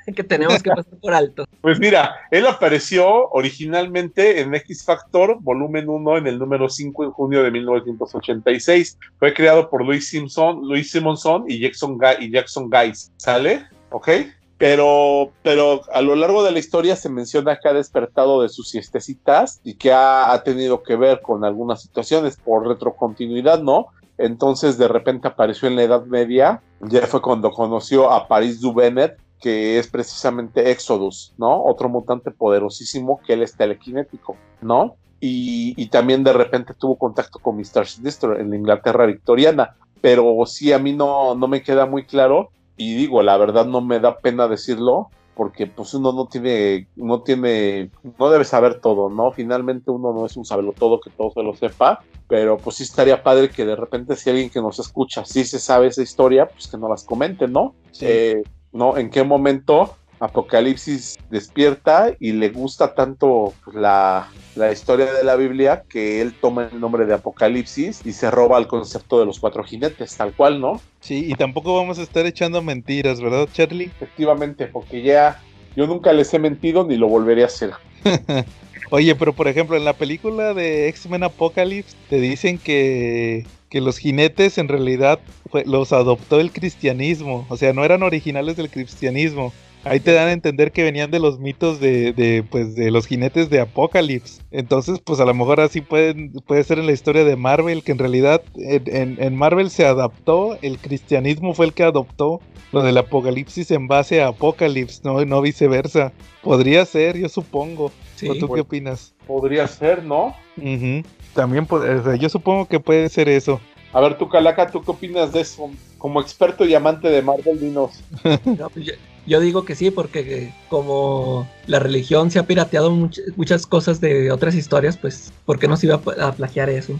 que 0.15 0.23
tenemos 0.23 0.61
que 0.61 0.69
pasar 0.69 0.99
por 1.01 1.13
alto. 1.13 1.45
Pues 1.61 1.79
mira, 1.79 2.15
él 2.29 2.45
apareció 2.45 3.29
originalmente 3.31 4.41
en 4.41 4.53
X 4.53 4.83
Factor, 4.83 5.37
volumen 5.41 5.89
1, 5.89 6.17
en 6.17 6.27
el 6.27 6.39
número 6.39 6.69
5 6.69 7.03
en 7.05 7.11
junio 7.11 7.43
de 7.43 7.51
1986. 7.51 8.99
Fue 9.17 9.33
creado 9.33 9.69
por 9.69 9.83
Louis 9.83 10.07
Simpson, 10.07 10.67
Louis 10.67 10.91
Simonson 10.91 11.45
y 11.47 11.59
Jackson, 11.59 11.97
y 12.19 12.31
Jackson 12.31 12.69
Guys. 12.69 13.11
¿Sale? 13.17 13.65
¿Ok? 13.89 14.09
Pero, 14.57 15.31
pero 15.41 15.81
a 15.91 16.01
lo 16.01 16.15
largo 16.15 16.43
de 16.43 16.51
la 16.51 16.59
historia 16.59 16.95
se 16.95 17.09
menciona 17.09 17.59
que 17.59 17.67
ha 17.67 17.73
despertado 17.73 18.41
de 18.41 18.49
sus 18.49 18.69
siestecitas 18.69 19.59
y 19.63 19.75
que 19.75 19.91
ha, 19.91 20.31
ha 20.31 20.43
tenido 20.43 20.83
que 20.83 20.95
ver 20.95 21.21
con 21.21 21.43
algunas 21.43 21.81
situaciones 21.81 22.37
por 22.37 22.67
retrocontinuidad, 22.67 23.61
¿no? 23.61 23.87
Entonces 24.23 24.77
de 24.77 24.87
repente 24.87 25.27
apareció 25.27 25.67
en 25.67 25.75
la 25.75 25.83
Edad 25.83 26.05
Media, 26.05 26.61
ya 26.79 27.05
fue 27.07 27.21
cuando 27.21 27.51
conoció 27.51 28.09
a 28.09 28.29
Paris 28.29 28.61
Duvenet, 28.61 29.17
que 29.41 29.77
es 29.77 29.89
precisamente 29.89 30.71
Exodus, 30.71 31.33
¿no? 31.37 31.61
Otro 31.65 31.89
mutante 31.89 32.31
poderosísimo 32.31 33.19
que 33.27 33.33
él 33.33 33.41
es 33.43 33.57
telequinético, 33.57 34.37
¿no? 34.61 34.95
Y, 35.19 35.87
también 35.87 36.23
de 36.23 36.31
repente 36.31 36.73
tuvo 36.73 36.97
contacto 36.97 37.39
con 37.39 37.57
Mr. 37.57 37.85
Sinister 37.85 38.39
en 38.39 38.49
la 38.49 38.55
Inglaterra 38.55 39.05
victoriana, 39.05 39.75
pero 39.99 40.45
sí 40.45 40.71
a 40.71 40.79
mí 40.79 40.93
no, 40.93 41.35
no 41.35 41.47
me 41.49 41.61
queda 41.61 41.85
muy 41.85 42.05
claro 42.05 42.49
y 42.77 42.95
digo, 42.95 43.21
la 43.23 43.35
verdad 43.35 43.65
no 43.65 43.81
me 43.81 43.99
da 43.99 44.19
pena 44.19 44.47
decirlo 44.47 45.09
porque 45.35 45.67
pues 45.67 45.93
uno 45.93 46.13
no 46.13 46.27
tiene, 46.27 46.87
no 46.95 47.21
tiene, 47.21 47.89
no 48.17 48.29
debe 48.29 48.45
saber 48.45 48.79
todo, 48.79 49.09
¿no? 49.09 49.31
Finalmente 49.31 49.91
uno 49.91 50.13
no 50.13 50.25
es 50.25 50.37
un 50.37 50.45
todo 50.73 51.01
que 51.01 51.09
todo 51.09 51.31
se 51.31 51.43
lo 51.43 51.53
sepa, 51.55 52.03
pero 52.27 52.57
pues 52.57 52.77
sí 52.77 52.83
estaría 52.83 53.23
padre 53.23 53.49
que 53.49 53.65
de 53.65 53.75
repente 53.75 54.15
si 54.15 54.29
alguien 54.29 54.49
que 54.49 54.61
nos 54.61 54.79
escucha 54.79 55.25
sí 55.25 55.43
se 55.45 55.59
sabe 55.59 55.87
esa 55.87 56.01
historia, 56.01 56.47
pues 56.47 56.67
que 56.67 56.77
nos 56.77 56.89
las 56.89 57.03
comente, 57.03 57.47
¿no? 57.47 57.75
Sí. 57.91 58.05
Eh, 58.07 58.43
¿no? 58.71 58.97
¿En 58.97 59.09
qué 59.09 59.23
momento 59.23 59.95
Apocalipsis 60.19 61.17
despierta 61.29 62.13
y 62.19 62.31
le 62.31 62.49
gusta 62.49 62.93
tanto 62.93 63.53
pues, 63.63 63.75
la, 63.75 64.29
la 64.55 64.71
historia 64.71 65.11
de 65.11 65.23
la 65.23 65.35
Biblia 65.35 65.83
que 65.89 66.21
él 66.21 66.33
toma 66.39 66.69
el 66.71 66.79
nombre 66.79 67.05
de 67.05 67.13
Apocalipsis 67.13 68.01
y 68.05 68.13
se 68.13 68.31
roba 68.31 68.57
el 68.57 68.67
concepto 68.67 69.19
de 69.19 69.25
los 69.25 69.39
cuatro 69.39 69.63
jinetes, 69.63 70.15
tal 70.15 70.33
cual, 70.33 70.61
¿no? 70.61 70.79
Sí, 71.01 71.25
y 71.29 71.35
tampoco 71.35 71.75
vamos 71.75 71.99
a 71.99 72.03
estar 72.03 72.25
echando 72.25 72.61
mentiras, 72.61 73.19
¿verdad, 73.21 73.49
Charlie? 73.51 73.85
Efectivamente, 73.85 74.67
porque 74.67 75.01
ya 75.01 75.41
yo 75.75 75.87
nunca 75.87 76.13
les 76.13 76.33
he 76.33 76.39
mentido 76.39 76.85
ni 76.85 76.97
lo 76.97 77.07
volveré 77.07 77.43
a 77.43 77.47
hacer. 77.47 77.71
Oye, 78.89 79.15
pero 79.15 79.33
por 79.33 79.47
ejemplo, 79.47 79.75
en 79.75 79.85
la 79.85 79.93
película 79.93 80.53
de 80.53 80.87
X-Men 80.89 81.23
Apocalypse 81.23 81.95
te 82.09 82.19
dicen 82.19 82.59
que, 82.59 83.45
que 83.69 83.81
los 83.81 83.97
jinetes 83.97 84.57
en 84.57 84.67
realidad 84.67 85.19
los 85.65 85.93
adoptó 85.93 86.39
el 86.39 86.51
cristianismo, 86.51 87.45
o 87.49 87.57
sea, 87.57 87.73
no 87.73 87.83
eran 87.83 88.03
originales 88.03 88.55
del 88.55 88.69
cristianismo. 88.69 89.51
Ahí 89.85 89.99
te 89.99 90.13
dan 90.13 90.29
a 90.29 90.31
entender 90.31 90.71
que 90.71 90.83
venían 90.83 91.11
de 91.11 91.19
los 91.19 91.39
mitos 91.39 91.79
de, 91.81 92.13
de, 92.13 92.43
pues, 92.49 92.73
de 92.75 92.89
los 92.89 93.05
jinetes 93.05 93.49
de 93.49 93.59
Apocalypse. 93.59 94.41
Entonces, 94.51 94.99
pues 95.03 95.19
a 95.19 95.25
lo 95.25 95.33
mejor 95.33 95.59
así 95.59 95.81
pueden, 95.81 96.31
puede 96.47 96.63
ser 96.63 96.79
en 96.79 96.85
la 96.85 96.93
historia 96.93 97.25
de 97.25 97.35
Marvel, 97.35 97.83
que 97.83 97.91
en 97.91 97.97
realidad 97.99 98.41
en, 98.55 98.83
en- 98.95 99.21
en 99.21 99.35
Marvel 99.35 99.69
se 99.69 99.85
adaptó, 99.85 100.57
el 100.61 100.77
cristianismo 100.77 101.53
fue 101.53 101.65
el 101.65 101.73
que 101.73 101.83
adoptó 101.83 102.39
lo 102.71 102.81
del 102.81 102.97
apocalipsis 102.97 103.69
en 103.71 103.87
base 103.87 104.21
a 104.21 104.27
Apocalypse, 104.29 105.01
no, 105.03 105.23
no 105.25 105.41
viceversa. 105.41 106.11
Podría 106.41 106.85
ser, 106.85 107.17
yo 107.17 107.27
supongo. 107.29 107.91
Sí. 108.15 108.29
¿O 108.29 108.35
tú 108.35 108.47
qué 108.53 108.61
opinas? 108.61 109.13
Podría 109.27 109.67
ser, 109.67 110.03
¿no? 110.03 110.35
Ujú. 110.57 111.03
También, 111.33 111.67
o 111.69 112.03
sea, 112.03 112.15
yo 112.15 112.29
supongo 112.29 112.67
que 112.67 112.79
puede 112.79 113.09
ser 113.09 113.27
eso. 113.27 113.59
A 113.91 113.99
ver, 114.01 114.17
tú, 114.17 114.27
Calaca, 114.29 114.71
¿tú 114.71 114.81
qué 114.81 114.91
opinas 114.91 115.31
de 115.33 115.41
eso? 115.41 115.69
Como 115.97 116.19
experto 116.21 116.65
y 116.65 116.73
amante 116.73 117.09
de 117.09 117.21
Marvel, 117.21 117.59
dinos. 117.59 118.01
No, 118.45 118.69
pues 118.69 118.87
yo 119.25 119.39
digo 119.39 119.63
que 119.65 119.75
sí, 119.75 119.91
porque 119.91 120.19
eh, 120.19 120.53
como 120.69 121.47
la 121.67 121.79
religión 121.79 122.29
se 122.31 122.39
ha 122.39 122.43
pirateado 122.47 122.91
much- 122.91 123.21
muchas 123.35 123.65
cosas 123.65 124.01
de 124.01 124.31
otras 124.31 124.55
historias, 124.55 124.97
pues, 124.97 125.31
¿por 125.45 125.59
qué 125.59 125.67
no 125.67 125.77
se 125.77 125.85
iba 125.87 125.95
a 125.95 126.01
pla- 126.01 126.27
a 126.27 126.31
plagiar 126.33 126.69
eso? 126.69 126.99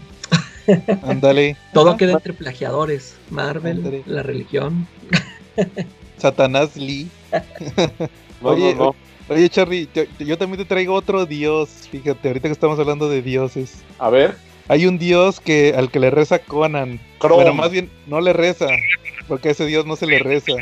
Ándale. 1.02 1.56
Todo 1.72 1.90
Ajá. 1.90 1.98
queda 1.98 2.12
entre 2.12 2.32
plagiadores. 2.32 3.16
Marvel, 3.30 4.02
la 4.06 4.22
religión. 4.22 4.86
Satanás 6.18 6.76
Lee. 6.76 7.08
No, 8.40 8.50
Oye, 8.50 8.74
no, 8.74 8.84
no. 9.28 9.34
Oye, 9.34 9.48
Charlie, 9.48 9.88
yo, 9.94 10.02
yo 10.18 10.36
también 10.36 10.58
te 10.58 10.66
traigo 10.66 10.92
otro 10.92 11.24
dios. 11.24 11.70
Fíjate, 11.90 12.28
ahorita 12.28 12.48
que 12.48 12.52
estamos 12.52 12.78
hablando 12.78 13.08
de 13.08 13.22
dioses. 13.22 13.76
A 13.98 14.10
ver, 14.10 14.36
Hay 14.68 14.84
un 14.86 14.98
dios 14.98 15.40
que 15.40 15.72
al 15.74 15.90
que 15.90 15.98
le 15.98 16.10
reza 16.10 16.40
Conan. 16.40 17.00
Bueno, 17.20 17.54
más 17.54 17.70
bien 17.70 17.88
no 18.06 18.20
le 18.20 18.34
reza, 18.34 18.66
porque 19.26 19.48
a 19.48 19.52
ese 19.52 19.64
dios 19.64 19.86
no 19.86 19.96
se 19.96 20.06
le 20.06 20.18
reza. 20.18 20.52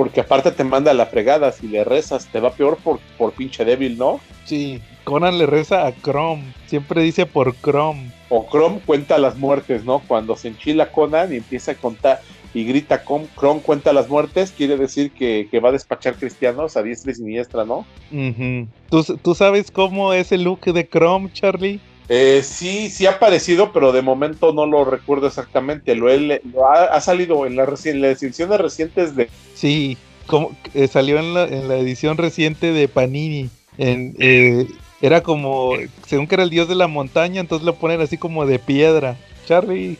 Porque 0.00 0.22
aparte 0.22 0.50
te 0.50 0.64
manda 0.64 0.92
a 0.92 0.94
la 0.94 1.04
fregada, 1.04 1.52
si 1.52 1.68
le 1.68 1.84
rezas, 1.84 2.26
te 2.32 2.40
va 2.40 2.52
peor 2.52 2.78
por, 2.78 3.00
por 3.18 3.32
pinche 3.32 3.66
débil, 3.66 3.98
¿no? 3.98 4.18
Sí, 4.46 4.80
Conan 5.04 5.36
le 5.36 5.44
reza 5.44 5.86
a 5.86 5.92
Chrome. 5.92 6.54
Siempre 6.64 7.02
dice 7.02 7.26
por 7.26 7.54
Chrome. 7.60 8.10
O 8.30 8.46
Chrome 8.50 8.80
cuenta 8.86 9.18
las 9.18 9.36
muertes, 9.36 9.84
¿no? 9.84 9.98
Cuando 10.08 10.36
se 10.36 10.48
enchila 10.48 10.90
Conan 10.90 11.34
y 11.34 11.36
empieza 11.36 11.72
a 11.72 11.74
contar 11.74 12.22
y 12.54 12.64
grita 12.64 13.04
Chrome, 13.04 13.60
cuenta 13.60 13.92
las 13.92 14.08
muertes, 14.08 14.52
quiere 14.52 14.78
decir 14.78 15.12
que, 15.12 15.48
que 15.50 15.60
va 15.60 15.68
a 15.68 15.72
despachar 15.72 16.14
cristianos 16.14 16.78
a 16.78 16.82
diestra 16.82 17.12
y 17.12 17.16
siniestra, 17.16 17.66
¿no? 17.66 17.84
Ujú. 18.10 18.68
¿Tú, 18.88 19.18
¿Tú 19.18 19.34
sabes 19.34 19.70
cómo 19.70 20.14
es 20.14 20.32
el 20.32 20.44
look 20.44 20.62
de 20.64 20.88
Chrome, 20.88 21.30
Charlie? 21.34 21.78
Eh, 22.12 22.42
sí, 22.42 22.90
sí 22.90 23.06
ha 23.06 23.10
aparecido, 23.12 23.72
pero 23.72 23.92
de 23.92 24.02
momento 24.02 24.52
no 24.52 24.66
lo 24.66 24.84
recuerdo 24.84 25.28
exactamente. 25.28 25.94
Lo, 25.94 26.10
he- 26.10 26.42
lo 26.52 26.66
ha, 26.68 26.86
ha 26.86 27.00
salido 27.00 27.46
en, 27.46 27.54
la 27.54 27.62
en 27.84 28.00
las 28.02 28.20
ediciones 28.20 28.60
recientes 28.60 29.14
de... 29.14 29.30
Sí, 29.54 29.96
como, 30.26 30.50
eh, 30.74 30.88
salió 30.88 31.20
en 31.20 31.34
la, 31.34 31.44
en 31.44 31.68
la 31.68 31.76
edición 31.76 32.16
reciente 32.16 32.72
de 32.72 32.88
Panini. 32.88 33.48
En, 33.78 34.16
eh, 34.18 34.66
era 35.00 35.22
como, 35.22 35.74
según 36.04 36.26
que 36.26 36.34
era 36.34 36.42
el 36.42 36.50
dios 36.50 36.66
de 36.68 36.74
la 36.74 36.88
montaña, 36.88 37.40
entonces 37.40 37.64
lo 37.64 37.76
ponen 37.76 38.00
así 38.00 38.18
como 38.18 38.44
de 38.44 38.58
piedra. 38.58 39.16
Charlie. 39.46 39.96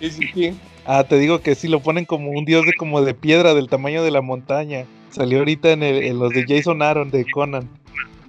Sí, 0.00 0.10
sí, 0.10 0.22
sí. 0.32 0.54
Ah, 0.86 1.04
te 1.04 1.18
digo 1.18 1.40
que 1.40 1.54
sí, 1.54 1.68
lo 1.68 1.80
ponen 1.80 2.06
como 2.06 2.30
un 2.30 2.46
dios 2.46 2.64
de 2.64 2.72
como 2.72 3.02
de 3.02 3.12
piedra 3.12 3.52
del 3.52 3.68
tamaño 3.68 4.02
de 4.02 4.10
la 4.10 4.22
montaña. 4.22 4.86
Salió 5.10 5.40
ahorita 5.40 5.72
en, 5.72 5.82
el- 5.82 6.04
en 6.04 6.18
los 6.18 6.32
de 6.32 6.44
Jason 6.48 6.80
Aaron 6.80 7.10
de 7.10 7.30
Conan. 7.30 7.68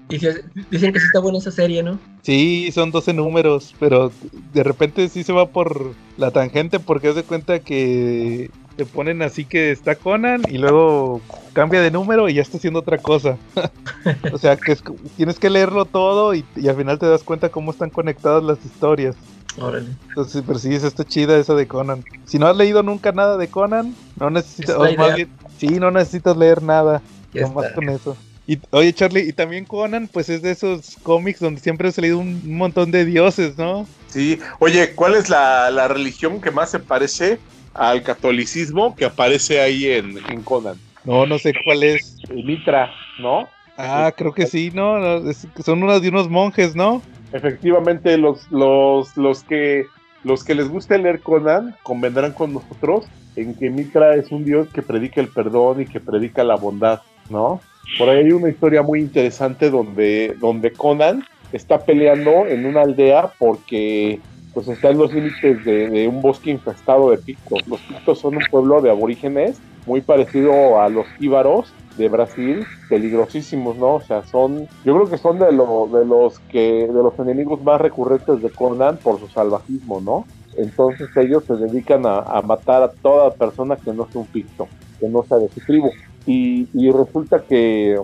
Y 0.09 0.19
si- 0.19 0.27
dicen 0.69 0.93
que 0.93 0.99
sí 0.99 1.07
está 1.07 1.19
buena 1.19 1.39
esa 1.39 1.51
serie, 1.51 1.81
¿no? 1.83 1.99
Sí, 2.21 2.71
son 2.71 2.91
12 2.91 3.13
números, 3.13 3.75
pero 3.79 4.11
de 4.53 4.63
repente 4.63 5.07
sí 5.09 5.23
se 5.23 5.33
va 5.33 5.47
por 5.47 5.93
la 6.17 6.31
tangente 6.31 6.79
porque 6.79 7.09
haz 7.09 7.15
de 7.15 7.23
cuenta 7.23 7.59
que 7.59 8.49
te 8.77 8.85
ponen 8.85 9.21
así 9.21 9.45
que 9.45 9.71
está 9.71 9.95
Conan 9.95 10.41
y 10.49 10.57
luego 10.57 11.21
cambia 11.53 11.81
de 11.81 11.91
número 11.91 12.27
y 12.29 12.33
ya 12.35 12.41
está 12.41 12.57
haciendo 12.57 12.79
otra 12.79 12.97
cosa. 12.97 13.37
o 14.31 14.37
sea, 14.37 14.55
que 14.57 14.71
es 14.73 14.83
tienes 15.17 15.39
que 15.39 15.49
leerlo 15.49 15.85
todo 15.85 16.33
y, 16.33 16.43
y 16.55 16.67
al 16.67 16.75
final 16.75 16.99
te 16.99 17.07
das 17.07 17.23
cuenta 17.23 17.49
cómo 17.49 17.71
están 17.71 17.89
conectadas 17.89 18.43
las 18.43 18.63
historias. 18.65 19.15
Órale. 19.57 19.95
Entonces, 20.09 20.43
pero 20.45 20.59
sí, 20.59 20.73
está 20.73 21.03
chida 21.03 21.37
esa 21.37 21.55
de 21.55 21.67
Conan. 21.67 22.03
Si 22.25 22.39
no 22.39 22.47
has 22.47 22.55
leído 22.57 22.83
nunca 22.83 23.11
nada 23.11 23.37
de 23.37 23.47
Conan, 23.47 23.95
no 24.19 24.29
necesitas, 24.29 24.75
Es 24.75 24.81
la 24.81 24.91
o 24.91 24.95
más 24.95 25.05
idea. 25.07 25.15
bien, 25.15 25.29
sí, 25.57 25.67
no 25.67 25.91
necesitas 25.91 26.35
leer 26.37 26.61
nada. 26.61 27.01
Nomás 27.33 27.71
con 27.73 27.89
eso. 27.89 28.15
Y, 28.47 28.59
oye, 28.71 28.93
Charlie, 28.93 29.27
y 29.27 29.33
también 29.33 29.65
Conan, 29.65 30.07
pues 30.07 30.29
es 30.29 30.41
de 30.41 30.51
esos 30.51 30.97
cómics 31.01 31.39
donde 31.39 31.61
siempre 31.61 31.87
ha 31.87 31.91
salido 31.91 32.19
un, 32.19 32.55
montón 32.55 32.91
de 32.91 33.05
dioses, 33.05 33.57
¿no? 33.57 33.87
Sí, 34.09 34.39
oye, 34.59 34.93
¿cuál 34.93 35.15
es 35.15 35.29
la, 35.29 35.71
la 35.71 35.87
religión 35.87 36.39
que 36.39 36.51
más 36.51 36.69
se 36.69 36.79
parece 36.79 37.39
al 37.73 38.03
catolicismo 38.03 38.95
que 38.95 39.05
aparece 39.05 39.59
ahí 39.61 39.87
en, 39.87 40.19
en 40.29 40.43
Conan? 40.43 40.75
No, 41.03 41.25
no 41.25 41.39
sé 41.39 41.53
cuál 41.63 41.83
es. 41.83 42.17
Mitra, 42.29 42.91
¿no? 43.19 43.49
Ah, 43.77 44.13
creo 44.15 44.33
que 44.33 44.45
sí, 44.45 44.71
¿no? 44.73 44.99
No, 44.99 45.29
es- 45.29 45.47
son 45.63 45.83
unos 45.83 46.01
de 46.01 46.09
unos 46.09 46.29
monjes, 46.29 46.75
¿no? 46.75 47.01
Efectivamente, 47.33 48.17
los, 48.17 48.49
los, 48.51 49.17
los 49.17 49.43
que 49.43 49.87
los 50.23 50.43
que 50.43 50.55
les 50.55 50.67
guste 50.69 50.97
leer 50.97 51.21
Conan 51.21 51.75
convendrán 51.83 52.31
con 52.33 52.51
nosotros 52.51 53.05
en 53.35 53.53
que 53.53 53.69
Mitra 53.69 54.15
es 54.15 54.31
un 54.31 54.43
dios 54.43 54.67
que 54.69 54.81
predica 54.81 55.21
el 55.21 55.27
perdón 55.27 55.81
y 55.81 55.85
que 55.85 55.99
predica 55.99 56.43
la 56.43 56.55
bondad, 56.55 57.01
¿no? 57.29 57.61
Por 57.97 58.09
ahí 58.09 58.25
hay 58.25 58.31
una 58.31 58.49
historia 58.49 58.81
muy 58.81 58.99
interesante 58.99 59.69
donde, 59.69 60.35
donde 60.39 60.71
Conan 60.71 61.23
está 61.51 61.79
peleando 61.79 62.45
en 62.47 62.65
una 62.65 62.81
aldea 62.81 63.31
porque 63.39 64.19
pues 64.53 64.69
está 64.69 64.89
en 64.89 64.97
los 64.97 65.13
límites 65.13 65.65
de, 65.65 66.07
un 66.07 66.21
bosque 66.21 66.49
infestado 66.49 67.11
de 67.11 67.17
pictos. 67.17 67.67
Los 67.67 67.79
pictos 67.81 68.19
son 68.19 68.37
un 68.37 68.43
pueblo 68.49 68.81
de 68.81 68.89
aborígenes 68.89 69.59
muy 69.85 69.99
parecido 69.99 70.81
a 70.81 70.87
los 70.87 71.05
íbaros 71.19 71.73
de 71.97 72.07
Brasil, 72.07 72.65
peligrosísimos, 72.89 73.75
¿no? 73.75 73.95
O 73.95 74.01
sea, 74.01 74.23
son, 74.23 74.67
yo 74.85 74.95
creo 74.95 75.09
que 75.09 75.17
son 75.17 75.39
de, 75.39 75.51
lo, 75.51 75.87
de 75.87 76.05
los 76.05 76.39
que, 76.39 76.87
de 76.87 76.93
los 76.93 77.19
enemigos 77.19 77.61
más 77.63 77.81
recurrentes 77.81 78.41
de 78.41 78.49
Conan 78.49 78.97
por 78.97 79.19
su 79.19 79.27
salvajismo, 79.27 79.99
¿no? 79.99 80.25
Entonces 80.57 81.09
ellos 81.17 81.43
se 81.45 81.55
dedican 81.55 82.05
a, 82.05 82.19
a 82.19 82.41
matar 82.41 82.81
a 82.83 82.91
toda 82.91 83.33
persona 83.33 83.75
que 83.75 83.91
no 83.91 84.07
sea 84.09 84.21
un 84.21 84.27
picto, 84.27 84.69
que 85.01 85.09
no 85.09 85.23
sea 85.23 85.37
de 85.37 85.49
su 85.49 85.59
tribu. 85.59 85.91
Y, 86.25 86.69
y 86.73 86.91
resulta 86.91 87.43
que, 87.47 87.99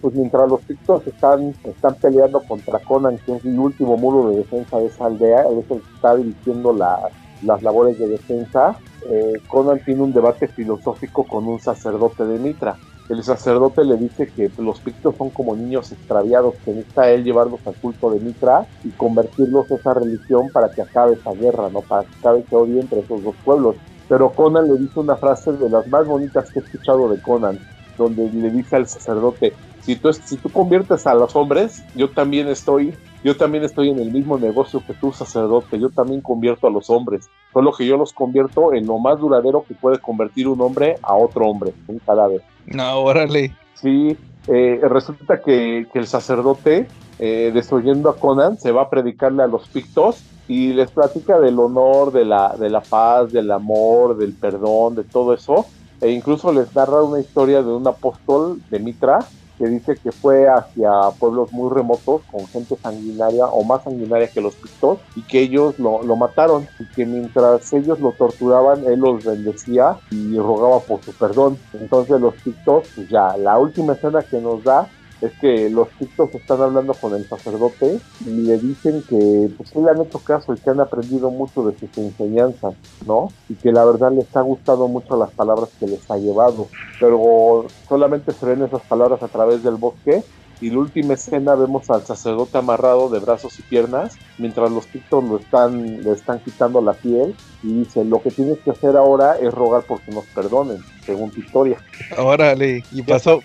pues 0.00 0.14
mientras 0.14 0.48
los 0.48 0.64
pictos 0.64 1.06
están, 1.06 1.56
están 1.64 1.96
peleando 2.00 2.42
contra 2.44 2.80
Conan, 2.80 3.18
que 3.24 3.34
es 3.36 3.44
el 3.44 3.58
último 3.58 3.96
muro 3.96 4.30
de 4.30 4.38
defensa 4.38 4.78
de 4.78 4.86
esa 4.86 5.06
aldea, 5.06 5.42
él 5.50 5.58
el 5.68 5.82
que 5.82 5.90
está 5.94 6.16
dirigiendo 6.16 6.72
la- 6.72 6.98
las 7.40 7.62
labores 7.62 7.98
de 7.98 8.08
defensa, 8.08 8.80
eh, 9.00 9.42
Conan 9.46 9.82
tiene 9.84 10.02
un 10.02 10.12
debate 10.12 10.48
filosófico 10.48 11.26
con 11.26 11.46
un 11.48 11.58
sacerdote 11.60 12.24
de 12.26 12.38
Mitra. 12.38 12.78
El 13.08 13.22
sacerdote 13.22 13.84
le 13.84 13.98
dice 13.98 14.30
que 14.34 14.50
los 14.56 14.80
pictos 14.80 15.16
son 15.18 15.30
como 15.30 15.54
niños 15.56 15.92
extraviados, 15.92 16.54
que 16.64 16.70
necesita 16.72 17.10
él 17.10 17.22
llevarlos 17.24 17.60
al 17.66 17.76
culto 17.76 18.10
de 18.10 18.20
Mitra 18.20 18.66
y 18.82 18.94
convertirlos 18.94 19.70
a 19.70 19.74
esa 19.74 19.92
religión 19.94 20.50
para 20.50 20.70
que 20.74 20.80
acabe 20.82 21.14
esa 21.14 21.32
guerra, 21.34 21.68
¿no? 21.70 21.82
Para 21.82 22.04
que 22.04 22.14
acabe 22.16 22.40
ese 22.40 22.56
odio 22.56 22.80
entre 22.80 23.00
esos 23.00 23.22
dos 23.22 23.36
pueblos. 23.44 23.76
Pero 24.08 24.32
Conan 24.32 24.68
le 24.68 24.78
dice 24.78 25.00
una 25.00 25.16
frase 25.16 25.52
de 25.52 25.68
las 25.68 25.86
más 25.88 26.06
bonitas 26.06 26.50
que 26.50 26.60
he 26.60 26.62
escuchado 26.62 27.08
de 27.08 27.20
Conan, 27.20 27.58
donde 27.96 28.30
le 28.32 28.50
dice 28.50 28.76
al 28.76 28.86
sacerdote, 28.86 29.54
si 29.80 29.96
tú, 29.96 30.12
si 30.12 30.36
tú 30.36 30.50
conviertes 30.50 31.06
a 31.06 31.14
los 31.14 31.36
hombres, 31.36 31.82
yo 31.94 32.10
también 32.10 32.48
estoy, 32.48 32.94
yo 33.22 33.36
también 33.36 33.64
estoy 33.64 33.90
en 33.90 33.98
el 33.98 34.10
mismo 34.10 34.38
negocio 34.38 34.82
que 34.86 34.94
tú, 34.94 35.12
sacerdote, 35.12 35.78
yo 35.78 35.90
también 35.90 36.20
convierto 36.20 36.66
a 36.66 36.70
los 36.70 36.88
hombres, 36.90 37.28
solo 37.52 37.72
que 37.72 37.86
yo 37.86 37.96
los 37.96 38.12
convierto 38.12 38.72
en 38.72 38.86
lo 38.86 38.98
más 38.98 39.18
duradero 39.18 39.64
que 39.66 39.74
puede 39.74 39.98
convertir 39.98 40.48
un 40.48 40.60
hombre 40.60 40.96
a 41.02 41.14
otro 41.14 41.46
hombre, 41.46 41.72
un 41.86 41.98
cadáver. 41.98 42.42
No, 42.66 43.00
órale. 43.00 43.54
Sí, 43.74 44.16
eh, 44.48 44.80
resulta 44.82 45.40
que, 45.42 45.86
que 45.92 45.98
el 45.98 46.06
sacerdote, 46.06 46.88
eh, 47.18 47.50
destruyendo 47.54 48.08
a 48.08 48.18
Conan, 48.18 48.58
se 48.58 48.72
va 48.72 48.82
a 48.82 48.90
predicarle 48.90 49.42
a 49.42 49.46
los 49.46 49.68
pictos 49.68 50.24
y 50.48 50.72
les 50.72 50.90
platica 50.90 51.38
del 51.38 51.58
honor, 51.58 52.12
de 52.12 52.24
la, 52.24 52.54
de 52.58 52.70
la 52.70 52.80
paz, 52.80 53.32
del 53.32 53.50
amor, 53.50 54.16
del 54.16 54.34
perdón, 54.34 54.94
de 54.94 55.04
todo 55.04 55.34
eso. 55.34 55.66
E 56.00 56.10
incluso 56.10 56.52
les 56.52 56.74
narra 56.74 57.02
una 57.02 57.20
historia 57.20 57.62
de 57.62 57.72
un 57.72 57.86
apóstol 57.86 58.60
de 58.70 58.78
Mitra 58.78 59.20
que 59.58 59.66
dice 59.66 59.96
que 59.96 60.10
fue 60.10 60.48
hacia 60.48 60.90
pueblos 61.18 61.52
muy 61.52 61.72
remotos 61.72 62.22
con 62.30 62.46
gente 62.48 62.76
sanguinaria 62.76 63.46
o 63.46 63.62
más 63.62 63.84
sanguinaria 63.84 64.28
que 64.28 64.40
los 64.40 64.54
pictos 64.54 64.98
y 65.14 65.22
que 65.22 65.40
ellos 65.40 65.78
lo, 65.78 66.02
lo 66.02 66.16
mataron 66.16 66.66
y 66.80 66.86
que 66.94 67.06
mientras 67.06 67.72
ellos 67.72 68.00
lo 68.00 68.12
torturaban 68.12 68.84
él 68.84 68.98
los 68.98 69.24
bendecía 69.24 69.96
y 70.10 70.36
rogaba 70.36 70.80
por 70.80 71.02
su 71.02 71.12
perdón. 71.12 71.56
Entonces 71.72 72.20
los 72.20 72.34
pictos, 72.34 72.88
pues 72.94 73.08
ya, 73.08 73.36
la 73.36 73.58
última 73.58 73.92
escena 73.92 74.22
que 74.22 74.40
nos 74.40 74.64
da 74.64 74.88
es 75.24 75.32
que 75.40 75.70
los 75.70 75.88
pictos 75.88 76.34
están 76.34 76.60
hablando 76.60 76.94
con 76.94 77.14
el 77.14 77.26
sacerdote 77.28 77.98
y 78.26 78.30
le 78.30 78.58
dicen 78.58 79.02
que 79.08 79.50
pues 79.56 79.74
le 79.74 79.90
han 79.90 80.02
hecho 80.02 80.18
caso 80.18 80.54
y 80.54 80.58
que 80.58 80.70
han 80.70 80.80
aprendido 80.80 81.30
mucho 81.30 81.64
de 81.64 81.78
sus 81.78 81.96
enseñanzas, 81.96 82.74
¿no? 83.06 83.32
Y 83.48 83.54
que 83.54 83.72
la 83.72 83.84
verdad 83.84 84.12
les 84.12 84.34
ha 84.36 84.42
gustado 84.42 84.88
mucho 84.88 85.16
las 85.16 85.30
palabras 85.30 85.70
que 85.80 85.86
les 85.86 86.10
ha 86.10 86.16
llevado, 86.16 86.68
pero 87.00 87.66
solamente 87.88 88.32
se 88.32 88.46
ven 88.46 88.62
esas 88.62 88.82
palabras 88.82 89.22
a 89.22 89.28
través 89.28 89.62
del 89.62 89.76
bosque 89.76 90.22
y 90.60 90.70
la 90.70 90.78
última 90.78 91.14
escena 91.14 91.54
vemos 91.54 91.90
al 91.90 92.06
sacerdote 92.06 92.58
amarrado 92.58 93.08
de 93.08 93.18
brazos 93.18 93.58
y 93.58 93.62
piernas 93.62 94.16
mientras 94.38 94.70
los 94.70 94.86
pictos 94.86 95.24
lo 95.24 95.38
están, 95.38 96.02
le 96.02 96.12
están 96.12 96.38
quitando 96.40 96.80
la 96.80 96.92
piel 96.92 97.34
y 97.62 97.80
dice 97.80 98.04
lo 98.04 98.22
que 98.22 98.30
tienes 98.30 98.58
que 98.60 98.70
hacer 98.70 98.96
ahora 98.96 99.36
es 99.38 99.52
rogar 99.52 99.82
porque 99.82 100.12
nos 100.12 100.24
perdonen, 100.26 100.78
según 101.04 101.30
tu 101.30 101.40
historia. 101.40 101.78
Órale. 102.16 102.82
Y 102.92 103.02
pasó, 103.02 103.40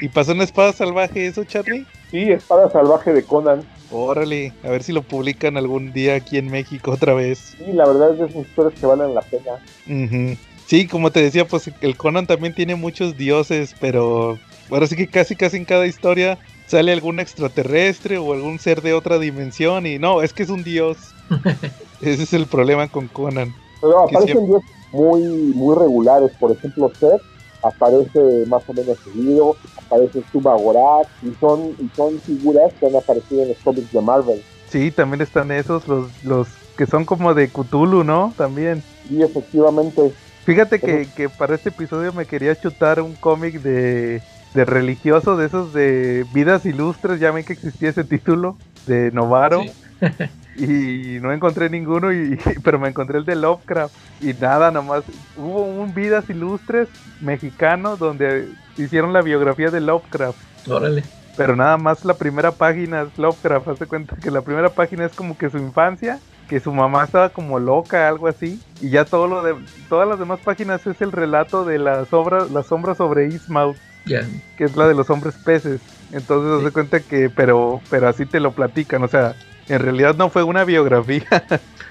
y 0.00 0.08
pasó 0.08 0.32
una 0.32 0.44
espada 0.44 0.72
salvaje 0.72 1.26
eso, 1.26 1.44
Charlie. 1.44 1.86
Sí, 2.10 2.30
espada 2.30 2.70
salvaje 2.70 3.12
de 3.12 3.22
Conan. 3.24 3.62
Órale. 3.90 4.52
A 4.62 4.68
ver 4.70 4.82
si 4.82 4.92
lo 4.92 5.02
publican 5.02 5.56
algún 5.56 5.92
día 5.92 6.16
aquí 6.16 6.38
en 6.38 6.50
México 6.50 6.92
otra 6.92 7.14
vez. 7.14 7.56
Sí, 7.58 7.72
la 7.72 7.86
verdad 7.86 8.12
es 8.12 8.18
de 8.18 8.26
esas 8.26 8.46
historias 8.46 8.74
que 8.78 8.86
valen 8.86 9.14
la 9.14 9.22
pena. 9.22 9.52
Ujú. 9.86 10.36
Sí, 10.66 10.86
como 10.86 11.10
te 11.12 11.22
decía, 11.22 11.46
pues 11.46 11.70
el 11.80 11.96
Conan 11.96 12.26
también 12.26 12.54
tiene 12.54 12.74
muchos 12.74 13.16
dioses, 13.16 13.74
pero 13.80 14.38
ahora 14.70 14.86
sí 14.86 14.96
que 14.96 15.08
casi 15.08 15.36
casi 15.36 15.56
en 15.58 15.64
cada 15.64 15.86
historia 15.86 16.38
sale 16.66 16.92
algún 16.92 17.20
extraterrestre 17.20 18.18
o 18.18 18.32
algún 18.32 18.58
ser 18.58 18.82
de 18.82 18.92
otra 18.92 19.18
dimensión 19.18 19.86
y 19.86 19.98
no, 19.98 20.22
es 20.22 20.32
que 20.32 20.42
es 20.42 20.50
un 20.50 20.64
dios. 20.64 20.98
Ese 22.00 22.24
es 22.24 22.32
el 22.32 22.46
problema 22.46 22.88
con 22.88 23.08
Conan. 23.08 23.54
Pero 23.80 24.06
Que 24.08 24.16
aparecen 24.16 24.46
dioses 24.46 24.70
muy, 24.92 25.22
muy 25.22 25.76
regulares. 25.76 26.32
Por 26.38 26.50
ejemplo, 26.50 26.90
Seth 26.98 27.22
aparece 27.66 28.44
más 28.46 28.62
o 28.66 28.72
menos 28.72 28.98
seguido. 29.04 29.56
Aparece 29.86 30.22
Tuba 30.32 30.54
Gorak. 30.56 31.08
Y 31.22 31.32
son, 31.40 31.76
y 31.78 31.88
son 31.94 32.20
figuras 32.20 32.72
que 32.78 32.86
han 32.86 32.96
aparecido 32.96 33.42
en 33.42 33.48
los 33.48 33.58
cómics 33.58 33.92
de 33.92 34.00
Marvel. 34.00 34.42
Sí, 34.68 34.90
también 34.90 35.20
están 35.20 35.50
esos, 35.52 35.86
los, 35.86 36.08
los 36.24 36.48
que 36.76 36.86
son 36.86 37.04
como 37.04 37.34
de 37.34 37.48
Cthulhu, 37.48 38.04
¿no? 38.04 38.32
También. 38.36 38.82
Y 39.08 39.22
efectivamente, 39.22 40.12
Fíjate 40.46 40.78
que, 40.78 41.08
que 41.16 41.28
para 41.28 41.56
este 41.56 41.70
episodio 41.70 42.12
me 42.12 42.24
quería 42.24 42.54
chutar 42.54 43.00
un 43.00 43.14
cómic 43.16 43.60
de, 43.62 44.22
de 44.54 44.64
religioso, 44.64 45.36
de 45.36 45.46
esos 45.46 45.72
de 45.72 46.24
vidas 46.32 46.64
ilustres, 46.64 47.18
ya 47.18 47.32
ven 47.32 47.44
que 47.44 47.52
existía 47.52 47.88
ese 47.88 48.04
título, 48.04 48.56
de 48.86 49.10
Novaro. 49.10 49.62
Y 50.58 51.18
no 51.20 51.32
encontré 51.32 51.68
ninguno, 51.70 52.12
y, 52.12 52.38
pero 52.64 52.78
me 52.78 52.88
encontré 52.88 53.18
el 53.18 53.24
de 53.24 53.36
Lovecraft. 53.36 53.94
Y 54.22 54.32
nada, 54.34 54.70
nomás 54.70 55.04
hubo 55.36 55.62
un 55.64 55.94
Vidas 55.94 56.28
Ilustres 56.30 56.88
mexicano 57.20 57.96
donde 57.96 58.48
hicieron 58.76 59.12
la 59.12 59.22
biografía 59.22 59.70
de 59.70 59.80
Lovecraft. 59.80 60.38
Órale. 60.68 61.04
Pero 61.36 61.54
nada 61.54 61.76
más 61.76 62.04
la 62.04 62.14
primera 62.14 62.52
página 62.52 63.02
es 63.02 63.18
Lovecraft. 63.18 63.68
Hace 63.68 63.86
cuenta 63.86 64.16
que 64.16 64.30
la 64.30 64.40
primera 64.40 64.70
página 64.70 65.04
es 65.04 65.12
como 65.12 65.36
que 65.36 65.50
su 65.50 65.58
infancia, 65.58 66.18
que 66.48 66.60
su 66.60 66.72
mamá 66.72 67.04
estaba 67.04 67.28
como 67.28 67.58
loca, 67.58 68.08
algo 68.08 68.26
así. 68.26 68.58
Y 68.80 68.88
ya 68.88 69.04
todo 69.04 69.26
lo 69.26 69.42
de 69.42 69.54
todas 69.90 70.08
las 70.08 70.18
demás 70.18 70.40
páginas 70.42 70.86
es 70.86 71.02
el 71.02 71.12
relato 71.12 71.64
de 71.66 71.78
la 71.78 72.06
sombra, 72.06 72.46
la 72.50 72.62
sombra 72.62 72.94
sobre 72.94 73.26
Ismael, 73.28 73.74
Ya. 74.06 74.22
que 74.56 74.64
es 74.64 74.76
la 74.76 74.88
de 74.88 74.94
los 74.94 75.10
hombres 75.10 75.34
peces. 75.44 75.82
Entonces 76.12 76.58
Sí. 76.60 76.64
hace 76.64 76.72
cuenta 76.72 77.00
que, 77.00 77.28
pero, 77.28 77.82
pero 77.90 78.08
así 78.08 78.24
te 78.24 78.40
lo 78.40 78.52
platican, 78.52 79.02
o 79.02 79.08
sea, 79.08 79.34
en 79.68 79.80
realidad 79.80 80.14
no 80.16 80.30
fue 80.30 80.42
una 80.42 80.64
biografía. 80.64 81.24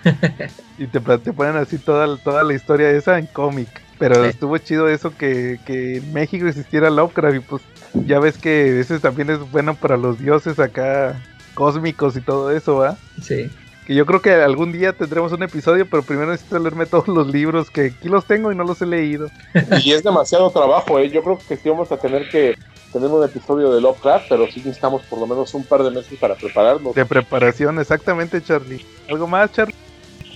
y 0.77 0.87
te, 0.87 0.99
ponen 1.01 1.55
así 1.57 1.77
toda, 1.77 2.17
toda 2.17 2.43
la 2.43 2.53
historia 2.53 2.89
esa 2.91 3.17
en 3.19 3.27
cómic. 3.27 3.69
Pero 3.97 4.23
Sí. 4.23 4.29
estuvo 4.29 4.57
chido 4.57 4.89
eso 4.89 5.15
que, 5.17 5.59
que 5.65 5.97
en 5.97 6.13
México 6.13 6.47
existiera 6.47 6.89
Lovecraft 6.89 7.35
y 7.35 7.39
pues 7.39 7.61
ya 8.05 8.19
ves 8.19 8.37
que 8.37 8.79
ese 8.79 8.99
también 8.99 9.29
es 9.29 9.39
bueno 9.51 9.75
para 9.75 9.95
los 9.95 10.19
dioses 10.19 10.59
acá 10.59 11.15
cósmicos 11.53 12.17
y 12.17 12.21
todo 12.21 12.51
eso, 12.51 12.75
¿va? 12.75 12.97
Sí. 13.21 13.49
que 13.87 13.95
yo 13.95 14.05
creo 14.05 14.21
que 14.21 14.33
algún 14.33 14.73
día 14.73 14.91
tendremos 14.93 15.31
un 15.31 15.43
episodio, 15.43 15.85
pero 15.89 16.03
primero 16.03 16.31
necesito 16.31 16.59
leerme 16.59 16.85
todos 16.87 17.07
los 17.07 17.27
libros 17.27 17.69
que 17.69 17.93
aquí 17.97 18.09
los 18.09 18.25
tengo 18.25 18.51
y 18.51 18.55
no 18.55 18.63
los 18.65 18.81
he 18.81 18.85
leído. 18.85 19.29
Y 19.83 19.93
es 19.93 20.03
demasiado 20.03 20.49
trabajo, 20.49 20.99
¿eh? 20.99 21.09
Yo 21.09 21.23
creo 21.23 21.37
que 21.47 21.55
sí 21.55 21.69
vamos 21.69 21.91
a 21.91 21.97
tener 21.97 22.27
que 22.29 22.55
tener 22.95 23.09
un 23.09 23.25
episodio 23.25 23.73
de 23.73 23.81
Lovecraft, 23.81 24.27
pero 24.29 24.45
sí 24.47 24.59
necesitamos 24.59 25.01
por 25.09 25.19
lo 25.19 25.27
menos 25.27 25.53
un 25.53 25.65
par 25.65 25.83
de 25.83 25.91
meses 25.91 26.17
para 26.17 26.33
prepararnos. 26.35 26.95
De 26.95 27.05
preparación, 27.05 27.77
exactamente, 27.77 28.41
Charlie. 28.41 28.79
¿Algo 29.09 29.27
más, 29.27 29.51
Charlie? 29.51 29.75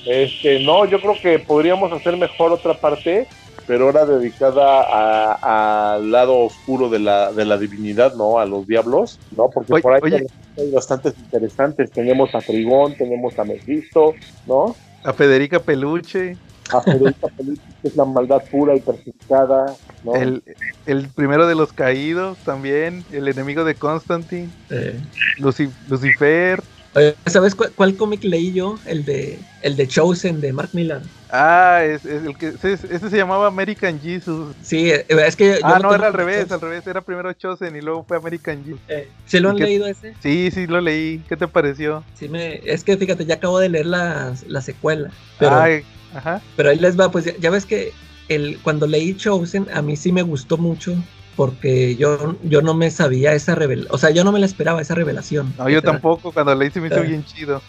Este, 0.06 0.60
no, 0.60 0.84
yo 0.84 1.00
creo 1.00 1.16
que 1.22 1.40
podríamos 1.40 1.90
hacer 1.94 2.18
mejor 2.18 2.52
otra 2.52 2.74
parte, 2.74 3.28
pero 3.66 3.86
ahora 3.86 4.06
dedicada 4.06 5.96
al 5.96 6.12
lado 6.12 6.38
oscuro 6.38 6.90
de 6.90 7.00
la, 7.00 7.32
de 7.32 7.46
la 7.46 7.58
divinidad, 7.58 8.16
¿no? 8.16 8.40
A 8.40 8.46
los 8.46 8.68
diablos, 8.68 9.20
¿no? 9.38 9.50
Porque 9.50 9.76
Oye, 9.76 9.82
por 9.82 9.94
ahí 9.94 10.02
oye. 10.04 10.28
hay 10.58 10.72
bastantes 10.72 11.14
interesantes. 11.18 11.92
Tenemos 11.92 12.36
a 12.36 12.40
Trigón, 12.40 12.94
tenemos 12.98 13.40
a 13.40 13.46
Mephisto, 13.46 14.16
¿no? 14.46 14.76
A 15.06 15.14
Federica 15.14 15.62
Peluche, 15.62 16.36
A 16.72 16.82
Federica 16.84 17.28
Peluche, 17.36 17.62
que 17.82 17.88
es 17.88 17.96
la 17.96 18.06
maldad 18.06 18.44
pura 18.52 18.76
y 18.76 18.82
personificada, 18.82 19.78
¿no? 20.04 20.14
el, 20.14 20.44
el 20.86 21.08
primero 21.10 21.48
de 21.48 21.56
los 21.56 21.74
caídos 21.74 22.38
también, 22.44 23.06
el 23.12 23.28
enemigo 23.28 23.64
de 23.64 23.76
Constantine, 23.76 24.52
Eh, 24.70 25.02
Luci- 25.38 25.72
Lucifer. 25.88 26.64
oye, 26.96 27.16
¿Sabes 27.26 27.56
cuál, 27.56 27.74
cuál 27.76 27.96
cómic 27.98 28.24
leí 28.24 28.54
yo? 28.54 28.80
El 28.86 29.06
de, 29.06 29.40
el 29.62 29.76
de 29.76 29.88
Chosen 29.88 30.42
de 30.42 30.54
Mark 30.54 30.70
Millar. 30.74 31.02
Ah, 31.32 31.82
es, 31.84 32.06
es 32.06 32.24
el 32.26 32.36
que 32.38 32.48
ese, 32.48 32.74
ese 32.74 33.10
se 33.10 33.18
llamaba 33.18 33.48
American 33.48 34.00
Jesus. 34.00 34.56
Sí, 34.64 34.90
eh, 34.90 35.06
es 35.10 35.36
que. 35.36 35.60
yo 35.60 35.64
Ah, 35.64 35.80
no, 35.80 35.94
era 35.94 36.08
al 36.08 36.14
revés, 36.14 36.44
Chosen. 36.44 36.54
al 36.56 36.62
revés, 36.62 36.88
era 36.88 37.02
primero 37.02 37.32
Chosen 37.34 37.76
y 37.76 37.82
luego 37.82 38.04
fue 38.04 38.18
American 38.18 38.64
Jesus. 38.64 38.82
Eh, 38.88 39.10
¿Se 39.26 39.40
lo 39.40 39.50
han 39.50 39.56
¿Y 39.56 39.60
qué- 39.60 39.66
leído 39.66 39.86
ese? 39.88 40.14
Sí, 40.22 40.50
sí, 40.52 40.66
lo 40.68 40.82
leí. 40.82 41.24
¿Qué 41.30 41.38
te 41.38 41.48
pareció? 41.48 42.04
Sí, 42.14 42.28
me, 42.30 42.56
es 42.64 42.84
que 42.84 42.98
fíjate, 42.98 43.26
ya 43.26 43.36
acabo 43.36 43.60
de 43.60 43.70
leer 43.70 43.86
la, 43.86 44.34
la 44.48 44.62
secuela. 44.62 45.14
Pero, 45.38 45.56
Ay, 45.58 45.84
ajá. 46.14 46.42
pero 46.56 46.70
ahí 46.70 46.78
les 46.80 47.00
va, 47.00 47.12
pues 47.12 47.26
ya, 47.26 47.34
ya 47.40 47.50
ves 47.50 47.66
que 47.66 47.92
el, 48.28 48.60
cuando 48.62 48.88
leí 48.88 49.16
Chosen, 49.16 49.68
a 49.74 49.82
mí 49.82 49.96
sí 49.96 50.12
me 50.12 50.22
gustó 50.22 50.58
mucho. 50.58 50.96
Porque 51.36 51.96
yo, 51.96 52.36
yo 52.44 52.62
no 52.62 52.74
me 52.74 52.92
sabía 52.92 53.34
esa 53.34 53.56
revelación. 53.56 53.96
O 53.96 53.98
sea, 53.98 54.10
yo 54.10 54.26
no 54.26 54.34
me 54.34 54.40
la 54.40 54.46
esperaba 54.46 54.82
esa 54.82 54.94
revelación. 54.94 55.54
No, 55.58 55.70
yo 55.70 55.78
O 55.78 55.82
sea, 55.82 55.92
tampoco, 55.94 56.34
cuando 56.34 56.54
leí 56.54 56.70
se 56.70 56.82
me 56.82 56.88
hizo 56.88 57.02
bien 57.02 57.24
chido. 57.24 57.62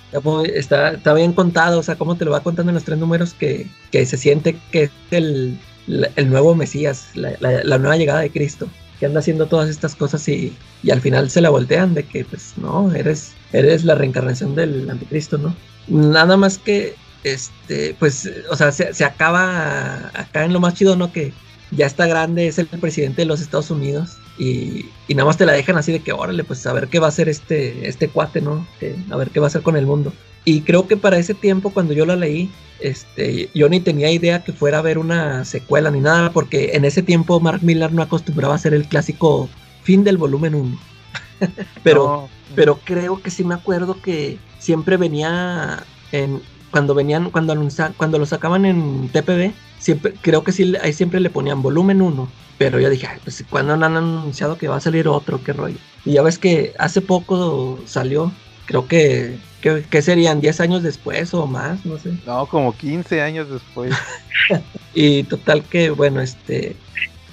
Está, 0.44 0.90
está 0.94 1.14
bien 1.14 1.32
contado, 1.32 1.78
o 1.78 1.82
sea, 1.84 1.94
cómo 1.94 2.16
te 2.16 2.24
lo 2.24 2.32
va 2.32 2.40
contando 2.40 2.70
en 2.70 2.74
los 2.74 2.82
tres 2.82 2.98
números 2.98 3.32
que, 3.32 3.68
que 3.92 4.04
se 4.06 4.16
siente 4.16 4.56
que 4.72 4.84
es 4.84 4.90
el, 5.12 5.56
el 5.86 6.30
nuevo 6.30 6.56
Mesías, 6.56 7.10
la, 7.14 7.32
la- 7.38 7.62
la 7.62 7.78
nueva 7.78 7.96
llegada 7.96 8.18
de 8.20 8.30
Cristo, 8.30 8.66
que 8.98 9.06
anda 9.06 9.20
haciendo 9.20 9.46
todas 9.46 9.70
estas 9.70 9.94
cosas 9.94 10.26
y, 10.28 10.52
y 10.82 10.90
al 10.90 11.00
final 11.00 11.30
se 11.30 11.40
la 11.40 11.50
voltean 11.50 11.94
de 11.94 12.02
que, 12.02 12.24
pues, 12.24 12.54
no, 12.56 12.92
eres, 12.92 13.34
eres 13.52 13.84
la 13.84 13.94
reencarnación 13.94 14.56
del 14.56 14.90
anticristo, 14.90 15.38
¿no? 15.38 15.54
Nada 15.86 16.36
más 16.36 16.58
que, 16.58 16.96
este, 17.24 17.94
pues, 17.98 18.30
o 18.50 18.56
sea, 18.56 18.72
se, 18.72 18.94
se 18.94 19.04
acaba 19.04 20.10
acá 20.14 20.44
en 20.44 20.52
lo 20.52 20.60
más 20.60 20.74
chido, 20.74 20.96
¿no? 20.96 21.12
Que 21.12 21.32
ya 21.70 21.86
está 21.86 22.06
grande, 22.06 22.48
es 22.48 22.58
el 22.58 22.66
presidente 22.66 23.22
de 23.22 23.26
los 23.26 23.40
Estados 23.40 23.70
Unidos 23.70 24.16
y, 24.38 24.86
y 25.06 25.14
nada 25.14 25.26
más 25.26 25.36
te 25.36 25.46
la 25.46 25.52
dejan 25.52 25.76
así 25.78 25.92
de 25.92 26.00
que, 26.00 26.12
órale, 26.12 26.42
pues 26.44 26.66
a 26.66 26.72
ver 26.72 26.88
qué 26.88 26.98
va 26.98 27.06
a 27.06 27.10
hacer 27.10 27.28
este, 27.28 27.88
este 27.88 28.08
cuate, 28.10 28.40
¿no? 28.40 28.66
Que- 28.80 28.96
a 29.10 29.16
ver 29.16 29.30
qué 29.30 29.40
va 29.40 29.46
a 29.46 29.48
hacer 29.48 29.62
con 29.62 29.76
el 29.76 29.86
mundo. 29.86 30.12
Y 30.44 30.62
creo 30.62 30.88
que 30.88 30.96
para 30.96 31.18
ese 31.18 31.34
tiempo, 31.34 31.70
cuando 31.72 31.92
yo 31.92 32.06
la 32.06 32.16
leí, 32.16 32.50
este, 32.80 33.50
yo 33.54 33.68
ni 33.68 33.80
tenía 33.80 34.10
idea 34.10 34.42
que 34.42 34.52
fuera 34.54 34.78
a 34.78 34.80
haber 34.80 34.98
una 34.98 35.44
secuela 35.44 35.90
ni 35.90 36.00
nada, 36.00 36.32
porque 36.32 36.70
en 36.74 36.84
ese 36.86 37.02
tiempo 37.02 37.38
Mark 37.40 37.62
Millar 37.62 37.92
no 37.92 38.02
acostumbraba 38.02 38.54
a 38.54 38.56
hacer 38.56 38.72
el 38.74 38.88
clásico 38.88 39.48
fin 39.82 40.02
del 40.02 40.16
volumen 40.16 40.54
1. 40.54 40.78
Pero 41.82 42.04
No, 42.06 42.30
pero 42.54 42.80
creo 42.84 43.22
que 43.22 43.30
sí 43.30 43.44
me 43.44 43.54
acuerdo 43.54 44.00
que 44.02 44.38
siempre 44.58 44.96
venía 44.96 45.84
en 46.12 46.42
cuando 46.70 46.94
venían 46.94 47.30
cuando 47.30 47.54
cuando 47.96 48.18
lo 48.18 48.26
sacaban 48.26 48.64
en 48.64 49.08
TPB 49.08 49.52
siempre 49.78 50.14
creo 50.20 50.44
que 50.44 50.52
sí 50.52 50.74
ahí 50.82 50.92
siempre 50.92 51.20
le 51.20 51.30
ponían 51.30 51.62
volumen 51.62 52.00
1 52.02 52.28
pero 52.58 52.78
yo 52.78 52.90
dije 52.90 53.06
Ay, 53.06 53.18
pues 53.24 53.44
cuando 53.48 53.72
han 53.74 53.82
anunciado 53.82 54.56
que 54.58 54.68
va 54.68 54.76
a 54.76 54.80
salir 54.80 55.08
otro 55.08 55.42
qué 55.42 55.52
rollo 55.52 55.76
y 56.04 56.12
ya 56.12 56.22
ves 56.22 56.38
que 56.38 56.74
hace 56.78 57.00
poco 57.00 57.78
salió 57.86 58.32
creo 58.66 58.86
que 58.86 59.38
que, 59.60 59.82
que 59.90 60.00
serían 60.00 60.40
10 60.40 60.60
años 60.60 60.82
después 60.82 61.34
o 61.34 61.46
más 61.46 61.84
no 61.84 61.98
sé 61.98 62.12
no, 62.26 62.46
como 62.46 62.74
15 62.76 63.20
años 63.20 63.50
después. 63.50 63.92
y 64.94 65.22
total 65.24 65.62
que, 65.64 65.90
bueno, 65.90 66.20
este. 66.20 66.76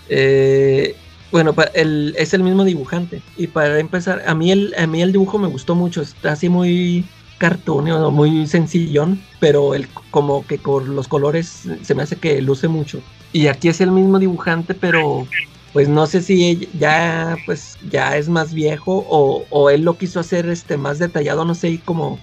eh, 0.09 0.95
bueno, 1.31 1.53
el- 1.73 2.15
es 2.17 2.33
el 2.33 2.43
mismo 2.43 2.63
dibujante. 2.63 3.21
Y 3.35 3.47
para 3.47 3.79
empezar, 3.79 4.23
a 4.27 4.33
mí, 4.35 4.51
el, 4.51 4.73
a 4.77 4.87
mí 4.87 5.01
el 5.01 5.11
dibujo 5.11 5.37
me 5.37 5.47
gustó 5.47 5.75
mucho. 5.75 6.01
Está 6.01 6.33
así 6.33 6.49
muy 6.49 7.05
cartoon, 7.37 8.13
muy 8.13 8.47
sencillón. 8.47 9.21
Pero 9.39 9.75
el, 9.75 9.87
como 10.11 10.45
que 10.45 10.57
con 10.57 10.95
los 10.95 11.07
colores 11.07 11.63
se 11.81 11.95
me 11.95 12.03
hace 12.03 12.15
que 12.15 12.41
luce 12.41 12.67
mucho. 12.67 13.01
Y 13.33 13.47
aquí 13.47 13.67
es 13.67 13.81
el 13.81 13.91
mismo 13.91 14.19
dibujante, 14.19 14.73
pero 14.73 15.27
pues 15.73 15.89
no 15.89 16.07
sé 16.07 16.21
si 16.21 16.69
ya 16.79 17.37
pues 17.45 17.77
ya 17.89 18.17
es 18.17 18.29
más 18.29 18.53
viejo 18.53 19.05
o, 19.09 19.45
o 19.49 19.69
él 19.69 19.81
lo 19.81 19.97
quiso 19.97 20.19
hacer 20.19 20.47
este 20.49 20.77
más 20.77 20.97
detallado, 20.97 21.45
no 21.45 21.53
sé, 21.53 21.69
y 21.69 21.77
como 21.77 22.19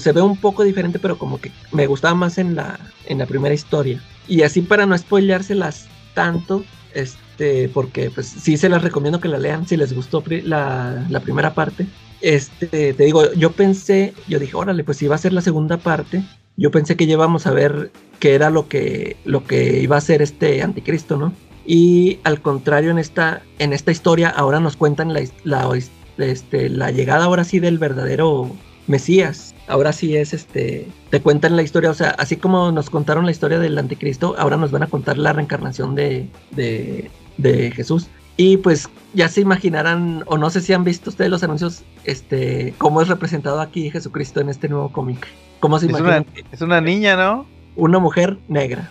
se 0.00 0.12
ve 0.12 0.22
un 0.22 0.36
poco 0.38 0.64
diferente, 0.64 0.98
pero 0.98 1.18
como 1.18 1.38
que 1.38 1.52
me 1.70 1.86
gustaba 1.86 2.14
más 2.14 2.38
en 2.38 2.54
la 2.54 2.80
en 3.06 3.18
la 3.18 3.26
primera 3.26 3.54
historia. 3.54 4.02
Y 4.26 4.42
así 4.42 4.62
para 4.62 4.86
no 4.86 4.96
spoileárselas 4.96 5.86
tanto, 6.14 6.64
este, 6.94 7.68
porque 7.68 8.10
pues 8.10 8.26
sí 8.26 8.56
se 8.56 8.68
las 8.68 8.82
recomiendo 8.82 9.20
que 9.20 9.28
la 9.28 9.38
lean 9.38 9.66
si 9.66 9.76
les 9.76 9.92
gustó 9.92 10.22
la, 10.44 11.04
la 11.08 11.20
primera 11.20 11.54
parte. 11.54 11.86
Este, 12.24 12.94
te 12.94 13.04
digo, 13.04 13.34
yo 13.34 13.52
pensé, 13.52 14.14
yo 14.28 14.38
dije, 14.38 14.56
órale, 14.56 14.82
pues 14.82 14.96
si 14.96 15.06
va 15.06 15.14
a 15.14 15.18
ser 15.18 15.34
la 15.34 15.42
segunda 15.42 15.76
parte, 15.76 16.24
yo 16.56 16.70
pensé 16.70 16.96
que 16.96 17.04
ya 17.04 17.12
íbamos 17.12 17.46
a 17.46 17.50
ver 17.50 17.92
qué 18.18 18.34
era 18.34 18.48
lo 18.48 18.66
que, 18.66 19.18
lo 19.26 19.44
que 19.44 19.82
iba 19.82 19.98
a 19.98 20.00
ser 20.00 20.22
este 20.22 20.62
anticristo, 20.62 21.18
¿no? 21.18 21.34
Y 21.66 22.20
al 22.24 22.40
contrario, 22.40 22.90
en 22.90 22.98
esta, 22.98 23.42
en 23.58 23.74
esta 23.74 23.90
historia 23.90 24.30
ahora 24.30 24.58
nos 24.58 24.74
cuentan 24.74 25.12
la, 25.12 25.20
la, 25.44 25.68
este, 26.16 26.70
la 26.70 26.90
llegada 26.90 27.26
ahora 27.26 27.44
sí 27.44 27.58
del 27.58 27.76
verdadero 27.76 28.50
Mesías. 28.86 29.54
Ahora 29.66 29.92
sí 29.92 30.16
es 30.16 30.32
este, 30.32 30.88
te 31.10 31.20
cuentan 31.20 31.56
la 31.56 31.62
historia, 31.62 31.90
o 31.90 31.94
sea, 31.94 32.10
así 32.12 32.38
como 32.38 32.72
nos 32.72 32.88
contaron 32.88 33.26
la 33.26 33.32
historia 33.32 33.58
del 33.58 33.76
anticristo, 33.76 34.34
ahora 34.38 34.56
nos 34.56 34.70
van 34.70 34.84
a 34.84 34.86
contar 34.86 35.18
la 35.18 35.34
reencarnación 35.34 35.94
de, 35.94 36.30
de, 36.52 37.10
de 37.36 37.70
Jesús. 37.70 38.08
Y 38.36 38.56
pues 38.56 38.88
ya 39.12 39.28
se 39.28 39.40
imaginarán, 39.40 40.24
o 40.26 40.36
no 40.36 40.50
sé 40.50 40.60
si 40.60 40.72
han 40.72 40.82
visto 40.84 41.10
ustedes 41.10 41.30
los 41.30 41.42
anuncios, 41.44 41.82
este, 42.04 42.74
cómo 42.78 43.00
es 43.00 43.08
representado 43.08 43.60
aquí 43.60 43.90
Jesucristo 43.90 44.40
en 44.40 44.48
este 44.48 44.68
nuevo 44.68 44.90
cómic. 44.90 45.26
¿Cómo 45.60 45.78
se 45.78 45.86
Es 45.86 45.90
imaginan? 45.90 46.26
una, 46.34 46.48
es 46.50 46.60
una 46.60 46.80
niña, 46.80 47.16
¿no? 47.16 47.46
Una 47.76 47.98
mujer 48.00 48.38
negra. 48.48 48.90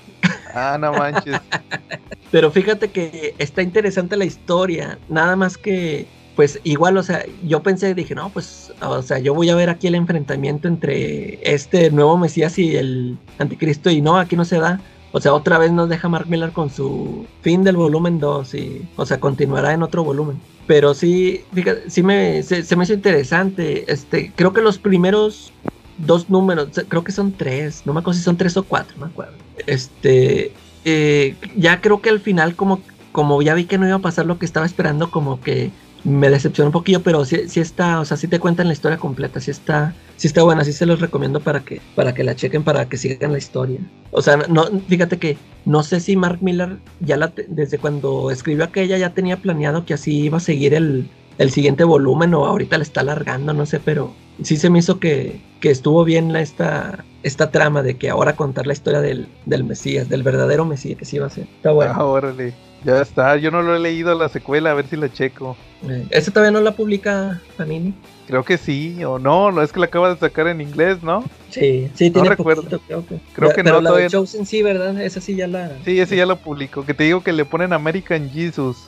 Ah, 0.55 0.77
no 0.79 0.93
manches. 0.93 1.39
Pero 2.31 2.51
fíjate 2.51 2.89
que 2.89 3.35
está 3.37 3.61
interesante 3.61 4.15
la 4.17 4.25
historia, 4.25 4.97
nada 5.09 5.35
más 5.35 5.57
que, 5.57 6.07
pues 6.35 6.59
igual, 6.63 6.97
o 6.97 7.03
sea, 7.03 7.23
yo 7.43 7.61
pensé, 7.61 7.93
dije, 7.93 8.15
no, 8.15 8.29
pues, 8.29 8.73
o 8.81 9.01
sea, 9.01 9.19
yo 9.19 9.33
voy 9.33 9.49
a 9.49 9.55
ver 9.55 9.69
aquí 9.69 9.87
el 9.87 9.95
enfrentamiento 9.95 10.67
entre 10.67 11.39
este 11.43 11.91
nuevo 11.91 12.17
Mesías 12.17 12.57
y 12.57 12.75
el 12.75 13.17
anticristo, 13.39 13.89
y 13.91 14.01
no, 14.01 14.17
aquí 14.17 14.35
no 14.35 14.45
se 14.45 14.57
da. 14.59 14.79
O 15.15 15.21
sea, 15.21 15.33
otra 15.33 15.59
vez 15.59 15.71
nos 15.71 15.89
deja 15.89 16.09
Mark 16.09 16.27
Millar 16.27 16.51
con 16.51 16.71
su 16.71 17.27
fin 17.41 17.63
del 17.63 17.77
volumen 17.77 18.19
2 18.19 18.55
y, 18.55 18.87
o 18.95 19.05
sea, 19.05 19.19
continuará 19.19 19.71
en 19.71 19.83
otro 19.83 20.03
volumen. 20.03 20.41
Pero 20.65 20.95
sí, 20.95 21.45
fíjate, 21.53 21.87
sí 21.89 22.01
me, 22.01 22.41
se, 22.41 22.75
me 22.75 22.83
hizo 22.83 22.93
interesante. 22.93 23.91
Este, 23.91 24.31
creo 24.35 24.53
que 24.53 24.61
los 24.61 24.79
primeros 24.79 25.53
dos 25.99 26.31
números, 26.31 26.69
creo 26.87 27.03
que 27.03 27.11
son 27.11 27.31
tres, 27.31 27.83
no 27.85 27.93
me 27.93 27.99
acuerdo 27.99 28.17
si 28.17 28.23
son 28.23 28.37
tres 28.37 28.57
o 28.57 28.63
cuatro, 28.63 28.95
no 28.97 29.05
me 29.05 29.11
acuerdo. 29.11 29.33
Este, 29.67 30.51
eh, 30.83 31.35
ya 31.55 31.79
creo 31.79 32.01
que 32.01 32.09
al 32.09 32.19
final 32.19 32.55
como, 32.55 32.81
como 33.11 33.39
ya 33.43 33.53
vi 33.53 33.65
que 33.65 33.77
no 33.77 33.85
iba 33.85 33.97
a 33.97 33.99
pasar 33.99 34.25
lo 34.25 34.39
que 34.39 34.47
estaba 34.47 34.65
esperando, 34.65 35.11
como 35.11 35.39
que 35.41 35.69
me 36.03 36.29
decepcionó 36.29 36.69
un 36.69 36.73
poquillo, 36.73 37.01
pero 37.01 37.23
sí, 37.25 37.47
sí 37.47 37.59
está, 37.59 37.99
o 37.99 38.05
sea, 38.05 38.17
sí 38.17 38.27
te 38.27 38.39
cuentan 38.39 38.67
la 38.67 38.73
historia 38.73 38.97
completa, 38.97 39.39
sí 39.39 39.51
está, 39.51 39.93
sí 40.17 40.27
está 40.27 40.43
buena, 40.43 40.65
sí 40.65 40.73
se 40.73 40.85
los 40.85 40.99
recomiendo 40.99 41.39
para 41.39 41.61
que, 41.61 41.81
para 41.95 42.13
que 42.13 42.23
la 42.23 42.35
chequen, 42.35 42.63
para 42.63 42.87
que 42.89 42.97
sigan 42.97 43.31
la 43.31 43.37
historia. 43.37 43.79
O 44.11 44.21
sea, 44.21 44.37
no, 44.49 44.65
fíjate 44.87 45.17
que 45.17 45.37
no 45.65 45.83
sé 45.83 45.99
si 45.99 46.15
Mark 46.15 46.39
Miller 46.41 46.77
ya 46.99 47.17
la, 47.17 47.33
desde 47.47 47.77
cuando 47.77 48.31
escribió 48.31 48.65
aquella 48.65 48.97
ya 48.97 49.13
tenía 49.13 49.37
planeado 49.37 49.85
que 49.85 49.93
así 49.93 50.23
iba 50.23 50.37
a 50.37 50.41
seguir 50.41 50.73
el, 50.73 51.09
el 51.37 51.51
siguiente 51.51 51.83
volumen 51.83 52.33
o 52.33 52.45
ahorita 52.45 52.77
le 52.77 52.83
está 52.83 53.01
alargando, 53.01 53.53
no 53.53 53.65
sé, 53.65 53.79
pero 53.79 54.13
sí 54.41 54.57
se 54.57 54.69
me 54.69 54.79
hizo 54.79 54.99
que, 54.99 55.41
que 55.61 55.71
estuvo 55.71 56.03
bien 56.03 56.33
la, 56.33 56.41
esta, 56.41 57.05
esta 57.23 57.51
trama 57.51 57.81
de 57.81 57.95
que 57.97 58.09
ahora 58.09 58.35
contar 58.35 58.67
la 58.67 58.73
historia 58.73 59.01
del, 59.01 59.27
del 59.45 59.63
Mesías, 59.63 60.09
del 60.09 60.23
verdadero 60.23 60.65
Mesías 60.65 60.97
que 60.97 61.05
sí 61.05 61.15
iba 61.15 61.27
a 61.27 61.29
ser. 61.29 61.45
Está 61.55 61.71
bueno. 61.71 61.93
Ah, 61.95 62.03
órale. 62.03 62.53
Ya 62.83 63.01
está, 63.01 63.37
yo 63.37 63.51
no 63.51 63.61
lo 63.61 63.75
he 63.75 63.79
leído 63.79 64.17
la 64.17 64.29
secuela, 64.29 64.71
a 64.71 64.73
ver 64.73 64.87
si 64.87 64.97
la 64.97 65.11
checo. 65.11 65.55
Eh, 65.87 66.05
¿Esta 66.09 66.31
todavía 66.31 66.51
no 66.51 66.61
la 66.61 66.71
publica 66.71 67.41
Panini? 67.57 67.93
Creo 68.27 68.43
que 68.43 68.57
sí, 68.57 69.03
o 69.03 69.19
no, 69.19 69.51
no 69.51 69.61
es 69.61 69.71
que 69.71 69.79
la 69.79 69.87
acaba 69.87 70.13
de 70.13 70.19
sacar 70.19 70.47
en 70.47 70.61
inglés, 70.61 71.03
¿no? 71.03 71.23
Sí, 71.49 71.89
sí, 71.93 72.09
tiene 72.09 72.29
recuerdo. 72.29 72.63
poquito, 72.63 72.81
creo 72.87 73.05
que. 73.05 73.19
Creo 73.33 73.49
que 73.49 73.63
pero 73.63 73.75
no, 73.75 73.81
la 73.81 73.89
todavía 73.89 74.07
de 74.07 74.11
Chosen 74.11 74.45
sí, 74.45 74.63
¿verdad? 74.63 75.01
Esa 75.01 75.19
sí 75.19 75.35
ya 75.35 75.47
la... 75.47 75.71
Sí, 75.83 75.99
ese 75.99 76.15
ya 76.15 76.25
lo 76.25 76.37
publicó. 76.37 76.85
Que 76.85 76.93
te 76.93 77.03
digo 77.03 77.21
que 77.21 77.33
le 77.33 77.45
ponen 77.45 77.73
American 77.73 78.29
Jesus. 78.29 78.87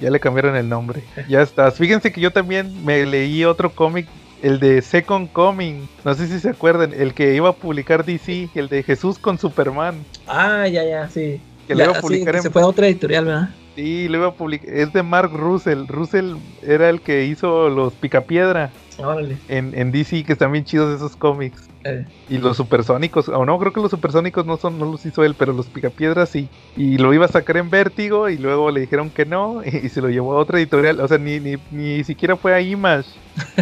Ya 0.00 0.10
le 0.10 0.20
cambiaron 0.20 0.56
el 0.56 0.68
nombre. 0.68 1.02
Ya 1.28 1.42
estás. 1.42 1.74
Fíjense 1.74 2.12
que 2.12 2.20
yo 2.20 2.30
también 2.30 2.84
me 2.84 3.04
leí 3.04 3.44
otro 3.44 3.70
cómic 3.70 4.06
el 4.42 4.58
de 4.58 4.82
Second 4.82 5.30
Coming. 5.32 5.88
No 6.04 6.14
sé 6.14 6.26
si 6.26 6.40
se 6.40 6.50
acuerdan, 6.50 6.92
el 6.92 7.14
que 7.14 7.34
iba 7.34 7.50
a 7.50 7.52
publicar 7.52 8.04
DC, 8.04 8.48
el 8.54 8.68
de 8.68 8.82
Jesús 8.82 9.18
con 9.18 9.38
Superman. 9.38 10.04
Ah, 10.26 10.66
ya, 10.66 10.84
ya, 10.84 11.08
sí. 11.08 11.40
Que 11.66 11.74
Ya, 11.74 11.84
lo 11.84 11.84
iba 11.84 11.92
a 11.92 11.96
sí, 11.96 12.02
publicar 12.02 12.36
en 12.36 12.42
Se 12.42 12.50
fue 12.50 12.62
a 12.62 12.66
otra 12.66 12.86
editorial, 12.86 13.24
¿verdad? 13.26 13.50
Sí, 13.74 14.08
lo 14.08 14.18
iba 14.18 14.26
a 14.28 14.34
publicar. 14.34 14.68
Es 14.74 14.92
de 14.92 15.02
Mark 15.02 15.32
Russell. 15.32 15.86
Russell 15.88 16.34
era 16.62 16.90
el 16.90 17.00
que 17.00 17.24
hizo 17.24 17.68
los 17.70 17.94
Picapiedra 17.94 18.70
Órale. 18.98 19.38
en, 19.48 19.72
en 19.74 19.92
DC, 19.92 20.24
que 20.24 20.32
están 20.34 20.52
bien 20.52 20.64
chidos 20.64 20.94
esos 20.94 21.16
cómics. 21.16 21.68
Eh, 21.84 22.04
Y 22.28 22.38
los 22.38 22.56
supersónicos, 22.56 23.28
o 23.28 23.44
no, 23.44 23.58
creo 23.58 23.72
que 23.72 23.80
los 23.80 23.90
supersónicos 23.90 24.46
no 24.46 24.56
son, 24.56 24.78
no 24.78 24.84
los 24.84 25.04
hizo 25.06 25.24
él, 25.24 25.34
pero 25.36 25.52
los 25.52 25.66
picapiedras 25.66 26.28
sí. 26.28 26.48
Y 26.76 26.98
lo 26.98 27.12
iba 27.14 27.24
a 27.24 27.28
sacar 27.28 27.56
en 27.56 27.70
Vértigo 27.70 28.28
y 28.28 28.38
luego 28.38 28.70
le 28.70 28.80
dijeron 28.80 29.10
que 29.10 29.24
no 29.24 29.62
y, 29.64 29.88
se 29.88 30.00
lo 30.00 30.10
llevó 30.10 30.34
a 30.34 30.38
otra 30.38 30.58
editorial. 30.58 31.00
O 31.00 31.08
sea, 31.08 31.18
ni, 31.18 31.40
ni, 31.40 31.56
ni 31.70 32.04
siquiera 32.04 32.36
fue 32.36 32.54
a 32.54 32.60
Image. 32.60 33.08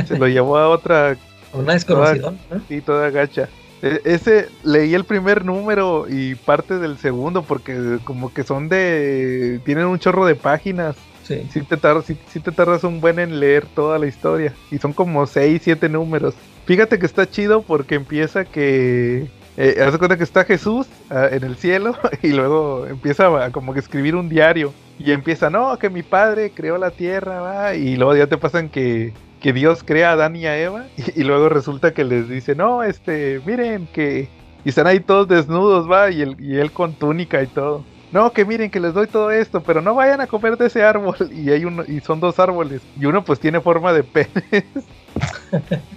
Se 0.06 0.18
lo 0.18 0.26
llevó 0.28 0.58
a 0.58 0.68
otra, 0.68 1.16
una 1.52 1.72
desconocida, 1.74 2.32
¿no? 2.50 2.60
sí, 2.68 2.80
toda 2.80 3.10
gacha. 3.10 3.48
E- 3.82 4.00
ese 4.04 4.48
leí 4.62 4.94
el 4.94 5.04
primer 5.04 5.44
número 5.44 6.06
y 6.08 6.34
parte 6.34 6.78
del 6.78 6.98
segundo 6.98 7.42
porque 7.42 7.98
como 8.04 8.32
que 8.32 8.44
son 8.44 8.68
de... 8.68 9.60
tienen 9.64 9.86
un 9.86 9.98
chorro 9.98 10.26
de 10.26 10.34
páginas. 10.34 10.96
Sí. 11.22 11.46
Sí 11.52 11.62
te, 11.62 11.76
tardas, 11.76 12.06
sí, 12.06 12.18
sí 12.28 12.40
te 12.40 12.50
tardas 12.50 12.82
un 12.82 13.00
buen 13.00 13.18
en 13.18 13.38
leer 13.38 13.66
toda 13.66 13.98
la 13.98 14.06
historia. 14.06 14.54
Y 14.70 14.78
son 14.78 14.92
como 14.92 15.26
6, 15.26 15.60
7 15.62 15.88
números. 15.88 16.34
Fíjate 16.66 16.98
que 16.98 17.06
está 17.06 17.28
chido 17.28 17.62
porque 17.62 17.94
empieza 17.94 18.44
que... 18.44 19.28
Eh, 19.56 19.76
haz 19.84 19.92
de 19.92 19.98
cuenta 19.98 20.16
que 20.16 20.24
está 20.24 20.44
Jesús 20.44 20.86
ah, 21.10 21.28
en 21.30 21.44
el 21.44 21.56
cielo 21.56 21.94
y 22.22 22.28
luego 22.28 22.86
empieza 22.86 23.44
a 23.44 23.50
como 23.50 23.74
que 23.74 23.80
escribir 23.80 24.16
un 24.16 24.28
diario. 24.28 24.72
Y 24.98 25.12
empieza, 25.12 25.48
no, 25.48 25.78
que 25.78 25.88
mi 25.88 26.02
padre 26.02 26.50
creó 26.50 26.76
la 26.78 26.90
tierra, 26.90 27.40
va. 27.40 27.74
Y 27.74 27.96
luego 27.96 28.16
ya 28.16 28.26
te 28.26 28.36
pasan 28.36 28.68
que, 28.68 29.14
que 29.40 29.52
Dios 29.52 29.82
crea 29.84 30.10
a 30.10 30.12
Adán 30.12 30.36
y 30.36 30.46
a 30.46 30.58
Eva. 30.58 30.86
Y, 31.16 31.24
luego 31.24 31.48
resulta 31.48 31.92
que 31.92 32.04
les 32.04 32.28
dice, 32.28 32.54
no, 32.54 32.82
este, 32.82 33.40
miren 33.44 33.88
que... 33.92 34.28
Y 34.64 34.68
están 34.68 34.86
ahí 34.86 35.00
todos 35.00 35.26
desnudos, 35.26 35.90
va. 35.90 36.10
Y, 36.10 36.20
el, 36.20 36.36
y 36.38 36.56
él 36.58 36.70
con 36.70 36.92
túnica 36.92 37.42
y 37.42 37.46
todo. 37.46 37.84
No, 38.12 38.32
que 38.32 38.44
miren 38.44 38.70
que 38.70 38.80
les 38.80 38.92
doy 38.92 39.06
todo 39.06 39.30
esto, 39.30 39.62
pero 39.62 39.80
no 39.80 39.94
vayan 39.94 40.20
a 40.20 40.26
comer 40.26 40.56
de 40.58 40.66
ese 40.66 40.82
árbol. 40.82 41.16
Y 41.32 41.50
hay 41.50 41.64
uno, 41.64 41.84
y 41.86 42.00
son 42.00 42.20
dos 42.20 42.38
árboles. 42.38 42.82
Y 42.98 43.06
uno 43.06 43.24
pues 43.24 43.40
tiene 43.40 43.60
forma 43.60 43.92
de 43.92 44.02
pene. 44.02 44.66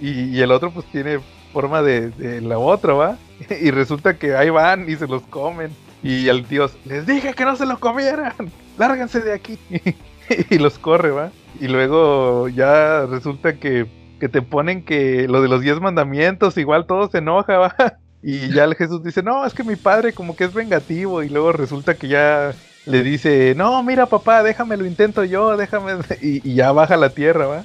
y, 0.00 0.40
el 0.40 0.50
otro 0.50 0.70
pues 0.70 0.86
tiene 0.86 1.20
forma 1.52 1.82
de, 1.82 2.10
de 2.10 2.40
la 2.40 2.58
otra, 2.58 2.94
¿va? 2.94 3.18
Y 3.60 3.70
resulta 3.70 4.18
que 4.18 4.34
ahí 4.34 4.48
van 4.50 4.88
y 4.88 4.96
se 4.96 5.06
los 5.06 5.22
comen. 5.24 5.70
Y 6.02 6.28
el 6.28 6.46
dios, 6.46 6.76
les 6.84 7.06
dije 7.06 7.34
que 7.34 7.44
no 7.44 7.56
se 7.56 7.66
los 7.66 7.78
comieran. 7.78 8.34
Lárganse 8.78 9.20
de 9.20 9.32
aquí. 9.32 9.58
y 10.50 10.58
los 10.58 10.78
corre, 10.78 11.10
¿va? 11.10 11.32
Y 11.60 11.68
luego 11.68 12.48
ya 12.48 13.06
resulta 13.06 13.58
que, 13.58 13.86
que 14.20 14.28
te 14.28 14.42
ponen 14.42 14.84
que 14.84 15.28
lo 15.28 15.42
de 15.42 15.48
los 15.48 15.60
diez 15.60 15.80
mandamientos, 15.80 16.56
igual 16.56 16.86
todo 16.86 17.08
se 17.10 17.18
enoja, 17.18 17.58
¿va? 17.58 17.74
Y 18.26 18.54
ya 18.54 18.64
el 18.64 18.74
Jesús 18.74 19.04
dice, 19.04 19.22
no, 19.22 19.44
es 19.44 19.52
que 19.52 19.64
mi 19.64 19.76
padre 19.76 20.14
como 20.14 20.34
que 20.34 20.44
es 20.44 20.54
vengativo. 20.54 21.22
Y 21.22 21.28
luego 21.28 21.52
resulta 21.52 21.92
que 21.92 22.08
ya 22.08 22.54
le 22.86 23.02
dice, 23.02 23.54
no, 23.54 23.82
mira 23.82 24.06
papá, 24.06 24.42
déjame 24.42 24.78
lo 24.78 24.86
intento 24.86 25.24
yo, 25.24 25.58
déjame. 25.58 25.92
Y, 26.22 26.54
ya 26.54 26.72
baja 26.72 26.96
la 26.96 27.10
tierra, 27.10 27.46
¿va? 27.46 27.64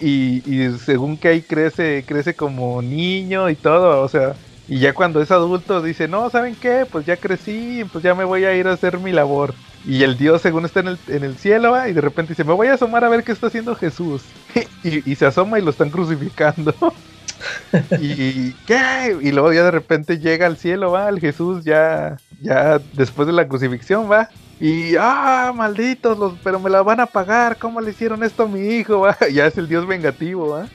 Y, 0.00 0.48
y 0.48 0.78
según 0.78 1.18
que 1.18 1.26
ahí 1.28 1.42
crece, 1.42 2.04
crece 2.06 2.36
como 2.36 2.82
niño 2.82 3.50
y 3.50 3.56
todo, 3.56 4.00
o 4.00 4.08
sea. 4.08 4.36
Y 4.68 4.78
ya 4.80 4.94
cuando 4.94 5.20
es 5.20 5.30
adulto 5.30 5.82
dice, 5.82 6.08
no, 6.08 6.30
¿saben 6.30 6.54
qué? 6.56 6.86
Pues 6.90 7.04
ya 7.04 7.16
crecí, 7.16 7.84
pues 7.92 8.02
ya 8.02 8.14
me 8.14 8.24
voy 8.24 8.44
a 8.44 8.54
ir 8.54 8.66
a 8.68 8.72
hacer 8.72 8.98
mi 8.98 9.12
labor. 9.12 9.54
Y 9.86 10.02
el 10.02 10.18
Dios 10.18 10.42
según 10.42 10.64
está 10.64 10.80
en 10.80 10.88
el, 10.88 10.98
en 11.06 11.22
el 11.22 11.36
cielo, 11.36 11.70
¿va? 11.70 11.88
y 11.88 11.92
de 11.92 12.00
repente 12.00 12.32
dice, 12.32 12.42
me 12.42 12.52
voy 12.52 12.66
a 12.66 12.74
asomar 12.74 13.04
a 13.04 13.08
ver 13.08 13.22
qué 13.22 13.32
está 13.32 13.46
haciendo 13.46 13.74
Jesús. 13.76 14.22
y, 14.84 15.10
y 15.10 15.14
se 15.14 15.26
asoma 15.26 15.58
y 15.58 15.62
lo 15.62 15.70
están 15.70 15.90
crucificando. 15.90 16.74
y 18.00 18.52
¿qué? 18.66 19.16
Y 19.20 19.32
luego 19.32 19.52
ya 19.52 19.64
de 19.64 19.70
repente 19.70 20.18
llega 20.18 20.46
al 20.46 20.56
cielo, 20.56 20.92
va, 20.92 21.08
el 21.08 21.20
Jesús 21.20 21.64
ya, 21.64 22.16
ya 22.40 22.80
después 22.94 23.26
de 23.26 23.32
la 23.32 23.46
crucifixión, 23.48 24.10
va. 24.10 24.28
Y 24.58 24.96
ah, 24.98 25.52
malditos, 25.54 26.18
los, 26.18 26.32
pero 26.42 26.58
me 26.58 26.70
la 26.70 26.82
van 26.82 27.00
a 27.00 27.06
pagar, 27.06 27.58
¿cómo 27.58 27.80
le 27.80 27.90
hicieron 27.90 28.24
esto 28.24 28.44
a 28.44 28.48
mi 28.48 28.60
hijo? 28.60 29.00
va? 29.00 29.16
Ya 29.32 29.46
es 29.46 29.58
el 29.58 29.68
Dios 29.68 29.86
vengativo, 29.86 30.48
va. 30.48 30.68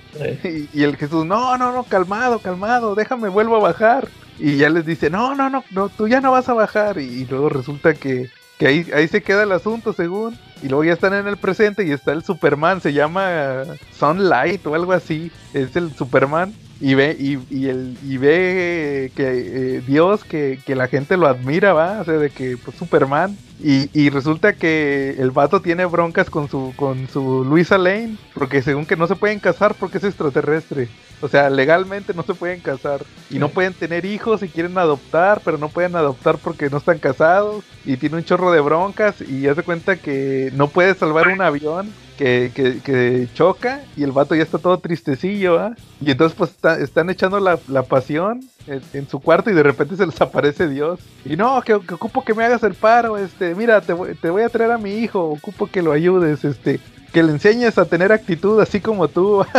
Y, 0.43 0.69
y 0.71 0.83
el 0.83 0.95
Jesús, 0.97 1.25
no, 1.25 1.57
no, 1.57 1.71
no, 1.71 1.83
calmado, 1.83 2.39
calmado, 2.39 2.95
déjame, 2.95 3.29
vuelvo 3.29 3.55
a 3.57 3.59
bajar. 3.59 4.07
Y 4.37 4.57
ya 4.57 4.69
les 4.69 4.85
dice, 4.85 5.09
no, 5.09 5.35
no, 5.35 5.49
no, 5.49 5.63
no, 5.71 5.89
tú 5.89 6.07
ya 6.07 6.21
no 6.21 6.31
vas 6.31 6.47
a 6.49 6.53
bajar. 6.53 6.99
Y, 6.99 7.05
y 7.05 7.25
luego 7.25 7.49
resulta 7.49 7.93
que, 7.95 8.29
que 8.61 8.67
ahí, 8.67 8.85
ahí 8.93 9.07
se 9.07 9.23
queda 9.23 9.41
el 9.41 9.51
asunto, 9.53 9.91
según. 9.91 10.37
Y 10.61 10.67
luego 10.67 10.83
ya 10.83 10.93
están 10.93 11.15
en 11.15 11.27
el 11.27 11.35
presente 11.37 11.83
y 11.83 11.89
está 11.89 12.11
el 12.11 12.23
Superman, 12.23 12.79
se 12.79 12.93
llama 12.93 13.63
Sunlight 13.97 14.67
o 14.67 14.75
algo 14.75 14.91
así. 14.91 15.31
Es 15.51 15.75
el 15.75 15.91
Superman. 15.95 16.53
Y 16.81 16.95
ve, 16.95 17.15
y, 17.19 17.37
y 17.51 17.67
el, 17.67 17.95
y 18.03 18.17
ve 18.17 19.11
que 19.15 19.77
eh, 19.77 19.81
Dios, 19.85 20.23
que, 20.23 20.59
que 20.65 20.75
la 20.75 20.87
gente 20.87 21.15
lo 21.15 21.27
admira, 21.27 21.73
va, 21.73 22.01
o 22.01 22.03
sea, 22.03 22.15
de 22.15 22.31
que 22.31 22.57
pues 22.57 22.75
Superman. 22.75 23.37
Y, 23.63 23.89
y 23.93 24.09
resulta 24.09 24.53
que 24.53 25.15
el 25.19 25.29
vato 25.29 25.61
tiene 25.61 25.85
broncas 25.85 26.31
con 26.31 26.49
su, 26.49 26.73
con 26.75 27.07
su 27.07 27.45
Luisa 27.45 27.77
Lane, 27.77 28.17
porque 28.33 28.63
según 28.63 28.87
que 28.87 28.95
no 28.95 29.05
se 29.05 29.15
pueden 29.15 29.39
casar 29.39 29.75
porque 29.75 29.99
es 29.99 30.03
extraterrestre. 30.03 30.89
O 31.21 31.27
sea, 31.27 31.51
legalmente 31.51 32.15
no 32.15 32.23
se 32.23 32.33
pueden 32.33 32.59
casar. 32.61 33.03
Y 33.29 33.37
no 33.37 33.49
pueden 33.49 33.75
tener 33.75 34.03
hijos 34.05 34.41
y 34.41 34.49
quieren 34.49 34.75
adoptar, 34.79 35.41
pero 35.45 35.59
no 35.59 35.69
pueden 35.69 35.95
adoptar 35.95 36.39
porque 36.39 36.71
no 36.71 36.77
están 36.77 36.97
casados. 36.97 37.63
Y 37.85 37.97
tiene 37.97 38.17
un 38.17 38.23
chorro 38.23 38.51
de 38.51 38.61
broncas 38.61 39.21
y 39.21 39.47
hace 39.47 39.61
cuenta 39.61 39.97
que 39.97 40.49
no 40.55 40.67
puede 40.67 40.95
salvar 40.95 41.27
un 41.27 41.41
avión 41.41 41.93
que, 42.21 43.27
choca 43.33 43.81
y 43.97 44.03
el 44.03 44.11
vato 44.11 44.35
ya 44.35 44.43
está 44.43 44.57
todo 44.57 44.77
tristecillo, 44.79 45.59
¿ah? 45.59 45.75
Y 45.99 46.11
entonces 46.11 46.37
pues 46.37 46.51
está- 46.51 46.79
están 46.79 47.09
echando 47.09 47.39
la, 47.39 47.57
pasión 47.83 48.41
en, 48.67 49.07
su 49.09 49.19
cuarto 49.19 49.49
y 49.49 49.53
de 49.53 49.63
repente 49.63 49.95
se 49.95 50.05
les 50.05 50.21
aparece 50.21 50.67
Dios. 50.67 50.99
Y 51.25 51.35
no, 51.35 51.61
que, 51.61 51.73
ocupo 51.73 52.23
que 52.23 52.33
me 52.33 52.43
hagas 52.43 52.63
el 52.63 52.75
paro, 52.75 53.17
este, 53.17 53.55
mira, 53.55 53.81
te 53.81 53.93
voy, 53.93 54.13
te 54.15 54.29
voy 54.29 54.43
a 54.43 54.49
traer 54.49 54.71
a 54.71 54.77
mi 54.77 54.93
hijo, 54.95 55.23
ocupo 55.23 55.67
que 55.67 55.81
lo 55.81 55.91
ayudes, 55.91 56.45
este, 56.45 56.79
que 57.11 57.23
le 57.23 57.31
enseñes 57.31 57.77
a 57.77 57.85
tener 57.85 58.11
actitud 58.11 58.59
así 58.61 58.79
como 58.79 59.07
tú. 59.07 59.43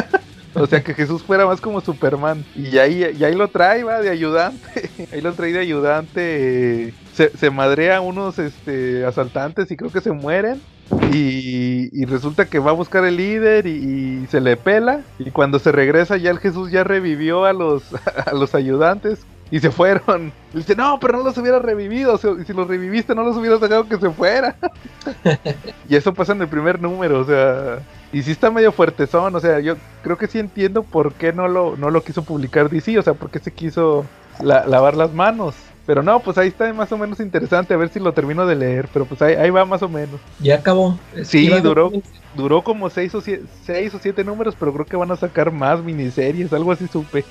O 0.54 0.66
sea, 0.66 0.82
que 0.82 0.92
Jesús 0.92 1.22
fuera 1.22 1.46
más 1.46 1.60
como 1.60 1.80
Superman. 1.80 2.44
Y 2.54 2.76
ahí, 2.78 3.16
y 3.18 3.24
ahí 3.24 3.34
lo 3.34 3.48
trae, 3.48 3.82
de 3.84 4.10
ayudante. 4.10 4.90
Ahí 5.12 5.20
lo 5.20 5.32
trae 5.32 5.52
de 5.52 5.60
ayudante. 5.60 6.88
eh, 6.88 6.94
Se, 7.14 7.50
madrea 7.50 8.00
unos 8.00 8.38
este, 8.38 9.04
asaltantes 9.06 9.70
y 9.70 9.76
creo 9.76 9.90
que 9.90 10.00
se 10.00 10.12
mueren. 10.12 10.60
Y, 10.98 11.88
y 12.00 12.04
resulta 12.06 12.48
que 12.48 12.58
va 12.58 12.70
a 12.70 12.74
buscar 12.74 13.04
el 13.04 13.16
líder 13.16 13.66
y, 13.66 14.22
y 14.22 14.26
se 14.28 14.40
le 14.40 14.56
pela. 14.56 15.06
Y 15.18 15.30
cuando 15.32 15.58
se 15.58 15.72
regresa 15.72 16.16
ya 16.16 16.30
el 16.30 16.38
Jesús 16.38 16.70
ya 16.70 16.84
revivió 16.84 17.44
a 17.44 17.52
los, 17.52 17.92
a 18.26 18.32
los 18.34 18.54
ayudantes. 18.54 19.26
Y 19.50 19.60
se 19.60 19.70
fueron. 19.70 20.34
Y 20.52 20.58
dice, 20.58 20.74
no, 20.76 20.98
pero 21.00 21.18
no 21.18 21.24
los 21.24 21.36
hubiera 21.38 21.58
revivido. 21.58 22.14
o 22.14 22.18
sea, 22.18 22.30
y 22.40 22.44
si 22.44 22.52
los 22.54 22.68
reviviste, 22.68 23.14
no 23.14 23.22
los 23.24 23.36
hubieras 23.36 23.60
dejado 23.60 23.86
que 23.88 23.98
se 23.98 24.10
fuera. 24.10 24.56
y 25.88 25.96
eso 25.96 26.14
pasa 26.14 26.32
en 26.32 26.42
el 26.42 26.48
primer 26.48 26.80
número, 26.80 27.20
o 27.20 27.24
sea. 27.24 27.86
Y 28.10 28.22
sí 28.22 28.30
está 28.32 28.50
medio 28.50 28.72
fuertezón, 28.72 29.34
o 29.34 29.40
sea, 29.40 29.60
yo 29.60 29.76
creo 30.02 30.18
que 30.18 30.28
sí 30.28 30.38
entiendo 30.38 30.84
por 30.90 31.14
qué 31.16 31.32
no 31.32 31.48
lo, 31.48 31.76
no 31.76 31.90
lo 31.90 32.04
quiso 32.04 32.24
publicar 32.24 32.68
DC, 32.68 32.98
o 32.98 33.02
sea, 33.02 33.14
por 33.14 33.30
qué 33.30 33.38
se 33.38 33.54
quiso 33.54 34.12
la- 34.38 34.66
lavar 34.66 34.96
las 34.96 35.12
manos. 35.14 35.71
Pero 35.84 36.02
no, 36.02 36.20
pues 36.20 36.38
ahí 36.38 36.48
está 36.48 36.72
más 36.72 36.92
o 36.92 36.98
menos 36.98 37.18
interesante, 37.18 37.74
a 37.74 37.76
ver 37.76 37.88
si 37.88 37.98
lo 37.98 38.12
termino 38.12 38.46
de 38.46 38.54
leer, 38.54 38.88
pero 38.92 39.04
pues 39.04 39.20
ahí, 39.20 39.34
ahí 39.34 39.50
va 39.50 39.64
más 39.64 39.82
o 39.82 39.88
menos. 39.88 40.20
ya 40.38 40.56
acabó. 40.56 40.96
Sí, 41.24 41.48
duró, 41.60 41.90
duró 42.36 42.62
como 42.62 42.88
seis 42.88 43.12
o, 43.16 43.20
siete, 43.20 43.44
seis 43.64 43.92
o 43.92 43.98
siete 43.98 44.22
números, 44.22 44.54
pero 44.58 44.72
creo 44.72 44.86
que 44.86 44.96
van 44.96 45.10
a 45.10 45.16
sacar 45.16 45.50
más 45.50 45.82
miniseries, 45.82 46.52
algo 46.52 46.70
así 46.70 46.86
supe. 46.86 47.24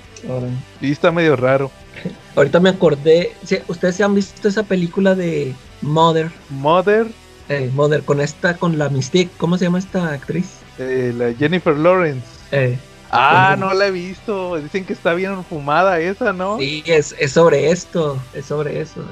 Sí, 0.82 0.92
está 0.92 1.12
medio 1.12 1.36
raro. 1.38 1.72
Ahorita 2.36 2.60
me 2.60 2.70
acordé. 2.70 3.32
¿sí- 3.44 3.60
¿Ustedes 3.68 3.96
se 3.96 4.04
han 4.04 4.16
visto 4.16 4.48
esa 4.48 4.64
película 4.64 5.16
de 5.16 5.54
Mother? 5.82 6.30
Mother, 6.50 7.08
Eh, 7.50 7.70
Mother, 7.74 8.04
con 8.04 8.22
esta, 8.22 8.56
con 8.58 8.78
la 8.78 8.90
Mystique. 8.90 9.32
¿Cómo 9.38 9.58
se 9.58 9.66
llama 9.66 9.80
esta 9.80 10.12
actriz? 10.12 10.58
eh, 10.78 11.14
la 11.18 11.34
Jennifer 11.34 11.76
Lawrence. 11.78 12.26
Eh, 12.52 12.78
Ah, 13.12 13.56
no 13.60 13.74
la 13.74 13.88
he 13.88 13.92
visto. 13.92 14.58
Dicen 14.58 14.86
que 14.86 14.94
está 14.94 15.14
bien 15.14 15.44
fumada 15.44 16.00
esa, 16.00 16.34
¿no? 16.34 16.58
sí, 16.58 16.84
es, 16.86 17.16
es 17.20 17.32
sobre 17.32 17.70
esto. 17.72 18.18
Es 18.34 18.46
sobre 18.46 18.82
eso. 18.82 19.04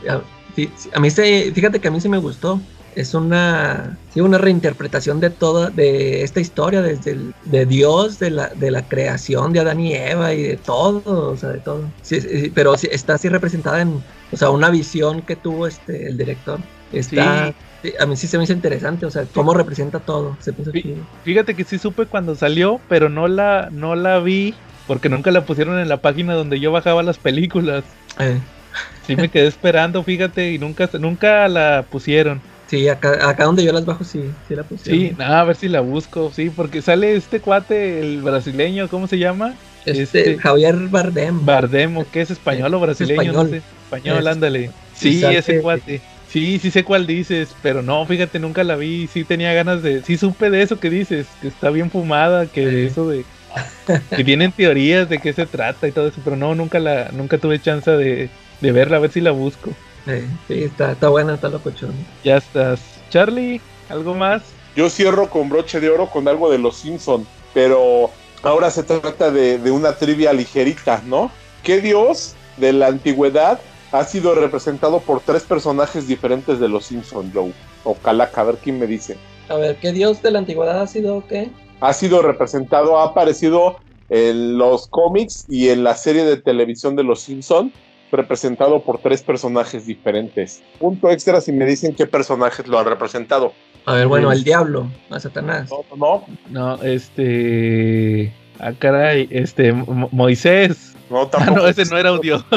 Sí, 0.55 0.71
a 0.93 0.99
mí 0.99 1.09
se, 1.11 1.51
fíjate 1.53 1.79
que 1.79 1.87
a 1.87 1.91
mí 1.91 2.01
sí 2.01 2.09
me 2.09 2.17
gustó. 2.17 2.59
Es 2.95 3.13
una, 3.13 3.97
sí, 4.13 4.19
una 4.19 4.39
reinterpretación 4.39 5.19
de 5.19 5.29
toda, 5.29 5.69
de 5.69 6.23
esta 6.23 6.39
historia, 6.39 6.81
desde 6.81 7.11
el, 7.11 7.33
de 7.45 7.65
Dios, 7.65 8.17
de 8.19 8.31
la, 8.31 8.47
de 8.49 8.71
la 8.71 8.81
creación 8.87 9.53
de 9.53 9.59
Adán 9.59 9.79
y 9.79 9.93
Eva 9.93 10.33
y 10.33 10.41
de 10.41 10.57
todo, 10.57 11.31
o 11.31 11.37
sea, 11.37 11.49
de 11.49 11.59
todo. 11.59 11.83
Sí, 12.01 12.19
sí, 12.19 12.51
pero 12.53 12.75
sí, 12.77 12.89
está 12.91 13.13
así 13.13 13.29
representada 13.29 13.81
en, 13.81 14.03
o 14.31 14.37
sea, 14.37 14.49
una 14.49 14.69
visión 14.69 15.21
que 15.21 15.35
tuvo 15.35 15.67
este 15.67 16.07
el 16.07 16.17
director. 16.17 16.59
Está, 16.91 17.49
Sí. 17.49 17.55
Sí, 17.81 17.93
a 17.99 18.05
mí 18.05 18.15
sí 18.15 18.27
se 18.27 18.37
me 18.37 18.43
hizo 18.43 18.53
interesante, 18.53 19.05
o 19.05 19.11
sea, 19.11 19.25
cómo 19.33 19.53
representa 19.53 19.99
todo. 19.99 20.37
Se. 20.41 20.53
Fíjate 21.23 21.55
que 21.55 21.63
sí 21.63 21.77
supe 21.77 22.05
cuando 22.05 22.35
salió, 22.35 22.79
pero 22.89 23.09
no 23.09 23.27
la, 23.27 23.69
no 23.71 23.95
la 23.95 24.19
vi 24.19 24.53
porque 24.87 25.09
nunca 25.09 25.31
la 25.31 25.45
pusieron 25.45 25.79
en 25.79 25.87
la 25.89 25.97
página 25.97 26.33
donde 26.33 26.59
yo 26.59 26.71
bajaba 26.71 27.03
las 27.03 27.17
películas. 27.17 27.83
Eh, 28.19 28.39
Sí 29.05 29.15
me 29.15 29.29
quedé 29.29 29.47
esperando, 29.47 30.03
fíjate, 30.03 30.51
y 30.51 30.59
nunca, 30.59 30.87
nunca 30.99 31.47
la 31.47 31.83
pusieron. 31.89 32.41
sí, 32.67 32.87
acá, 32.87 33.27
acá 33.27 33.45
donde 33.45 33.63
yo 33.63 33.71
las 33.73 33.83
bajo, 33.85 34.03
sí, 34.03 34.23
sí 34.47 34.55
la 34.55 34.61
pusieron. 34.63 35.01
Sí, 35.01 35.15
nada, 35.17 35.41
a 35.41 35.43
ver 35.45 35.55
si 35.55 35.67
la 35.67 35.81
busco, 35.81 36.31
sí, 36.31 36.51
porque 36.51 36.83
sale 36.83 37.15
este 37.15 37.39
cuate, 37.39 37.99
el 38.01 38.21
brasileño, 38.21 38.87
¿cómo 38.87 39.07
se 39.07 39.17
llama? 39.17 39.55
Este, 39.85 40.01
Este- 40.03 40.37
Javier 40.37 40.75
Bardem. 40.89 41.43
Bardem, 41.43 41.97
¿o 41.97 42.05
qué 42.11 42.21
es 42.21 42.29
español 42.29 42.71
o 42.75 42.79
brasileño? 42.79 43.21
español. 43.21 43.45
No 43.45 43.49
sé. 43.49 43.63
Español, 43.85 44.19
Es- 44.19 44.27
ándale. 44.27 44.71
Sí, 44.93 45.23
ese 45.25 45.61
cuate. 45.61 46.01
Sí, 46.31 46.59
sí 46.59 46.69
sé 46.71 46.83
cuál 46.83 47.07
dices, 47.07 47.55
pero 47.63 47.81
no, 47.81 48.05
fíjate, 48.05 48.39
nunca 48.39 48.63
la 48.63 48.75
vi. 48.75 49.07
Sí 49.07 49.23
tenía 49.23 49.53
ganas 49.53 49.81
de. 49.81 50.03
Sí 50.03 50.17
supe 50.17 50.49
de 50.49 50.61
eso 50.61 50.79
que 50.79 50.89
dices, 50.89 51.27
que 51.41 51.47
está 51.47 51.69
bien 51.71 51.89
fumada, 51.89 52.45
que 52.47 52.69
Sí. 52.69 52.77
eso 52.85 53.07
de. 53.09 53.25
que 54.15 54.23
tienen 54.23 54.51
teorías 54.51 55.09
de 55.09 55.17
qué 55.17 55.33
se 55.33 55.47
trata 55.47 55.87
y 55.87 55.91
todo 55.91 56.07
eso, 56.07 56.21
pero 56.23 56.35
no, 56.35 56.53
nunca 56.53 56.79
la, 56.79 57.09
nunca 57.11 57.39
tuve 57.39 57.59
chance 57.59 57.89
de, 57.89 58.29
de 58.61 58.71
verla, 58.71 58.97
a 58.97 58.99
ver 58.99 59.11
si 59.11 59.21
la 59.21 59.31
busco. 59.31 59.71
Eh, 60.05 60.27
sí, 60.47 60.63
está, 60.63 60.91
está 60.91 61.09
buena, 61.09 61.33
está 61.33 61.49
locochón. 61.49 61.93
Ya 62.23 62.37
estás. 62.37 62.79
Charlie, 63.09 63.59
¿algo 63.89 64.13
más? 64.13 64.43
Yo 64.75 64.89
cierro 64.89 65.29
con 65.31 65.49
broche 65.49 65.79
de 65.79 65.89
oro 65.89 66.07
con 66.11 66.27
algo 66.27 66.51
de 66.51 66.59
los 66.59 66.77
Simpson, 66.77 67.25
pero 67.55 68.11
ahora 68.43 68.69
se 68.69 68.83
trata 68.83 69.31
de, 69.31 69.57
de 69.57 69.71
una 69.71 69.93
trivia 69.93 70.31
ligerita, 70.31 71.01
¿no? 71.07 71.31
¿Qué 71.63 71.81
dios 71.81 72.35
de 72.57 72.71
la 72.73 72.87
antigüedad 72.87 73.59
ha 73.91 74.03
sido 74.03 74.35
representado 74.35 74.99
por 74.99 75.21
tres 75.21 75.43
personajes 75.43 76.07
diferentes 76.07 76.59
de 76.59 76.67
los 76.69 76.85
Simpson, 76.85 77.31
Joe? 77.33 77.51
O 77.83 77.95
Calaca, 77.95 78.41
a 78.41 78.45
ver 78.45 78.55
quién 78.63 78.79
me 78.79 78.87
dice. 78.87 79.17
A 79.49 79.55
ver, 79.55 79.77
¿qué 79.77 79.91
dios 79.91 80.21
de 80.21 80.31
la 80.31 80.39
antigüedad 80.39 80.81
ha 80.81 80.87
sido 80.87 81.23
qué? 81.27 81.49
Ha 81.81 81.93
sido 81.93 82.21
representado, 82.21 82.99
ha 82.99 83.05
aparecido 83.05 83.77
en 84.09 84.57
los 84.57 84.87
cómics 84.87 85.45
y 85.47 85.69
en 85.69 85.83
la 85.83 85.95
serie 85.95 86.23
de 86.25 86.37
televisión 86.37 86.95
de 86.95 87.03
los 87.03 87.21
Simpson, 87.21 87.71
representado 88.11 88.81
por 88.83 88.99
tres 88.99 89.21
personajes 89.23 89.85
diferentes. 89.85 90.61
Punto 90.79 91.09
extra 91.09 91.41
si 91.41 91.51
me 91.51 91.65
dicen 91.65 91.95
qué 91.95 92.05
personajes 92.07 92.67
lo 92.67 92.79
han 92.79 92.85
representado. 92.85 93.53
A 93.85 93.93
ver, 93.93 94.07
bueno, 94.07 94.31
el 94.31 94.43
diablo, 94.43 94.87
a 95.09 95.19
Satanás. 95.19 95.69
No, 95.71 95.95
no, 95.95 96.25
No, 96.49 96.83
este. 96.83 98.33
Ah, 98.59 98.73
caray, 98.77 99.27
este. 99.31 99.71
Mo- 99.71 100.09
Moisés. 100.11 100.95
no, 101.09 101.21
Ah, 101.23 101.29
tampoco. 101.31 101.59
no, 101.61 101.67
ese 101.67 101.85
no 101.85 101.97
era 101.97 102.11
un 102.11 102.19
dios. 102.21 102.43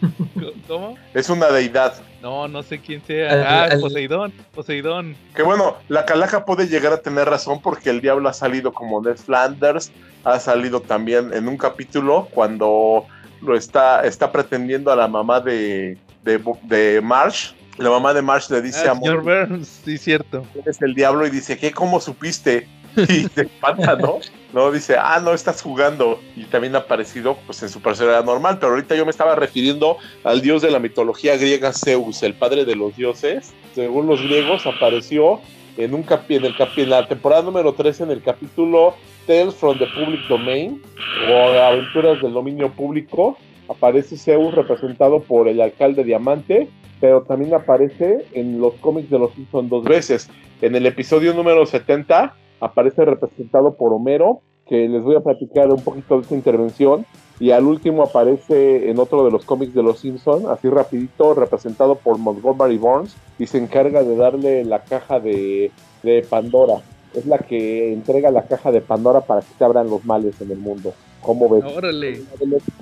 Es 0.00 0.08
una 0.08 0.36
deidad. 0.40 0.62
¿Cómo? 0.68 0.96
Es 1.14 1.30
una 1.30 1.46
deidad. 1.48 1.94
No, 2.22 2.48
no 2.48 2.62
sé 2.62 2.80
quién 2.80 3.02
sea. 3.04 3.62
Ah, 3.62 3.66
el- 3.66 3.80
Poseidón. 3.80 4.32
Poseidón. 4.54 5.16
Que 5.34 5.42
bueno, 5.42 5.76
la 5.88 6.04
calaja 6.04 6.44
puede 6.44 6.66
llegar 6.68 6.92
a 6.92 7.00
tener 7.00 7.28
razón 7.28 7.60
porque 7.62 7.90
el 7.90 8.00
diablo 8.00 8.28
ha 8.28 8.32
salido 8.32 8.72
como 8.72 9.00
Ned 9.00 9.16
Flanders, 9.16 9.90
ha 10.24 10.38
salido 10.40 10.80
también 10.80 11.32
en 11.32 11.48
un 11.48 11.56
capítulo 11.56 12.28
cuando 12.32 13.06
lo 13.40 13.56
está, 13.56 14.04
está 14.04 14.32
pretendiendo 14.32 14.90
a 14.90 14.96
la 14.96 15.06
mamá 15.08 15.40
de, 15.40 15.96
de, 16.24 16.40
de 16.64 17.00
Marsh. 17.00 17.52
La 17.78 17.90
mamá 17.90 18.12
de 18.12 18.22
Marsh 18.22 18.50
le 18.50 18.60
dice 18.60 18.88
Ah, 18.88 18.90
a 18.90 18.94
Burns, 18.94 19.82
sí, 19.84 19.96
cierto. 19.98 20.42
eres 20.60 20.82
el 20.82 20.94
diablo 20.94 21.24
y 21.24 21.30
dice, 21.30 21.56
¿qué? 21.56 21.70
¿Cómo 21.70 22.00
supiste? 22.00 22.66
Y 23.08 23.28
se 23.28 23.42
espanta, 23.42 23.96
¿no? 23.96 24.18
No, 24.52 24.70
dice, 24.72 24.96
ah, 24.98 25.20
no, 25.22 25.34
estás 25.34 25.60
jugando. 25.62 26.20
Y 26.34 26.44
también 26.44 26.74
ha 26.74 26.80
aparecido 26.80 27.36
pues, 27.46 27.62
en 27.62 27.68
su 27.68 27.80
personalidad 27.80 28.24
normal, 28.24 28.58
pero 28.58 28.72
ahorita 28.72 28.96
yo 28.96 29.04
me 29.04 29.10
estaba 29.10 29.34
refiriendo 29.34 29.98
al 30.24 30.40
dios 30.40 30.62
de 30.62 30.70
la 30.70 30.78
mitología 30.78 31.36
griega 31.36 31.72
Zeus, 31.72 32.22
el 32.22 32.34
padre 32.34 32.64
de 32.64 32.74
los 32.74 32.96
dioses. 32.96 33.52
Según 33.74 34.06
los 34.06 34.22
griegos, 34.22 34.66
apareció 34.66 35.40
en, 35.76 35.94
un 35.94 36.02
capi 36.02 36.36
en, 36.36 36.46
el 36.46 36.56
capi 36.56 36.82
en 36.82 36.90
la 36.90 37.06
temporada 37.06 37.42
número 37.42 37.74
13, 37.74 38.04
en 38.04 38.10
el 38.10 38.22
capítulo 38.22 38.94
Tales 39.26 39.54
from 39.54 39.78
the 39.78 39.86
Public 39.86 40.26
Domain, 40.28 40.82
o 41.30 41.34
Aventuras 41.34 42.22
del 42.22 42.32
Dominio 42.32 42.72
Público. 42.72 43.36
Aparece 43.68 44.16
Zeus 44.16 44.54
representado 44.54 45.20
por 45.20 45.46
el 45.46 45.60
alcalde 45.60 46.04
Diamante, 46.04 46.70
pero 47.00 47.22
también 47.22 47.52
aparece 47.52 48.24
en 48.32 48.60
los 48.60 48.72
cómics 48.76 49.10
de 49.10 49.18
los 49.18 49.34
Simpsons 49.34 49.68
dos 49.68 49.84
veces. 49.84 50.30
En 50.62 50.74
el 50.74 50.86
episodio 50.86 51.34
número 51.34 51.66
70 51.66 52.34
aparece 52.60 53.04
representado 53.04 53.74
por 53.74 53.92
Homero, 53.92 54.40
que 54.66 54.88
les 54.88 55.02
voy 55.02 55.16
a 55.16 55.20
platicar 55.20 55.70
un 55.70 55.80
poquito 55.80 56.16
de 56.16 56.22
esta 56.22 56.34
intervención. 56.34 57.06
Y 57.40 57.52
al 57.52 57.66
último 57.66 58.02
aparece 58.02 58.90
en 58.90 58.98
otro 58.98 59.24
de 59.24 59.30
los 59.30 59.44
cómics 59.44 59.72
de 59.72 59.82
los 59.82 60.00
Simpsons, 60.00 60.44
así 60.46 60.68
rapidito, 60.68 61.34
representado 61.34 61.94
por 61.94 62.18
Montgomery 62.18 62.78
Burns, 62.78 63.16
y 63.38 63.46
se 63.46 63.58
encarga 63.58 64.02
de 64.02 64.16
darle 64.16 64.64
la 64.64 64.82
caja 64.82 65.20
de, 65.20 65.70
de 66.02 66.26
Pandora. 66.28 66.82
Es 67.14 67.26
la 67.26 67.38
que 67.38 67.92
entrega 67.92 68.30
la 68.30 68.42
caja 68.42 68.72
de 68.72 68.80
Pandora 68.80 69.20
para 69.20 69.40
que 69.40 69.54
se 69.56 69.64
abran 69.64 69.88
los 69.88 70.04
males 70.04 70.40
en 70.40 70.50
el 70.50 70.58
mundo. 70.58 70.92
¿Cómo 71.22 71.48
ves? 71.48 71.64
Órale. 71.64 72.22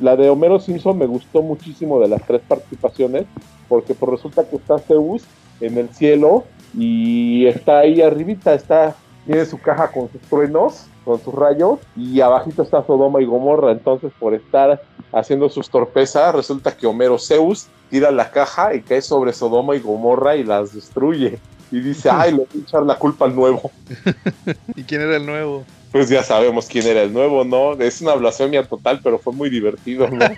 La 0.01 0.17
de 0.17 0.31
Homero 0.31 0.59
Simpson 0.59 0.99
me 0.99 1.07
gustó 1.07 1.43
muchísimo 1.43 2.01
de 2.01 2.09
las 2.09 2.23
tres 2.27 2.41
participaciones, 2.47 3.25
porque 3.69 3.95
pues 3.95 4.11
resulta 4.11 4.49
que 4.49 4.57
está 4.57 4.79
Zeus 4.79 5.23
en 5.61 5.79
el 5.79 5.89
cielo 5.91 6.45
y 6.77 7.47
está 7.47 7.81
ahí 7.81 8.03
arribita, 8.03 8.55
está, 8.55 8.95
tiene 9.27 9.45
su 9.45 9.59
caja 9.59 9.89
con 9.89 10.11
sus 10.11 10.21
truenos, 10.23 10.87
con 11.05 11.21
sus 11.23 11.35
rayos, 11.35 11.81
y 11.97 12.21
abajito 12.21 12.63
está 12.63 12.85
Sodoma 12.85 13.21
y 13.21 13.27
Gomorra, 13.27 13.73
entonces 13.73 14.13
por 14.19 14.35
estar 14.35 14.81
haciendo 15.13 15.49
sus 15.49 15.69
torpezas, 15.69 16.35
resulta 16.35 16.77
que 16.77 16.87
Homero 16.87 17.19
Zeus 17.19 17.67
tira 17.91 18.11
la 18.11 18.31
caja 18.31 18.75
y 18.75 18.83
cae 18.83 19.03
sobre 19.03 19.33
Sodoma 19.33 19.77
y 19.77 19.81
Gomorra 19.81 20.37
y 20.37 20.45
las 20.45 20.73
destruye. 20.73 21.39
Y 21.73 21.81
dice, 21.81 22.09
ay, 22.11 22.31
le 22.31 22.39
voy 22.39 22.47
a 22.55 22.59
echar 22.59 22.83
la 22.85 22.97
culpa 22.97 23.25
al 23.25 23.35
nuevo. 23.35 23.73
¿Y 24.77 24.85
quién 24.85 25.01
era 25.01 25.17
el 25.17 25.27
nuevo? 25.27 25.65
Pues 25.91 26.09
ya 26.09 26.23
sabemos 26.23 26.67
quién 26.67 26.87
era 26.87 27.03
el 27.03 27.13
nuevo, 27.13 27.45
¿no? 27.45 27.73
Es 27.73 28.01
una 28.01 28.15
blasfemia 28.15 28.65
total, 28.65 29.01
pero 29.03 29.19
fue 29.19 29.33
muy 29.33 29.51
divertido, 29.51 30.09
¿no? 30.09 30.25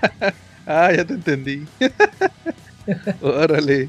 Ah, 0.70 0.92
ya 0.94 1.02
te 1.02 1.14
entendí. 1.14 1.66
Órale. 3.22 3.88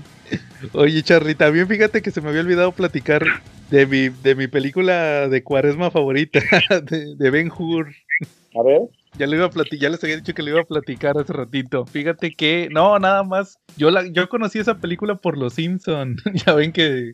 Oye, 0.73 1.02
Charly, 1.03 1.36
también 1.36 1.68
fíjate 1.68 2.02
que 2.02 2.11
se 2.11 2.22
me 2.22 2.30
había 2.30 2.41
olvidado 2.41 2.72
platicar 2.72 3.23
de 3.69 3.86
mi, 3.86 4.10
de 4.10 4.36
mi 4.36 4.48
película 4.48 5.27
de 5.27 5.44
cuaresma 5.44 5.91
favorita, 5.91 6.40
de, 6.84 7.15
de 7.15 7.30
Ben 7.30 7.52
Hur. 7.56 7.88
A 8.56 8.64
ver. 8.64 8.81
Ya 9.18 9.26
le 9.26 9.38
iba 9.38 9.45
a 9.45 9.49
platicar, 9.49 9.80
ya 9.80 9.90
les 9.90 10.03
había 10.03 10.18
dicho 10.18 10.34
que 10.34 10.44
le 10.44 10.52
iba 10.52 10.61
a 10.61 10.65
platicar 10.65 11.18
hace 11.18 11.34
ratito. 11.34 11.86
Fíjate 11.86 12.31
que, 12.31 12.69
no, 12.72 12.99
nada 12.99 13.23
más. 13.23 13.60
Yo 13.76 13.90
la, 13.90 14.06
yo 14.07 14.30
conocí 14.30 14.60
esa 14.60 14.77
película 14.77 15.15
por 15.15 15.38
los 15.38 15.53
Simpson. 15.53 16.18
ya 16.45 16.53
ven 16.53 16.72
que, 16.72 17.14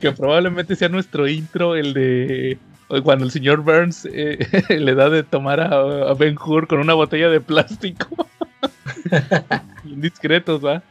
que 0.00 0.12
probablemente 0.12 0.76
sea 0.76 0.88
nuestro 0.88 1.26
intro, 1.28 1.74
el 1.74 1.94
de 1.94 2.58
cuando 3.02 3.24
el 3.24 3.30
señor 3.30 3.62
Burns 3.62 4.06
eh, 4.12 4.38
le 4.68 4.94
da 4.94 5.08
de 5.08 5.22
tomar 5.22 5.60
a, 5.60 6.10
a 6.10 6.14
Ben 6.14 6.36
Hur 6.36 6.66
con 6.66 6.80
una 6.80 6.92
botella 6.92 7.30
de 7.30 7.40
plástico. 7.40 8.26
Indiscretos, 9.84 10.62
¿va? 10.62 10.82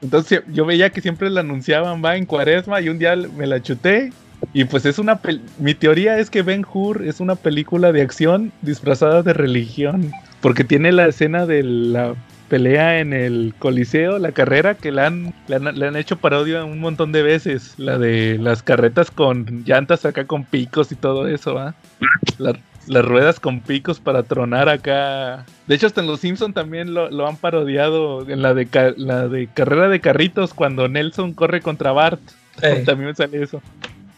En- 0.00 0.06
Entonces 0.06 0.42
yo 0.52 0.64
veía 0.66 0.90
que 0.90 1.00
siempre 1.00 1.30
la 1.30 1.40
anunciaban, 1.40 2.02
va, 2.04 2.16
en 2.16 2.26
cuaresma 2.26 2.80
y 2.80 2.88
un 2.88 2.98
día 2.98 3.16
me 3.16 3.46
la 3.46 3.62
chuté. 3.62 4.12
Y 4.52 4.64
pues 4.64 4.84
es 4.84 4.98
una... 4.98 5.18
Mi 5.58 5.74
teoría 5.74 6.18
es 6.18 6.30
que 6.30 6.42
Ben 6.42 6.64
Hur 6.70 7.02
es 7.06 7.20
una 7.20 7.34
película 7.36 7.90
de 7.92 8.02
acción 8.02 8.52
disfrazada 8.62 9.22
de 9.22 9.32
religión. 9.32 10.12
Porque 10.40 10.62
tiene 10.62 10.92
la 10.92 11.06
escena 11.06 11.46
de 11.46 11.62
la 11.62 12.14
pelea 12.48 13.00
en 13.00 13.12
el 13.12 13.54
Coliseo, 13.58 14.18
la 14.18 14.30
carrera, 14.32 14.74
que 14.74 14.92
le 14.92 15.00
han, 15.02 15.34
le 15.48 15.86
han 15.86 15.96
hecho 15.96 16.16
parodia 16.18 16.64
un 16.64 16.78
montón 16.78 17.10
de 17.12 17.22
veces. 17.22 17.74
La 17.78 17.98
de 17.98 18.38
las 18.38 18.62
carretas 18.62 19.10
con 19.10 19.64
llantas 19.64 20.04
acá 20.04 20.26
con 20.26 20.44
picos 20.44 20.92
y 20.92 20.96
todo 20.96 21.26
eso, 21.26 21.54
¿va? 21.54 21.74
La- 22.38 22.54
las 22.86 23.04
ruedas 23.04 23.40
con 23.40 23.60
picos 23.60 23.98
para 24.00 24.22
tronar 24.22 24.68
acá. 24.68 25.44
De 25.66 25.74
hecho, 25.74 25.86
hasta 25.86 26.00
en 26.00 26.06
Los 26.06 26.20
Simpson 26.20 26.52
también 26.52 26.94
lo, 26.94 27.10
lo 27.10 27.26
han 27.26 27.36
parodiado 27.36 28.28
en 28.28 28.42
la 28.42 28.54
de, 28.54 28.68
la 28.96 29.28
de 29.28 29.48
carrera 29.48 29.88
de 29.88 30.00
carritos 30.00 30.54
cuando 30.54 30.88
Nelson 30.88 31.32
corre 31.34 31.60
contra 31.60 31.92
Bart. 31.92 32.20
También 32.86 33.08
me 33.10 33.14
sale 33.14 33.42
eso. 33.42 33.60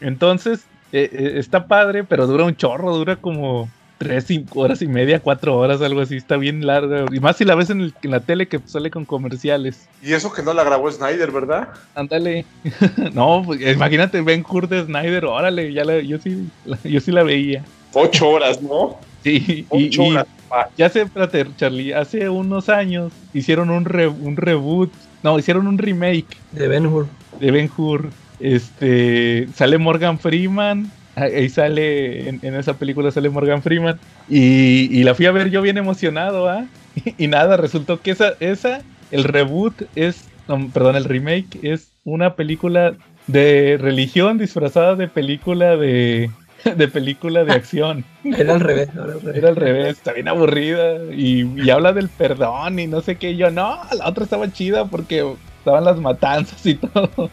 Entonces, 0.01 0.65
eh, 0.93 1.09
eh, 1.13 1.33
está 1.37 1.67
padre, 1.67 2.05
pero 2.05 2.27
dura 2.27 2.45
un 2.45 2.55
chorro, 2.57 2.97
dura 2.97 3.17
como 3.17 3.69
tres, 3.99 4.25
cinco 4.29 4.61
horas 4.61 4.81
y 4.81 4.87
media, 4.87 5.19
cuatro 5.19 5.57
horas, 5.57 5.83
algo 5.83 6.01
así. 6.03 6.17
Está 6.17 6.37
bien 6.37 6.65
larga. 6.65 7.07
Y 7.11 7.19
más 7.19 7.37
si 7.37 7.45
la 7.45 7.57
ves 7.57 7.71
en, 7.71 7.81
el- 7.81 7.95
en 8.03 8.11
la 8.13 8.21
tele 8.21 8.47
que 8.47 8.61
sale 8.65 8.91
con 8.93 9.05
comerciales. 9.05 9.89
Y 10.03 10.13
eso 10.13 10.33
que 10.33 10.43
no 10.43 10.55
la 10.55 10.63
grabó 10.63 10.89
Snyder, 10.91 11.33
¿verdad? 11.33 11.69
Ándale. 11.97 12.45
no, 13.13 13.43
pues, 13.45 13.61
imagínate 13.61 14.21
Ben 14.21 14.45
Hur 14.49 14.69
de 14.69 14.85
Snyder, 14.85 15.25
órale, 15.25 15.73
ya 15.73 15.85
la, 15.85 15.99
yo 16.01 16.19
sí, 16.19 16.49
la- 16.65 16.79
yo 16.85 17.01
sí 17.01 17.11
la 17.11 17.25
veía. 17.25 17.65
Ocho 17.95 18.29
horas, 18.31 18.61
¿no? 18.63 18.97
Sí, 19.25 19.67
y, 19.73 19.87
Ocho 19.89 20.03
y 20.05 20.11
horas. 20.13 20.27
pa. 20.49 20.69
ya 20.77 20.89
sé, 20.89 21.03
espérate, 21.03 21.47
Charlie, 21.57 21.93
hace 21.93 22.29
unos 22.29 22.69
años 22.69 23.13
hicieron 23.35 23.71
un, 23.71 23.85
re- 23.85 24.09
un 24.09 24.37
reboot, 24.37 24.93
no, 25.23 25.39
hicieron 25.39 25.67
un 25.67 25.79
remake 25.79 26.27
de 26.53 26.69
Ben 26.69 26.87
Hur. 26.87 27.07
de 27.41 27.51
Ben 27.51 27.71
Hur. 27.77 28.11
Este, 28.41 29.49
sale 29.55 29.79
Morgan 29.79 30.19
Freeman, 30.19 30.91
ahí 31.17 31.49
sale, 31.49 32.29
en, 32.29 32.39
en 32.43 32.55
esa 32.55 32.75
película 32.75 33.11
sale 33.11 33.31
Morgan 33.31 33.63
Freeman. 33.63 33.99
Y, 34.29 34.89
y 34.97 35.03
la 35.03 35.15
fui 35.15 35.27
a 35.27 35.33
ver 35.33 35.51
yo 35.51 35.63
bien 35.63 35.79
emocionado, 35.79 36.49
¿ah? 36.49 36.65
Y, 37.19 37.27
nada, 37.29 37.57
resultó 37.57 38.01
que 38.01 38.11
esa, 38.13 38.33
esa, 38.41 38.81
el 39.11 39.25
reboot 39.25 39.83
es, 39.95 40.29
no, 40.49 40.69
perdón, 40.73 40.97
el 40.97 41.05
remake 41.05 41.59
es 41.63 41.93
una 42.05 42.35
película 42.35 42.95
de 43.27 43.77
religión 43.81 44.39
disfrazada 44.39 44.95
de 44.97 45.07
película 45.09 45.77
de, 45.77 46.31
de 46.77 46.89
película 46.89 47.45
de 47.45 47.53
acción. 47.53 48.05
Era 48.25 48.55
al 48.55 48.61
revés, 48.61 48.89
era 48.93 49.03
al 49.05 49.21
revés. 49.21 49.37
Era 49.37 49.49
al 49.49 49.57
revés, 49.57 49.87
está 49.99 50.13
bien 50.13 50.29
aburrida 50.29 50.97
y, 51.15 51.43
y 51.63 51.71
habla 51.71 51.93
del 51.93 52.09
perdón 52.09 52.79
y 52.79 52.87
no 52.87 53.01
sé 53.01 53.17
qué. 53.17 53.37
Yo, 53.37 53.51
no, 53.51 53.79
la 53.97 54.09
otra 54.09 54.25
estaba 54.25 54.51
chida 54.53 54.85
porque 54.87 55.25
estaban 55.59 55.85
las 55.85 55.99
matanzas 55.99 56.65
y 56.67 56.75
todo. 56.77 57.31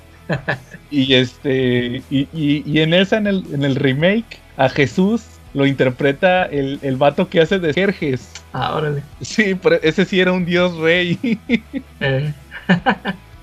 y 0.92 1.14
este, 1.14 2.02
y, 2.10 2.28
y- 2.34 2.64
y 2.66 2.80
en 2.82 2.94
esa, 2.94 3.18
en 3.18 3.28
el, 3.28 3.44
en 3.54 3.64
el 3.64 3.76
remake, 3.76 4.40
a 4.58 4.70
Jesús 4.70 5.24
lo 5.54 5.66
interpreta 5.66 6.44
el, 6.46 6.80
el 6.82 6.98
vato 6.98 7.30
que 7.30 7.40
hace 7.42 7.60
de 7.60 7.74
Jerjes. 7.74 8.32
Ah, 8.52 8.76
órale. 8.76 9.04
Sí, 9.22 9.56
pero 9.56 9.78
ese 9.82 10.04
sí 10.06 10.20
era 10.20 10.32
un 10.34 10.46
dios 10.46 10.76
rey. 10.78 11.18
Eh, 12.00 12.34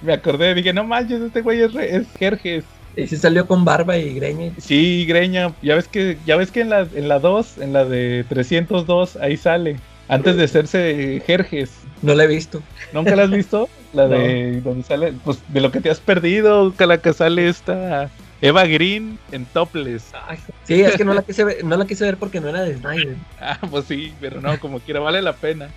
Me 0.02 0.12
acordé, 0.14 0.54
dije, 0.54 0.72
no 0.72 0.84
manches, 0.84 1.20
este 1.20 1.40
güey 1.42 1.60
es, 1.62 1.72
re- 1.72 1.96
es 1.96 2.06
Jerjes. 2.18 2.64
Y 2.96 3.06
sí 3.06 3.16
salió 3.16 3.46
con 3.46 3.64
barba 3.64 3.96
y 3.96 4.14
greña. 4.14 4.52
Sí, 4.58 5.06
Greña, 5.06 5.54
ya 5.62 5.74
ves 5.74 5.88
que, 5.88 6.18
ya 6.26 6.36
ves 6.36 6.50
que 6.50 6.60
en 6.60 6.70
la, 6.70 6.86
en 6.94 7.08
la 7.08 7.18
2, 7.18 7.58
en 7.58 7.72
la 7.72 7.84
de 7.84 8.24
302, 8.28 9.16
ahí 9.16 9.36
sale. 9.36 9.76
Antes 10.08 10.36
de 10.36 10.44
hacerse 10.44 11.22
Jerjes. 11.26 11.70
No 12.02 12.14
la 12.14 12.24
he 12.24 12.26
visto. 12.26 12.62
¿Nunca 12.92 13.16
la 13.16 13.22
has 13.22 13.30
visto? 13.30 13.68
La 13.92 14.08
de 14.08 14.60
donde 14.60 14.82
sale, 14.82 15.14
pues 15.24 15.38
de 15.48 15.60
lo 15.60 15.70
que 15.70 15.80
te 15.80 15.90
has 15.90 16.00
perdido, 16.00 16.74
que 16.76 16.86
la 16.86 16.98
que 16.98 17.12
sale 17.12 17.48
esta 17.48 18.10
Eva 18.42 18.66
Green 18.66 19.18
en 19.30 19.46
topless. 19.46 20.10
Ay, 20.26 20.36
sí, 20.64 20.80
es 20.80 20.96
que 20.96 21.04
no 21.04 21.14
la 21.14 21.22
quise 21.22 21.44
ver, 21.44 21.64
no 21.64 21.76
la 21.76 21.86
quise 21.86 22.04
ver 22.04 22.16
porque 22.16 22.40
no 22.40 22.48
era 22.48 22.62
de 22.62 22.76
Snyder. 22.76 23.16
Ah, 23.40 23.58
pues 23.70 23.86
sí, 23.86 24.12
pero 24.20 24.40
no, 24.40 24.58
como 24.60 24.78
quiera, 24.80 25.00
vale 25.00 25.20
la 25.22 25.32
pena. 25.32 25.68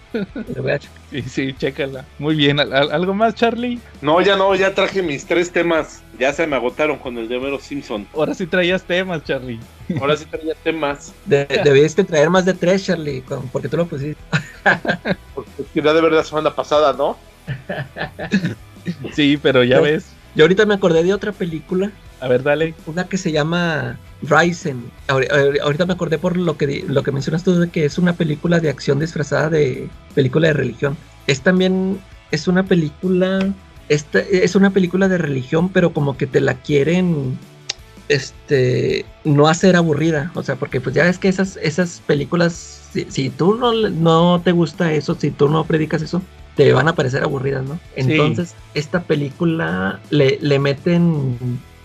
Sí, 1.09 1.21
sí, 1.23 1.53
chécala. 1.57 2.05
Muy 2.19 2.35
bien, 2.35 2.59
¿al- 2.59 2.73
al- 2.73 2.91
¿algo 2.91 3.13
más, 3.13 3.33
Charlie? 3.35 3.79
No, 4.01 4.19
ya 4.21 4.35
no, 4.35 4.53
ya 4.55 4.73
traje 4.75 5.01
mis 5.01 5.25
tres 5.25 5.51
temas. 5.51 6.03
Ya 6.19 6.31
se 6.33 6.45
me 6.45 6.55
agotaron 6.55 6.97
con 6.99 7.17
el 7.17 7.27
de 7.27 7.37
Homero 7.37 7.59
Simpson. 7.59 8.07
Ahora 8.13 8.33
sí 8.35 8.45
traías 8.47 8.83
temas, 8.83 9.23
Charlie. 9.23 9.59
Ahora 9.99 10.15
sí 10.17 10.25
traía 10.25 10.53
temas. 10.63 11.13
De- 11.25 11.47
debiste 11.63 12.03
traer 12.03 12.29
más 12.29 12.45
de 12.45 12.53
tres, 12.53 12.83
Charlie, 12.85 13.23
porque 13.51 13.69
tú 13.69 13.77
lo 13.77 13.85
pusiste. 13.87 14.21
Porque 15.33 15.51
quería 15.73 15.93
de 15.93 16.01
ver 16.01 16.11
la 16.11 16.23
semana 16.23 16.53
pasada, 16.53 16.93
¿no? 16.93 17.17
Sí, 19.13 19.37
pero 19.37 19.63
ya 19.63 19.79
ves. 19.79 20.05
Yo 20.35 20.43
ahorita 20.43 20.65
me 20.65 20.73
acordé 20.75 21.03
de 21.03 21.13
otra 21.13 21.31
película, 21.31 21.91
A 22.21 22.27
ver, 22.27 22.43
dale. 22.43 22.73
una 22.87 23.03
que 23.07 23.17
se 23.17 23.31
llama 23.31 23.99
Ryzen. 24.23 24.83
Ahori- 25.07 25.27
ahori- 25.29 25.59
Ahorita 25.61 25.85
me 25.85 25.93
acordé 25.93 26.17
por 26.17 26.37
lo 26.37 26.57
que, 26.57 26.83
lo 26.87 27.03
que 27.03 27.11
mencionas 27.11 27.43
tú 27.43 27.55
de 27.59 27.69
que 27.69 27.85
es 27.85 27.97
una 27.97 28.13
película 28.13 28.59
de 28.59 28.69
acción 28.69 28.99
disfrazada 28.99 29.49
de 29.49 29.89
película 30.13 30.47
de 30.47 30.53
religión. 30.53 30.97
Es 31.27 31.41
también, 31.41 31.99
es 32.31 32.47
una 32.47 32.63
película, 32.63 33.39
esta, 33.89 34.19
es 34.19 34.55
una 34.55 34.69
película 34.71 35.07
de 35.07 35.17
religión, 35.17 35.69
pero 35.69 35.91
como 35.93 36.17
que 36.17 36.25
te 36.27 36.39
la 36.41 36.55
quieren, 36.55 37.37
este, 38.07 39.05
no 39.23 39.47
hacer 39.47 39.75
aburrida. 39.75 40.31
O 40.35 40.43
sea, 40.43 40.55
porque 40.55 40.79
pues 40.81 40.95
ya 40.95 41.03
ves 41.03 41.19
que 41.19 41.27
esas, 41.27 41.57
esas 41.61 42.01
películas, 42.07 42.89
si, 42.93 43.05
si 43.09 43.29
tú 43.29 43.55
no, 43.55 43.73
no 43.89 44.41
te 44.43 44.51
gusta 44.51 44.93
eso, 44.93 45.15
si 45.15 45.31
tú 45.31 45.49
no 45.49 45.65
predicas 45.65 46.01
eso, 46.01 46.21
te 46.55 46.71
van 46.71 46.87
a 46.87 46.95
parecer 46.95 47.23
aburridas, 47.23 47.65
¿no? 47.65 47.79
Entonces, 47.97 48.55
esta 48.73 49.03
película 49.03 49.99
le, 50.09 50.37
le 50.41 50.59
meten. 50.59 51.37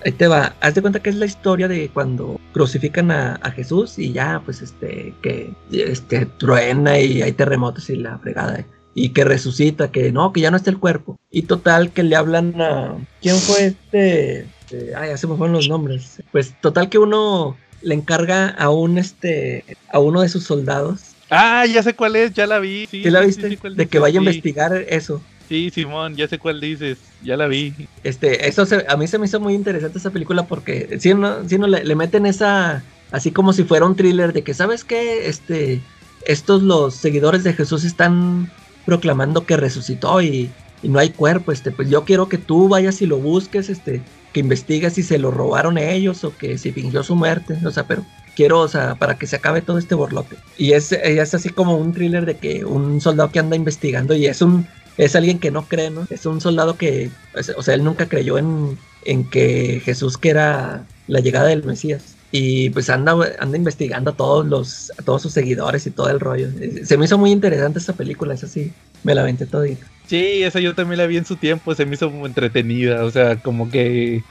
Ahí 0.05 0.12
te 0.12 0.27
va. 0.27 0.55
Haz 0.60 0.74
de 0.74 0.81
cuenta 0.81 1.01
que 1.01 1.10
es 1.10 1.16
la 1.16 1.27
historia 1.27 1.68
de 1.68 1.89
cuando 1.89 2.40
crucifican 2.52 3.10
a, 3.10 3.36
a 3.43 3.51
Jesús 3.51 3.98
y 3.98 4.12
ya, 4.12 4.40
pues, 4.44 4.62
este, 4.62 5.14
que 5.22 5.52
este, 5.72 6.27
truena 6.27 6.98
y 6.98 7.22
hay 7.22 7.32
terremotos 7.32 7.90
y 7.90 7.97
la 7.97 8.18
fregada. 8.18 8.64
Y 8.94 9.10
que 9.10 9.24
resucita, 9.24 9.90
que 9.90 10.10
no, 10.12 10.32
que 10.32 10.40
ya 10.40 10.51
no 10.51 10.56
está 10.56 10.70
el 10.70 10.78
cuerpo. 10.78 11.18
Y 11.31 11.43
total, 11.43 11.90
que 11.93 12.02
le 12.02 12.16
hablan 12.16 12.60
a. 12.60 12.97
¿Quién 13.20 13.36
fue 13.36 13.66
este? 13.66 14.47
Este, 14.70 14.94
Ay, 14.94 15.10
me 15.10 15.36
fueron 15.36 15.52
los 15.52 15.68
nombres. 15.68 16.22
Pues 16.32 16.55
total 16.60 16.89
que 16.89 16.98
uno 16.98 17.56
le 17.82 17.94
encarga 17.94 18.48
a 18.48 18.70
un 18.70 18.98
este 18.98 19.64
a 19.90 19.98
uno 19.98 20.20
de 20.20 20.28
sus 20.28 20.44
soldados. 20.44 21.14
Ah, 21.31 21.64
ya 21.66 21.82
sé 21.82 21.94
cuál 21.94 22.16
es, 22.16 22.32
ya 22.35 22.47
la 22.47 22.59
vi. 22.59 22.86
Sí, 22.90 23.02
¿Sí 23.05 23.10
la 23.10 23.20
sí, 23.20 23.27
viste? 23.27 23.48
sí, 23.48 23.56
cuál 23.56 23.77
de 23.77 23.86
que 23.86 23.98
vaya 23.98 24.18
a 24.18 24.22
sí. 24.22 24.27
investigar 24.27 24.74
eso. 24.89 25.22
Sí, 25.51 25.68
Simón, 25.70 26.14
ya 26.14 26.28
sé 26.28 26.39
cuál 26.39 26.60
dices, 26.60 26.98
ya 27.24 27.36
la 27.36 27.48
vi. 27.48 27.74
Este, 28.05 28.47
eso 28.47 28.64
se- 28.66 28.86
a 28.89 28.97
mí 28.97 29.09
se 29.09 29.18
me 29.18 29.27
hizo 29.27 29.40
muy 29.40 29.55
interesante 29.55 29.98
esa 29.98 30.10
película 30.10 30.47
porque 30.47 30.97
si 31.01 31.12
no, 31.12 31.48
si 31.48 31.59
no 31.59 31.66
le, 31.66 31.82
le 31.82 31.97
meten 31.97 32.24
esa, 32.24 32.85
así 33.10 33.32
como 33.32 33.52
si 33.52 33.64
fuera 33.64 33.85
un 33.85 33.97
thriller 33.97 34.32
de 34.32 34.43
que, 34.44 34.55
¿sabes 34.55 34.85
qué? 34.85 35.27
Este, 35.27 35.81
estos 36.24 36.62
los 36.62 36.94
seguidores 36.94 37.43
de 37.43 37.52
Jesús 37.52 37.82
están 37.82 38.48
proclamando 38.86 39.44
que 39.44 39.56
resucitó 39.56 40.22
y, 40.22 40.52
no 40.85 41.01
hay 41.01 41.10
cuerpo, 41.10 41.51
este, 41.51 41.72
pues 41.72 41.90
yo 41.90 42.05
quiero 42.05 42.28
que 42.28 42.39
tú 42.39 42.68
vayas 42.68 43.02
y 43.02 43.06
lo 43.06 43.18
busques, 43.18 43.70
este, 43.70 44.02
que 44.32 44.39
investigues 44.39 44.93
si 44.93 45.02
se 45.02 45.18
lo 45.18 45.32
robaron 45.32 45.78
ellos 45.78 46.22
o 46.22 46.32
que 46.39 46.59
si 46.59 46.70
fingió 46.70 47.02
su 47.02 47.16
muerte, 47.16 47.59
o 47.66 47.72
sea, 47.72 47.89
pero 47.89 48.05
quiero, 48.36 48.60
o 48.60 48.68
sea, 48.68 48.94
para 48.94 49.18
que 49.18 49.27
se 49.27 49.35
acabe 49.35 49.62
todo 49.62 49.78
este 49.78 49.97
borlote. 49.97 50.36
Y 50.56 50.74
es, 50.74 50.93
es 50.93 51.35
así 51.35 51.48
como 51.48 51.77
un 51.77 51.93
thriller 51.93 52.24
de 52.24 52.36
que 52.36 52.64
un 52.64 53.01
soldado 53.01 53.32
que 53.32 53.40
anda 53.40 53.56
investigando 53.56 54.14
y 54.14 54.27
es 54.27 54.40
un, 54.43 54.66
es 55.01 55.16
alguien 55.16 55.39
que 55.39 55.51
no 55.51 55.64
cree, 55.64 55.90
¿no? 55.90 56.06
Es 56.10 56.27
un 56.27 56.40
soldado 56.40 56.77
que, 56.77 57.10
o 57.56 57.62
sea, 57.62 57.74
él 57.74 57.82
nunca 57.82 58.06
creyó 58.06 58.36
en, 58.36 58.78
en 59.05 59.24
que 59.24 59.81
Jesús 59.82 60.18
que 60.18 60.28
era 60.28 60.85
la 61.09 61.20
llegada 61.20 61.48
del 61.48 61.64
Mesías. 61.64 62.16
Y 62.32 62.70
pues 62.70 62.90
anda, 62.90 63.16
anda 63.40 63.56
investigando 63.56 64.10
a 64.10 64.16
todos 64.16 64.47
los, 64.47 64.93
a 64.98 65.02
todos 65.02 65.22
sus 65.22 65.32
seguidores 65.32 65.86
y 65.86 65.90
todo 65.90 66.10
el 66.10 66.20
rollo. 66.20 66.48
Se 66.85 66.98
me 66.98 67.06
hizo 67.06 67.18
muy 67.18 67.32
interesante 67.32 67.78
esa 67.78 67.94
película, 67.94 68.35
esa 68.35 68.47
sí, 68.47 68.72
me 69.02 69.14
la 69.14 69.22
aventé 69.22 69.47
todita. 69.47 69.86
Sí, 70.06 70.43
esa 70.43 70.60
yo 70.60 70.74
también 70.74 70.98
la 70.98 71.06
vi 71.06 71.16
en 71.16 71.24
su 71.24 71.36
tiempo, 71.36 71.74
se 71.74 71.86
me 71.86 71.94
hizo 71.94 72.10
muy 72.10 72.27
entretenida, 72.27 73.05
o 73.05 73.10
sea, 73.10 73.36
como 73.36 73.70
que 73.70 74.22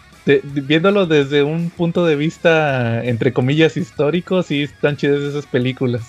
viéndolo 0.44 1.08
desde 1.08 1.42
un 1.44 1.72
punto 1.72 2.06
de 2.06 2.16
vista, 2.16 3.04
entre 3.04 3.34
comillas, 3.34 3.76
histórico, 3.76 4.44
sí 4.44 4.64
están 4.64 4.98
chidas 4.98 5.22
esas 5.22 5.46
películas. 5.48 6.04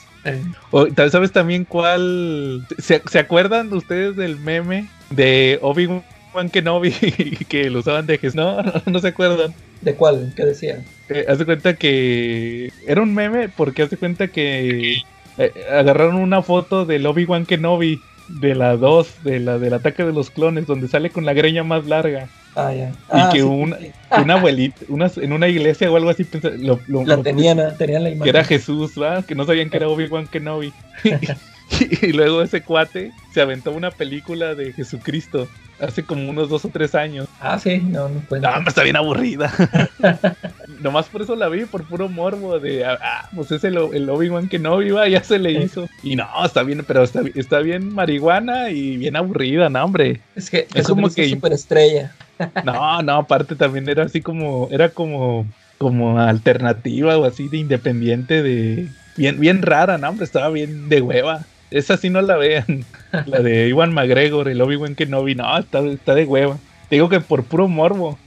O, 0.70 0.86
¿Sabes 1.10 1.32
también 1.32 1.64
cuál? 1.64 2.66
¿Se, 2.78 3.02
se 3.08 3.18
acuerdan 3.18 3.72
ustedes 3.72 4.16
del 4.16 4.36
meme 4.36 4.88
de 5.10 5.58
Obi-Wan 5.62 6.50
Kenobi 6.50 6.90
que 7.48 7.70
lo 7.70 7.80
usaban 7.80 8.06
de 8.06 8.18
Jesús? 8.18 8.36
No, 8.36 8.62
no, 8.62 8.72
no 8.86 8.98
se 8.98 9.08
acuerdan. 9.08 9.54
¿De 9.80 9.94
cuál? 9.94 10.32
¿Qué 10.36 10.44
decía? 10.44 10.84
Eh, 11.08 11.24
haz 11.28 11.38
de 11.38 11.46
cuenta 11.46 11.74
que 11.74 12.72
era 12.86 13.00
un 13.00 13.14
meme 13.14 13.48
porque 13.48 13.82
haz 13.82 13.90
de 13.90 13.96
cuenta 13.96 14.28
que 14.28 14.98
eh, 15.38 15.52
agarraron 15.70 16.16
una 16.16 16.42
foto 16.42 16.84
del 16.84 17.06
Obi-Wan 17.06 17.46
Kenobi 17.46 18.00
de 18.40 18.54
la 18.54 18.76
2, 18.76 19.22
de 19.24 19.40
la 19.40 19.58
del 19.58 19.74
ataque 19.74 20.04
de 20.04 20.12
los 20.12 20.30
clones, 20.30 20.66
donde 20.66 20.88
sale 20.88 21.10
con 21.10 21.24
la 21.24 21.32
greña 21.32 21.62
más 21.64 21.86
larga. 21.86 22.28
Ah, 22.56 22.72
ya. 22.72 22.88
Y 22.88 22.92
Ah, 23.10 23.30
que 23.32 23.38
sí, 23.40 23.44
una, 23.44 23.76
sí. 23.78 23.90
una 24.22 24.34
abuelita, 24.34 24.80
una, 24.88 25.10
en 25.16 25.32
una 25.32 25.48
iglesia 25.48 25.90
o 25.90 25.96
algo 25.96 26.10
así, 26.10 26.26
lo, 26.58 26.80
lo- 26.88 27.04
La 27.04 27.16
lo- 27.16 27.22
tenían, 27.22 27.60
ah, 27.60 27.74
tenían 27.76 28.02
la 28.02 28.10
imagen. 28.10 28.24
que 28.24 28.30
era 28.30 28.44
Jesús, 28.44 28.94
¿verdad? 28.96 29.24
Que 29.24 29.34
no 29.34 29.44
sabían 29.44 29.70
que 29.70 29.76
era 29.76 29.88
Obi-Wan 29.88 30.26
Kenobi. 30.26 30.72
y 32.02 32.12
luego 32.12 32.42
ese 32.42 32.62
cuate 32.62 33.12
se 33.32 33.40
aventó 33.40 33.70
una 33.72 33.90
película 33.92 34.54
de 34.56 34.72
Jesucristo 34.72 35.46
hace 35.78 36.02
como 36.04 36.28
unos 36.28 36.48
dos 36.48 36.64
o 36.64 36.68
tres 36.68 36.94
años. 36.94 37.28
Ah, 37.40 37.58
sí, 37.58 37.78
no, 37.78 38.08
no. 38.08 38.20
No, 38.30 38.48
hombre, 38.50 38.68
está 38.68 38.82
bien 38.82 38.96
aburrida. 38.96 39.52
Nomás 40.80 41.06
por 41.06 41.22
eso 41.22 41.36
la 41.36 41.48
vi, 41.48 41.64
por 41.66 41.84
puro 41.84 42.08
morbo 42.08 42.58
de, 42.58 42.84
ah, 42.84 42.98
ah, 43.02 43.28
pues 43.34 43.50
es 43.52 43.62
el, 43.64 43.76
el 43.92 44.08
Obi-Wan 44.08 44.48
Kenobi, 44.48 44.90
va, 44.90 45.06
ya 45.08 45.22
se 45.22 45.38
le 45.38 45.52
hizo. 45.52 45.88
Y 46.02 46.16
no, 46.16 46.26
está 46.44 46.62
bien, 46.62 46.82
pero 46.86 47.02
está, 47.02 47.20
está 47.34 47.60
bien 47.60 47.92
marihuana 47.94 48.70
y 48.70 48.96
bien 48.96 49.16
aburrida, 49.16 49.68
no, 49.68 49.84
hombre. 49.84 50.20
Es 50.34 50.48
que 50.50 50.66
es 50.74 50.86
como 50.88 51.08
que- 51.10 51.24
es 51.24 51.30
superestrella. 51.30 52.12
No, 52.64 53.02
no, 53.02 53.16
aparte 53.16 53.54
también 53.56 53.88
era 53.88 54.04
así 54.04 54.22
como, 54.22 54.68
era 54.70 54.88
como, 54.88 55.46
como 55.76 56.18
alternativa 56.18 57.18
o 57.18 57.24
así 57.26 57.48
de 57.48 57.58
independiente 57.58 58.42
de, 58.42 58.88
bien, 59.16 59.38
bien 59.38 59.60
rara, 59.62 59.98
no, 59.98 60.08
hombre, 60.08 60.24
estaba 60.24 60.48
bien 60.48 60.88
de 60.88 61.02
hueva. 61.02 61.44
Esa 61.70 61.96
sí 61.98 62.10
no 62.10 62.20
la 62.22 62.36
vean. 62.36 62.84
La 63.26 63.40
de 63.40 63.68
Iwan 63.68 63.92
McGregor, 63.92 64.48
el 64.48 64.60
Obi-Wan 64.60 64.94
Kenobi, 64.94 65.34
no, 65.34 65.56
está, 65.58 65.80
está 65.80 66.14
de 66.14 66.24
hueva. 66.24 66.56
Te 66.88 66.96
digo 66.96 67.08
que 67.08 67.20
por 67.20 67.44
puro 67.44 67.68
morbo. 67.68 68.18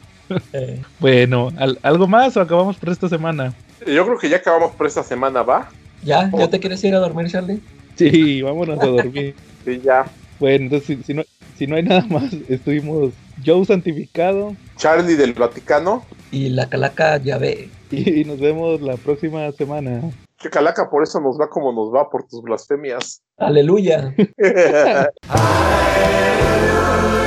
Eh, 0.54 0.82
Bueno, 1.00 1.52
¿al- 1.58 1.80
¿algo 1.84 2.08
más 2.08 2.36
o 2.38 2.42
acabamos 2.42 2.78
por 2.78 2.90
esta 2.90 3.08
semana? 3.10 3.54
Yo 3.86 4.06
creo 4.06 4.18
que 4.18 4.30
ya 4.30 4.38
acabamos 4.38 4.72
por 4.74 4.88
esta 4.88 5.04
semana, 5.04 5.44
¿va? 5.44 5.70
¿Ya? 6.04 6.30
¿Ya 6.38 6.50
te 6.50 6.60
quieres 6.60 6.84
ir 6.84 6.96
a 6.96 7.00
dormir, 7.00 7.30
Charlie? 7.30 7.62
Sí, 7.96 8.42
vámonos 8.42 8.80
a 8.82 8.86
dormir. 8.88 9.36
Sí, 9.66 9.80
ya. 9.82 10.06
Bueno, 10.42 10.66
entonces 10.66 10.88
si, 10.98 11.04
si 11.04 11.14
no, 11.14 11.24
si 11.58 11.68
no 11.68 11.78
hay 11.78 11.84
nada 11.84 12.04
más, 12.10 12.34
estuvimos 12.50 13.14
Joe 13.46 13.64
Santificado 13.64 14.56
Charlie 14.76 15.16
del 15.16 15.32
Vaticano. 15.34 16.04
Y 16.32 16.50
la 16.50 16.68
calaca 16.68 17.16
ya 17.18 17.38
ve. 17.38 17.70
y 17.92 18.26
nos 18.26 18.42
vemos 18.42 18.82
la 18.82 18.98
próxima 18.98 19.50
semana. 19.54 20.02
Que 20.38 20.50
calaca, 20.50 20.90
por 20.90 21.02
eso 21.04 21.22
nos 21.22 21.40
va 21.40 21.50
como 21.50 21.72
nos 21.72 21.94
va, 21.94 22.10
por 22.10 22.28
tus 22.28 22.42
blasfemias. 22.42 23.22
Aleluya. 23.38 24.14
Hallelujah. 24.38 25.10